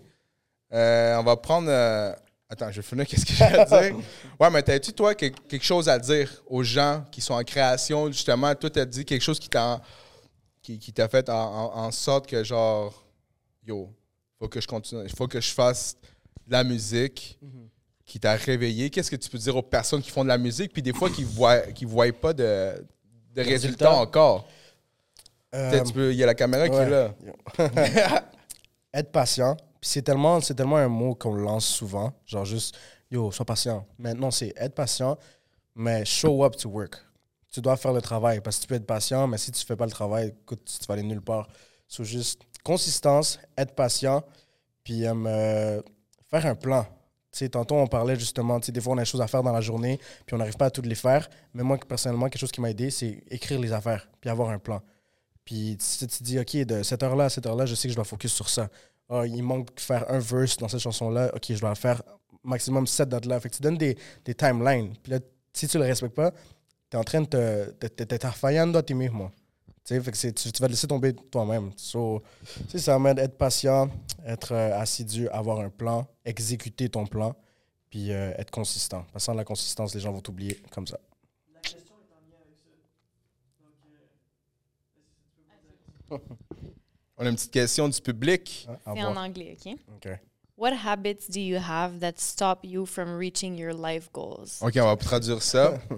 euh, 0.73 1.17
on 1.19 1.23
va 1.23 1.37
prendre. 1.37 1.69
euh, 1.71 2.13
Attends, 2.49 2.71
je 2.71 2.77
vais 2.77 2.83
finir, 2.87 3.07
qu'est-ce 3.09 3.27
que 3.27 3.33
j'ai 3.33 3.43
à 3.45 3.65
dire? 3.65 3.97
Ouais, 4.41 4.51
mais 4.51 4.63
t'as-tu, 4.63 4.93
toi, 4.93 5.15
que- 5.15 5.27
quelque 5.27 5.65
chose 5.65 5.89
à 5.89 5.99
dire 5.99 6.31
aux 6.47 6.63
gens 6.63 7.05
qui 7.11 7.21
sont 7.21 7.35
en 7.35 7.43
création, 7.43 8.07
justement? 8.09 8.55
Toi, 8.55 8.71
t'as 8.71 8.85
dit 8.85 9.05
quelque 9.05 9.23
chose 9.23 9.39
qui 9.39 9.49
t'a 9.49 9.81
qui, 10.63 10.79
qui 10.79 10.93
t'a 10.93 11.09
fait 11.09 11.29
en, 11.29 11.35
en- 11.35 11.77
en 11.87 11.91
sorte 11.91 12.27
que, 12.27 12.43
genre, 12.45 13.05
yo, 13.67 13.89
faut 14.39 14.49
que 14.49 14.61
je 14.61 14.67
continue, 14.69 15.03
il 15.05 15.15
faut 15.17 15.27
que 15.29 15.41
je 15.41 15.53
fasse 15.53 15.97
de 16.47 16.53
la 16.53 16.63
musique 16.65 17.39
qui 18.07 18.21
t'a 18.21 18.35
réveillé? 18.37 18.89
Qu'est-ce 18.89 19.11
que 19.11 19.17
tu 19.17 19.29
peux 19.29 19.39
dire 19.39 19.57
aux 19.57 19.63
personnes 19.63 20.01
qui 20.01 20.11
font 20.11 20.23
de 20.23 20.29
la 20.29 20.39
musique, 20.39 20.73
puis 20.73 20.81
des 20.83 20.93
fois 20.93 21.11
qui 21.11 21.25
voient, 21.25 21.61
qui 21.73 21.85
voient 21.85 22.11
pas 22.13 22.33
de, 22.33 22.87
de 23.35 23.43
résultats 23.43 23.93
encore? 23.93 24.47
Euh, 25.55 25.83
Il 25.95 26.17
y 26.17 26.23
a 26.23 26.27
la 26.27 26.35
caméra 26.35 26.69
qui 26.69 26.77
est 26.77 26.89
là. 26.89 27.15
être 28.95 29.11
patient. 29.11 29.57
Puis 29.81 29.91
c'est 29.91 30.03
tellement, 30.03 30.41
c'est 30.41 30.55
tellement 30.55 30.77
un 30.77 30.89
mot 30.89 31.15
qu'on 31.15 31.35
lance 31.35 31.67
souvent. 31.67 32.13
Genre 32.27 32.45
juste, 32.45 32.77
yo, 33.11 33.31
sois 33.31 33.45
patient. 33.45 33.87
Maintenant, 33.99 34.31
c'est 34.31 34.53
être 34.57 34.75
patient, 34.75 35.19
mais 35.75 36.05
show 36.05 36.45
up 36.45 36.57
to 36.57 36.69
work. 36.69 36.97
Tu 37.51 37.61
dois 37.61 37.77
faire 37.77 37.93
le 37.93 38.03
travail 38.03 38.41
parce 38.41 38.57
que 38.57 38.63
tu 38.63 38.67
peux 38.69 38.75
être 38.75 38.87
patient, 38.87 39.27
mais 39.27 39.39
si 39.39 39.51
tu 39.51 39.65
fais 39.65 39.77
pas 39.77 39.87
le 39.87 39.91
travail, 39.91 40.35
écoute, 40.43 40.61
tu 40.65 40.87
vas 40.87 40.95
aller 40.95 41.03
nulle 41.03 41.23
part. 41.23 41.49
C'est 41.89 42.05
juste 42.05 42.43
consistance, 42.63 43.39
être 43.57 43.75
patient, 43.75 44.23
puis 44.83 45.07
euh, 45.07 45.81
faire 46.29 46.47
un 46.47 46.55
plan. 46.55 46.87
Tantôt, 47.51 47.76
on 47.76 47.87
parlait 47.87 48.18
justement, 48.18 48.59
des 48.59 48.80
fois, 48.80 48.95
on 48.95 48.99
a 48.99 49.03
des 49.03 49.07
choses 49.07 49.20
à 49.20 49.26
faire 49.26 49.43
dans 49.43 49.53
la 49.53 49.61
journée, 49.61 49.99
puis 50.24 50.34
on 50.34 50.39
n'arrive 50.39 50.57
pas 50.57 50.66
à 50.66 50.70
toutes 50.70 50.87
les 50.87 50.95
faire. 50.95 51.28
Mais 51.55 51.62
moi, 51.62 51.78
personnellement, 51.78 52.28
quelque 52.28 52.41
chose 52.41 52.53
qui 52.53 52.61
m'a 52.61 52.70
aidé, 52.70 52.91
c'est 52.91 53.22
écrire 53.30 53.61
les 53.61 53.72
affaires, 53.72 54.09
puis 54.20 54.30
avoir 54.30 54.51
un 54.51 54.59
plan. 54.59 54.80
Puis 55.45 55.78
tu 55.78 56.07
te 56.07 56.22
dis, 56.24 56.39
OK, 56.39 56.57
de 56.57 56.82
cette 56.82 57.03
heure-là 57.03 57.26
à 57.26 57.28
cette 57.28 57.47
heure-là, 57.47 57.66
je 57.66 57.74
sais 57.74 57.89
que 57.89 57.93
je 57.93 57.97
dois 57.97 58.05
focus 58.05 58.32
sur 58.32 58.49
ça. 58.49 58.68
Ah, 59.09 59.24
il 59.26 59.43
manque 59.43 59.78
faire 59.78 60.11
un 60.11 60.18
verse 60.18 60.57
dans 60.57 60.68
cette 60.68 60.80
chanson-là. 60.80 61.30
OK, 61.34 61.45
je 61.49 61.61
dois 61.61 61.74
faire 61.76 62.03
maximum 62.43 62.87
cette 62.87 63.09
date-là. 63.11 63.39
Fait 63.39 63.51
que 63.51 63.55
tu 63.55 63.62
donnes 63.62 63.78
des, 63.78 63.97
timelines. 64.37 64.95
Puis 65.03 65.12
là, 65.12 65.20
si 65.53 65.68
tu 65.68 65.78
le 65.78 65.84
respectes 65.84 66.16
pas, 66.16 66.32
tu 66.91 66.97
es 66.97 66.97
en 66.97 67.05
train 67.05 67.20
de 67.20 67.26
te. 67.26 67.70
te- 67.70 67.87
te- 67.87 68.05
te- 68.05 68.16
te 68.16 68.26
fait 69.87 70.11
que 70.11 70.16
c'est- 70.16 70.32
tu, 70.32 70.51
tu 70.53 70.61
vas 70.61 70.66
te 70.66 70.72
laisser 70.72 70.87
tomber 70.89 71.14
toi-même. 71.14 71.70
So, 71.76 72.22
ça 72.74 72.99
m'aide 72.99 73.18
être 73.18 73.37
patient, 73.39 73.89
être 74.26 74.53
euh, 74.53 74.78
assidu, 74.80 75.28
avoir 75.28 75.61
un 75.61 75.70
plan, 75.70 76.07
exécuter 76.24 76.89
ton 76.89 77.07
plan, 77.07 77.34
puis 77.89 78.12
euh, 78.12 78.32
être 78.37 78.51
consistant. 78.51 79.05
Parce 79.12 79.24
que 79.24 79.26
sans 79.26 79.34
la 79.34 79.45
consistance, 79.45 79.95
les 79.95 80.01
gens 80.01 80.12
vont 80.12 80.20
t'oublier 80.20 80.61
comme 80.70 80.87
ça. 80.87 80.99
On 87.18 87.24
a 87.24 87.28
une 87.30 87.34
petite 87.37 87.51
question 87.53 87.89
du 87.89 88.01
public. 88.01 88.66
Hein, 88.68 88.76
à 88.87 88.95
C'est 88.95 89.03
en 89.05 89.16
anglais, 89.16 89.57
OK? 89.64 89.74
OK. 89.97 90.09
What 90.59 90.72
habits 90.72 91.28
do 91.28 91.39
you 91.41 91.59
have 91.59 91.99
that 92.01 92.14
stop 92.18 92.61
you 92.64 92.87
from 92.87 93.16
reaching 93.16 93.59
your 93.59 93.74
life 93.74 94.11
goals? 94.12 94.59
OK, 94.62 94.76
on 94.76 94.87
va 94.87 94.97
traduire 94.97 95.43
ça. 95.43 95.78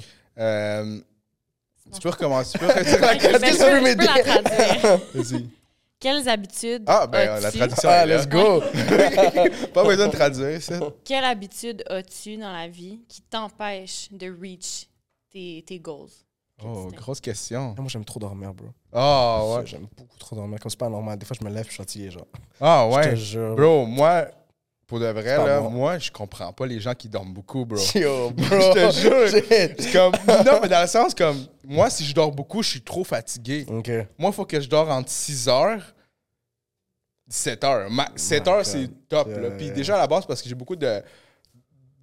Tu 1.92 2.00
peux 2.00 2.08
recommencer. 2.10 2.58
Tu 2.58 2.58
peux 2.58 2.66
retirer 2.66 2.98
Ben, 3.38 3.52
je 3.52 3.94
peux 3.96 4.04
la 4.04 4.22
traduire. 4.22 5.00
Vas-y. 5.14 5.48
Quelles 6.00 6.28
habitudes 6.28 6.84
Ah, 6.86 7.06
ben, 7.08 7.40
la 7.40 7.50
traduction 7.50 7.88
Ah, 7.90 8.06
let's 8.06 8.28
go! 8.28 8.60
Pas 9.74 9.84
besoin 9.84 10.06
de 10.06 10.12
traduire 10.12 10.62
ça. 10.62 10.78
Quelle 11.04 11.24
habitude 11.24 11.82
as-tu 11.90 12.36
dans 12.36 12.52
la 12.52 12.68
vie 12.68 13.00
qui 13.08 13.20
t'empêche 13.22 14.08
de 14.12 14.30
reach 14.40 14.86
tes, 15.32 15.64
tes 15.66 15.80
goals? 15.80 16.10
Oh, 16.64 16.88
grosse 16.94 17.20
question. 17.20 17.74
Moi, 17.78 17.86
j'aime 17.88 18.04
trop 18.04 18.18
dormir, 18.20 18.52
bro. 18.52 18.66
Ah, 18.92 19.42
ouais. 19.44 19.66
J'aime 19.66 19.86
beaucoup 19.96 20.18
trop 20.18 20.34
dormir. 20.36 20.58
Comme 20.60 20.70
c'est 20.70 20.78
pas 20.78 20.88
normal. 20.88 21.18
Des 21.18 21.24
fois, 21.26 21.36
je 21.40 21.44
me 21.44 21.50
lève, 21.52 21.64
je 21.66 21.70
suis 21.70 21.76
fatigué, 21.78 22.10
genre. 22.10 22.26
Ah, 22.60 22.88
Je 22.90 22.94
te 23.00 23.08
ouais. 23.08 23.16
jure. 23.16 23.54
Bro, 23.56 23.86
moi, 23.86 24.26
pour 24.88 24.98
de 24.98 25.06
vrai, 25.06 25.36
là, 25.36 25.60
bon. 25.60 25.70
moi, 25.70 25.98
je 25.98 26.10
comprends 26.10 26.52
pas 26.52 26.66
les 26.66 26.80
gens 26.80 26.94
qui 26.94 27.08
dorment 27.08 27.32
beaucoup, 27.34 27.64
bro. 27.64 27.78
Yo, 27.94 28.30
bro. 28.32 28.46
Je 28.50 28.72
te 28.72 28.90
jure. 29.00 29.28
Shit. 29.28 29.80
C'est 29.80 29.92
comme, 29.92 30.12
non, 30.44 30.58
mais 30.60 30.68
dans 30.68 30.80
le 30.80 30.88
sens 30.88 31.14
comme, 31.14 31.46
moi, 31.64 31.90
si 31.90 32.04
je 32.04 32.14
dors 32.14 32.32
beaucoup, 32.32 32.62
je 32.62 32.70
suis 32.70 32.80
trop 32.80 33.04
fatigué. 33.04 33.66
Moi, 34.18 34.30
il 34.30 34.32
faut 34.32 34.46
que 34.46 34.60
je 34.60 34.68
dors 34.68 34.88
entre 34.90 35.10
6 35.10 35.46
heures 35.48 35.94
7 37.28 37.62
heures. 37.64 37.90
Ma- 37.90 38.08
7 38.16 38.46
my 38.46 38.50
heures, 38.52 38.64
c'est 38.66 38.88
top. 39.08 39.28
là. 39.28 39.50
Puis 39.50 39.70
déjà, 39.70 39.96
à 39.96 39.98
la 39.98 40.06
base, 40.06 40.24
parce 40.24 40.40
que 40.42 40.48
j'ai 40.48 40.54
beaucoup 40.54 40.76
de, 40.76 41.02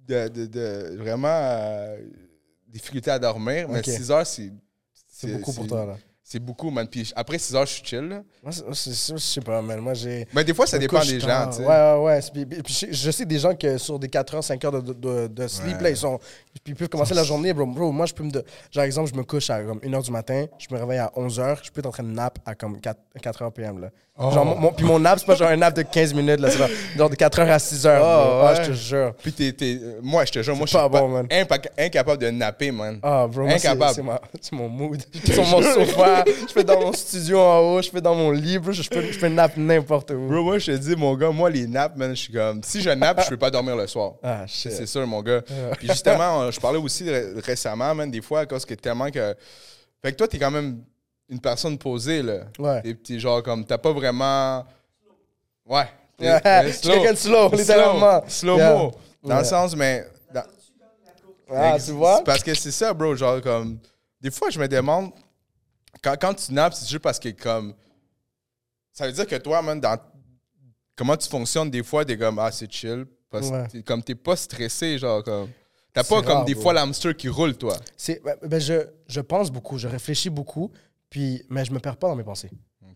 de, 0.06 0.28
de, 0.28 0.46
de- 0.46 0.96
vraiment 0.98 1.26
euh, 1.28 1.98
difficultés 2.68 3.10
à 3.10 3.18
dormir, 3.18 3.68
mais 3.68 3.80
Ok. 3.80 3.86
6 3.86 4.10
heures, 4.12 4.26
c'est... 4.26 4.52
C'est 5.08 5.32
beaucoup 5.32 5.52
pour 5.52 5.66
toi, 5.66 5.86
là. 5.86 5.96
C'est 6.28 6.40
beaucoup, 6.40 6.70
man. 6.70 6.88
Puis 6.88 7.12
après 7.14 7.38
6 7.38 7.54
heures, 7.54 7.66
je 7.66 7.74
suis 7.74 7.84
chill. 7.84 8.00
là. 8.08 8.22
Moi, 8.42 8.50
c'est- 8.74 9.12
je 9.12 9.16
sais 9.16 9.40
pas, 9.40 9.62
man. 9.62 9.78
Moi, 9.78 9.94
j'ai. 9.94 10.26
Mais 10.34 10.42
des 10.42 10.52
fois, 10.54 10.66
ça 10.66 10.76
dépend 10.76 10.98
des 10.98 11.20
gens, 11.20 11.46
tu 11.50 11.58
sais. 11.58 11.64
Ouais, 11.64 11.68
ouais, 11.68 12.02
ouais. 12.04 12.20
Puis, 12.34 12.44
puis 12.64 12.88
je, 12.90 13.10
sais 13.12 13.24
des 13.24 13.38
gens 13.38 13.54
que 13.54 13.78
sur 13.78 13.96
des 14.00 14.08
4 14.08 14.34
heures, 14.34 14.42
5 14.42 14.64
heures 14.64 14.82
de, 14.82 14.92
de, 14.92 15.28
de 15.28 15.46
sleep, 15.46 15.76
Ouais. 15.76 15.82
là, 15.84 15.90
ils 15.90 15.96
sont. 15.96 16.18
Puis 16.64 16.72
ils 16.72 16.74
peuvent 16.74 16.88
commencer 16.88 17.14
la 17.14 17.22
journée, 17.22 17.52
bro. 17.52 17.64
Bro, 17.64 17.92
moi, 17.92 18.06
je 18.06 18.12
peux 18.14 18.24
me. 18.24 18.32
de- 18.32 18.44
Genre, 18.72 18.82
exemple, 18.82 19.08
je 19.08 19.14
me 19.14 19.22
couche 19.22 19.50
à 19.50 19.62
comme 19.62 19.78
1 19.84 19.94
heure 19.94 20.02
du 20.02 20.10
matin, 20.10 20.46
je 20.58 20.66
me 20.74 20.80
réveille 20.80 20.98
à 20.98 21.12
11 21.14 21.38
heures, 21.38 21.60
je 21.62 21.70
peux 21.70 21.78
être 21.78 21.86
en 21.86 21.90
train 21.92 22.02
de 22.02 22.08
nap 22.10 22.40
à 22.44 22.56
comme 22.56 22.80
4, 22.80 22.98
4 23.22 23.42
heures 23.42 23.52
PM, 23.52 23.78
là. 23.78 23.90
Oh. 24.18 24.30
Genre, 24.30 24.46
mon, 24.46 24.56
mon- 24.56 24.72
puis 24.72 24.84
mon 24.86 24.98
nap, 24.98 25.18
c'est 25.18 25.26
pas 25.26 25.34
genre 25.34 25.48
un 25.50 25.56
nap 25.58 25.74
de 25.74 25.82
15 25.82 26.14
minutes, 26.14 26.40
là. 26.40 26.50
C'est 26.50 26.56
genre, 26.56 26.68
genre 26.96 27.10
de 27.10 27.16
4 27.16 27.38
heures 27.40 27.50
à 27.50 27.58
6 27.58 27.86
heures. 27.86 28.00
Oh. 28.02 28.46
Ah, 28.46 28.54
je 28.62 28.68
te 28.70 28.72
jure. 28.74 29.12
Puis 29.22 29.30
t'es, 29.32 29.52
t'es- 29.52 29.78
euh, 29.82 29.98
moi, 30.02 30.24
je 30.24 30.32
te 30.32 30.42
jure, 30.42 30.56
moi, 30.56 30.64
je 30.64 30.70
suis 30.70 30.78
pas 30.78 30.88
bon, 30.88 31.08
man. 31.08 31.28
incapable 31.78 32.22
de 32.22 32.30
napper, 32.30 32.70
man. 32.70 32.98
Ah, 33.02 33.26
bro, 33.30 33.46
Incapable. 33.46 33.92
c'est 33.94 34.02
c'est 34.40 34.52
mon 34.52 34.68
mood. 34.70 35.02
sur 35.24 35.44
mon 35.46 35.60
sofa, 35.60 36.24
je 36.48 36.52
fais 36.52 36.64
dans 36.64 36.80
mon 36.80 36.92
studio 36.94 37.38
en 37.40 37.58
haut, 37.60 37.82
je 37.82 37.90
fais 37.90 38.00
dans 38.00 38.14
mon 38.14 38.30
lit, 38.30 38.58
bro, 38.58 38.72
je 38.72 38.88
peux, 38.88 39.02
je 39.02 39.18
peux 39.18 39.28
nap 39.28 39.54
n'importe 39.56 40.10
où. 40.12 40.28
Bro, 40.28 40.42
moi, 40.44 40.58
je 40.58 40.72
te 40.72 40.76
dis, 40.78 40.96
mon 40.96 41.14
gars, 41.14 41.30
moi, 41.30 41.50
les 41.50 41.66
naps, 41.66 41.94
man, 41.96 42.10
je 42.16 42.20
suis 42.22 42.32
comme... 42.32 42.62
Si 42.62 42.80
je 42.80 42.90
nappe, 42.90 43.22
je 43.22 43.28
peux 43.28 43.36
pas 43.36 43.50
dormir 43.50 43.76
le 43.76 43.86
soir. 43.86 44.12
Ah, 44.22 44.44
C'est 44.48 44.70
shit. 44.70 44.78
c'est 44.78 44.86
sûr, 44.86 45.06
mon 45.06 45.20
gars. 45.22 45.42
Puis 45.78 45.88
justement, 45.88 46.50
je 46.50 46.58
parlais 46.58 46.78
aussi 46.78 47.08
ré- 47.10 47.32
récemment, 47.44 47.94
man, 47.94 48.10
des 48.10 48.22
fois, 48.22 48.46
cause 48.46 48.64
que 48.64 48.72
tellement 48.74 49.10
que. 49.10 49.34
Fait 50.02 50.12
que 50.12 50.16
toi, 50.16 50.26
t'es 50.28 50.38
quand 50.38 50.50
même 50.50 50.78
une 51.28 51.40
personne 51.40 51.76
posée, 51.78 52.22
là. 52.22 52.44
Ouais. 52.58 52.82
T'es 52.82 52.94
petit, 52.94 53.18
genre, 53.20 53.42
comme, 53.42 53.64
t'as 53.64 53.78
pas 53.78 53.92
vraiment. 53.92 54.64
Ouais. 55.64 55.88
T'es- 56.18 56.40
quelqu'un 56.82 57.12
de 57.12 57.16
slow, 57.18 57.50
littéralement. 57.52 58.22
Slow 58.28 58.56
Yeah. 58.56 58.74
mo. 58.76 58.92
Dans 59.22 59.38
le 59.38 59.44
sens, 59.44 59.74
mais. 59.76 60.06
dans- 60.32 60.44
Ah, 61.50 61.76
tu 61.84 61.90
vois? 61.92 62.22
Parce 62.24 62.42
que 62.42 62.54
c'est 62.54 62.70
ça, 62.70 62.94
bro. 62.94 63.14
Genre, 63.14 63.40
comme. 63.42 63.78
Des 64.20 64.30
fois, 64.30 64.50
je 64.50 64.58
me 64.58 64.66
demande. 64.68 65.10
Quand, 66.02 66.14
quand 66.20 66.34
tu 66.34 66.52
nappes, 66.52 66.74
c'est 66.74 66.88
juste 66.88 67.02
parce 67.02 67.18
que, 67.18 67.28
comme. 67.30 67.74
Ça 68.92 69.06
veut 69.06 69.12
dire 69.12 69.26
que 69.26 69.36
toi, 69.36 69.60
man, 69.62 69.80
dans. 69.80 69.98
Comment 70.96 71.16
tu 71.16 71.28
fonctionnes, 71.28 71.70
des 71.70 71.82
fois, 71.82 72.04
t'es 72.04 72.16
comme, 72.16 72.38
ah, 72.38 72.50
c'est 72.50 72.70
chill. 72.72 73.04
Parce 73.28 73.48
Ouais. 73.50 73.66
t'es- 73.68 73.82
comme 73.82 74.02
t'es 74.02 74.14
pas 74.14 74.36
stressé, 74.36 74.96
genre, 74.98 75.22
comme. 75.22 75.50
T'as 75.92 76.04
pas 76.04 76.22
comme 76.22 76.44
des 76.44 76.52
bro. 76.54 76.62
fois 76.62 76.72
l'hamster 76.74 77.14
qui 77.16 77.28
roule, 77.28 77.56
toi. 77.56 77.74
C'est, 77.96 78.22
ben, 78.22 78.36
ben, 78.42 78.60
je, 78.60 78.86
je 79.08 79.20
pense 79.20 79.50
beaucoup, 79.50 79.78
je 79.78 79.88
réfléchis 79.88 80.28
beaucoup, 80.30 80.70
puis, 81.10 81.42
mais 81.50 81.64
je 81.64 81.72
me 81.72 81.78
perds 81.78 81.96
pas 81.96 82.08
dans 82.08 82.16
mes 82.16 82.24
pensées. 82.24 82.50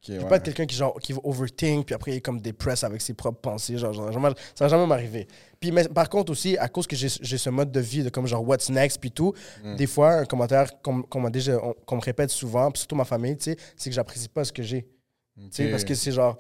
Je 0.07 0.15
peux 0.19 0.29
pas 0.29 0.37
être 0.37 0.45
quelqu'un 0.45 0.65
qui, 0.67 0.77
genre, 0.77 0.99
qui 0.99 1.13
va 1.13 1.21
overthink, 1.25 1.85
puis 1.85 1.95
après 1.95 2.13
il 2.13 2.15
est 2.17 2.21
comme 2.23 2.41
dépressé 2.41 2.87
avec 2.87 3.03
ses 3.03 3.13
propres 3.13 3.41
pensées. 3.41 3.77
Genre, 3.77 3.93
genre, 3.93 4.11
jamais- 4.11 4.31
ça 4.55 4.65
va 4.65 4.69
jamais 4.69 4.87
m'arriver. 4.87 5.27
Puis, 5.59 5.73
mais 5.73 5.87
par 5.89 6.09
contre 6.09 6.33
aussi, 6.33 6.57
à 6.57 6.69
cause 6.69 6.87
que 6.87 6.97
j'ai, 6.97 7.09
ce 7.11 7.51
mode 7.51 7.71
de 7.71 7.81
vie 7.81 8.03
de 8.03 8.09
comme 8.09 8.27
genre 8.27 8.47
what's 8.47 8.71
next, 8.71 8.99
puis 8.99 9.11
tout, 9.11 9.35
Mm. 9.63 9.77
des 9.77 9.87
fois, 9.87 10.13
un 10.13 10.25
commentaire 10.25 10.81
qu'on, 10.81 11.03
qu'on 11.03 11.21
me 11.21 12.01
répète 12.01 12.31
souvent, 12.31 12.71
puis 12.71 12.79
surtout 12.81 12.97
ma 12.97 13.05
famille, 13.05 13.37
tu 13.37 13.45
sais, 13.51 13.57
c'est 13.77 13.91
que 13.91 13.95
j'apprécie 13.97 14.29
pas 14.29 14.45
ce 14.45 14.53
que 14.53 14.63
j'ai. 14.63 14.83
Tu 15.37 15.43
sais, 15.51 15.65
Ok. 15.67 15.71
Parce 15.73 15.85
que 15.85 15.95
c'est 15.95 16.13
genre, 16.13 16.39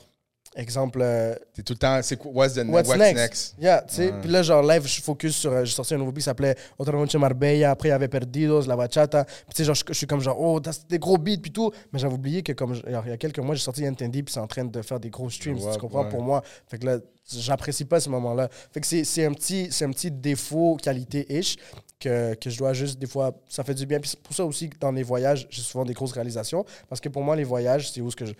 exemple, 0.56 1.00
euh, 1.02 1.34
T'es 1.54 1.62
tout 1.62 1.74
le 1.74 1.78
temps. 1.78 2.00
C'est 2.02 2.16
quoi? 2.16 2.30
What's, 2.32 2.54
the 2.54 2.64
What's, 2.66 2.88
what's 2.88 2.98
next? 2.98 3.14
next? 3.16 3.54
Yeah, 3.60 3.82
tu 3.82 3.94
sais. 3.94 4.12
Puis 4.20 4.30
là, 4.30 4.42
genre, 4.42 4.62
live, 4.62 4.86
je 4.86 5.00
focus 5.00 5.36
sur. 5.36 5.52
euh, 5.52 5.64
J'ai 5.64 5.72
sorti 5.74 5.94
un 5.94 5.98
nouveau 5.98 6.10
beat 6.12 6.18
qui 6.22 6.24
s'appelait 6.24 6.56
Otra 6.78 6.92
Noche 6.96 7.14
Marbella. 7.14 7.70
Après, 7.70 7.88
il 7.88 7.92
y 7.92 7.94
avait 7.94 8.08
Perdidos, 8.08 8.62
La 8.66 8.76
Bachata. 8.76 9.24
Puis 9.24 9.34
tu 9.50 9.56
sais, 9.58 9.64
genre, 9.64 9.74
je, 9.74 9.84
je 9.88 9.92
suis 9.94 10.06
comme 10.06 10.20
genre, 10.20 10.40
oh, 10.40 10.58
t'as 10.60 10.72
des 10.88 10.98
gros 10.98 11.18
beats, 11.18 11.38
puis 11.40 11.52
tout. 11.52 11.70
Mais 11.92 11.98
j'avais 11.98 12.14
oublié 12.14 12.42
que, 12.42 12.52
comme, 12.52 12.74
il 12.86 12.92
y 12.92 12.94
a 12.94 13.16
quelques 13.16 13.38
mois, 13.38 13.54
j'ai 13.54 13.62
sorti 13.62 13.86
Entendi, 13.88 14.22
puis 14.22 14.32
c'est 14.34 14.40
en 14.40 14.46
train 14.46 14.64
de 14.64 14.82
faire 14.82 14.98
des 15.00 15.10
gros 15.10 15.30
streams, 15.30 15.58
Ouais, 15.58 15.72
tu 15.72 15.78
comprends, 15.78 16.02
ouais. 16.04 16.10
pour 16.10 16.22
moi. 16.22 16.42
Fait 16.68 16.78
que 16.78 16.86
là, 16.86 16.98
j'apprécie 17.32 17.84
pas 17.84 18.00
ce 18.00 18.08
moment-là. 18.10 18.48
Fait 18.72 18.80
que 18.80 18.86
c'est 18.86 19.04
c'est 19.04 19.24
un, 19.24 19.32
petit- 19.32 19.68
c'est 19.70 19.84
un 19.84 19.90
petit 19.90 20.10
défaut 20.10 20.76
qualité-ish 20.82 21.56
que, 22.00 22.34
que 22.34 22.50
je 22.50 22.58
dois 22.58 22.72
juste, 22.72 22.98
des 22.98 23.06
fois, 23.06 23.30
ça 23.48 23.62
fait 23.62 23.74
du 23.74 23.86
bien. 23.86 24.00
Puis 24.00 24.10
c'est 24.10 24.20
pour 24.20 24.34
ça 24.34 24.44
aussi 24.44 24.68
que 24.68 24.78
dans 24.78 24.90
les 24.90 25.02
voyages, 25.04 25.46
j'ai 25.50 25.62
souvent 25.62 25.84
des 25.84 25.92
grosses 25.94 26.12
réalisations. 26.12 26.64
Parce 26.88 27.00
que 27.00 27.08
pour 27.08 27.22
moi, 27.22 27.36
les 27.36 27.44
voyages, 27.44 27.92
c'est 27.92 28.00
où 28.00 28.10
ce 28.10 28.16
que 28.16 28.24
je. 28.26 28.32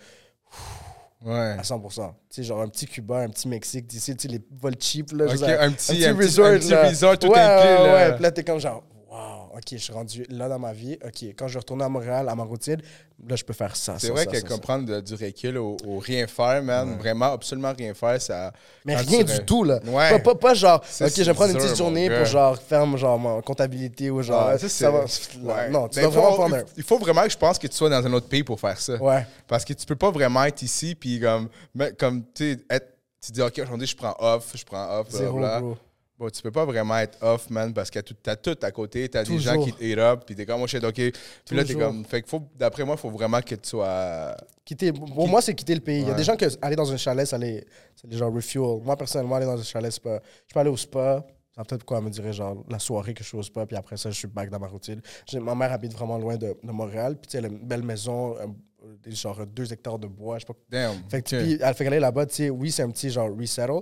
Ouais. 1.23 1.55
À 1.57 1.61
100%. 1.61 2.07
Tu 2.07 2.13
sais, 2.29 2.43
genre 2.43 2.61
un 2.61 2.67
petit 2.67 2.87
Cuba, 2.87 3.17
un 3.19 3.29
petit 3.29 3.47
Mexique, 3.47 3.85
d'ici, 3.85 4.15
tu 4.15 4.27
sais, 4.27 4.27
les 4.27 4.41
vols 4.59 4.75
cheap, 4.79 5.11
là. 5.11 5.25
un 5.25 5.71
petit, 5.71 6.05
un 6.05 6.15
petit, 6.15 6.25
resort, 6.25 6.47
un 6.47 6.57
petit 6.57 6.73
resort 6.73 7.19
tout 7.19 7.27
ouais, 7.27 7.39
inclus, 7.39 7.69
ouais, 7.69 7.87
là. 7.87 7.93
ouais. 7.93 8.13
Puis 8.13 8.23
là, 8.23 8.31
t'es 8.31 8.43
comme 8.43 8.59
genre, 8.59 8.83
ok, 9.53 9.63
je 9.71 9.77
suis 9.77 9.93
rendu 9.93 10.25
là 10.29 10.47
dans 10.49 10.59
ma 10.59 10.73
vie. 10.73 10.97
Ok, 11.05 11.23
quand 11.37 11.47
je 11.47 11.57
retourne 11.57 11.81
à 11.81 11.89
Montréal, 11.89 12.27
à 12.29 12.35
ma 12.35 12.43
routine, 12.43 12.77
là, 13.27 13.35
je 13.35 13.43
peux 13.43 13.53
faire 13.53 13.75
ça. 13.75 13.97
C'est 13.99 14.09
vrai 14.09 14.25
ça, 14.25 14.31
que 14.31 14.39
ça, 14.39 14.47
comprendre 14.47 15.01
du 15.01 15.13
recul 15.15 15.57
au, 15.57 15.77
au 15.85 15.99
rien 15.99 16.27
faire, 16.27 16.63
man, 16.63 16.97
vraiment, 16.97 17.33
absolument 17.33 17.73
rien 17.77 17.93
faire, 17.93 18.21
ça. 18.21 18.51
Mais 18.85 18.95
rien 18.95 19.23
tu 19.23 19.33
du 19.39 19.45
tout, 19.45 19.63
là. 19.63 19.79
Ouais. 19.85 20.09
Pas, 20.09 20.19
pas, 20.19 20.35
pas 20.35 20.53
genre, 20.53 20.79
ok, 20.79 21.11
je 21.15 21.23
vais 21.23 21.33
prendre 21.33 21.51
une 21.51 21.57
petite 21.57 21.77
journée 21.77 22.09
pour 22.09 22.25
genre 22.25 22.57
faire 22.57 22.97
genre 22.97 23.19
ma 23.19 23.41
comptabilité 23.41 24.09
ou 24.09 24.21
genre. 24.21 24.47
Ouais, 24.47 24.57
ça, 24.57 24.69
c'est- 24.69 24.85
va- 24.85 25.53
ouais. 25.53 25.69
Non, 25.69 25.87
tu 25.87 25.97
Mais 25.99 26.03
dois 26.03 26.11
faut- 26.11 26.19
vraiment 26.21 26.35
prendre 26.35 26.55
un. 26.55 26.63
Il 26.77 26.83
faut 26.83 26.97
vraiment 26.97 27.23
que 27.23 27.29
je 27.31 27.37
pense 27.37 27.59
que 27.59 27.67
tu 27.67 27.75
sois 27.75 27.89
dans 27.89 28.05
un 28.05 28.13
autre 28.13 28.27
pays 28.27 28.43
pour 28.43 28.59
faire 28.59 28.79
ça. 28.79 28.95
Ouais. 28.95 29.25
Parce 29.47 29.63
que 29.65 29.73
tu 29.73 29.85
peux 29.85 29.95
pas 29.95 30.11
vraiment 30.11 30.43
être 30.45 30.61
ici, 30.61 30.95
puis 30.95 31.19
comme, 31.19 31.49
comme 31.97 32.23
tu 32.33 32.53
sais, 32.53 32.59
être. 32.69 32.87
Tu 33.23 33.31
dis, 33.31 33.41
OK, 33.43 33.59
aujourd'hui, 33.61 33.85
je 33.85 33.95
prends 33.95 34.15
off, 34.17 34.51
je 34.55 34.65
prends 34.65 34.99
off, 34.99 35.09
Zéro, 35.11 35.37
bro. 35.39 35.77
Bon, 36.21 36.29
tu 36.29 36.39
peux 36.43 36.51
pas 36.51 36.65
vraiment 36.65 36.99
être 36.99 37.17
off, 37.23 37.49
man, 37.49 37.73
parce 37.73 37.89
que 37.89 37.97
t'as 37.99 38.35
tout, 38.35 38.55
à 38.61 38.69
côté, 38.69 39.09
t'as 39.09 39.23
des 39.23 39.39
gens 39.39 39.59
qui 39.63 39.73
te 39.73 39.99
up, 39.99 40.21
puis 40.23 40.35
t'es 40.35 40.45
comme, 40.45 40.61
oh 40.61 40.67
shit, 40.67 40.83
OK. 40.83 40.93
Puis 40.93 41.11
là, 41.51 41.65
t'es 41.65 41.73
comme, 41.73 42.05
fait 42.05 42.21
que 42.21 42.29
faut, 42.29 42.43
d'après 42.55 42.85
moi, 42.85 42.93
il 42.95 43.01
faut 43.01 43.09
vraiment 43.09 43.41
que 43.41 43.55
tu 43.55 43.69
sois. 43.69 44.37
Quitter, 44.63 44.93
pour 44.93 45.27
moi, 45.27 45.41
c'est 45.41 45.55
quitter 45.55 45.73
le 45.73 45.81
pays. 45.81 46.01
Il 46.01 46.07
y 46.07 46.11
a 46.11 46.13
des 46.13 46.23
gens 46.23 46.35
qui 46.35 46.45
aller 46.61 46.75
dans 46.75 46.91
un 46.91 46.97
chalet, 46.97 47.25
ça 47.25 47.39
les, 47.39 47.65
ça 47.95 48.07
les 48.07 48.17
genre 48.17 48.31
refuel. 48.31 48.83
Moi, 48.83 48.95
personnellement, 48.95 49.37
aller 49.37 49.47
dans 49.47 49.59
un 49.59 49.63
chalet, 49.63 49.91
c'est 49.91 50.03
pas. 50.03 50.21
Je 50.47 50.53
peux 50.53 50.59
aller 50.59 50.69
au 50.69 50.77
spa, 50.77 51.25
ça 51.55 51.63
peut-être 51.63 51.85
quoi, 51.85 51.97
elle 51.97 52.03
me 52.03 52.11
dirait 52.11 52.33
genre 52.33 52.63
la 52.69 52.77
soirée 52.77 53.15
que 53.15 53.23
je 53.23 53.29
chose 53.29 53.49
pas, 53.49 53.65
puis 53.65 53.75
après 53.75 53.97
ça, 53.97 54.11
je 54.11 54.15
suis 54.15 54.27
back 54.27 54.51
dans 54.51 54.59
ma 54.59 54.67
routine. 54.67 55.01
Ma 55.33 55.55
mère 55.55 55.71
habite 55.71 55.93
vraiment 55.93 56.19
loin 56.19 56.37
de, 56.37 56.55
de 56.63 56.71
Montréal, 56.71 57.17
puis 57.19 57.29
tu 57.29 57.31
sais, 57.31 57.37
elle 57.39 57.45
a 57.45 57.47
une 57.47 57.65
belle 57.67 57.81
maison, 57.81 58.37
euh, 58.37 58.45
genre 59.07 59.43
deux 59.47 59.73
hectares 59.73 59.97
de 59.97 60.07
bois, 60.07 60.37
je 60.37 60.45
sais 60.45 60.53
pas. 60.53 60.59
Damn. 60.69 60.97
Fait 61.09 61.23
que, 61.23 61.41
puis, 61.41 61.57
elle 61.59 61.73
fait 61.73 61.83
qu'elle 61.83 61.93
est 61.93 61.99
là-bas, 61.99 62.27
tu 62.27 62.35
sais, 62.35 62.49
oui, 62.51 62.69
c'est 62.69 62.83
un 62.83 62.91
petit 62.91 63.09
genre 63.09 63.35
resettle, 63.35 63.81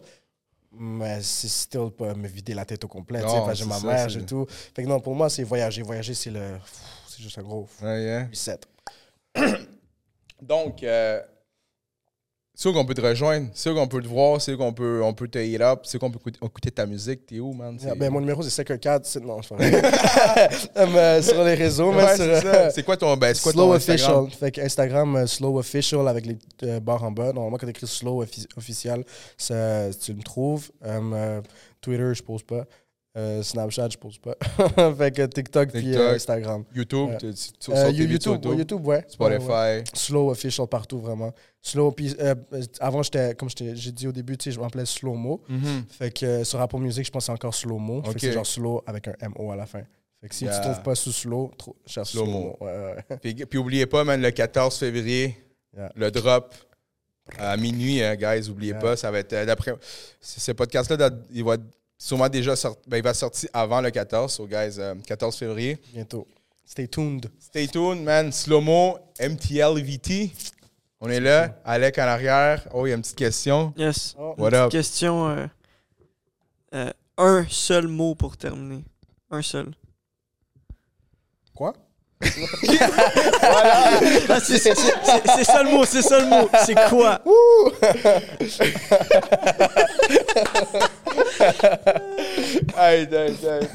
mais 0.72 1.22
c'est 1.22 1.48
still 1.48 1.90
pas 1.92 2.14
me 2.14 2.28
vider 2.28 2.54
la 2.54 2.66
tête 2.66 2.84
au 2.84 2.88
complet, 2.88 3.22
que 3.22 3.54
j'ai 3.54 3.66
ma 3.66 3.80
mère, 3.80 4.10
j'ai 4.10 4.26
tout. 4.26 4.46
Fait 4.50 4.84
que 4.84 4.88
non, 4.88 5.00
pour 5.00 5.16
moi, 5.16 5.30
c'est 5.30 5.44
voyager. 5.44 5.82
Voyager, 5.82 6.14
c'est 6.14 6.30
le. 6.32 6.58
C'est 7.08 7.22
juste 7.22 7.38
un 7.38 7.44
gros 7.44 7.68
Ouais, 7.82 8.04
yeah. 8.04 8.28
reset. 8.28 8.60
Donc, 10.42 10.84
euh, 10.84 11.22
c'est 12.62 12.74
qu'on 12.74 12.84
peut 12.84 12.94
te 12.94 13.00
rejoindre, 13.00 13.48
c'est 13.54 13.70
où 13.70 13.74
qu'on 13.76 13.88
peut 13.88 14.02
te 14.02 14.08
voir, 14.08 14.42
c'est 14.42 14.58
qu'on 14.58 14.74
peut, 14.74 15.02
on 15.02 15.14
peut 15.14 15.30
te 15.30 15.40
hit 15.40 15.62
up, 15.62 15.80
c'est 15.84 15.98
qu'on 15.98 16.12
peut 16.12 16.20
écouter, 16.44 16.72
ta 16.72 16.86
musique, 16.86 17.26
t'es 17.26 17.40
où, 17.40 17.54
man? 17.54 17.78
Yeah, 17.80 17.94
C'est- 17.94 17.96
ben, 17.98 18.12
mon 18.12 18.20
numéro, 18.20 18.42
c'est 18.44 18.50
514. 18.50 19.02
c'est- 19.06 19.22
Non, 19.22 19.42
je 19.42 19.48
sais 19.48 19.56
pas. 19.56 20.86
Mais 20.88 21.22
sur 21.22 21.42
les 21.46 21.54
réseaux, 21.54 21.92
mais 21.94 22.04
Ouais, 22.04 22.16
sur, 22.18 22.26
c'est 22.26 22.42
ça. 22.42 22.70
C'est 22.72 22.84
quoi 22.84 22.98
ton, 22.98 23.16
ben, 23.16 23.34
c'est 23.34 23.44
quoi 23.44 23.54
Slow 23.54 23.64
ton 23.68 23.74
Instagram? 23.74 24.24
Official. 24.26 24.40
Fait 24.40 24.52
que 24.52 24.60
Instagram, 24.62 25.16
euh, 25.16 25.26
Slow 25.28 25.58
Official 25.58 26.06
avec 26.08 26.26
les 26.26 26.38
euh, 26.64 26.80
barres 26.82 27.04
en 27.06 27.12
bas. 27.12 27.32
Normalement, 27.32 27.58
quand 27.58 27.66
tu 27.66 27.70
écris 27.72 27.88
Slow 27.88 28.24
offi- 28.26 28.48
Official, 28.58 29.06
ça, 29.38 29.90
tu 29.94 30.14
me 30.14 30.22
trouves. 30.22 30.70
Euh, 30.86 31.00
euh, 31.14 31.42
Twitter, 31.80 32.12
je 32.14 32.22
pose 32.24 32.44
pas. 32.44 32.66
Euh, 33.20 33.44
Snapchat, 33.44 33.90
je 33.90 33.98
pose 33.98 34.18
pas. 34.18 34.36
fait 34.98 35.12
que 35.14 35.26
TikTok, 35.26 35.72
puis 35.72 35.82
TikTok. 35.84 36.00
euh, 36.02 36.16
Instagram. 36.16 36.64
YouTube, 36.74 37.10
tu- 37.20 37.28
Euh, 37.72 37.90
YouTube, 37.92 38.46
ouais, 38.46 38.56
YouTube, 38.58 38.88
ouais. 38.88 39.04
Spotify. 39.10 39.48
Ouais. 39.50 39.84
Slow 39.94 40.30
Official 40.32 40.68
partout, 40.68 41.00
vraiment. 41.00 41.34
Slow, 41.62 41.92
puis 41.92 42.16
euh, 42.20 42.34
euh, 42.54 42.62
avant, 42.80 43.04
j'étais, 43.04 43.36
comme 43.36 43.50
je 43.50 43.56
t'ai- 43.56 43.76
j'ai 43.76 43.92
dit 43.92 44.08
au 44.08 44.12
début, 44.14 44.38
tu 44.38 44.46
sais, 44.46 44.52
je 44.56 44.60
m'appelais 44.60 44.86
Slow 44.86 45.16
Mo. 45.16 45.42
Mhm. 45.50 45.84
Fait 45.90 46.12
que 46.12 46.26
euh, 46.26 46.44
sur 46.46 46.62
Apple 46.62 46.78
Music, 46.78 47.06
je 47.14 47.20
c'est 47.20 47.32
encore 47.32 47.54
Slow 47.54 47.78
Mo. 47.78 48.02
Fait 48.04 48.14
que 48.14 48.20
c'est 48.22 48.32
genre 48.32 48.46
Slow 48.48 48.82
avec 48.88 49.08
un 49.10 49.14
M-O 49.22 49.52
à 49.52 49.56
la 49.58 49.66
fin. 49.66 49.82
Fait 50.22 50.30
que 50.30 50.36
si 50.36 50.46
Yeah. 50.46 50.56
tu 50.58 50.62
trouves 50.70 50.82
pas 50.84 50.96
sous 50.96 51.12
Slow, 51.12 51.52
cherche 51.86 52.12
Slow 52.12 52.24
Slow, 52.24 52.32
Mo. 52.32 52.40
Mo. 52.40 52.58
Ouais, 52.62 52.72
ouais, 52.78 52.96
ouais. 53.10 53.18
Puis, 53.22 53.34
puis 53.46 53.58
oubliez 53.58 53.86
pas, 53.86 54.04
man, 54.04 54.22
le 54.22 54.32
14 54.32 54.78
février, 54.78 55.36
Yeah. 55.76 55.92
le 55.96 56.10
drop 56.12 56.54
à 57.38 57.56
minuit, 57.58 58.02
hein, 58.02 58.16
guys, 58.16 58.50
oubliez 58.50 58.72
Yeah. 58.72 58.80
pas, 58.82 58.96
ça 58.96 59.12
va 59.12 59.20
être 59.20 59.34
euh, 59.34 59.46
d'après 59.46 59.74
ce 60.20 60.52
podcast-là, 60.54 61.10
il 61.32 61.44
va 61.44 61.56
être 61.56 61.64
sûrement 62.00 62.30
déjà 62.30 62.56
sorti, 62.56 62.82
ben, 62.88 62.98
il 62.98 63.04
va 63.04 63.14
sortir 63.14 63.50
avant 63.54 63.82
le 63.82 63.92
14, 63.92 64.34
so 64.34 64.48
guys, 64.48 64.76
euh, 64.80 64.96
14 65.06 65.36
février. 65.36 65.78
Bientôt. 65.94 66.26
Stay 66.66 66.88
tuned. 66.88 67.30
Stay 67.40 67.68
tuned, 67.68 68.04
man. 68.04 68.32
Slow-mo, 68.32 68.98
MTL 69.20 69.82
VT. 69.84 70.32
On 71.02 71.10
est 71.10 71.20
là. 71.20 71.56
Alec 71.66 71.98
en 71.98 72.04
arrière. 72.04 72.68
Oh, 72.74 72.86
il 72.86 72.90
y 72.90 72.94
a 72.94 72.96
une 72.96 73.02
petite 73.02 73.16
question. 73.18 73.74
Yes. 73.78 74.16
Oh. 74.20 74.34
What 74.38 74.50
Une 74.50 74.52
petite 74.52 74.66
up? 74.66 74.72
question. 74.72 75.30
euh, 75.30 75.48
euh, 76.76 76.92
un 77.18 77.46
seul 77.50 77.88
mot 77.88 78.14
pour 78.16 78.38
terminer. 78.38 78.84
Un 79.32 79.42
seul. 79.42 79.74
Quoi? 81.56 81.74
Ah, 83.42 84.40
c'est 84.42 84.58
ça 84.60 85.64
le 85.64 85.72
mot, 85.72 85.86
c'est 85.86 86.02
ça 86.02 86.20
le 86.20 86.26
mot. 86.28 86.50
C'est 86.66 86.76
quoi? 86.90 87.22
Hey, 92.78 93.08
hey, 93.12 93.32
hey. 93.42 93.68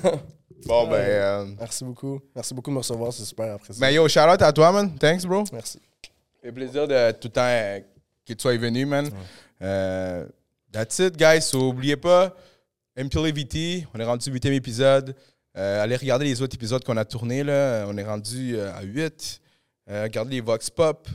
Bon, 0.66 0.87
ben. 0.89 0.95
euh, 0.95 1.47
Merci 1.59 1.85
beaucoup. 1.85 2.20
Merci 2.35 2.55
beaucoup 2.55 2.70
de 2.70 2.74
me 2.74 2.78
recevoir, 2.78 3.12
c'est 3.12 3.24
super 3.24 3.55
apprécié. 3.55 3.80
ben, 3.80 3.91
yo, 3.91 4.09
shout 4.09 4.20
out 4.20 4.41
à 4.43 4.53
toi, 4.53 4.72
man. 4.72 4.97
Thanks, 4.99 5.24
bro. 5.26 5.45
Merci. 5.53 5.78
fait 6.43 6.53
plaisir 6.53 6.89
de 6.89 7.12
tout 7.12 7.28
le 7.28 7.32
temps 7.32 7.43
euh, 7.45 7.80
que 8.26 8.32
tu 8.32 8.41
sois 8.41 8.57
venu, 8.57 8.87
man. 8.87 9.09
Euh, 9.62 10.26
that's 10.72 10.99
it, 10.99 11.16
guys. 11.16 11.43
So, 11.43 11.68
oubliez 11.68 11.97
pas, 11.97 12.35
MTL 12.97 13.32
VT, 13.32 13.87
on 13.95 14.01
est 14.01 14.05
rendu 14.05 14.30
8 14.30 14.47
épisode. 14.47 15.14
Euh, 15.57 15.82
allez 15.82 15.97
regarder 15.97 16.24
les 16.24 16.41
autres 16.43 16.55
épisodes 16.57 16.82
qu'on 16.82 16.97
a 16.97 17.05
tournés. 17.05 17.45
Là. 17.45 17.85
On 17.89 17.97
est 17.97 18.05
rendu 18.05 18.57
euh, 18.57 18.72
à 18.74 18.82
8. 18.82 19.41
Euh, 19.91 20.03
regardez 20.05 20.37
les 20.37 20.41
Vox 20.41 20.70
Pop. 20.70 21.09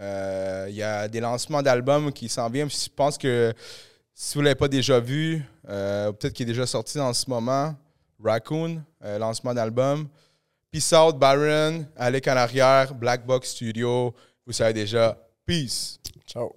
Euh, 0.00 0.66
Il 0.68 0.74
y 0.74 0.82
a 0.82 1.08
des 1.08 1.20
lancements 1.20 1.62
d'albums 1.62 2.12
qui 2.12 2.28
s'en 2.28 2.50
viennent. 2.50 2.68
Je 2.70 2.88
pense 2.94 3.16
que 3.16 3.54
si 4.12 4.34
vous 4.34 4.40
ne 4.40 4.46
l'avez 4.46 4.54
pas 4.56 4.68
déjà 4.68 4.98
vu, 5.00 5.42
euh, 5.68 6.12
peut-être 6.12 6.32
qu'il 6.32 6.48
est 6.48 6.52
déjà 6.52 6.66
sorti 6.66 6.98
en 7.00 7.12
ce 7.12 7.28
moment. 7.28 7.74
Raccoon, 8.22 8.82
euh, 9.04 9.18
lancement 9.18 9.54
d'album. 9.54 10.08
Peace 10.70 10.92
out, 10.92 11.18
Baron, 11.18 11.86
Alec 11.96 12.28
en 12.28 12.36
arrière, 12.36 12.94
Black 12.94 13.26
Box 13.26 13.50
Studio. 13.50 14.14
Vous 14.46 14.52
savez 14.52 14.72
déjà. 14.72 15.16
Peace. 15.44 15.98
Ciao. 16.26 16.52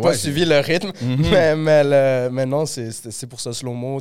Pas 0.00 0.14
suivi 0.18 0.44
le 0.44 0.58
rythme, 0.60 0.92
mais, 1.30 1.56
mais, 1.56 1.82
le- 1.84 2.28
mais 2.30 2.46
non, 2.46 2.66
c'est- 2.66 3.26
pour 3.26 3.40
ça, 3.40 3.52
slow-mo, 3.52 4.00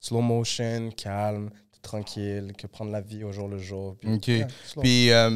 slow 0.00 0.20
motion, 0.20 0.90
calme, 0.96 1.50
tranquille 1.82 2.52
que 2.56 2.66
prendre 2.68 2.92
la 2.92 3.00
vie 3.00 3.24
au 3.24 3.32
jour 3.32 3.48
le 3.48 3.58
jour. 3.58 3.96
Puis, 4.00 4.14
Ok. 4.14 4.30
Puis, 4.82 5.10
euh, 5.10 5.30